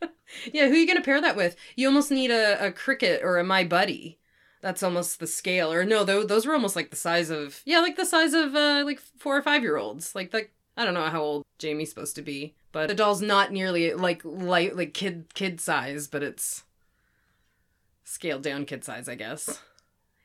yeah. 0.01 0.07
Yeah, 0.53 0.67
who 0.67 0.73
are 0.73 0.77
you 0.77 0.85
going 0.85 0.97
to 0.97 1.03
pair 1.03 1.19
that 1.19 1.35
with? 1.35 1.55
You 1.75 1.87
almost 1.87 2.11
need 2.11 2.29
a, 2.31 2.67
a 2.67 2.71
cricket 2.71 3.21
or 3.23 3.39
a 3.39 3.43
My 3.43 3.63
Buddy. 3.63 4.19
That's 4.61 4.83
almost 4.83 5.19
the 5.19 5.25
scale. 5.27 5.71
Or 5.73 5.83
no, 5.83 6.03
tho- 6.03 6.23
those 6.25 6.45
were 6.45 6.53
almost 6.53 6.75
like 6.75 6.91
the 6.91 6.95
size 6.95 7.29
of 7.29 7.61
yeah, 7.65 7.79
like 7.79 7.95
the 7.95 8.05
size 8.05 8.33
of 8.33 8.53
uh, 8.55 8.83
like 8.85 8.99
four 9.17 9.35
or 9.37 9.41
five 9.41 9.63
year 9.63 9.77
olds. 9.77 10.13
Like 10.13 10.31
like 10.33 10.51
I 10.77 10.85
don't 10.85 10.93
know 10.93 11.05
how 11.07 11.21
old 11.21 11.45
Jamie's 11.57 11.89
supposed 11.89 12.15
to 12.17 12.21
be, 12.21 12.53
but 12.71 12.87
the 12.89 12.93
doll's 12.93 13.21
not 13.21 13.51
nearly 13.51 13.93
like 13.93 14.21
light 14.23 14.75
like 14.77 14.93
kid 14.93 15.25
kid 15.33 15.59
size, 15.59 16.07
but 16.07 16.21
it's 16.23 16.63
scaled 18.09 18.43
down 18.43 18.65
kid 18.65 18.83
size, 18.83 19.07
I 19.07 19.15
guess. 19.15 19.61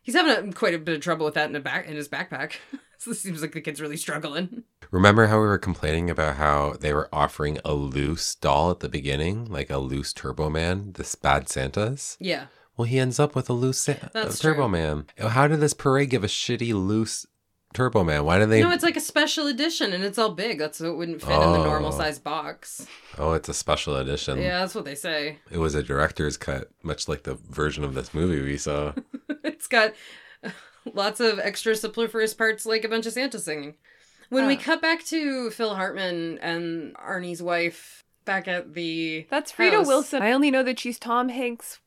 He's 0.02 0.15
having 0.15 0.51
a, 0.51 0.52
quite 0.52 0.74
a 0.74 0.78
bit 0.78 0.97
of 0.97 1.01
trouble 1.01 1.24
with 1.24 1.35
that 1.35 1.48
in 1.48 1.56
a 1.56 1.61
back 1.61 1.86
in 1.86 1.97
his 1.97 2.09
backpack. 2.09 2.55
so 2.98 3.12
it 3.12 3.16
seems 3.16 3.40
like 3.43 3.52
the 3.52 3.61
kid's 3.61 3.81
really 3.81 3.97
struggling. 3.97 4.65
Remember 4.90 5.27
how 5.27 5.40
we 5.40 5.47
were 5.47 5.59
complaining 5.59 6.11
about 6.11 6.36
how 6.36 6.74
they 6.78 6.93
were 6.93 7.09
offering 7.12 7.59
a 7.65 7.74
loose 7.74 8.35
doll 8.35 8.70
at 8.70 8.81
the 8.81 8.89
beginning, 8.89 9.47
like 9.47 9.70
a 9.70 9.78
loose 9.78 10.12
Turbo 10.12 10.51
Man, 10.51 10.93
this 10.93 11.15
bad 11.15 11.48
Santa's? 11.48 12.16
Yeah. 12.20 12.47
Well, 12.77 12.86
he 12.86 12.98
ends 12.98 13.20
up 13.20 13.35
with 13.35 13.48
a 13.48 13.52
loose 13.52 13.78
Sa- 13.78 13.94
Turbo 14.12 14.62
true. 14.62 14.69
Man. 14.69 15.06
How 15.19 15.47
did 15.47 15.61
this 15.61 15.74
parade 15.74 16.11
give 16.11 16.24
a 16.24 16.28
shitty 16.28 16.74
loose 16.74 17.27
Turbo 17.74 18.02
Man? 18.05 18.24
Why 18.24 18.38
did 18.38 18.48
they? 18.51 18.62
no, 18.62 18.70
it's 18.70 18.82
like 18.84 18.96
a 18.96 19.01
special 19.01 19.46
edition, 19.48 19.92
and 19.92 20.02
it's 20.05 20.16
all 20.16 20.30
big. 20.30 20.59
That's 20.59 20.78
so 20.78 20.90
it 20.92 20.96
wouldn't 20.96 21.20
fit 21.20 21.30
in 21.32 21.40
the 21.52 21.64
normal 21.64 21.92
Oh. 21.92 21.96
size 21.98 22.18
box. 22.18 22.86
oh, 23.18 23.32
it's 23.34 23.48
a 23.48 23.55
special 23.55 23.96
edition. 23.96 24.38
Yeah, 24.40 24.60
that's 24.60 24.74
what 24.74 24.84
they 24.86 24.94
say. 24.94 25.38
It 25.51 25.59
was 25.59 25.74
a 25.74 25.82
director's 25.82 26.36
cut, 26.36 26.70
much 26.82 27.09
like 27.09 27.24
the 27.24 27.34
version 27.34 27.84
of 27.84 27.94
this 27.94 28.14
movie 28.14 28.40
we 28.42 28.56
saw. 28.56 28.92
it's 29.44 29.66
got 29.66 29.92
lots 30.92 31.20
of 31.20 31.38
extra 31.38 31.74
superfluous 31.76 32.32
parts, 32.34 32.64
like 32.64 32.84
a 32.84 32.88
bunch 32.88 33.06
of 33.06 33.12
Santa 33.12 33.38
singing. 33.38 33.74
When 34.30 34.46
we 34.46 34.56
Ah. 34.56 34.60
cut 34.60 34.80
back 34.82 35.05
to 35.06 35.51
Phil 35.51 35.74
Hartman 35.74 36.38
and 36.38 36.94
Arnie's 36.96 37.42
wife 37.42 38.02
back 38.24 38.48
at 38.48 38.72
the 38.74 39.26
That's 39.30 39.56
Rita 39.59 39.76
house- 39.78 39.86
Wilson. 39.86 40.22
I 40.22 40.32
only 40.32 40.51
know 40.51 40.62
that 40.62 40.78
she's 40.78 40.98
Tom 40.98 41.28
Hanks' 41.28 41.78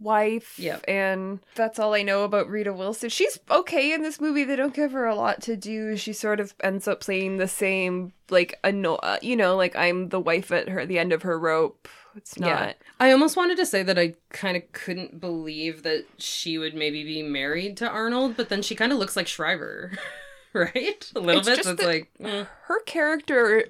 wife. 0.00 0.58
Yep. 0.58 0.84
And 0.88 1.40
that's 1.54 1.78
all 1.78 1.94
I 1.94 2.02
know 2.02 2.24
about 2.24 2.48
Rita 2.48 2.72
Wilson. 2.72 3.08
She's 3.08 3.38
okay 3.50 3.92
in 3.92 4.02
this 4.02 4.20
movie. 4.20 4.44
They 4.44 4.56
don't 4.56 4.74
give 4.74 4.92
her 4.92 5.06
a 5.06 5.14
lot 5.14 5.40
to 5.42 5.56
do. 5.56 5.96
She 5.96 6.12
sort 6.12 6.40
of 6.40 6.54
ends 6.62 6.86
up 6.86 7.00
playing 7.00 7.36
the 7.38 7.48
same, 7.48 8.12
like, 8.30 8.58
anno- 8.64 8.96
uh, 8.96 9.18
you 9.22 9.36
know, 9.36 9.56
like 9.56 9.74
I'm 9.76 10.08
the 10.10 10.20
wife 10.20 10.50
at 10.52 10.68
her 10.68 10.84
the 10.86 10.98
end 10.98 11.12
of 11.12 11.22
her 11.22 11.38
rope. 11.38 11.88
It's 12.16 12.38
not. 12.38 12.48
Yeah. 12.48 12.72
I 12.98 13.12
almost 13.12 13.36
wanted 13.36 13.58
to 13.58 13.66
say 13.66 13.82
that 13.82 13.98
I 13.98 14.14
kind 14.30 14.56
of 14.56 14.72
couldn't 14.72 15.20
believe 15.20 15.82
that 15.82 16.06
she 16.16 16.56
would 16.56 16.74
maybe 16.74 17.04
be 17.04 17.22
married 17.22 17.76
to 17.78 17.88
Arnold, 17.88 18.36
but 18.38 18.48
then 18.48 18.62
she 18.62 18.74
kind 18.74 18.90
of 18.90 18.98
looks 18.98 19.16
like 19.16 19.26
Shriver, 19.26 19.92
right? 20.54 21.12
A 21.14 21.20
little 21.20 21.40
It's 21.40 21.48
bit. 21.48 21.64
So 21.64 21.72
it's 21.72 21.82
like, 21.82 22.10
eh. 22.20 22.44
Her 22.64 22.80
character, 22.84 23.66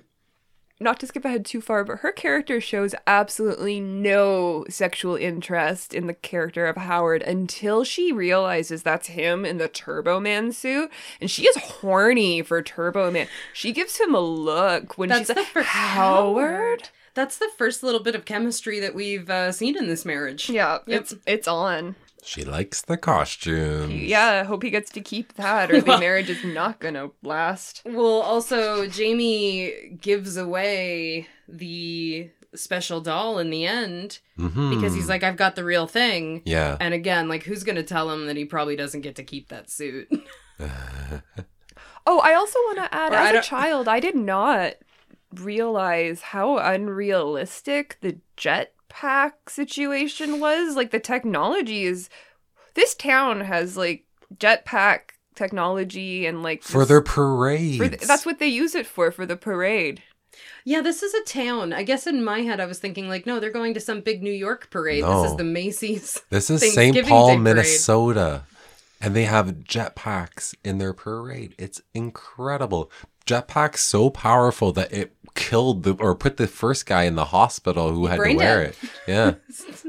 not 0.79 1.01
to 1.01 1.07
skip 1.07 1.25
ahead 1.25 1.45
too 1.47 1.61
far, 1.61 1.85
but 1.85 1.99
her 2.01 2.13
character 2.13 2.61
shows 2.61 2.95
absolutely 3.07 3.81
no 3.81 4.65
sexual 4.69 5.17
interest 5.17 5.95
in 5.95 6.07
the 6.07 6.15
character 6.15 6.67
of 6.67 6.77
Howard 6.77 7.23
until 7.23 7.83
she 7.85 8.13
realizes 8.13 8.83
that's 8.83 9.09
him 9.09 9.45
in 9.45 9.59
the 9.59 9.69
Turbo 9.69 10.21
Man 10.21 10.53
suit. 10.53 10.91
And 11.21 11.31
she 11.31 11.47
is 11.47 11.57
horny 11.57 12.43
for 12.43 12.61
Turbo 12.63 13.11
Man. 13.11 13.27
She 13.55 13.73
gives 13.73 13.99
him 13.99 14.15
a 14.15 14.21
look 14.21 14.99
when 14.99 15.09
that's 15.09 15.29
she's 15.29 15.37
like, 15.37 15.47
first 15.47 15.69
Howard? 15.69 16.91
That's 17.15 17.39
the 17.39 17.49
first 17.57 17.83
little 17.83 18.01
bit 18.01 18.15
of 18.15 18.27
chemistry 18.27 18.79
that 18.81 18.95
we've 18.95 19.31
uh, 19.31 19.51
seen 19.53 19.77
in 19.79 19.87
this 19.89 20.05
marriage. 20.05 20.51
Yeah, 20.51 20.79
Yep. 20.87 21.01
it's 21.01 21.15
it's 21.27 21.49
on. 21.49 21.95
She 22.27 22.45
likes 22.45 22.83
the 22.83 22.97
costume. 22.97 23.91
Yeah, 23.93 24.41
I 24.41 24.43
hope 24.45 24.63
he 24.65 24.71
gets 24.71 24.91
to 24.93 25.01
keep 25.01 25.35
that, 25.35 25.71
or 25.71 25.81
the 25.81 25.99
marriage 26.01 26.29
is 26.29 26.43
not 26.45 26.81
gonna 26.81 27.11
last. 27.23 27.83
Well, 27.87 28.21
also, 28.21 28.87
Jamie 28.89 29.97
gives 30.01 30.37
away 30.37 31.29
the 31.49 32.31
special 32.55 33.01
doll 33.01 33.39
in 33.39 33.51
the 33.51 33.65
end 33.67 34.19
Mhm. 34.39 34.75
because 34.75 34.95
he's 34.95 35.09
like, 35.09 35.23
I've 35.23 35.37
got 35.37 35.57
the 35.57 35.65
real 35.65 35.87
thing. 35.87 36.43
yeah. 36.45 36.77
And 36.81 36.95
again, 36.95 37.29
like, 37.29 37.43
who's 37.45 37.63
going 37.65 37.77
to 37.77 37.83
tell 37.83 38.11
him 38.11 38.27
that 38.27 38.37
he 38.37 38.45
probably 38.47 38.77
doesn't 38.77 39.03
get 39.03 39.15
to 39.17 39.23
keep 39.25 39.49
that 39.51 39.71
suit? 39.71 40.09
Oh, 42.09 42.21
I 42.21 42.35
also 42.35 42.59
want 42.61 42.79
to 42.79 42.95
add, 42.95 43.13
Or 43.13 43.17
as 43.17 43.45
a 43.45 43.49
child, 43.49 43.89
I 43.89 43.99
did 43.99 44.15
not 44.15 44.75
realize 45.35 46.23
how 46.23 46.57
unrealistic 46.57 47.99
the 48.01 48.19
jetpack 48.97 49.33
situation 49.49 50.41
was. 50.41 50.77
Like 50.77 50.91
the 50.91 51.01
technology 51.01 51.85
is, 51.85 52.09
this 52.75 52.95
town 52.95 53.41
has 53.41 53.77
like 53.77 54.05
jetpack 54.37 55.11
technology 55.35 56.27
and 56.27 56.43
like 56.43 56.63
for 56.63 56.79
this- 56.81 56.89
their 56.89 57.03
parades. 57.03 57.77
for 57.79 57.89
th- 57.89 58.01
that's 58.03 58.27
what 58.27 58.39
they 58.39 58.49
use 58.49 58.75
it 58.75 58.87
for 58.87 59.11
for 59.11 59.27
the 59.27 59.37
parade. 59.37 60.03
yeah, 60.65 60.81
this 60.81 61.03
is 61.03 61.15
a 61.15 61.25
town. 61.25 61.73
I 61.73 61.83
guess 61.83 62.07
in 62.07 62.23
my 62.25 62.41
head, 62.43 62.61
I 62.61 62.67
was 62.67 62.79
thinking, 62.79 63.09
like, 63.09 63.25
no, 63.27 63.41
they're 63.41 63.51
going 63.51 63.75
to 63.75 63.81
some 63.81 64.01
big 64.01 64.23
New 64.23 64.33
York 64.33 64.69
parade. 64.71 65.05
This 65.05 65.31
is 65.31 65.37
the 65.37 65.45
Macy's. 65.45 66.21
This 66.31 66.51
is 66.51 66.61
St. 66.75 67.07
Paul, 67.07 67.29
Day 67.29 67.33
parade. 67.35 67.43
Minnesota. 67.43 68.43
And 69.01 69.15
they 69.15 69.25
have 69.25 69.47
jetpacks 69.65 70.55
in 70.65 70.79
their 70.79 70.95
parade. 70.95 71.55
It's 71.59 71.81
incredible. 71.95 72.91
Jetpacks 73.27 73.79
so 73.79 74.11
powerful 74.11 74.73
that 74.73 74.93
it 74.93 75.13
killed 75.35 75.83
the 75.83 75.93
or 75.95 76.15
put 76.15 76.39
the 76.39 76.47
first 76.47 76.87
guy 76.87 77.03
in 77.05 77.15
the 77.15 77.27
hospital 77.27 77.91
who 77.93 78.07
had 78.07 78.17
to 78.17 78.35
wear 78.37 78.65
dead. 78.65 78.71
it. 78.71 78.91
Yeah. 79.07 79.35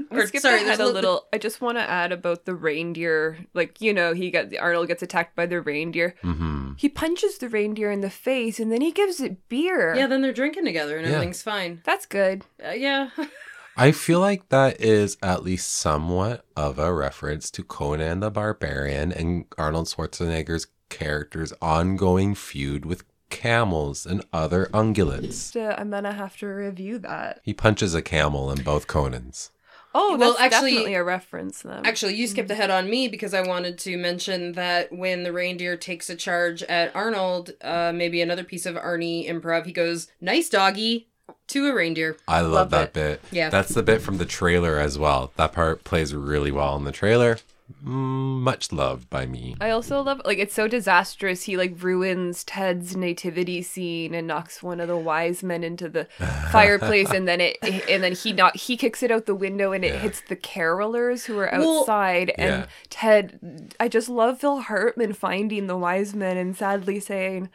Or, 0.09 0.22
Or, 0.23 0.27
sorry, 0.27 0.64
there's 0.64 0.80
a 0.80 0.85
little. 0.85 1.27
I 1.34 1.38
just 1.38 1.59
want 1.61 1.77
to 1.77 1.81
add 1.88 2.11
about 2.11 2.45
the 2.45 2.55
reindeer. 2.55 3.38
Like 3.53 3.80
you 3.81 3.93
know, 3.93 4.14
he 4.14 4.31
got 4.31 4.47
Arnold 4.57 4.88
gets 4.88 5.03
attacked 5.03 5.35
by 5.35 5.45
the 5.45 5.61
reindeer. 5.61 6.15
hmm 6.22 6.72
He 6.77 6.89
punches 6.89 7.38
the 7.38 7.49
reindeer 7.49 7.91
in 7.91 8.01
the 8.01 8.09
face, 8.09 8.59
and 8.59 8.72
then 8.72 8.81
he 8.81 8.91
gives 8.91 9.19
it 9.19 9.47
beer. 9.49 9.93
Yeah, 9.95 10.07
then 10.07 10.22
they're 10.22 10.34
drinking 10.34 10.65
together 10.65 10.97
and 10.97 11.05
Yeah. 11.05 11.14
everything's 11.14 11.41
fine. 11.43 11.81
that's 11.84 12.05
good. 12.05 12.43
Uh, 12.65 12.72
yeah. 12.72 13.09
I 13.80 13.91
feel 13.91 14.19
like 14.19 14.49
that 14.49 14.81
is 14.81 15.18
at 15.22 15.43
least 15.43 15.72
somewhat 15.72 16.45
of 16.55 16.80
a 16.80 16.91
reference 16.93 17.51
to 17.51 17.64
Conan 17.64 18.22
the 18.22 18.31
Barbarian 18.31 19.11
and 19.11 19.45
Arnold 19.57 19.88
Schwarzenegger's 19.88 20.65
character's 20.89 21.53
ongoing 21.61 22.34
feud 22.34 22.85
with 22.85 23.03
camels 23.29 24.05
and 24.05 24.23
other 24.33 24.67
ungulates. 24.73 25.55
Uh, 25.55 25.75
I'm 25.77 25.89
gonna 25.89 26.13
have 26.13 26.37
to 26.37 26.47
review 26.47 26.97
that. 26.99 27.41
He 27.43 27.53
punches 27.53 27.93
a 27.95 28.01
camel 28.01 28.51
in 28.51 28.63
both 28.63 28.87
Conans. 28.87 29.49
Oh, 29.95 30.15
Well, 30.17 30.31
that's 30.37 30.53
actually- 30.53 30.71
definitely 30.71 30.93
a 30.95 31.03
reference 31.03 31.61
then. 31.63 31.83
Actually, 31.85 32.15
you 32.15 32.27
skipped 32.27 32.51
ahead 32.51 32.69
on 32.69 32.89
me 32.89 33.07
because 33.07 33.33
I 33.33 33.41
wanted 33.41 33.79
to 33.79 33.97
mention 33.97 34.51
that 34.53 34.91
when 34.91 35.23
the 35.23 35.31
reindeer 35.33 35.75
takes 35.75 36.09
a 36.09 36.15
charge 36.15 36.61
at 36.63 36.95
Arnold, 36.95 37.53
uh, 37.61 37.91
maybe 37.95 38.21
another 38.21 38.43
piece 38.43 38.65
of 38.67 38.75
Arnie 38.75 39.27
improv, 39.27 39.65
he 39.65 39.71
goes, 39.71 40.07
"Nice 40.21 40.49
doggy." 40.49 41.07
to 41.47 41.65
a 41.67 41.73
reindeer. 41.73 42.15
I 42.27 42.39
love, 42.41 42.51
Love 42.51 42.69
that 42.71 42.83
it. 42.89 42.93
bit. 42.93 43.21
Yeah. 43.31 43.49
That's 43.49 43.73
the 43.73 43.83
bit 43.83 44.01
from 44.01 44.17
the 44.17 44.25
trailer 44.25 44.79
as 44.79 44.97
well. 44.97 45.31
That 45.37 45.51
part 45.53 45.83
plays 45.85 46.13
really 46.13 46.51
well 46.51 46.75
in 46.77 46.83
the 46.85 46.91
trailer. 46.91 47.37
Mm, 47.84 48.39
much 48.41 48.72
loved 48.72 49.10
by 49.10 49.26
me. 49.26 49.56
I 49.60 49.72
also 49.72 50.02
love 50.02 50.22
like 50.23 50.38
it's 50.38 50.53
so 50.53 50.68
disastrous. 50.69 51.44
He 51.44 51.57
like 51.57 51.81
ruins 51.84 52.45
Ted's 52.45 52.95
nativity 52.95 53.61
scene 53.61 54.14
and 54.14 54.26
knocks 54.26 54.64
one 54.64 54.80
of 54.80 54.88
the 54.88 54.95
wise 54.98 55.44
men 55.44 55.64
into 55.65 55.89
the 55.89 56.06
fireplace, 56.52 57.11
and 57.11 57.27
then 57.27 57.41
it 57.41 57.57
and 57.89 58.02
then 58.02 58.14
he 58.14 58.31
not 58.31 58.56
he 58.56 58.77
kicks 58.77 59.03
it 59.03 59.11
out 59.11 59.26
the 59.26 59.35
window 59.35 59.73
and 59.73 59.84
it 59.84 59.94
Yeah. 59.95 59.99
hits 59.99 60.22
the 60.22 60.38
carolers 60.38 61.26
who 61.26 61.38
are 61.39 61.49
Well- 61.52 61.81
outside. 61.81 62.31
and 62.38 62.61
Yeah. 62.64 62.65
Ted, 62.89 63.76
I 63.80 63.89
just 63.89 64.07
love 64.07 64.39
Phil 64.39 64.61
Hartman 64.61 65.11
finding 65.14 65.68
the 65.68 65.77
wise 65.77 66.15
men 66.15 66.38
and 66.38 66.56
sadly 66.56 66.99
saying, 67.02 67.49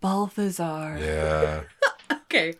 Balthazar. 0.00 0.96
Yeah. 1.00 1.60
Okay. 2.34 2.54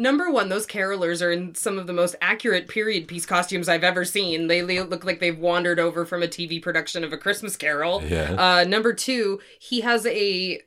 Number 0.00 0.30
one, 0.30 0.48
those 0.48 0.66
carolers 0.66 1.20
are 1.20 1.30
in 1.30 1.54
some 1.54 1.78
of 1.78 1.86
the 1.86 1.92
most 1.92 2.16
accurate 2.22 2.68
period 2.68 3.06
piece 3.06 3.26
costumes 3.26 3.68
I've 3.68 3.84
ever 3.84 4.04
seen. 4.06 4.46
They 4.46 4.62
le- 4.62 4.86
look 4.88 5.04
like 5.04 5.20
they've 5.20 5.38
wandered 5.38 5.78
over 5.78 6.06
from 6.06 6.22
a 6.22 6.26
TV 6.26 6.62
production 6.62 7.04
of 7.04 7.12
A 7.12 7.18
Christmas 7.18 7.54
Carol. 7.54 8.02
Yeah. 8.02 8.32
Uh, 8.32 8.64
number 8.64 8.94
two, 8.94 9.40
he 9.60 9.82
has 9.82 10.06
a 10.06 10.62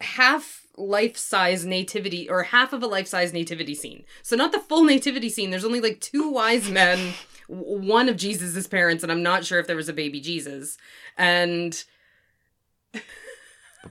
half 0.00 0.62
life 0.78 1.18
size 1.18 1.66
nativity 1.66 2.30
or 2.30 2.44
half 2.44 2.72
of 2.72 2.82
a 2.82 2.86
life 2.86 3.06
size 3.08 3.32
nativity 3.34 3.74
scene. 3.74 4.04
So 4.22 4.36
not 4.36 4.52
the 4.52 4.60
full 4.60 4.84
nativity 4.84 5.28
scene. 5.28 5.50
There's 5.50 5.64
only 5.66 5.80
like 5.82 6.00
two 6.00 6.30
wise 6.30 6.70
men, 6.70 7.12
one 7.48 8.08
of 8.08 8.16
Jesus's 8.16 8.66
parents, 8.68 9.02
and 9.02 9.12
I'm 9.12 9.22
not 9.22 9.44
sure 9.44 9.58
if 9.58 9.66
there 9.66 9.76
was 9.76 9.90
a 9.90 9.92
baby 9.92 10.20
Jesus. 10.20 10.78
And 11.18 11.84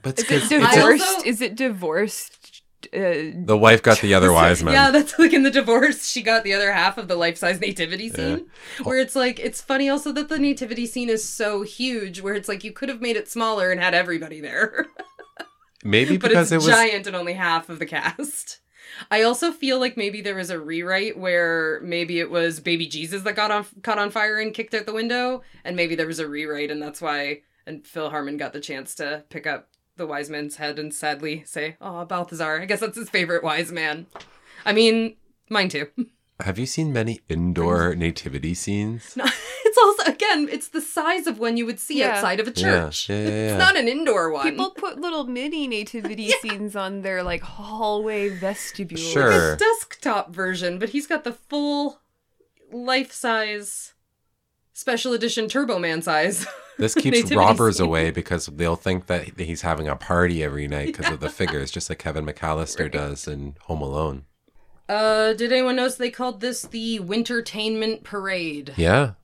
But 0.02 0.18
it's 0.18 0.22
Is 0.22 0.24
it 0.24 0.28
'cause 0.30 0.52
it's 0.52 0.74
divorced? 0.74 1.04
also- 1.06 1.24
Is 1.28 1.40
it 1.40 1.54
divorced? 1.54 2.37
Uh, 2.86 3.34
the 3.44 3.58
wife 3.58 3.82
got 3.82 4.00
the 4.00 4.14
other 4.14 4.32
wise 4.32 4.62
man. 4.62 4.74
Yeah, 4.74 4.90
that's 4.90 5.18
like 5.18 5.32
in 5.32 5.42
the 5.42 5.50
divorce, 5.50 6.06
she 6.06 6.22
got 6.22 6.44
the 6.44 6.54
other 6.54 6.72
half 6.72 6.96
of 6.96 7.08
the 7.08 7.16
life 7.16 7.36
size 7.36 7.60
nativity 7.60 8.08
scene. 8.08 8.46
Where 8.82 8.98
it's 8.98 9.16
like, 9.16 9.40
it's 9.40 9.60
funny 9.60 9.88
also 9.88 10.12
that 10.12 10.28
the 10.28 10.38
nativity 10.38 10.86
scene 10.86 11.08
is 11.08 11.28
so 11.28 11.62
huge, 11.62 12.20
where 12.20 12.34
it's 12.34 12.48
like 12.48 12.64
you 12.64 12.72
could 12.72 12.88
have 12.88 13.00
made 13.00 13.16
it 13.16 13.28
smaller 13.28 13.70
and 13.70 13.80
had 13.80 13.94
everybody 13.94 14.40
there. 14.40 14.86
Maybe 15.84 16.16
but 16.16 16.30
because 16.30 16.52
it's 16.52 16.64
it 16.64 16.68
was 16.68 16.76
giant 16.76 17.06
and 17.06 17.14
only 17.16 17.34
half 17.34 17.68
of 17.68 17.78
the 17.78 17.86
cast. 17.86 18.60
I 19.10 19.22
also 19.22 19.52
feel 19.52 19.78
like 19.78 19.96
maybe 19.96 20.20
there 20.20 20.34
was 20.34 20.50
a 20.50 20.58
rewrite 20.58 21.16
where 21.16 21.80
maybe 21.84 22.18
it 22.18 22.30
was 22.30 22.58
baby 22.58 22.88
Jesus 22.88 23.22
that 23.22 23.36
got 23.36 23.52
on 23.52 23.64
caught 23.82 23.98
on 23.98 24.10
fire 24.10 24.40
and 24.40 24.52
kicked 24.52 24.74
out 24.74 24.86
the 24.86 24.92
window, 24.92 25.42
and 25.64 25.76
maybe 25.76 25.94
there 25.94 26.06
was 26.06 26.18
a 26.18 26.26
rewrite, 26.26 26.70
and 26.70 26.82
that's 26.82 27.00
why 27.00 27.42
and 27.68 27.86
Phil 27.86 28.10
Hartman 28.10 28.38
got 28.38 28.52
the 28.52 28.60
chance 28.60 28.94
to 28.96 29.22
pick 29.28 29.46
up 29.46 29.68
the 29.98 30.06
wise 30.06 30.30
man's 30.30 30.56
head 30.56 30.78
and 30.78 30.94
sadly 30.94 31.42
say, 31.44 31.76
"Oh, 31.80 32.04
Balthazar." 32.06 32.60
I 32.62 32.64
guess 32.64 32.80
that's 32.80 32.96
his 32.96 33.10
favorite 33.10 33.44
wise 33.44 33.70
man. 33.70 34.06
I 34.64 34.72
mean, 34.72 35.16
mine 35.50 35.68
too. 35.68 35.88
Have 36.40 36.56
you 36.56 36.66
seen 36.66 36.92
many 36.92 37.18
indoor 37.28 37.96
nativity 37.96 38.54
scenes? 38.54 39.16
No, 39.16 39.24
it's 39.64 39.76
also 39.78 40.04
again, 40.10 40.48
it's 40.50 40.68
the 40.68 40.80
size 40.80 41.26
of 41.26 41.40
one 41.40 41.56
you 41.56 41.66
would 41.66 41.80
see 41.80 41.98
Yeah. 41.98 42.10
outside 42.14 42.38
of 42.38 42.46
a 42.46 42.52
church. 42.52 43.08
yeah, 43.08 43.16
yeah, 43.16 43.22
yeah. 43.28 43.34
It's 43.50 43.58
not 43.58 43.76
an 43.76 43.88
indoor 43.88 44.30
one. 44.30 44.44
People 44.48 44.70
put 44.70 45.00
little 45.00 45.24
mini 45.24 45.66
nativity 45.66 46.30
scenes 46.40 46.76
on 46.76 47.02
their 47.02 47.24
like 47.24 47.42
hallway 47.42 48.28
vestibule. 48.28 49.00
Sure. 49.00 49.56
desktop 49.56 50.32
version, 50.32 50.78
but 50.78 50.90
he's 50.90 51.08
got 51.08 51.24
the 51.24 51.32
full 51.32 52.00
life 52.70 53.10
size 53.12 53.94
special 54.78 55.12
edition 55.12 55.48
Turbo 55.48 55.78
Man 55.78 56.00
size. 56.02 56.46
This 56.78 56.94
keeps 56.94 57.32
robbers 57.32 57.78
scene. 57.78 57.86
away 57.86 58.12
because 58.12 58.46
they'll 58.46 58.76
think 58.76 59.06
that 59.06 59.36
he's 59.36 59.62
having 59.62 59.88
a 59.88 59.96
party 59.96 60.44
every 60.44 60.68
night 60.68 60.86
because 60.96 61.12
of 61.12 61.18
the 61.18 61.28
figures, 61.28 61.72
just 61.72 61.90
like 61.90 61.98
Kevin 61.98 62.24
McAllister 62.24 62.88
does 62.88 63.26
in 63.26 63.56
Home 63.62 63.82
Alone. 63.82 64.26
Uh, 64.88 65.32
did 65.32 65.50
anyone 65.50 65.74
notice 65.74 65.96
they 65.96 66.08
called 66.12 66.40
this 66.40 66.62
the 66.62 67.00
Wintertainment 67.00 68.04
Parade? 68.04 68.74
Yeah. 68.76 69.14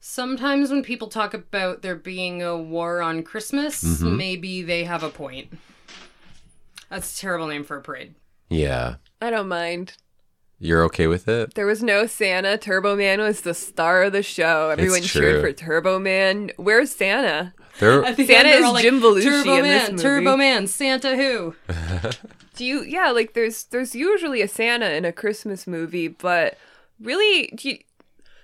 Sometimes 0.00 0.68
when 0.70 0.82
people 0.82 1.08
talk 1.08 1.32
about 1.32 1.80
there 1.80 1.96
being 1.96 2.42
a 2.42 2.54
war 2.58 3.00
on 3.00 3.22
Christmas, 3.22 3.82
Mm-hmm. 3.82 4.16
maybe 4.18 4.60
they 4.62 4.84
have 4.84 5.02
a 5.02 5.08
point. 5.08 5.50
That's 6.90 7.16
a 7.16 7.18
terrible 7.18 7.46
name 7.46 7.64
for 7.64 7.78
a 7.78 7.82
parade. 7.82 8.14
Yeah. 8.50 8.96
I 9.22 9.30
don't 9.30 9.48
mind. 9.48 9.94
You're 10.60 10.82
okay 10.84 11.06
with 11.06 11.28
it? 11.28 11.54
There 11.54 11.66
was 11.66 11.82
no 11.82 12.06
Santa. 12.06 12.58
Turbo 12.58 12.96
Man 12.96 13.20
was 13.20 13.42
the 13.42 13.54
star 13.54 14.04
of 14.04 14.12
the 14.12 14.22
show. 14.22 14.70
Everyone 14.70 15.02
cheered 15.02 15.34
true. 15.34 15.40
for 15.40 15.52
Turbo 15.52 15.98
Man. 15.98 16.50
Where's 16.56 16.90
Santa? 16.90 17.54
There 17.78 18.04
At 18.04 18.16
Santa 18.16 18.26
they're 18.26 18.58
is 18.58 18.64
all 18.64 18.72
like, 18.72 18.82
Jim 18.82 19.00
Belushi 19.00 19.22
Turbo 19.22 19.54
in 19.54 19.62
Man, 19.62 19.80
this 19.80 19.90
movie." 19.90 20.02
Turbo 20.02 20.36
Man, 20.36 20.66
Santa 20.66 21.16
who? 21.16 21.54
Do 22.56 22.64
you? 22.64 22.82
Yeah, 22.82 23.10
like 23.10 23.34
there's 23.34 23.64
there's 23.64 23.94
usually 23.94 24.42
a 24.42 24.48
Santa 24.48 24.90
in 24.90 25.04
a 25.04 25.12
Christmas 25.12 25.68
movie, 25.68 26.08
but 26.08 26.58
really, 27.00 27.52
do 27.54 27.70
you, 27.70 27.78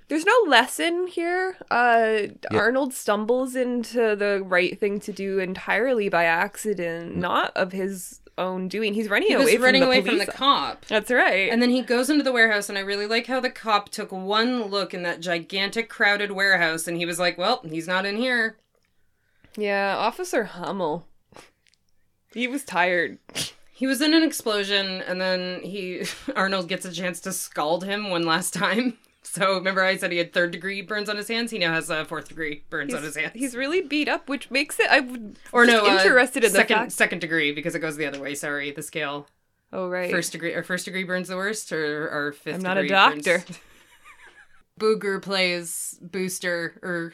there's 0.06 0.24
no 0.24 0.44
lesson 0.46 1.08
here. 1.08 1.56
Uh, 1.68 2.28
Arnold 2.52 2.94
stumbles 2.94 3.56
into 3.56 4.14
the 4.14 4.40
right 4.44 4.78
thing 4.78 5.00
to 5.00 5.12
do 5.12 5.40
entirely 5.40 6.08
by 6.08 6.26
accident, 6.26 7.16
not 7.16 7.56
of 7.56 7.72
his 7.72 8.20
own 8.38 8.68
doing. 8.68 8.94
He's 8.94 9.08
running 9.08 9.28
He 9.28 9.34
away 9.34 9.56
running 9.56 9.80
the 9.82 9.86
away 9.86 10.00
police. 10.02 10.18
from 10.24 10.26
the 10.26 10.32
cop. 10.32 10.84
That's 10.86 11.10
right. 11.10 11.50
And 11.50 11.60
then 11.62 11.70
he 11.70 11.82
goes 11.82 12.10
into 12.10 12.22
the 12.24 12.32
warehouse, 12.32 12.68
and 12.68 12.76
I 12.76 12.80
really 12.82 13.06
like 13.06 13.26
how 13.26 13.40
the 13.40 13.50
cop 13.50 13.88
took 13.90 14.10
one 14.12 14.64
look 14.64 14.92
in 14.94 15.02
that 15.04 15.20
gigantic, 15.20 15.88
crowded 15.88 16.32
warehouse, 16.32 16.86
and 16.88 16.96
he 16.96 17.06
was 17.06 17.18
like, 17.18 17.38
"Well, 17.38 17.60
he's 17.64 17.86
not 17.88 18.06
in 18.06 18.16
here." 18.16 18.56
yeah, 19.56 19.96
Officer 19.96 20.44
Hummel. 20.44 21.06
He 22.32 22.48
was 22.48 22.64
tired. 22.64 23.18
He 23.72 23.86
was 23.86 24.00
in 24.00 24.12
an 24.12 24.24
explosion, 24.24 25.00
and 25.02 25.20
then 25.20 25.60
he 25.62 26.02
Arnold 26.36 26.68
gets 26.68 26.84
a 26.84 26.90
chance 26.92 27.20
to 27.20 27.32
scald 27.32 27.84
him 27.84 28.10
one 28.10 28.24
last 28.24 28.52
time. 28.54 28.98
So 29.26 29.54
remember, 29.54 29.82
I 29.82 29.96
said 29.96 30.12
he 30.12 30.18
had 30.18 30.32
third 30.32 30.50
degree 30.50 30.82
burns 30.82 31.08
on 31.08 31.16
his 31.16 31.28
hands. 31.28 31.50
He 31.50 31.58
now 31.58 31.72
has 31.72 31.90
uh, 31.90 32.04
fourth 32.04 32.28
degree 32.28 32.62
burns 32.70 32.92
on 32.94 33.02
his 33.02 33.16
hands. 33.16 33.32
He's 33.34 33.56
really 33.56 33.80
beat 33.80 34.06
up, 34.06 34.28
which 34.28 34.50
makes 34.50 34.78
it. 34.78 34.86
I 34.90 35.00
would 35.00 35.38
or 35.50 35.64
no, 35.66 35.84
just 35.86 36.04
uh, 36.04 36.08
interested 36.08 36.44
in 36.44 36.52
the 36.52 36.58
second 36.58 36.76
fact. 36.76 36.92
second 36.92 37.18
degree 37.20 37.50
because 37.52 37.74
it 37.74 37.78
goes 37.80 37.96
the 37.96 38.06
other 38.06 38.20
way. 38.20 38.34
Sorry, 38.34 38.70
the 38.70 38.82
scale. 38.82 39.26
Oh 39.72 39.88
right. 39.88 40.10
First 40.10 40.32
degree 40.32 40.52
or 40.54 40.62
first 40.62 40.84
degree 40.84 41.04
burns 41.04 41.28
the 41.28 41.36
worst, 41.36 41.72
or 41.72 42.08
or 42.08 42.32
fifth. 42.32 42.56
I'm 42.56 42.62
not 42.62 42.76
a 42.78 42.86
doctor. 42.86 43.38
burns- 43.38 43.58
Booger 44.80 45.22
plays 45.22 45.98
Booster, 46.02 46.78
or 46.82 47.12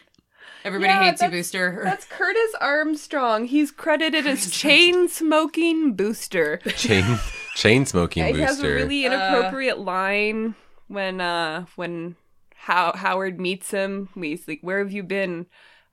everybody 0.64 0.92
Yeah, 0.92 1.04
hates 1.04 1.22
you, 1.22 1.28
Booster. 1.28 1.80
or- 1.80 1.84
That's 1.84 2.06
Curtis 2.06 2.54
Armstrong. 2.60 3.44
He's 3.46 3.70
credited 3.70 4.26
as 4.26 4.50
chain 4.58 5.08
smoking 5.08 5.92
booster. 5.94 6.58
chain 6.76 7.18
chain 7.54 7.86
smoking 7.86 8.24
He 8.34 8.40
has 8.40 8.60
a 8.60 8.66
really 8.68 9.04
inappropriate 9.04 9.78
line 9.78 10.54
when 10.90 11.20
uh 11.20 11.66
when 11.76 12.16
How- 12.54 12.92
Howard 12.94 13.40
meets 13.40 13.70
him. 13.70 14.08
He's 14.14 14.46
like, 14.48 14.58
"Where 14.60 14.80
have 14.80 14.92
you 14.92 15.02
been?" 15.02 15.46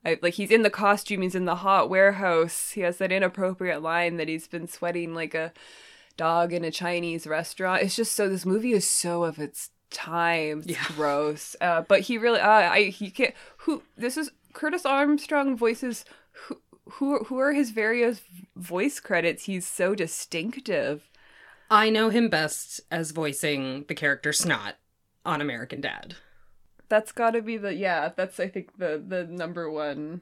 I, 0.05 0.17
like 0.21 0.33
he's 0.35 0.51
in 0.51 0.63
the 0.63 0.69
costume. 0.69 1.21
He's 1.21 1.35
in 1.35 1.45
the 1.45 1.55
hot 1.55 1.89
warehouse. 1.89 2.71
He 2.71 2.81
has 2.81 2.97
that 2.97 3.11
inappropriate 3.11 3.81
line 3.81 4.17
that 4.17 4.27
he's 4.27 4.47
been 4.47 4.67
sweating 4.67 5.13
like 5.13 5.33
a 5.33 5.51
dog 6.17 6.51
in 6.53 6.63
a 6.65 6.71
Chinese 6.71 7.27
restaurant. 7.27 7.83
It's 7.83 7.95
just 7.95 8.13
so. 8.15 8.27
This 8.29 8.45
movie 8.45 8.73
is 8.73 8.85
so 8.87 9.23
of 9.23 9.39
its 9.39 9.69
time. 9.91 10.59
It's 10.59 10.67
Yeah. 10.67 10.83
gross. 10.95 11.55
Uh, 11.61 11.81
but 11.87 12.01
he 12.01 12.17
really. 12.17 12.39
Uh, 12.39 12.49
I 12.49 12.83
he 12.85 13.11
can't. 13.11 13.33
Who 13.59 13.83
this 13.97 14.17
is? 14.17 14.31
Curtis 14.53 14.85
Armstrong 14.85 15.55
voices. 15.57 16.05
Who 16.47 16.57
who 16.93 17.23
who 17.25 17.37
are 17.39 17.53
his 17.53 17.71
various 17.71 18.21
voice 18.55 18.99
credits? 18.99 19.43
He's 19.45 19.67
so 19.67 19.93
distinctive. 19.95 21.09
I 21.69 21.89
know 21.89 22.09
him 22.09 22.29
best 22.29 22.79
as 22.89 23.11
voicing 23.11 23.85
the 23.89 23.95
character 23.95 24.31
Snot 24.31 24.75
on 25.27 25.41
American 25.41 25.81
Dad. 25.81 26.15
That's 26.89 27.11
got 27.11 27.31
to 27.31 27.41
be 27.41 27.57
the 27.57 27.73
yeah. 27.75 28.11
That's 28.15 28.39
I 28.39 28.47
think 28.47 28.77
the 28.77 29.03
the 29.05 29.25
number 29.25 29.69
one. 29.69 30.21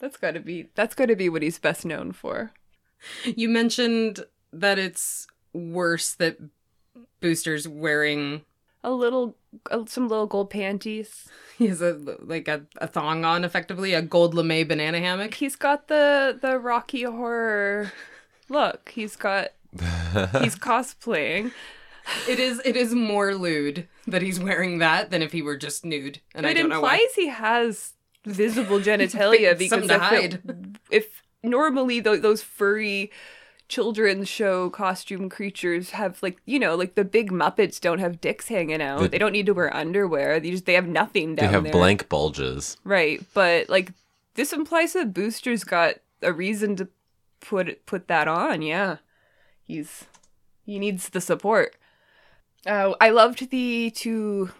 That's 0.00 0.16
got 0.16 0.32
to 0.34 0.40
be 0.40 0.68
that's 0.74 0.94
got 0.94 1.06
to 1.06 1.16
be 1.16 1.28
what 1.28 1.42
he's 1.42 1.58
best 1.58 1.86
known 1.86 2.12
for. 2.12 2.52
You 3.24 3.48
mentioned 3.48 4.24
that 4.52 4.78
it's 4.78 5.26
worse 5.52 6.12
that 6.14 6.38
Booster's 7.20 7.68
wearing 7.68 8.42
A 8.82 8.90
little, 8.90 9.36
uh, 9.70 9.84
some 9.86 10.08
little 10.08 10.26
gold 10.26 10.50
panties. 10.50 11.28
he 11.58 11.68
has 11.68 11.80
a 11.80 11.92
like 12.20 12.48
a, 12.48 12.62
a 12.78 12.86
thong 12.88 13.24
on, 13.24 13.44
effectively 13.44 13.94
a 13.94 14.02
gold 14.02 14.34
lame 14.34 14.66
banana 14.66 14.98
hammock. 14.98 15.34
He's 15.34 15.56
got 15.56 15.86
the 15.88 16.36
the 16.40 16.58
Rocky 16.58 17.04
Horror 17.04 17.92
look. 18.48 18.90
He's 18.94 19.14
got 19.16 19.50
he's 19.72 20.56
cosplaying. 20.68 21.52
It 22.28 22.38
is 22.38 22.60
it 22.64 22.76
is 22.76 22.94
more 22.94 23.34
lewd 23.34 23.88
that 24.06 24.22
he's 24.22 24.38
wearing 24.40 24.78
that 24.78 25.10
than 25.10 25.22
if 25.22 25.32
he 25.32 25.42
were 25.42 25.56
just 25.56 25.84
nude, 25.84 26.20
and 26.34 26.46
I 26.46 26.50
it 26.50 26.54
don't 26.54 26.68
know 26.68 26.76
implies 26.76 26.98
why. 27.16 27.22
he 27.22 27.28
has 27.28 27.94
visible 28.26 28.78
genitalia 28.88 29.56
because 29.56 29.70
Something 29.70 29.88
to 29.88 29.94
if, 29.96 30.00
hide. 30.00 30.34
it- 30.34 30.76
if 30.90 31.22
normally 31.42 32.00
tho- 32.00 32.16
those 32.16 32.42
furry 32.42 33.10
children's 33.68 34.28
show 34.28 34.68
costume 34.68 35.28
creatures 35.30 35.90
have 35.90 36.22
like 36.22 36.36
you 36.44 36.58
know 36.58 36.74
like 36.74 36.94
the 36.94 37.04
big 37.04 37.30
muppets 37.32 37.80
don't 37.80 37.98
have 37.98 38.20
dicks 38.20 38.48
hanging 38.48 38.82
out 38.82 39.00
The- 39.00 39.08
they 39.08 39.18
don't 39.18 39.32
need 39.32 39.46
to 39.46 39.54
wear 39.54 39.74
underwear 39.74 40.38
they 40.38 40.50
just 40.50 40.66
they 40.66 40.74
have 40.74 40.86
nothing 40.86 41.34
They 41.34 41.42
down 41.42 41.52
have 41.54 41.62
there 41.64 41.72
blank 41.72 42.08
bulges. 42.10 42.76
right 42.84 43.22
but 43.32 43.68
like 43.70 43.92
this 44.34 44.52
implies 44.52 44.92
that 44.92 45.14
booster's 45.14 45.64
got 45.64 45.94
a 46.22 46.32
reason 46.32 46.76
to 46.76 46.88
put 47.40 47.84
put 47.86 48.06
that 48.08 48.28
on 48.28 48.60
yeah 48.60 48.98
he's 49.62 50.04
he 50.66 50.78
needs 50.78 51.08
the 51.08 51.20
support 51.22 51.74
Uh, 52.66 52.94
I 53.00 53.10
loved 53.10 53.50
the 53.50 53.90
two 53.90 54.50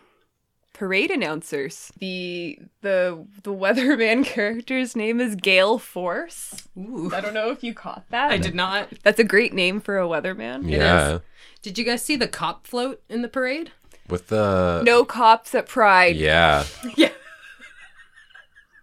parade 0.75 1.11
announcers. 1.11 1.91
The 1.99 2.59
the 2.83 3.25
the 3.43 3.53
weatherman 3.53 4.25
character's 4.27 4.95
name 4.95 5.21
is 5.21 5.37
Gale 5.37 5.79
Force. 5.79 6.69
Ooh. 6.77 7.11
I 7.15 7.21
don't 7.21 7.35
know 7.35 7.51
if 7.51 7.63
you 7.65 7.73
caught 7.75 8.05
that. 8.11 8.31
I 8.31 8.39
did 8.39 8.55
not. 8.55 8.89
That's 9.03 9.21
a 9.21 9.25
great 9.25 9.55
name 9.55 9.81
for 9.81 9.99
a 9.99 10.07
weatherman. 10.07 10.69
Yeah. 10.71 11.21
Did 11.63 11.79
you 11.79 11.85
guys 11.85 12.03
see 12.03 12.17
the 12.17 12.29
cop 12.29 12.67
float 12.67 13.03
in 13.09 13.23
the 13.23 13.29
parade? 13.29 13.73
With 14.09 14.27
the 14.29 14.83
No 14.85 15.05
cops 15.05 15.55
at 15.55 15.67
Pride. 15.67 16.17
Yeah. 16.17 16.65
Yeah. 16.97 17.09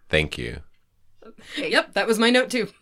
Thank 0.10 0.38
you. 0.38 0.61
Yep, 1.56 1.93
that 1.93 2.06
was 2.06 2.19
my 2.19 2.30
note 2.30 2.49
too. 2.49 2.68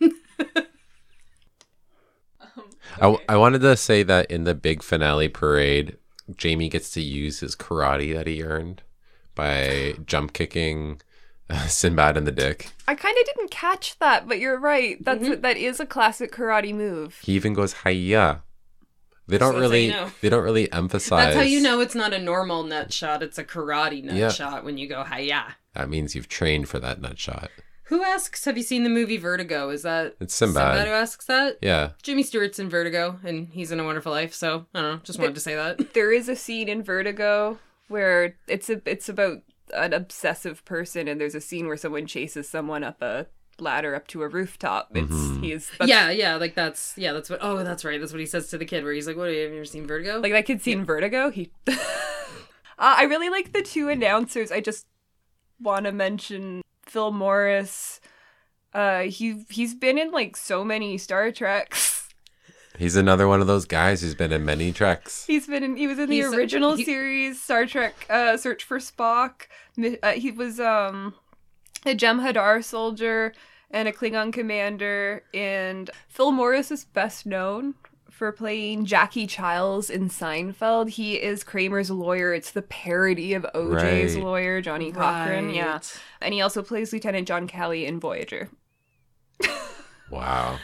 I, 3.00 3.16
I 3.28 3.36
wanted 3.36 3.60
to 3.60 3.76
say 3.76 4.02
that 4.02 4.28
in 4.30 4.42
the 4.42 4.54
big 4.54 4.82
finale 4.82 5.28
parade, 5.28 5.96
Jamie 6.36 6.68
gets 6.68 6.90
to 6.92 7.00
use 7.00 7.40
his 7.40 7.56
karate 7.56 8.14
that 8.14 8.26
he 8.26 8.42
earned 8.42 8.82
by 9.34 9.94
jump 10.06 10.32
kicking 10.32 11.00
uh, 11.48 11.66
Sinbad 11.66 12.16
in 12.16 12.24
the 12.24 12.32
dick. 12.32 12.70
I 12.86 12.94
kind 12.94 13.16
of 13.18 13.26
didn't 13.26 13.50
catch 13.50 13.98
that, 13.98 14.28
but 14.28 14.38
you're 14.38 14.58
right. 14.58 15.02
That's 15.04 15.40
that 15.40 15.56
is 15.56 15.80
a 15.80 15.86
classic 15.86 16.32
karate 16.32 16.74
move. 16.74 17.18
He 17.22 17.32
even 17.32 17.54
goes 17.54 17.74
hiya. 17.84 18.42
They 19.26 19.38
don't 19.38 19.52
that's 19.52 19.56
how 19.56 19.60
really 19.60 19.84
you 19.86 19.90
know. 19.92 20.10
they 20.20 20.28
don't 20.28 20.42
really 20.42 20.70
emphasize. 20.72 21.26
That's 21.26 21.36
how 21.36 21.42
you 21.42 21.60
know 21.60 21.80
it's 21.80 21.94
not 21.94 22.12
a 22.12 22.18
normal 22.18 22.64
nut 22.64 22.92
shot, 22.92 23.22
it's 23.22 23.38
a 23.38 23.44
karate 23.44 24.02
nut 24.02 24.16
Yeah. 24.16 24.30
shot 24.30 24.64
when 24.64 24.76
you 24.76 24.88
go 24.88 25.04
hiya. 25.04 25.56
That 25.74 25.88
means 25.88 26.14
you've 26.16 26.28
trained 26.28 26.68
for 26.68 26.80
that 26.80 27.00
nut 27.00 27.18
shot. 27.18 27.50
Who 27.90 28.02
asks, 28.02 28.44
have 28.46 28.56
you 28.56 28.62
seen 28.62 28.84
the 28.84 28.88
movie 28.90 29.16
Vertigo? 29.18 29.68
Is 29.70 29.82
that 29.82 30.14
It's 30.20 30.34
Sinbad. 30.34 30.86
who 30.86 30.92
asks 30.92 31.26
that? 31.26 31.58
Yeah. 31.60 31.90
Jimmy 32.02 32.22
Stewart's 32.22 32.58
in 32.58 32.70
Vertigo 32.70 33.18
and 33.24 33.48
he's 33.48 33.70
in 33.72 33.78
A 33.80 33.84
Wonderful 33.84 34.12
Life, 34.12 34.32
so 34.32 34.66
I 34.74 34.80
don't 34.80 34.90
know, 34.92 35.00
just 35.02 35.18
wanted 35.18 35.34
to 35.34 35.40
say 35.40 35.54
that. 35.56 35.92
There 35.94 36.12
is 36.12 36.28
a 36.28 36.36
scene 36.36 36.68
in 36.68 36.82
Vertigo 36.82 37.58
where 37.88 38.36
it's 38.46 38.70
a 38.70 38.80
it's 38.86 39.08
about 39.08 39.38
an 39.74 39.92
obsessive 39.92 40.64
person, 40.64 41.08
and 41.08 41.20
there's 41.20 41.34
a 41.34 41.40
scene 41.40 41.66
where 41.66 41.76
someone 41.76 42.06
chases 42.06 42.48
someone 42.48 42.82
up 42.84 43.02
a 43.02 43.26
ladder 43.58 43.94
up 43.94 44.06
to 44.08 44.22
a 44.22 44.28
rooftop. 44.28 44.88
It's 44.94 45.12
Mhm. 45.12 45.42
he's 45.44 45.70
yeah, 45.84 46.10
yeah, 46.10 46.36
like 46.36 46.54
that's 46.54 46.94
yeah, 46.96 47.12
that's 47.12 47.28
what 47.28 47.40
oh 47.42 47.62
that's 47.64 47.84
right. 47.84 47.98
That's 48.00 48.12
what 48.12 48.20
he 48.20 48.26
says 48.26 48.46
to 48.48 48.58
the 48.58 48.64
kid 48.64 48.84
where 48.84 48.92
he's 48.92 49.06
like, 49.08 49.16
What 49.16 49.26
have 49.28 49.34
you 49.36 49.46
ever 49.46 49.64
seen 49.64 49.86
Vertigo? 49.88 50.20
like 50.20 50.32
that 50.32 50.46
kid's 50.46 50.62
seen 50.62 50.84
Vertigo. 50.84 51.30
He, 51.30 51.50
uh, 51.68 51.74
I 52.78 53.02
really 53.04 53.28
like 53.28 53.52
the 53.52 53.62
two 53.62 53.88
announcers. 53.88 54.52
I 54.52 54.60
just 54.60 54.86
want 55.60 55.86
to 55.86 55.92
mention 55.92 56.62
Phil 56.90 57.12
Morris. 57.12 58.00
Uh, 58.74 59.02
he 59.02 59.44
he's 59.48 59.74
been 59.74 59.96
in 59.98 60.10
like 60.10 60.36
so 60.36 60.64
many 60.64 60.98
Star 60.98 61.30
Treks. 61.32 62.08
He's 62.78 62.96
another 62.96 63.28
one 63.28 63.40
of 63.40 63.46
those 63.46 63.66
guys 63.66 64.00
who's 64.00 64.14
been 64.14 64.32
in 64.32 64.44
many 64.44 64.72
treks. 64.72 65.26
He's 65.26 65.46
been 65.46 65.62
in. 65.62 65.76
He 65.76 65.86
was 65.86 65.98
in 65.98 66.08
the 66.08 66.16
He's- 66.16 66.32
original 66.34 66.76
he- 66.76 66.84
series 66.84 67.42
Star 67.42 67.66
Trek, 67.66 67.94
uh, 68.08 68.36
Search 68.36 68.64
for 68.64 68.78
Spock. 68.78 69.42
Uh, 70.02 70.12
he 70.12 70.30
was 70.30 70.58
um 70.60 71.14
a 71.86 71.94
Jem'Hadar 71.94 72.62
soldier 72.64 73.32
and 73.70 73.86
a 73.88 73.92
Klingon 73.92 74.32
commander. 74.32 75.24
And 75.34 75.90
Phil 76.08 76.30
Morris 76.32 76.70
is 76.70 76.84
best 76.84 77.26
known 77.26 77.74
for 78.20 78.32
playing 78.32 78.84
Jackie 78.84 79.26
Chiles 79.26 79.88
in 79.88 80.10
Seinfeld. 80.10 80.90
He 80.90 81.14
is 81.14 81.42
Kramer's 81.42 81.90
lawyer. 81.90 82.34
It's 82.34 82.50
the 82.50 82.60
parody 82.60 83.32
of 83.32 83.46
OJ's 83.54 84.14
Right. 84.14 84.22
lawyer, 84.22 84.60
Johnnie 84.60 84.92
Cochran. 84.92 85.54
Yeah, 85.54 85.80
and 86.20 86.34
he 86.34 86.42
also 86.42 86.62
plays 86.62 86.92
Lieutenant 86.92 87.26
John 87.26 87.46
Kelly 87.46 87.86
in 87.86 87.98
Voyager. 87.98 88.50
Wow. 90.10 90.58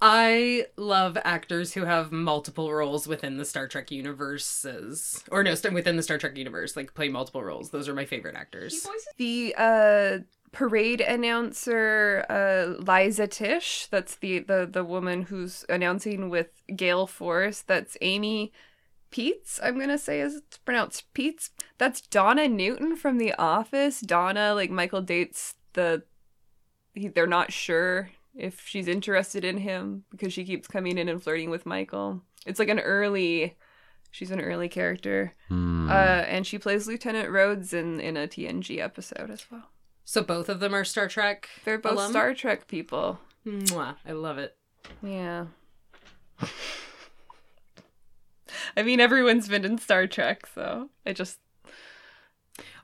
I 0.00 0.64
love 0.78 1.18
actors 1.24 1.74
who 1.74 1.84
have 1.84 2.10
multiple 2.10 2.72
roles 2.72 3.06
within 3.06 3.36
the 3.36 3.44
Star 3.44 3.68
Trek 3.68 3.90
universes, 3.90 5.22
or 5.30 5.42
no, 5.42 5.54
within 5.72 5.96
the 5.96 6.02
Star 6.02 6.16
Trek 6.16 6.38
universe, 6.38 6.74
like 6.74 6.94
play 6.94 7.10
multiple 7.10 7.44
roles. 7.44 7.68
Those 7.68 7.86
are 7.86 7.94
my 7.94 8.06
favorite 8.06 8.34
actors. 8.34 8.86
The 9.18 9.54
uh 9.58 10.18
parade 10.54 11.00
announcer 11.00 12.24
uh 12.30 12.80
Liza 12.80 13.26
Tish, 13.26 13.86
that's 13.90 14.14
the 14.16 14.38
the 14.38 14.68
the 14.70 14.84
woman 14.84 15.22
who's 15.22 15.64
announcing 15.68 16.30
with 16.30 16.48
Gale 16.74 17.06
Force, 17.06 17.60
that's 17.60 17.98
Amy 18.00 18.52
Pietz, 19.14 19.60
I'm 19.62 19.78
gonna 19.78 19.98
say 19.98 20.20
is 20.20 20.36
it's 20.36 20.58
pronounced 20.58 21.12
Peets. 21.14 21.50
That's 21.78 22.00
Donna 22.00 22.48
Newton 22.48 22.96
from 22.96 23.18
The 23.18 23.32
Office. 23.34 24.00
Donna, 24.00 24.54
like 24.54 24.70
Michael 24.70 25.02
dates 25.02 25.54
the 25.74 26.02
he, 26.94 27.08
they're 27.08 27.26
not 27.26 27.52
sure 27.52 28.10
if 28.34 28.66
she's 28.66 28.88
interested 28.88 29.44
in 29.44 29.58
him 29.58 30.04
because 30.10 30.32
she 30.32 30.44
keeps 30.44 30.66
coming 30.66 30.98
in 30.98 31.08
and 31.08 31.22
flirting 31.22 31.50
with 31.50 31.66
Michael. 31.66 32.22
It's 32.46 32.58
like 32.58 32.68
an 32.68 32.80
early 32.80 33.56
she's 34.10 34.30
an 34.30 34.40
early 34.40 34.68
character. 34.68 35.34
Hmm. 35.48 35.88
Uh, 35.90 36.24
and 36.26 36.46
she 36.46 36.58
plays 36.58 36.86
Lieutenant 36.86 37.30
Rhodes 37.30 37.72
in, 37.72 38.00
in 38.00 38.16
a 38.16 38.28
TNG 38.28 38.78
episode 38.78 39.30
as 39.30 39.44
well. 39.50 39.68
So 40.04 40.22
both 40.22 40.48
of 40.48 40.60
them 40.60 40.74
are 40.74 40.84
Star 40.84 41.08
Trek. 41.08 41.48
They're 41.64 41.78
both 41.78 41.92
alum? 41.92 42.10
Star 42.10 42.34
Trek 42.34 42.66
people. 42.68 43.18
Mwah, 43.46 43.96
I 44.06 44.12
love 44.12 44.38
it. 44.38 44.56
Yeah. 45.02 45.46
I 48.76 48.82
mean, 48.82 49.00
everyone's 49.00 49.48
been 49.48 49.64
in 49.64 49.78
Star 49.78 50.06
Trek, 50.06 50.46
so 50.54 50.90
I 51.06 51.12
just. 51.12 51.38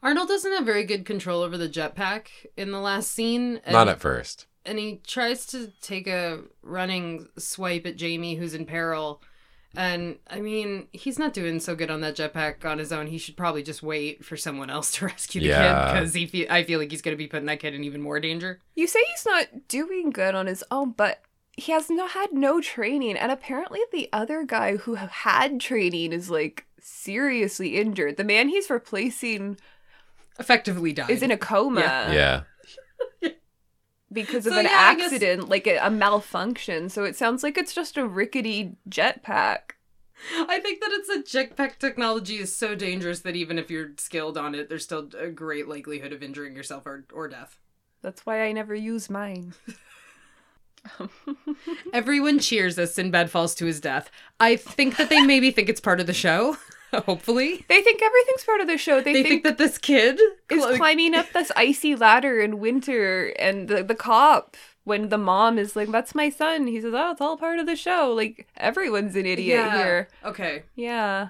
Arnold 0.02 0.28
doesn't 0.28 0.52
have 0.52 0.64
very 0.64 0.84
good 0.84 1.04
control 1.04 1.42
over 1.42 1.58
the 1.58 1.68
jetpack 1.68 2.28
in 2.56 2.70
the 2.70 2.80
last 2.80 3.12
scene. 3.12 3.60
And, 3.64 3.74
Not 3.74 3.88
at 3.88 4.00
first. 4.00 4.46
and 4.64 4.78
he 4.78 5.00
tries 5.06 5.44
to 5.46 5.72
take 5.82 6.06
a 6.06 6.40
running 6.62 7.28
swipe 7.38 7.86
at 7.86 7.96
Jamie, 7.96 8.36
who's 8.36 8.54
in 8.54 8.64
peril. 8.64 9.22
And 9.76 10.18
I 10.28 10.40
mean, 10.40 10.88
he's 10.92 11.18
not 11.18 11.32
doing 11.32 11.60
so 11.60 11.76
good 11.76 11.90
on 11.90 12.00
that 12.00 12.16
jetpack 12.16 12.64
on 12.64 12.78
his 12.78 12.90
own. 12.92 13.06
He 13.06 13.18
should 13.18 13.36
probably 13.36 13.62
just 13.62 13.82
wait 13.82 14.24
for 14.24 14.36
someone 14.36 14.68
else 14.68 14.90
to 14.92 15.04
rescue 15.06 15.40
the 15.42 15.48
kid 15.48 15.92
because 15.92 16.12
he 16.14 16.26
fe- 16.26 16.48
I 16.48 16.64
feel 16.64 16.80
like 16.80 16.90
he's 16.90 17.02
going 17.02 17.14
to 17.16 17.18
be 17.18 17.28
putting 17.28 17.46
that 17.46 17.60
kid 17.60 17.74
in 17.74 17.84
even 17.84 18.00
more 18.02 18.18
danger. 18.18 18.60
You 18.74 18.86
say 18.88 18.98
he's 19.10 19.24
not 19.26 19.68
doing 19.68 20.10
good 20.10 20.34
on 20.34 20.46
his 20.46 20.64
own, 20.72 20.92
but 20.96 21.22
he 21.56 21.70
has 21.72 21.88
no, 21.88 22.08
had 22.08 22.32
no 22.32 22.60
training. 22.60 23.16
And 23.16 23.30
apparently, 23.30 23.80
the 23.92 24.08
other 24.12 24.44
guy 24.44 24.76
who 24.76 24.94
had 24.96 25.60
training 25.60 26.12
is 26.12 26.30
like 26.30 26.66
seriously 26.80 27.76
injured. 27.76 28.16
The 28.16 28.24
man 28.24 28.48
he's 28.48 28.70
replacing 28.70 29.56
Effectively 30.38 30.92
died. 30.92 31.10
is 31.10 31.22
in 31.22 31.30
a 31.30 31.36
coma. 31.36 31.80
yeah. 31.80 32.42
Because 34.12 34.46
of 34.46 34.52
So, 34.54 34.58
an 34.60 34.66
yeah, 34.66 34.72
I 34.76 34.94
guess- 34.94 35.12
accident, 35.12 35.48
like 35.48 35.66
a, 35.66 35.76
a 35.78 35.90
malfunction. 35.90 36.88
So 36.88 37.04
it 37.04 37.16
sounds 37.16 37.42
like 37.42 37.58
it's 37.58 37.74
just 37.74 37.96
a 37.96 38.06
rickety 38.06 38.76
jetpack. 38.88 39.72
I 40.34 40.60
think 40.60 40.80
that 40.80 40.90
it's 40.92 41.08
a 41.08 41.22
jetpack 41.38 41.78
technology 41.78 42.36
is 42.36 42.54
so 42.54 42.74
dangerous 42.74 43.20
that 43.20 43.36
even 43.36 43.58
if 43.58 43.70
you're 43.70 43.92
skilled 43.96 44.36
on 44.36 44.54
it, 44.54 44.68
there's 44.68 44.84
still 44.84 45.08
a 45.18 45.28
great 45.28 45.66
likelihood 45.66 46.12
of 46.12 46.22
injuring 46.22 46.54
yourself 46.54 46.86
or, 46.86 47.06
or 47.12 47.26
death. 47.28 47.58
That's 48.02 48.26
why 48.26 48.42
I 48.42 48.52
never 48.52 48.74
use 48.74 49.08
mine. 49.08 49.54
Everyone 51.92 52.38
cheers 52.38 52.78
as 52.78 52.94
Sinbad 52.94 53.30
falls 53.30 53.54
to 53.56 53.66
his 53.66 53.80
death. 53.80 54.10
I 54.38 54.56
think 54.56 54.96
that 54.96 55.10
they 55.10 55.20
maybe 55.22 55.50
think 55.50 55.68
it's 55.68 55.80
part 55.80 56.00
of 56.00 56.06
the 56.06 56.14
show. 56.14 56.56
Hopefully, 57.06 57.64
They 57.68 57.82
think 57.82 58.02
everything's 58.02 58.44
part 58.44 58.60
of 58.60 58.66
the 58.66 58.78
show. 58.78 59.00
They, 59.00 59.12
they, 59.12 59.22
think, 59.22 59.28
think, 59.28 59.42
that 59.44 59.58
this 59.58 59.78
kid 59.78 60.20
is 60.50 60.62
like, 60.64 60.76
climbing 60.76 61.14
up 61.14 61.32
this 61.32 61.52
icy 61.56 61.94
ladder 61.94 62.40
in 62.40 62.58
winter, 62.58 63.28
and 63.38 63.68
the 63.68 63.82
the 63.82 63.94
cop. 63.94 64.56
When 64.84 65.10
the 65.10 65.18
mom 65.18 65.58
is 65.58 65.76
like, 65.76 65.90
"That's 65.90 66.14
my 66.14 66.30
son," 66.30 66.66
he 66.66 66.80
says, 66.80 66.94
"Oh, 66.94 67.10
it's 67.12 67.20
all 67.20 67.36
part 67.36 67.58
of 67.58 67.66
the 67.66 67.76
show." 67.76 68.12
Like 68.12 68.48
everyone's 68.56 69.14
an 69.14 69.26
idiot 69.26 69.58
Yeah. 69.58 69.76
here. 69.76 70.08
Okay, 70.24 70.62
Yeah. 70.74 71.28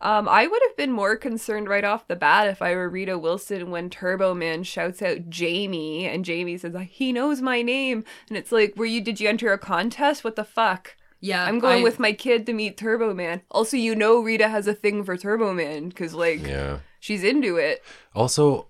Um, 0.00 0.28
I 0.28 0.46
would 0.46 0.62
have 0.68 0.76
been 0.76 0.92
more 0.92 1.16
concerned 1.16 1.68
right 1.68 1.82
off 1.84 2.06
the 2.06 2.14
bat 2.14 2.46
if 2.46 2.62
I 2.62 2.74
were 2.76 2.88
Rita 2.88 3.18
Wilson 3.18 3.70
when 3.72 3.90
Turbo 3.90 4.32
Man 4.32 4.62
shouts 4.62 5.02
out 5.02 5.28
Jamie 5.28 6.06
and 6.06 6.24
Jamie 6.24 6.56
says 6.56 6.76
he 6.88 7.12
knows 7.12 7.42
my 7.42 7.62
name 7.62 8.04
and 8.28 8.38
it's 8.38 8.52
like, 8.52 8.76
were 8.76 8.84
you 8.86 9.00
did 9.00 9.18
you 9.20 9.28
enter 9.28 9.52
a 9.52 9.58
contest? 9.58 10.22
What 10.22 10.36
the 10.36 10.44
fuck? 10.44 10.94
Yeah, 11.20 11.44
I'm 11.44 11.58
going 11.58 11.80
I- 11.80 11.82
with 11.84 11.98
my 11.98 12.12
kid 12.12 12.46
to 12.46 12.52
meet 12.52 12.76
Turbo 12.76 13.14
Man. 13.14 13.42
Also, 13.50 13.76
you 13.76 13.94
know 13.94 14.20
Rita 14.20 14.48
has 14.48 14.66
a 14.66 14.74
thing 14.74 15.04
for 15.04 15.16
Turbo 15.16 15.52
Man 15.52 15.88
because 15.88 16.14
like 16.14 16.46
Yeah. 16.46 16.78
she's 17.00 17.24
into 17.24 17.56
it. 17.56 17.82
Also, 18.14 18.66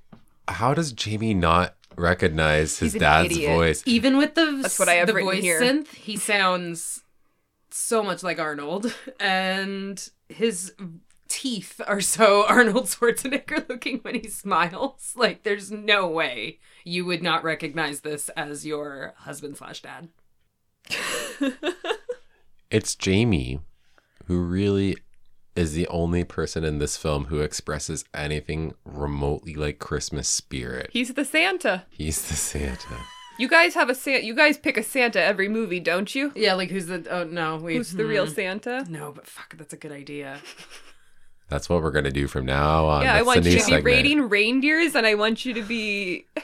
how 0.49 0.75
does 0.75 0.93
Jamie 0.93 1.35
not 1.35 1.75
recognize 1.97 2.79
his 2.79 2.95
dad's 2.95 3.33
idiot. 3.33 3.55
voice? 3.57 3.83
even 3.87 4.16
with 4.16 4.35
the 4.35 4.61
That's 4.62 4.79
what 4.79 4.89
I 4.89 4.95
have 4.95 5.09
the 5.09 5.15
written 5.15 5.31
voice 5.33 5.43
here. 5.43 5.61
synth. 5.61 5.89
He 5.95 6.16
sounds 6.16 7.03
so 7.70 8.03
much 8.03 8.23
like 8.23 8.39
Arnold, 8.39 8.95
and 9.20 10.09
his 10.29 10.73
teeth 11.29 11.81
are 11.87 12.01
so 12.01 12.47
Arnold 12.49 12.87
Schwarzenegger 12.87 13.69
looking 13.69 13.99
when 13.99 14.15
he 14.15 14.29
smiles. 14.29 15.12
Like, 15.16 15.43
there's 15.43 15.70
no 15.70 16.07
way 16.09 16.59
you 16.85 17.05
would 17.05 17.23
not 17.23 17.43
recognize 17.45 18.01
this 18.01 18.29
as 18.31 18.65
your 18.65 19.12
husband 19.19 19.57
slash 19.59 19.83
dad. 19.83 20.09
It's 22.70 22.95
Jamie 22.95 23.61
who 24.27 24.43
really 24.43 24.97
is 25.57 25.73
the 25.73 25.89
only 25.89 26.23
person 26.23 26.65
in 26.65 26.78
this 26.78 26.97
film 26.97 27.27
who 27.27 27.40
expresses 27.40 28.05
anything 28.15 28.74
remotely 28.85 29.55
like 29.55 29.78
Christmas 29.78 30.28
spirit. 30.28 30.90
He's 30.93 31.15
the 31.15 31.24
Santa. 31.24 31.86
He's 31.90 32.28
the 32.28 32.35
Santa. 32.35 32.99
You 33.39 33.49
guys 33.49 33.74
have 33.74 33.89
a 33.89 33.95
Santa. 33.95 34.24
You 34.24 34.35
guys 34.35 34.59
pick 34.59 34.77
a 34.77 34.82
Santa 34.82 35.20
every 35.23 35.49
movie, 35.49 35.81
don't 35.81 36.15
you? 36.15 36.32
Yeah, 36.36 36.55
like 36.55 36.70
who's 36.70 36.86
the? 36.86 37.07
Oh 37.11 37.24
no, 37.24 37.57
wait, 37.57 37.77
Who's 37.77 37.93
the 37.93 38.05
real 38.05 38.27
hmm. 38.27 38.32
Santa? 38.32 38.85
No, 38.89 39.12
but 39.12 39.27
fuck, 39.27 39.57
that's 39.57 39.73
a 39.73 39.77
good 39.77 39.93
idea. 39.93 40.40
That's 41.51 41.66
what 41.66 41.82
we're 41.82 41.93
gonna 41.93 42.11
do 42.11 42.28
from 42.28 42.45
now 42.45 42.85
on. 42.85 43.05
yeah, 43.05 43.15
I 43.15 43.23
want 43.23 43.39
you 43.39 43.45
new 43.45 43.51
to 43.53 43.57
be 43.57 43.62
segment. 43.62 43.85
rating 43.86 44.28
reindeers, 44.28 44.95
and 44.95 45.07
I 45.07 45.15
want 45.15 45.47
you 45.47 45.55
to 45.55 45.62
be, 45.62 46.27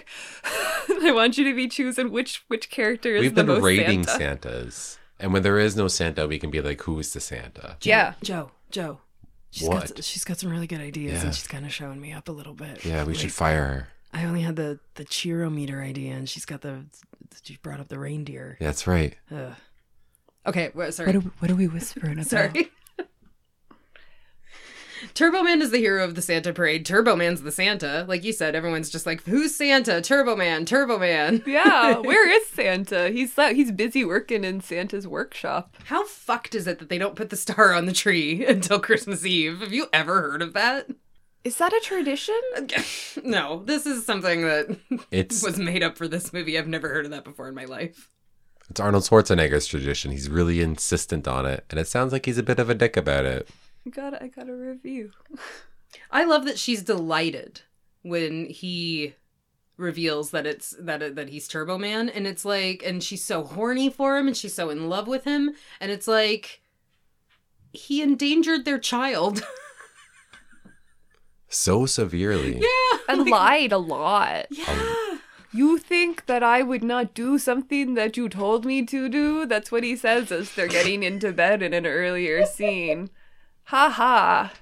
I 0.89 1.13
want 1.13 1.37
you 1.37 1.45
to 1.45 1.55
be 1.55 1.69
choosing 1.69 2.11
which 2.11 2.43
which 2.49 2.71
character 2.71 3.15
is 3.15 3.21
We've 3.21 3.35
the 3.35 3.45
been 3.45 3.55
most 3.55 3.63
rating 3.63 4.05
Santa. 4.05 4.19
Santas, 4.19 4.99
and 5.21 5.33
when 5.33 5.43
there 5.43 5.59
is 5.59 5.77
no 5.77 5.89
Santa, 5.89 6.27
we 6.27 6.39
can 6.39 6.51
be 6.51 6.61
like, 6.61 6.83
"Who 6.83 6.99
is 6.99 7.13
the 7.13 7.21
Santa?" 7.21 7.77
Yeah, 7.83 8.15
Joe, 8.23 8.51
Joe. 8.71 9.01
She's 9.51 9.69
What? 9.69 9.95
got 9.95 10.05
she's 10.05 10.25
got 10.25 10.39
some 10.39 10.51
really 10.51 10.67
good 10.67 10.81
ideas 10.81 11.21
Yeah. 11.21 11.27
and 11.27 11.35
she's 11.35 11.47
kind 11.47 11.65
of 11.65 11.73
showing 11.73 12.01
me 12.01 12.13
up 12.13 12.29
a 12.29 12.33
little 12.33 12.55
bit. 12.55 12.85
Yeah, 12.85 13.05
we 13.05 13.15
should 13.15 13.33
fire 13.33 13.65
her. 13.67 13.89
I 14.13 14.25
only 14.25 14.43
had 14.43 14.57
the 14.57 14.81
the 14.95 15.05
cheerometer 15.05 15.81
idea 15.83 16.15
and 16.15 16.29
she's 16.29 16.45
got 16.45 16.61
the 16.63 16.85
she 17.43 17.57
brought 17.63 17.79
up 17.81 17.89
the 17.89 17.99
reindeer. 17.99 18.57
That's 18.61 18.87
right. 18.87 19.17
Ugh. 19.31 19.55
Okay, 20.47 20.71
well, 20.75 20.93
sorry. 20.93 21.13
what 21.15 21.51
are 21.51 21.55
we 21.55 21.69
whispering 21.69 22.15
about? 22.15 22.27
Sorry. 22.53 22.71
Turbo 25.13 25.43
Man 25.43 25.61
is 25.61 25.71
the 25.71 25.79
hero 25.79 26.03
of 26.05 26.15
the 26.15 26.23
Santa 26.23 26.53
parade. 26.53 26.87
Turbo 26.87 27.15
Man's 27.17 27.43
the 27.43 27.53
Santa. 27.53 28.05
Like 28.09 28.25
you 28.25 28.33
said, 28.33 28.55
everyone's 28.55 28.91
just 28.91 29.07
like, 29.07 29.23
"Who's 29.25 29.55
Santa? 29.55 30.01
Turbo 30.01 30.35
Man, 30.37 30.65
Turbo 30.65 30.99
Man." 30.99 31.43
Yeah, 31.47 31.99
where 31.99 32.29
is 32.29 32.47
Santa? 32.49 33.11
He's 33.11 33.35
he's 33.37 33.71
busy 33.73 34.05
working 34.05 34.45
in 34.45 34.61
Santa's 34.61 35.07
workshop. 35.07 35.77
How 35.85 36.07
fucked 36.07 36.55
is 36.55 36.67
it 36.67 36.79
that 36.79 36.89
they 36.89 36.99
don't 36.99 37.15
put 37.17 37.31
the 37.31 37.37
star 37.37 37.73
on 37.75 37.87
the 37.87 37.93
tree 37.93 38.45
until 38.49 38.81
Christmas 38.81 39.25
Eve? 39.27 39.61
Have 39.61 39.73
you 39.73 39.87
ever 39.93 40.23
heard 40.23 40.43
of 40.43 40.53
that? 40.55 40.89
Is 41.45 41.59
that 41.59 41.73
a 41.75 41.81
tradition? 41.85 42.41
no, 43.25 43.63
this 43.67 43.85
is 43.85 44.07
something 44.07 44.43
that 44.43 44.79
It's 45.11 45.43
was 45.45 45.59
made 45.59 45.83
up 45.83 45.99
for 45.99 46.09
this 46.09 46.33
movie. 46.33 46.59
I've 46.59 46.67
never 46.69 46.89
heard 46.89 47.05
of 47.05 47.11
that 47.11 47.25
before 47.25 47.49
in 47.49 47.55
my 47.55 47.67
life. 47.67 48.11
it's 48.71 48.81
Arnold 48.81 49.05
Schwarzenegger's 49.05 49.67
tradition. 49.67 50.11
He's 50.11 50.31
really 50.31 50.63
insistent 50.63 51.29
on 51.29 51.45
it, 51.45 51.65
and 51.69 51.79
it 51.79 51.87
sounds 51.87 52.13
like 52.13 52.25
he's 52.25 52.39
a 52.39 52.43
bit 52.43 52.59
of 52.59 52.71
a 52.71 52.75
dick 52.75 52.97
about 52.97 53.27
it. 53.27 53.47
I 53.87 53.91
got 53.91 54.23
I 54.23 54.29
got 54.29 54.49
a 54.49 54.55
review. 54.55 55.13
I 56.11 56.25
love 56.25 56.45
that 56.47 56.59
she's 56.59 56.83
delighted 56.83 57.63
when 58.03 58.47
he 58.47 59.15
reveals 59.77 60.31
that 60.31 60.47
it's 60.47 60.75
that 60.79 61.15
that 61.17 61.29
he's 61.29 61.49
Turbo 61.49 61.79
Man, 61.79 62.09
and 62.09 62.27
it's 62.27 62.45
like, 62.45 62.83
and 62.85 63.03
she's 63.03 63.25
so 63.25 63.45
horny 63.45 63.91
for 63.91 64.17
him, 64.17 64.27
and 64.27 64.37
she's 64.37 64.55
so 64.55 64.71
in 64.71 64.89
love 64.89 65.07
with 65.09 65.25
him, 65.25 65.55
and 65.81 65.91
it's 65.93 66.09
like 66.09 66.63
he 67.73 68.03
endangered 68.03 68.65
their 68.65 68.79
child. 68.79 69.43
So 71.49 71.87
severely. 71.87 72.59
yeah, 72.59 72.99
And 73.09 73.29
lied 73.31 73.71
a 73.71 73.79
lot. 73.79 74.47
yeah. 74.51 74.65
Um, 74.73 75.21
you 75.53 75.79
think 75.79 76.27
that 76.27 76.43
I 76.43 76.63
would 76.63 76.83
not 76.83 77.15
do 77.15 77.39
something 77.39 77.95
that 77.95 78.17
you 78.17 78.29
told 78.29 78.65
me 78.65 78.85
to 78.87 79.09
do? 79.09 79.47
That's 79.47 79.71
what 79.71 79.85
he 79.85 79.95
says 79.95 80.33
as 80.33 80.53
they're 80.53 80.67
getting 80.67 81.05
into 81.05 81.33
bed 81.33 81.63
in 81.63 81.73
an 81.73 81.87
earlier 81.87 82.45
scene. 82.45 83.09
Ha 83.65 83.91
ha. 83.91 84.53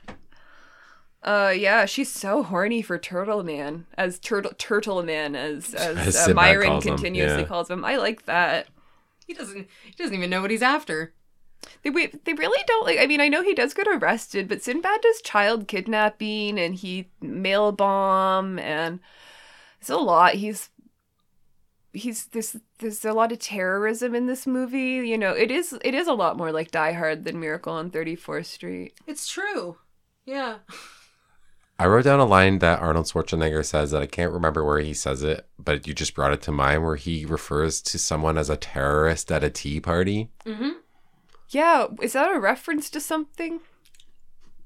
Uh 1.22 1.52
yeah, 1.56 1.84
she's 1.86 2.10
so 2.10 2.42
horny 2.42 2.82
for 2.82 2.98
Turtle 2.98 3.44
Man 3.44 3.86
as 3.96 4.18
Turtle 4.18 4.52
Turtle 4.58 5.02
Man 5.02 5.36
as 5.36 5.74
as, 5.74 6.16
As 6.16 6.28
uh, 6.28 6.34
Myron 6.34 6.68
calls 6.68 6.84
him, 6.84 6.96
continuously 6.96 7.42
yeah. 7.42 7.48
calls 7.48 7.70
him. 7.70 7.84
I 7.84 7.96
like 7.96 8.26
that. 8.26 8.68
He 9.26 9.34
doesn't. 9.34 9.68
He 9.84 9.92
doesn't 9.92 10.14
even 10.14 10.30
know 10.30 10.42
what 10.42 10.50
he's 10.50 10.62
after. 10.62 11.14
They 11.82 11.90
they 11.90 12.32
really 12.32 12.62
don't 12.66 12.86
like. 12.86 12.98
I 12.98 13.06
mean, 13.06 13.20
I 13.20 13.28
know 13.28 13.42
he 13.42 13.54
does 13.54 13.74
get 13.74 13.86
arrested, 13.86 14.48
but 14.48 14.62
Sinbad 14.62 15.00
does 15.00 15.22
child 15.22 15.68
kidnapping 15.68 16.58
and 16.58 16.74
he 16.74 17.08
mail 17.20 17.72
bomb 17.72 18.58
and 18.58 19.00
it's 19.80 19.90
a 19.90 19.96
lot. 19.96 20.34
He's 20.34 20.70
he's 21.92 22.26
there's 22.26 22.56
there's 22.78 23.04
a 23.04 23.12
lot 23.12 23.32
of 23.32 23.38
terrorism 23.38 24.14
in 24.14 24.26
this 24.26 24.46
movie. 24.46 25.06
You 25.06 25.18
know, 25.18 25.32
it 25.32 25.50
is 25.50 25.76
it 25.84 25.94
is 25.94 26.06
a 26.06 26.14
lot 26.14 26.36
more 26.36 26.52
like 26.52 26.70
Die 26.70 26.92
Hard 26.92 27.24
than 27.24 27.40
Miracle 27.40 27.72
on 27.72 27.90
Thirty 27.90 28.16
Fourth 28.16 28.46
Street. 28.46 28.94
It's 29.06 29.28
true. 29.28 29.78
Yeah. 30.24 30.58
I 31.78 31.86
wrote 31.86 32.04
down 32.04 32.20
a 32.20 32.24
line 32.24 32.60
that 32.60 32.80
Arnold 32.80 33.06
Schwarzenegger 33.06 33.64
says 33.64 33.90
that 33.90 34.02
I 34.02 34.06
can't 34.06 34.32
remember 34.32 34.62
where 34.62 34.78
he 34.78 34.94
says 34.94 35.22
it, 35.24 35.48
but 35.58 35.86
you 35.86 35.94
just 35.94 36.14
brought 36.14 36.32
it 36.32 36.40
to 36.42 36.52
mind 36.52 36.84
where 36.84 36.96
he 36.96 37.24
refers 37.24 37.82
to 37.82 37.98
someone 37.98 38.38
as 38.38 38.48
a 38.48 38.56
terrorist 38.56 39.32
at 39.32 39.42
a 39.42 39.50
tea 39.50 39.80
party. 39.80 40.30
Mm-hmm. 40.46 40.70
Yeah, 41.48 41.88
is 42.00 42.12
that 42.12 42.34
a 42.34 42.38
reference 42.38 42.88
to 42.90 43.00
something? 43.00 43.60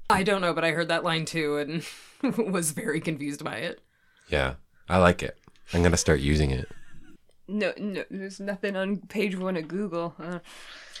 I 0.09 0.21
don't 0.23 0.41
know, 0.41 0.53
but 0.53 0.63
I 0.63 0.71
heard 0.71 0.89
that 0.89 1.03
line 1.03 1.25
too 1.25 1.57
and 1.57 2.37
was 2.51 2.71
very 2.71 3.01
confused 3.01 3.43
by 3.43 3.55
it. 3.57 3.81
Yeah, 4.29 4.55
I 4.87 4.97
like 4.97 5.23
it. 5.23 5.37
I'm 5.73 5.81
going 5.81 5.91
to 5.91 5.97
start 5.97 6.19
using 6.19 6.51
it. 6.51 6.67
No, 7.47 7.73
no, 7.77 8.03
there's 8.11 8.39
nothing 8.39 8.75
on 8.75 8.97
page 8.97 9.37
one 9.37 9.55
of 9.57 9.67
Google. 9.67 10.15
Uh, 10.21 10.39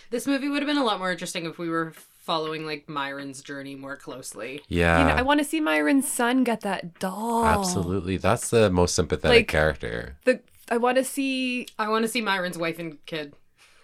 This 0.09 0.25
movie 0.25 0.47
would 0.47 0.61
have 0.61 0.67
been 0.67 0.77
a 0.77 0.85
lot 0.85 0.99
more 0.99 1.11
interesting 1.11 1.45
if 1.45 1.57
we 1.57 1.69
were 1.69 1.93
following 2.23 2.65
like 2.65 2.87
Myron's 2.89 3.41
journey 3.41 3.75
more 3.75 3.95
closely. 3.97 4.61
Yeah. 4.69 4.99
you 4.99 5.05
know, 5.07 5.13
I 5.15 5.21
want 5.21 5.39
to 5.39 5.43
see 5.43 5.59
Myron's 5.59 6.07
son 6.09 6.43
get 6.43 6.61
that 6.61 6.99
doll. 6.99 7.45
Absolutely. 7.45 8.17
That's 8.17 8.49
the 8.49 8.69
most 8.69 8.95
sympathetic 8.95 9.39
Like- 9.39 9.47
character. 9.47 10.17
The 10.25 10.39
I 10.69 10.77
want 10.77 10.97
to 10.97 11.03
see 11.03 11.67
I 11.79 11.87
want 11.89 12.03
to 12.03 12.09
see 12.09 12.21
Myron's 12.21 12.57
wife 12.57 12.79
and 12.79 13.03
kid. 13.05 13.33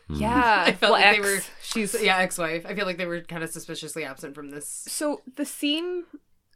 Yeah, 0.10 0.64
I 0.68 0.74
felt 0.74 0.92
well, 0.92 1.02
like 1.02 1.06
ex, 1.06 1.18
they 1.18 1.22
were 1.36 1.42
She's 1.62 2.02
yeah, 2.02 2.18
ex-wife. 2.20 2.66
I 2.68 2.76
feel 2.76 2.86
like 2.86 2.98
they 2.98 3.06
were 3.06 3.22
kind 3.22 3.44
of 3.44 3.50
suspiciously 3.50 4.04
absent 4.04 4.36
from 4.36 4.50
this. 4.52 4.68
so 4.68 5.22
the 5.38 5.46
scene 5.46 6.04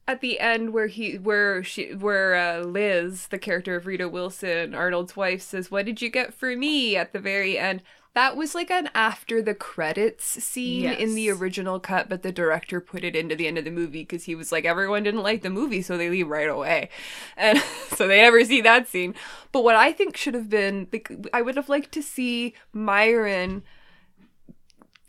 at 0.07 0.21
the 0.21 0.39
end 0.39 0.73
where 0.73 0.87
he 0.87 1.17
where 1.17 1.63
she 1.63 1.93
where 1.93 2.35
uh, 2.35 2.63
Liz, 2.63 3.27
the 3.27 3.37
character 3.37 3.75
of 3.75 3.85
Rita 3.85 4.07
Wilson, 4.07 4.73
Arnold's 4.73 5.15
wife, 5.15 5.41
says, 5.41 5.69
"What 5.69 5.85
did 5.85 6.01
you 6.01 6.09
get 6.09 6.33
for 6.33 6.55
me?" 6.55 6.95
At 6.95 7.11
the 7.11 7.19
very 7.19 7.57
end, 7.57 7.81
that 8.13 8.37
was 8.37 8.55
like 8.55 8.71
an 8.71 8.89
after 8.95 9.41
the 9.41 9.53
credits 9.53 10.25
scene 10.25 10.85
in 10.85 11.13
the 11.13 11.29
original 11.29 11.79
cut, 11.79 12.09
but 12.09 12.23
the 12.23 12.31
director 12.31 12.79
put 12.79 13.03
it 13.03 13.15
into 13.15 13.35
the 13.35 13.47
end 13.47 13.57
of 13.57 13.65
the 13.65 13.69
movie 13.69 14.01
because 14.01 14.23
he 14.23 14.33
was 14.33 14.51
like, 14.51 14.65
everyone 14.65 15.03
didn't 15.03 15.21
like 15.21 15.43
the 15.43 15.49
movie, 15.49 15.81
so 15.81 15.97
they 15.97 16.09
leave 16.09 16.27
right 16.27 16.49
away, 16.49 16.89
and 17.37 17.59
so 17.89 18.07
they 18.07 18.21
never 18.21 18.43
see 18.43 18.61
that 18.61 18.87
scene. 18.87 19.13
But 19.51 19.63
what 19.63 19.75
I 19.75 19.91
think 19.91 20.17
should 20.17 20.33
have 20.33 20.49
been, 20.49 20.87
like, 20.91 21.11
I 21.33 21.41
would 21.41 21.57
have 21.57 21.69
liked 21.69 21.91
to 21.91 22.01
see 22.01 22.55
Myron 22.73 23.63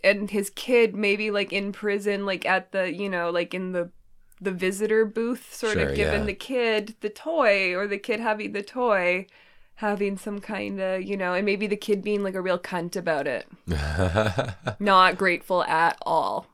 and 0.04 0.30
his 0.30 0.50
kid 0.50 0.94
maybe 0.94 1.30
like 1.30 1.52
in 1.52 1.72
prison 1.72 2.24
like 2.24 2.46
at 2.46 2.70
the 2.70 2.94
you 2.94 3.08
know 3.08 3.30
like 3.30 3.52
in 3.52 3.72
the 3.72 3.90
the 4.40 4.52
visitor 4.52 5.04
booth 5.04 5.54
sort 5.54 5.74
Sure, 5.74 5.88
of 5.88 5.94
giving 5.94 6.20
yeah. 6.20 6.26
the 6.26 6.34
kid 6.34 6.94
the 7.00 7.08
toy 7.10 7.74
or 7.74 7.86
the 7.86 7.98
kid 7.98 8.20
having 8.20 8.52
the 8.52 8.62
toy 8.62 9.26
having 9.76 10.16
some 10.18 10.40
kind 10.40 10.80
of 10.80 11.02
you 11.02 11.16
know 11.16 11.34
and 11.34 11.44
maybe 11.46 11.66
the 11.66 11.76
kid 11.76 12.02
being 12.02 12.22
like 12.22 12.34
a 12.34 12.40
real 12.40 12.58
cunt 12.58 12.96
about 12.96 13.26
it 13.26 13.46
not 14.80 15.16
grateful 15.16 15.62
at 15.64 15.96
all 16.02 16.46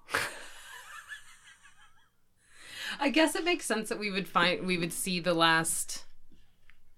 I 3.00 3.10
guess 3.10 3.34
it 3.34 3.44
makes 3.44 3.66
sense 3.66 3.88
that 3.88 3.98
we 3.98 4.10
would 4.10 4.28
find 4.28 4.66
we 4.66 4.78
would 4.78 4.92
see 4.92 5.20
the 5.20 5.34
last 5.34 6.04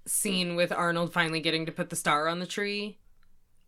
scene 0.06 0.54
with 0.54 0.70
Arnold 0.70 1.12
finally 1.12 1.40
getting 1.40 1.66
to 1.66 1.72
put 1.72 1.90
the 1.90 1.96
star 1.96 2.28
on 2.28 2.38
the 2.38 2.46
tree. 2.46 2.98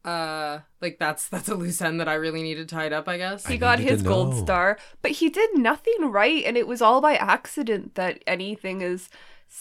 Uh 0.05 0.61
like 0.81 0.99
that's 0.99 1.29
that's 1.29 1.49
a 1.49 1.55
loose 1.55 1.83
end 1.83 2.01
that 2.01 2.09
I 2.09 2.15
really 2.15 2.43
needed 2.43 2.69
tied 2.69 2.93
up, 2.93 3.09
I 3.09 3.19
guess. 3.19 3.47
he 3.47 3.55
I 3.55 3.57
got 3.57 3.79
his 3.79 4.03
gold 4.03 4.35
star 4.37 4.79
but 5.03 5.11
he 5.13 5.29
did 5.29 5.51
nothing 5.55 6.11
right 6.11 6.45
and 6.45 6.57
it 6.57 6.67
was 6.69 6.81
all 6.81 7.01
by 7.01 7.17
accident 7.17 7.95
that 7.97 8.23
anything 8.27 8.81
is 8.81 9.09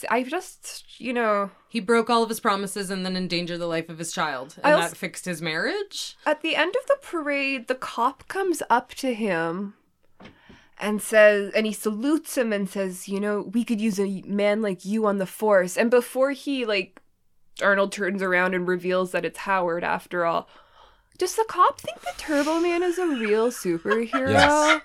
i 0.09 0.21
just 0.21 0.99
you 0.99 1.13
know 1.13 1.49
He 1.69 1.79
broke 1.79 2.09
all 2.09 2.21
of 2.21 2.29
his 2.29 2.39
promises 2.41 2.89
and 2.91 3.05
then 3.05 3.15
endangered 3.15 3.59
the 3.59 3.67
life 3.67 3.89
of 3.89 3.97
his 3.99 4.11
child. 4.11 4.55
And 4.63 4.75
also- 4.75 4.89
that 4.89 4.97
fixed 4.97 5.25
his 5.25 5.41
marriage. 5.41 6.17
At 6.25 6.41
the 6.41 6.55
end 6.55 6.75
of 6.75 6.85
the 6.87 6.97
parade, 7.01 7.67
the 7.67 7.75
cop 7.75 8.27
comes 8.27 8.61
up 8.69 8.93
to 8.95 9.13
him 9.13 9.73
and 10.79 11.01
says, 11.01 11.51
and 11.55 11.65
he 11.65 11.73
salutes 11.73 12.37
him 12.37 12.51
and 12.53 12.69
says, 12.69 13.07
you 13.07 13.19
know, 13.19 13.41
we 13.53 13.63
could 13.63 13.81
use 13.81 13.99
a 13.99 14.21
man 14.27 14.61
like 14.61 14.85
you 14.85 15.05
on 15.07 15.17
the 15.17 15.25
force. 15.25 15.75
And 15.77 15.89
before 15.89 16.31
he, 16.31 16.65
like, 16.65 17.01
Arnold 17.61 17.91
turns 17.91 18.21
around 18.21 18.53
and 18.55 18.67
reveals 18.67 19.11
that 19.11 19.25
it's 19.25 19.39
Howard 19.39 19.83
after 19.83 20.25
all, 20.25 20.47
does 21.17 21.35
the 21.35 21.45
cop 21.47 21.79
think 21.81 22.01
that 22.01 22.17
Turbo 22.17 22.59
Man 22.59 22.83
is 22.83 22.97
a 22.97 23.07
real 23.07 23.49
superhero? 23.49 24.29
Yes. 24.31 24.81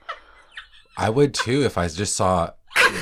I 0.96 1.10
would 1.10 1.34
too 1.34 1.62
if 1.64 1.76
I 1.78 1.88
just 1.88 2.14
saw 2.16 2.50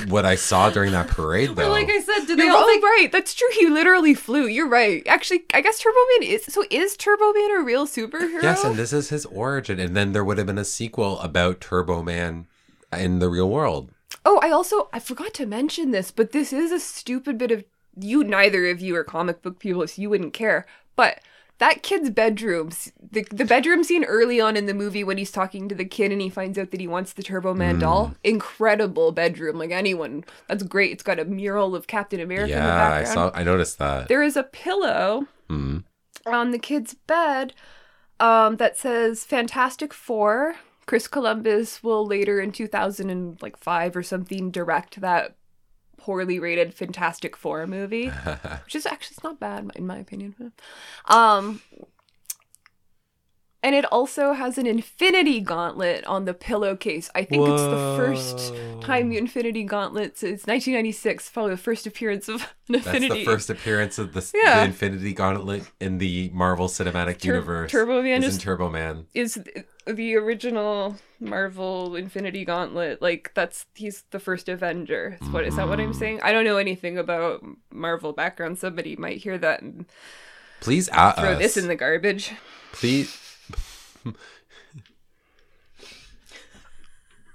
what 0.09 0.24
I 0.24 0.34
saw 0.34 0.70
during 0.70 0.92
that 0.92 1.09
parade, 1.09 1.48
But 1.55 1.64
though. 1.64 1.70
like 1.70 1.88
I 1.88 2.01
said, 2.01 2.26
did 2.26 2.38
they 2.38 2.44
You're 2.44 2.52
all 2.55 2.62
all 2.62 2.66
think 2.68 2.82
right. 2.84 3.09
That's 3.10 3.34
true. 3.34 3.48
He 3.52 3.68
literally 3.68 4.14
flew. 4.14 4.47
You're 4.47 4.68
right. 4.68 5.02
Actually, 5.06 5.44
I 5.55 5.60
guess 5.60 5.78
Turbo 5.80 5.98
Man 6.18 6.28
is. 6.30 6.44
So 6.47 6.64
is 6.70 6.97
Turbo 6.97 7.32
Man 7.32 7.51
a 7.59 7.62
real 7.62 7.86
superhero? 7.86 8.42
yes, 8.42 8.64
and 8.64 8.76
this 8.76 8.92
is 8.92 9.09
his 9.09 9.26
origin. 9.26 9.78
And 9.80 9.97
then 9.97 10.12
there 10.12 10.24
would 10.24 10.38
have 10.38 10.47
been 10.47 10.59
a 10.59 10.64
sequel 10.64 11.18
about 11.20 11.60
Turbo 11.60 12.02
Man 12.02 12.47
in 12.92 13.18
the 13.20 13.28
real 13.28 13.48
world. 13.48 13.90
Oh, 14.24 14.38
I 14.42 14.51
also 14.51 14.88
I 14.92 14.98
forgot 14.98 15.32
to 15.34 15.47
mention 15.47 15.92
this, 15.92 16.10
but 16.10 16.32
this 16.32 16.52
is 16.52 16.72
a 16.72 16.80
stupid 16.80 17.38
bit 17.38 17.51
of 17.51 17.64
you. 17.99 18.25
Neither 18.25 18.67
of 18.69 18.81
you 18.81 18.97
are 18.97 19.05
comic 19.05 19.43
book 19.43 19.59
people, 19.59 19.87
so 19.87 20.01
you 20.03 20.11
wouldn't 20.11 20.33
care. 20.33 20.67
But 20.97 21.21
that 21.59 21.83
kid's 21.83 22.09
bedroom, 22.11 22.71
the 23.11 23.27
the 23.31 23.45
bedroom 23.45 23.85
scene 23.85 24.05
early 24.05 24.41
on 24.41 24.57
in 24.57 24.65
the 24.67 24.73
movie 24.75 25.05
when 25.05 25.19
he's 25.19 25.31
talking 25.31 25.69
to 25.69 25.75
the 25.75 25.85
kid 25.85 26.11
and 26.11 26.21
he 26.23 26.31
finds 26.31 26.59
out 26.59 26.71
that 26.71 26.81
he 26.81 26.89
wants 26.89 27.12
the 27.12 27.23
Turbo 27.23 27.53
Man 27.55 27.77
Mm. 27.77 27.81
doll, 27.81 28.15
incredible 28.25 29.12
bedroom. 29.12 29.59
Like 29.59 29.71
anyone, 29.71 30.25
that's 30.49 30.62
great. 30.62 30.91
It's 30.93 31.03
got 31.03 31.19
a 31.19 31.25
mural 31.25 31.75
of 31.77 31.87
Captain 31.87 32.21
America 32.21 32.53
in 32.55 32.59
the 32.62 32.67
yeah, 32.67 32.93
I 32.95 33.05
saw. 33.05 33.31
I 33.35 33.43
noticed 33.43 33.79
that. 33.79 34.09
There 34.09 34.23
is 34.23 34.37
a 34.37 34.43
pillow 34.43 35.27
Mhm. 35.51 35.85
on 36.27 36.51
the 36.51 36.59
kid's 36.59 36.95
bed 36.95 37.53
um, 38.19 38.57
that 38.57 38.77
says 38.79 39.25
Fantastic 39.25 39.93
Four 39.95 40.55
Chris 40.87 41.09
Columbus 41.09 41.83
will 41.83 42.05
later 42.07 42.41
in 42.41 42.53
2005 42.53 43.97
or 43.97 44.03
something 44.03 44.51
direct 44.51 45.01
that 45.01 45.35
poorly 46.01 46.39
rated 46.39 46.74
Fantastic 46.74 47.36
Four 47.36 47.66
movie, 47.66 48.09
which 48.64 48.74
is 48.74 48.86
actually 48.86 49.14
it's 49.16 49.24
not 49.24 49.39
bad 49.39 49.70
in 49.74 49.86
my 49.86 49.98
opinion. 49.98 50.52
Um, 51.06 51.60
and 53.62 53.74
it 53.74 53.85
also 53.93 54.32
has 54.32 54.57
an 54.57 54.66
Infinity 54.66 55.41
Gauntlet 55.41 56.05
on 56.07 56.24
the 56.24 56.32
pillowcase. 56.32 57.11
I 57.15 57.24
think 57.24 57.47
it's 57.47 57.62
the 57.62 57.95
first 57.97 58.55
time 58.81 59.11
the 59.11 59.19
Infinity 59.19 59.65
Gauntlet. 59.65 60.12
It's 60.12 60.47
1996, 60.47 61.31
probably 61.31 61.53
the 61.53 61.57
first 61.59 61.87
appearance 61.87 62.28
of 62.28 62.43
an 62.69 62.81
That's 62.81 63.09
the 63.09 63.24
first 63.24 63.51
appearance 63.51 63.99
of 63.99 64.15
the, 64.15 64.31
Yeah. 64.35 64.61
the 64.61 64.66
Infinity 64.66 65.12
Gauntlet 65.12 65.70
in 65.78 65.99
the 65.99 66.31
Marvel 66.32 66.69
Cinematic 66.69 67.19
Tur- 67.19 67.35
Universe. 67.35 67.70
Turbo 67.70 68.03
Man 68.03 68.23
is 68.23 68.37
is 68.37 68.43
Turbo 68.43 68.70
Man. 68.70 69.07
is 69.12 69.39
the 69.87 70.16
original 70.16 70.97
Marvel 71.19 71.97
Infinity 71.97 72.47
Gauntlet. 72.47 73.03
Like 73.03 73.32
that's 73.35 73.66
he's 73.74 74.05
the 74.11 74.20
first 74.20 74.49
Avenger. 74.49 75.19
Is 75.20 75.28
what 75.28 75.45
is 75.45 75.57
that 75.57 75.69
what 75.69 75.81
I'm 75.81 75.91
mm-hmm. 75.91 75.99
saying? 75.99 76.20
I 76.23 76.32
don't 76.32 76.45
know 76.45 76.57
anything 76.57 76.97
about 76.97 77.45
Marvel 77.70 78.15
background. 78.15 78.59
Somebody 78.59 78.97
might 78.97 79.19
hear 79.19 79.37
that 79.37 79.61
and 79.61 79.85
Please 80.61 80.89
throw 80.89 81.03
us. 81.03 81.39
this 81.39 81.57
in 81.57 81.69
the 81.69 81.77
garbage. 81.77 82.32
Please. 82.73 83.19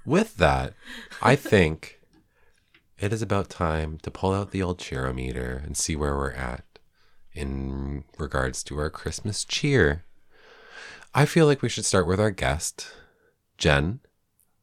With 0.04 0.36
that, 0.36 0.74
I 1.20 1.36
think 1.36 2.00
it 2.98 3.12
is 3.12 3.22
about 3.22 3.50
time 3.50 3.98
to 4.02 4.10
pull 4.10 4.32
out 4.32 4.50
the 4.50 4.62
old 4.62 4.78
cheerometer 4.78 5.62
and 5.64 5.76
see 5.76 5.96
where 5.96 6.16
we're 6.16 6.30
at 6.32 6.64
in 7.32 8.04
regards 8.18 8.62
to 8.64 8.78
our 8.78 8.88
Christmas 8.90 9.44
cheer. 9.44 10.04
I 11.14 11.26
feel 11.26 11.46
like 11.46 11.62
we 11.62 11.68
should 11.68 11.84
start 11.84 12.06
with 12.06 12.20
our 12.20 12.30
guest, 12.30 12.88
Jen. 13.58 14.00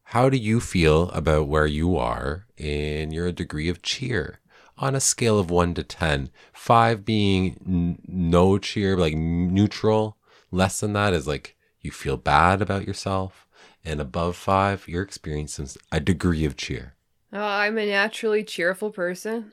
How 0.06 0.30
do 0.30 0.38
you 0.38 0.60
feel 0.60 1.10
about 1.10 1.48
where 1.48 1.66
you 1.66 1.98
are 1.98 2.46
in 2.58 3.12
your 3.12 3.32
degree 3.32 3.70
of 3.70 3.82
cheer? 3.82 4.40
On 4.78 4.96
a 4.96 5.00
scale 5.00 5.38
of 5.40 5.50
1 5.52 5.74
to 5.76 5.84
10, 5.84 6.30
5 6.54 7.06
being 7.06 7.58
n- 7.66 8.00
no 8.08 8.58
cheer, 8.58 8.98
like 8.98 9.16
neutral, 9.16 10.18
less 10.52 10.80
than 10.80 10.94
that 10.94 11.14
is 11.14 11.28
like 11.28 11.56
you 11.84 11.92
feel 11.92 12.18
bad 12.18 12.62
about 12.62 12.88
yourself, 12.88 13.48
and 13.86 14.00
above 14.00 14.36
5, 14.36 14.88
you're 14.88 15.04
experiencing 15.04 15.68
a 15.92 16.00
degree 16.00 16.46
of 16.46 16.58
cheer. 16.58 16.96
Oh, 17.32 17.44
I'm 17.44 17.78
a 17.78 17.86
naturally 17.86 18.44
cheerful 18.44 18.90
person 18.90 19.52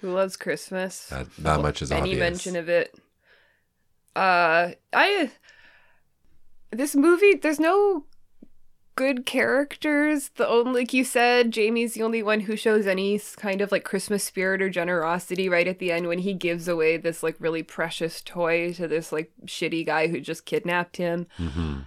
who 0.00 0.12
loves 0.12 0.36
Christmas. 0.36 1.08
That, 1.08 1.34
that 1.38 1.60
much 1.60 1.82
is 1.82 1.90
Any 1.90 2.00
obvious. 2.00 2.16
Any 2.16 2.30
mention 2.30 2.56
of 2.56 2.68
it. 2.68 2.94
Uh, 4.14 4.72
I. 4.92 5.30
This 6.70 6.94
movie, 6.94 7.34
there's 7.34 7.60
no 7.60 8.04
good 8.94 9.24
characters. 9.26 10.30
The 10.36 10.48
only, 10.48 10.82
like 10.82 10.92
you 10.92 11.04
said, 11.04 11.50
Jamie's 11.50 11.94
the 11.94 12.02
only 12.02 12.22
one 12.22 12.40
who 12.40 12.56
shows 12.56 12.86
any 12.86 13.20
kind 13.36 13.60
of 13.60 13.72
like 13.72 13.84
Christmas 13.84 14.24
spirit 14.24 14.62
or 14.62 14.68
generosity 14.70 15.48
right 15.48 15.66
at 15.68 15.78
the 15.78 15.92
end 15.92 16.08
when 16.08 16.20
he 16.20 16.34
gives 16.34 16.68
away 16.68 16.96
this 16.96 17.22
like 17.22 17.36
really 17.38 17.62
precious 17.62 18.20
toy 18.20 18.72
to 18.74 18.86
this 18.88 19.12
like 19.12 19.32
shitty 19.46 19.86
guy 19.86 20.08
who 20.08 20.20
just 20.20 20.44
kidnapped 20.44 20.96
him. 20.96 21.26
Mhm. 21.38 21.86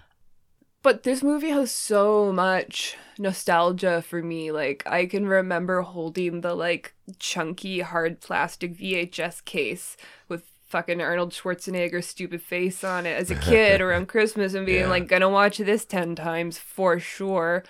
But 0.82 1.02
this 1.02 1.24
movie 1.24 1.50
has 1.50 1.72
so 1.72 2.32
much 2.32 2.96
nostalgia 3.18 4.04
for 4.04 4.22
me. 4.22 4.52
Like 4.52 4.84
I 4.86 5.08
can 5.08 5.28
remember 5.28 5.82
holding 5.82 6.42
the 6.42 6.54
like 6.54 6.94
chunky 7.18 7.80
hard 7.80 8.22
plastic 8.22 8.78
VHS 8.78 9.44
case 9.46 9.98
with 10.28 10.44
fucking 10.76 11.00
Arnold 11.00 11.32
Schwarzenegger's 11.32 12.06
stupid 12.06 12.42
face 12.42 12.84
on 12.84 13.06
it 13.06 13.18
as 13.18 13.32
a 13.32 13.36
kid 13.50 13.80
around 13.80 14.10
Christmas 14.10 14.54
and 14.54 14.66
being 14.66 14.82
Yeah. 14.82 14.90
like 14.90 15.08
gonna 15.08 15.30
watch 15.30 15.58
this 15.58 15.86
10 15.86 16.16
times 16.16 16.58
for 16.58 17.00
sure. 17.00 17.64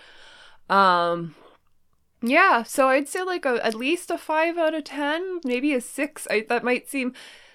Um 0.71 1.35
yeah, 2.23 2.63
so 2.63 2.89
I'd 2.89 3.07
say 3.07 3.21
like 3.21 3.45
a, 3.45 3.63
at 3.63 3.75
least 3.75 4.09
a 4.09 4.17
5 4.17 4.57
out 4.57 4.73
of 4.73 4.85
10, 4.85 5.41
maybe 5.43 5.75
a 5.75 5.81
6. 5.81 6.27
I 6.31 6.47
that 6.49 6.63
might 6.63 6.89
seem 6.89 7.13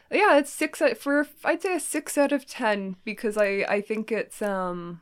yeah, 0.08 0.38
it's 0.38 0.52
6 0.52 0.80
out 0.82 0.96
for 0.98 1.26
I'd 1.44 1.62
say 1.62 1.74
a 1.74 1.80
6 1.80 2.16
out 2.16 2.30
of 2.30 2.46
10 2.46 2.94
because 3.04 3.36
I 3.36 3.64
I 3.68 3.80
think 3.80 4.12
it's 4.12 4.40
um 4.40 5.00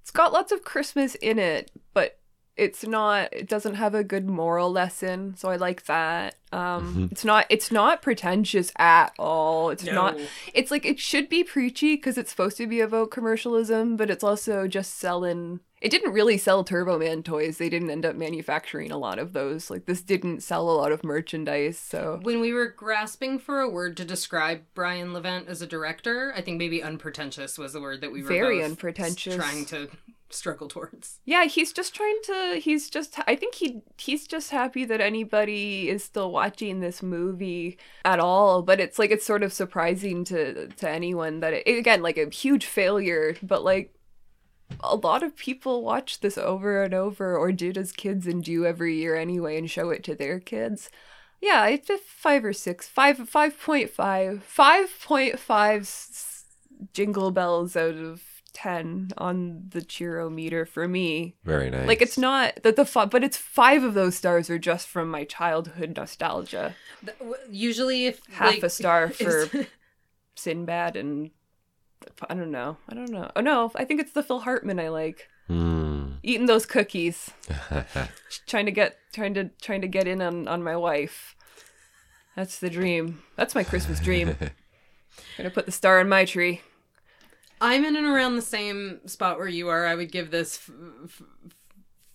it's 0.00 0.10
got 0.10 0.32
lots 0.32 0.52
of 0.52 0.64
Christmas 0.64 1.16
in 1.16 1.38
it, 1.38 1.70
but 1.92 2.17
it's 2.58 2.86
not 2.86 3.28
it 3.32 3.48
doesn't 3.48 3.76
have 3.76 3.94
a 3.94 4.04
good 4.04 4.28
moral 4.28 4.70
lesson, 4.70 5.34
so 5.36 5.48
I 5.48 5.56
like 5.56 5.84
that. 5.86 6.36
Um 6.52 7.08
it's 7.12 7.24
not 7.24 7.46
it's 7.48 7.70
not 7.70 8.02
pretentious 8.02 8.72
at 8.78 9.12
all. 9.18 9.70
It's 9.70 9.84
not 9.84 10.18
it's 10.52 10.70
like 10.70 10.84
it 10.84 10.98
should 10.98 11.28
be 11.28 11.44
preachy 11.44 11.94
because 11.96 12.18
it's 12.18 12.30
supposed 12.30 12.56
to 12.58 12.66
be 12.66 12.80
about 12.80 13.10
commercialism, 13.10 13.96
but 13.96 14.10
it's 14.10 14.24
also 14.24 14.66
just 14.66 14.98
selling 14.98 15.60
it 15.80 15.90
didn't 15.90 16.12
really 16.12 16.38
sell 16.38 16.64
Turbo 16.64 16.98
Man 16.98 17.22
toys. 17.22 17.58
They 17.58 17.68
didn't 17.68 17.90
end 17.90 18.04
up 18.04 18.16
manufacturing 18.16 18.90
a 18.90 18.98
lot 18.98 19.20
of 19.20 19.32
those. 19.32 19.70
Like 19.70 19.86
this 19.86 20.02
didn't 20.02 20.42
sell 20.42 20.68
a 20.68 20.72
lot 20.72 20.90
of 20.90 21.04
merchandise, 21.04 21.78
so 21.78 22.18
When 22.22 22.40
we 22.40 22.52
were 22.52 22.66
grasping 22.66 23.38
for 23.38 23.60
a 23.60 23.70
word 23.70 23.96
to 23.98 24.04
describe 24.04 24.62
Brian 24.74 25.12
Levant 25.12 25.46
as 25.48 25.62
a 25.62 25.66
director, 25.66 26.32
I 26.36 26.40
think 26.40 26.58
maybe 26.58 26.82
unpretentious 26.82 27.56
was 27.58 27.72
the 27.72 27.80
word 27.80 28.00
that 28.00 28.10
we 28.10 28.22
were 28.22 28.28
Very 28.28 28.58
both 28.58 28.70
unpretentious. 28.70 29.36
trying 29.36 29.64
to 29.66 29.88
struggle 30.30 30.68
towards. 30.68 31.20
Yeah, 31.24 31.44
he's 31.44 31.72
just 31.72 31.94
trying 31.94 32.18
to 32.24 32.60
he's 32.62 32.90
just 32.90 33.18
I 33.26 33.34
think 33.36 33.54
he 33.56 33.82
he's 33.98 34.26
just 34.26 34.50
happy 34.50 34.84
that 34.84 35.00
anybody 35.00 35.88
is 35.88 36.04
still 36.04 36.30
watching 36.32 36.80
this 36.80 37.02
movie 37.02 37.78
at 38.04 38.20
all, 38.20 38.62
but 38.62 38.80
it's 38.80 38.98
like 38.98 39.10
it's 39.10 39.26
sort 39.26 39.42
of 39.42 39.52
surprising 39.52 40.24
to 40.24 40.68
to 40.68 40.88
anyone 40.88 41.40
that 41.40 41.52
it 41.54 41.78
again 41.78 42.02
like 42.02 42.18
a 42.18 42.30
huge 42.30 42.66
failure, 42.66 43.36
but 43.42 43.64
like 43.64 43.94
a 44.80 44.96
lot 44.96 45.22
of 45.22 45.36
people 45.36 45.82
watch 45.82 46.20
this 46.20 46.38
over 46.38 46.82
and 46.82 46.94
over 46.94 47.36
or 47.36 47.52
did 47.52 47.78
as 47.78 47.92
kids 47.92 48.26
and 48.26 48.44
do 48.44 48.66
every 48.66 48.96
year 48.96 49.16
anyway 49.16 49.56
and 49.58 49.70
show 49.70 49.90
it 49.90 50.04
to 50.04 50.14
their 50.14 50.38
kids. 50.40 50.90
Yeah, 51.40 51.66
it's 51.68 51.88
5 52.06 52.44
or 52.44 52.52
6, 52.52 52.88
5 52.88 53.18
5.5. 53.18 54.42
5.5 54.42 55.80
s- 55.80 56.44
jingle 56.92 57.30
bells 57.30 57.76
out 57.76 57.94
of 57.94 58.22
10 58.62 59.12
on 59.16 59.66
the 59.70 59.80
cheerometer 59.82 60.66
for 60.66 60.88
me. 60.88 61.36
Very 61.44 61.70
nice. 61.70 61.86
Like 61.86 62.02
it's 62.02 62.18
not 62.18 62.60
that 62.64 62.74
the 62.74 62.84
fi- 62.84 63.04
but 63.04 63.22
it's 63.22 63.36
five 63.36 63.84
of 63.84 63.94
those 63.94 64.16
stars 64.16 64.50
are 64.50 64.58
just 64.58 64.88
from 64.88 65.08
my 65.08 65.22
childhood 65.22 65.96
nostalgia. 65.96 66.74
Usually, 67.48 68.06
if 68.06 68.20
Half 68.32 68.54
like, 68.54 68.62
a 68.64 68.68
star 68.70 69.10
for 69.10 69.42
is- 69.42 69.66
Sinbad 70.34 70.96
and 70.96 71.30
I 72.28 72.34
don't 72.34 72.50
know. 72.50 72.78
I 72.88 72.94
don't 72.96 73.10
know. 73.10 73.30
Oh 73.36 73.40
no, 73.40 73.70
I 73.76 73.84
think 73.84 74.00
it's 74.00 74.12
the 74.12 74.24
Phil 74.24 74.40
Hartman 74.40 74.80
I 74.80 74.88
like. 74.88 75.28
Hmm. 75.46 76.14
Eating 76.24 76.46
those 76.46 76.66
cookies, 76.66 77.30
trying 78.48 78.66
to 78.66 78.72
get 78.72 78.98
trying 79.12 79.34
to 79.34 79.50
trying 79.62 79.82
to 79.82 79.88
get 79.88 80.08
in 80.08 80.20
on 80.20 80.48
on 80.48 80.64
my 80.64 80.76
wife. 80.76 81.36
That's 82.34 82.58
the 82.58 82.70
dream. 82.70 83.22
That's 83.36 83.54
my 83.54 83.62
Christmas 83.62 84.00
dream. 84.00 84.36
Gonna 85.36 85.50
put 85.50 85.66
the 85.66 85.72
star 85.72 86.00
in 86.00 86.08
my 86.08 86.24
tree. 86.24 86.60
I'm 87.60 87.84
in 87.84 87.96
and 87.96 88.06
around 88.06 88.36
the 88.36 88.42
same 88.42 89.00
spot 89.06 89.38
where 89.38 89.48
you 89.48 89.68
are. 89.68 89.86
I 89.86 89.94
would 89.94 90.12
give 90.12 90.30
this 90.30 90.58
f- 90.68 90.74
f- 91.04 91.22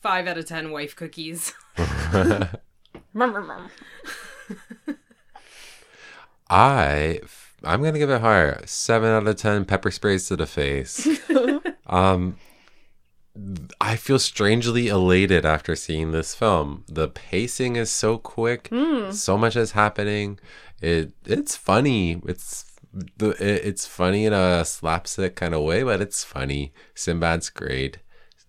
five 0.02 0.28
out 0.28 0.38
of 0.38 0.45
ten 0.45 0.72
wife 0.72 0.95
cookies. 0.95 1.53
I 6.49 7.20
I'm 7.64 7.82
gonna 7.82 7.99
give 7.99 8.10
it 8.10 8.22
higher. 8.22 8.61
Seven 8.65 9.10
out 9.10 9.28
of 9.28 9.36
ten 9.36 9.65
pepper 9.65 9.91
sprays 9.91 10.28
to 10.28 10.36
the 10.36 10.45
face. 10.45 11.07
um, 11.88 12.38
I 13.82 13.95
feel 13.95 14.20
strangely 14.20 14.88
elated 14.88 15.45
after 15.45 15.76
seeing 15.76 16.11
this 16.11 16.36
film. 16.36 16.84
The 16.88 17.07
pacing 17.07 17.76
is 17.78 17.90
so 17.90 18.18
quick. 18.18 18.70
So 19.11 19.38
much 19.38 19.56
is 19.56 19.72
happening. 19.72 20.40
It 20.82 21.14
it's 21.26 21.56
funny. 21.56 22.22
It's 22.28 22.65
the 23.18 23.30
it, 23.32 23.65
it's 23.65 23.86
funny 23.88 24.26
in 24.26 24.34
a 24.34 24.64
slapstick 24.65 25.36
kind 25.36 25.53
of 25.53 25.64
way, 25.64 25.84
but 25.84 26.02
it's 26.02 26.24
funny. 26.24 26.74
Sinbad's 26.95 27.49
great. 27.49 27.99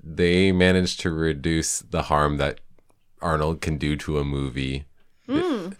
They 0.03 0.53
managed 0.53 1.01
to 1.01 1.11
reduce 1.11 1.79
the 1.81 2.03
harm 2.03 2.37
that 2.37 2.61
Arnold 3.23 3.61
can 3.61 3.79
do 3.79 3.97
to 3.97 4.19
a 4.19 4.25
movie. 4.25 4.85
It- 5.29 5.77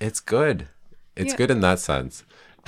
it's 0.00 0.20
good. 0.20 0.68
It's 1.14 1.32
Yeah. 1.32 1.36
good 1.36 1.50
in 1.50 1.60
that 1.60 1.78
sense. 1.78 2.24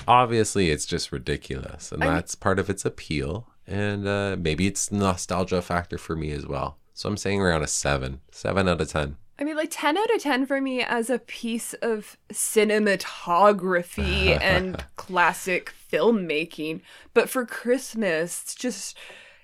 Obviously, 0.06 0.70
it's 0.70 0.86
just 0.86 1.12
ridiculous, 1.12 1.92
and 1.92 2.02
I 2.02 2.06
mean- 2.06 2.14
that's 2.16 2.34
part 2.34 2.58
of 2.58 2.70
its 2.70 2.84
appeal. 2.84 3.48
And 3.66 4.06
uh, 4.08 4.36
maybe 4.38 4.66
it's 4.66 4.90
nostalgia 4.90 5.60
factor 5.60 5.98
for 5.98 6.16
me 6.16 6.30
as 6.32 6.46
well. 6.46 6.78
So 6.94 7.08
I'm 7.08 7.16
saying 7.18 7.40
around 7.42 7.62
a 7.62 7.66
seven, 7.66 8.20
seven 8.30 8.66
out 8.68 8.80
of 8.80 8.88
ten. 8.88 9.16
I 9.38 9.44
mean, 9.44 9.56
like 9.56 9.70
10 9.70 9.96
out 9.96 10.14
of 10.14 10.20
10 10.20 10.46
for 10.46 10.60
me 10.60 10.82
as 10.82 11.08
a 11.10 11.20
piece 11.20 11.74
of 11.74 12.16
cinematography 12.32 14.36
and 14.42 14.84
classic 14.96 15.72
filmmaking. 15.92 16.80
But 17.14 17.30
for 17.30 17.46
Christmas, 17.46 18.42
it's 18.42 18.56
just, 18.56 18.98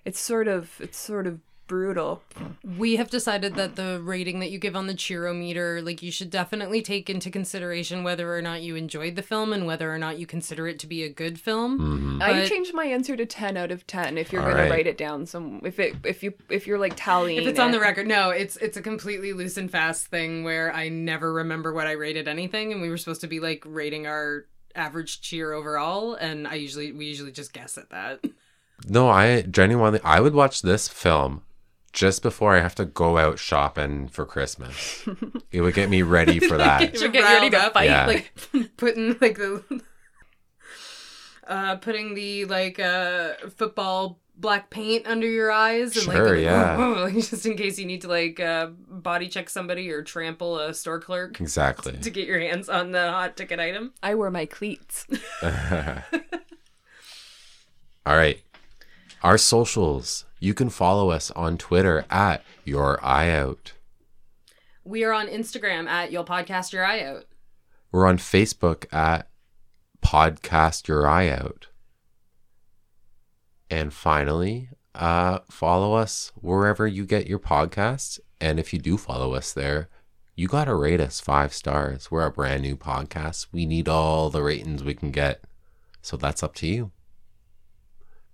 it's 0.04 0.18
sort 0.18 0.48
of, 0.48 0.80
it's 0.80 0.98
sort 0.98 1.28
of 1.28 1.38
brutal. 1.66 2.22
We 2.78 2.96
have 2.96 3.10
decided 3.10 3.54
that 3.54 3.76
the 3.76 4.00
rating 4.02 4.40
that 4.40 4.50
you 4.50 4.58
give 4.58 4.76
on 4.76 4.86
the 4.86 4.94
Cheerometer, 4.94 5.80
like 5.82 6.02
you 6.02 6.10
should 6.12 6.30
definitely 6.30 6.82
take 6.82 7.08
into 7.08 7.30
consideration 7.30 8.04
whether 8.04 8.34
or 8.36 8.42
not 8.42 8.62
you 8.62 8.76
enjoyed 8.76 9.16
the 9.16 9.22
film 9.22 9.52
and 9.52 9.66
whether 9.66 9.92
or 9.92 9.98
not 9.98 10.18
you 10.18 10.26
consider 10.26 10.66
it 10.68 10.78
to 10.80 10.86
be 10.86 11.02
a 11.02 11.08
good 11.08 11.40
film. 11.40 11.78
Mm-hmm. 11.78 12.22
I 12.22 12.32
But- 12.32 12.48
changed 12.48 12.74
my 12.74 12.84
answer 12.86 13.16
to 13.16 13.26
ten 13.26 13.56
out 13.56 13.70
of 13.70 13.86
ten. 13.86 14.18
If 14.18 14.32
you're 14.32 14.42
All 14.42 14.48
gonna 14.50 14.62
right. 14.62 14.70
write 14.70 14.86
it 14.86 14.98
down, 14.98 15.26
some 15.26 15.60
if 15.64 15.78
it 15.78 15.94
if 16.04 16.22
you 16.22 16.34
if 16.48 16.66
you're 16.66 16.78
like 16.78 16.94
tallying, 16.96 17.38
If 17.40 17.46
it's 17.48 17.58
on 17.60 17.70
the 17.70 17.80
record, 17.80 18.06
no, 18.06 18.30
it's 18.30 18.56
it's 18.58 18.76
a 18.76 18.82
completely 18.82 19.32
loose 19.32 19.56
and 19.56 19.70
fast 19.70 20.06
thing 20.06 20.44
where 20.44 20.72
I 20.72 20.88
never 20.88 21.32
remember 21.32 21.72
what 21.72 21.86
I 21.86 21.92
rated 21.92 22.28
anything, 22.28 22.72
and 22.72 22.82
we 22.82 22.88
were 22.90 22.96
supposed 22.98 23.20
to 23.22 23.26
be 23.26 23.40
like 23.40 23.62
rating 23.66 24.06
our 24.06 24.46
average 24.76 25.20
cheer 25.20 25.52
overall, 25.52 26.14
and 26.14 26.46
I 26.48 26.54
usually 26.54 26.92
we 26.92 27.06
usually 27.06 27.32
just 27.32 27.52
guess 27.52 27.78
at 27.78 27.90
that. 27.90 28.24
No, 28.88 29.08
I 29.08 29.42
genuinely 29.42 30.00
I 30.04 30.20
would 30.20 30.34
watch 30.34 30.62
this 30.62 30.88
film 30.88 31.42
just 31.94 32.22
before 32.22 32.54
I 32.54 32.60
have 32.60 32.74
to 32.74 32.84
go 32.84 33.16
out 33.16 33.38
shopping 33.38 34.08
for 34.08 34.26
Christmas. 34.26 35.08
it 35.50 35.62
would 35.62 35.74
get 35.74 35.88
me 35.88 36.02
ready 36.02 36.40
for 36.40 36.58
that. 36.58 36.98
Should 36.98 37.12
get 37.14 37.22
ready 37.22 37.48
to 37.50 37.56
Riled 37.56 37.72
fight. 37.72 37.84
Yeah. 37.88 38.06
like 38.06 38.32
putting 38.76 39.16
like 39.20 39.36
the 39.38 39.62
uh 41.46 41.76
putting 41.76 42.14
the 42.14 42.44
like 42.46 42.78
uh 42.78 43.34
football 43.56 44.18
black 44.36 44.68
paint 44.68 45.06
under 45.06 45.28
your 45.28 45.52
eyes 45.52 45.94
and 45.96 46.04
Sure, 46.06 46.34
like, 46.34 46.42
yeah. 46.42 46.76
like 46.76 47.14
just 47.14 47.46
in 47.46 47.56
case 47.56 47.78
you 47.78 47.86
need 47.86 48.00
to 48.00 48.08
like 48.08 48.40
uh 48.40 48.66
body 48.88 49.28
check 49.28 49.48
somebody 49.48 49.88
or 49.92 50.02
trample 50.02 50.58
a 50.58 50.74
store 50.74 50.98
clerk 51.00 51.40
exactly. 51.40 51.96
to 51.98 52.10
get 52.10 52.26
your 52.26 52.40
hands 52.40 52.68
on 52.68 52.90
the 52.90 53.10
hot 53.12 53.36
ticket 53.36 53.60
item. 53.60 53.92
I 54.02 54.16
wear 54.16 54.32
my 54.32 54.46
cleats. 54.46 55.06
All 58.06 58.16
right. 58.16 58.42
Our 59.22 59.38
socials. 59.38 60.24
You 60.44 60.52
can 60.52 60.68
follow 60.68 61.08
us 61.08 61.30
on 61.30 61.56
Twitter 61.56 62.04
at 62.10 62.44
your 62.66 63.02
eye 63.02 63.30
out. 63.30 63.72
We 64.84 65.02
are 65.02 65.14
on 65.14 65.26
Instagram 65.26 65.88
at 65.88 66.12
You'll 66.12 66.26
Podcast 66.26 66.70
Your 66.70 66.84
Eye 66.84 67.02
Out. 67.02 67.24
We're 67.90 68.06
on 68.06 68.18
Facebook 68.18 68.84
at 68.92 69.30
Podcast 70.04 70.86
Your 70.86 71.08
Eye 71.08 71.30
Out. 71.30 71.68
And 73.70 73.90
finally, 73.90 74.68
uh, 74.94 75.38
follow 75.50 75.94
us 75.94 76.30
wherever 76.34 76.86
you 76.86 77.06
get 77.06 77.26
your 77.26 77.38
podcasts. 77.38 78.20
And 78.38 78.60
if 78.60 78.74
you 78.74 78.78
do 78.78 78.98
follow 78.98 79.32
us 79.32 79.50
there, 79.50 79.88
you 80.36 80.46
got 80.46 80.66
to 80.66 80.74
rate 80.74 81.00
us 81.00 81.20
five 81.20 81.54
stars. 81.54 82.10
We're 82.10 82.26
a 82.26 82.30
brand 82.30 82.60
new 82.60 82.76
podcast. 82.76 83.46
We 83.50 83.64
need 83.64 83.88
all 83.88 84.28
the 84.28 84.42
ratings 84.42 84.84
we 84.84 84.92
can 84.92 85.10
get. 85.10 85.42
So 86.02 86.18
that's 86.18 86.42
up 86.42 86.54
to 86.56 86.66
you. 86.66 86.90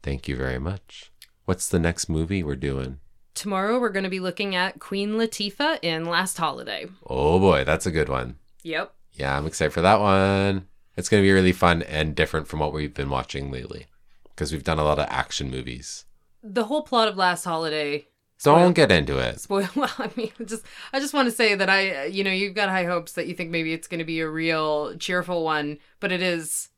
Thank 0.03 0.27
you 0.27 0.35
very 0.35 0.59
much. 0.59 1.12
What's 1.45 1.69
the 1.69 1.79
next 1.79 2.09
movie 2.09 2.43
we're 2.43 2.57
doing? 2.57 3.01
Tomorrow 3.35 3.81
we're 3.81 3.91
going 3.91 4.05
to 4.05 4.11
be 4.11 4.21
looking 4.21 4.55
at 4.55 4.79
Queen 4.81 5.12
Latifah 5.12 5.79
in 5.83 6.05
Last 6.05 6.37
Holiday. 6.39 6.87
Oh 7.07 7.39
boy, 7.39 7.65
that's 7.65 7.87
a 7.87 7.91
good 7.91 8.09
one. 8.09 8.37
Yep. 8.62 8.93
Yeah, 9.12 9.37
I'm 9.37 9.47
excited 9.47 9.73
for 9.73 9.81
that 9.83 10.01
one. 10.01 10.67
It's 10.97 11.09
going 11.09 11.23
to 11.23 11.27
be 11.27 11.33
really 11.33 11.53
fun 11.53 11.83
and 11.83 12.15
different 12.15 12.47
from 12.49 12.61
what 12.61 12.73
we've 12.73 12.95
been 12.95 13.11
watching 13.11 13.51
lately 13.51 13.87
because 14.25 14.53
we've 14.53 14.65
done 14.65 14.79
a 14.79 14.85
lot 14.85 14.99
of 14.99 15.07
action 15.09 15.51
movies. 15.51 16.05
The 16.43 16.65
whole 16.65 16.83
plot 16.83 17.09
of 17.09 17.17
Last 17.17 17.45
Holiday 17.45 18.09
Don't 18.43 18.73
get 18.75 18.91
into 18.93 19.19
it. 19.19 19.41
spoil 19.41 19.69
well 19.75 19.91
i 19.99 20.11
mean 20.17 20.33
just 20.47 20.65
i 20.93 20.99
just 21.01 21.12
want 21.12 21.27
to 21.29 21.35
say 21.35 21.55
that 21.55 21.69
i 21.69 22.07
you 22.07 22.25
know 22.25 22.31
you've 22.31 22.55
got 22.55 22.71
high 22.71 22.85
hopes 22.85 23.12
that 23.12 23.27
you 23.27 23.35
think 23.35 23.51
maybe 23.51 23.75
it's 23.75 23.87
going 23.87 23.99
to 23.99 24.05
be 24.05 24.21
a 24.21 24.29
real 24.29 24.97
cheerful 24.97 25.45
one 25.45 25.77
but 26.01 26.11
it 26.11 26.23
is 26.23 26.71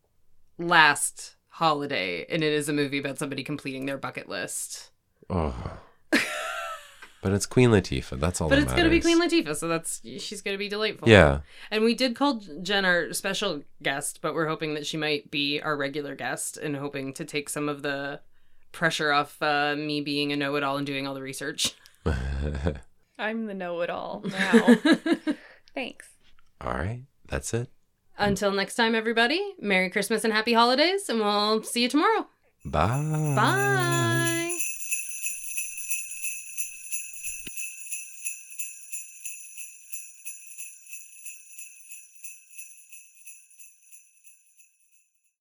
last 0.58 1.36
holiday 1.62 2.26
and 2.28 2.42
it 2.42 2.52
is 2.52 2.68
a 2.68 2.72
movie 2.72 2.98
about 2.98 3.18
somebody 3.18 3.44
completing 3.44 3.86
their 3.86 3.96
bucket 3.96 4.28
list 4.28 4.90
Oh. 5.30 5.78
but 7.22 7.32
it's 7.32 7.46
Queen 7.46 7.70
Latifah. 7.70 8.18
That's 8.18 8.40
all 8.40 8.48
but 8.48 8.56
that 8.56 8.62
it's 8.64 8.72
going 8.72 8.84
to 8.84 8.90
be 8.90 9.00
queen 9.00 9.20
latifah 9.22 9.54
so 9.54 9.68
that's 9.68 10.00
she's 10.18 10.42
going 10.42 10.54
to 10.54 10.58
be 10.58 10.68
delightful 10.68 11.08
Yeah. 11.08 11.40
and 11.70 11.84
we 11.84 11.94
did 11.94 12.16
call 12.16 12.40
jen 12.62 12.84
our 12.84 13.12
special 13.12 13.62
guest 13.80 14.18
but 14.22 14.34
we're 14.34 14.48
hoping 14.48 14.74
that 14.74 14.86
she 14.86 14.96
might 14.96 15.30
be 15.30 15.60
our 15.60 15.76
regular 15.76 16.16
guest 16.16 16.56
and 16.56 16.74
hoping 16.76 17.12
to 17.14 17.24
take 17.24 17.48
some 17.48 17.68
of 17.68 17.82
the 17.82 18.20
pressure 18.72 19.12
off 19.12 19.40
uh, 19.40 19.76
me 19.76 20.00
being 20.00 20.32
a 20.32 20.36
know-it-all 20.36 20.76
and 20.78 20.86
doing 20.86 21.06
all 21.06 21.14
the 21.14 21.22
research 21.22 21.74
I'm 23.18 23.46
the 23.46 23.54
know-it-all 23.54 24.24
now. 24.26 24.74
Thanks. 25.74 26.08
all 26.60 26.72
right. 26.72 27.02
That's 27.28 27.54
it. 27.54 27.70
Until 28.22 28.52
next 28.52 28.74
time 28.74 28.94
everybody 28.94 29.40
merry 29.60 29.90
christmas 29.90 30.24
and 30.24 30.32
happy 30.32 30.52
holidays 30.52 31.08
and 31.08 31.20
we'll 31.20 31.62
see 31.62 31.82
you 31.82 31.88
tomorrow 31.88 32.26
Bye. 32.64 33.34
Bye. 33.34 34.41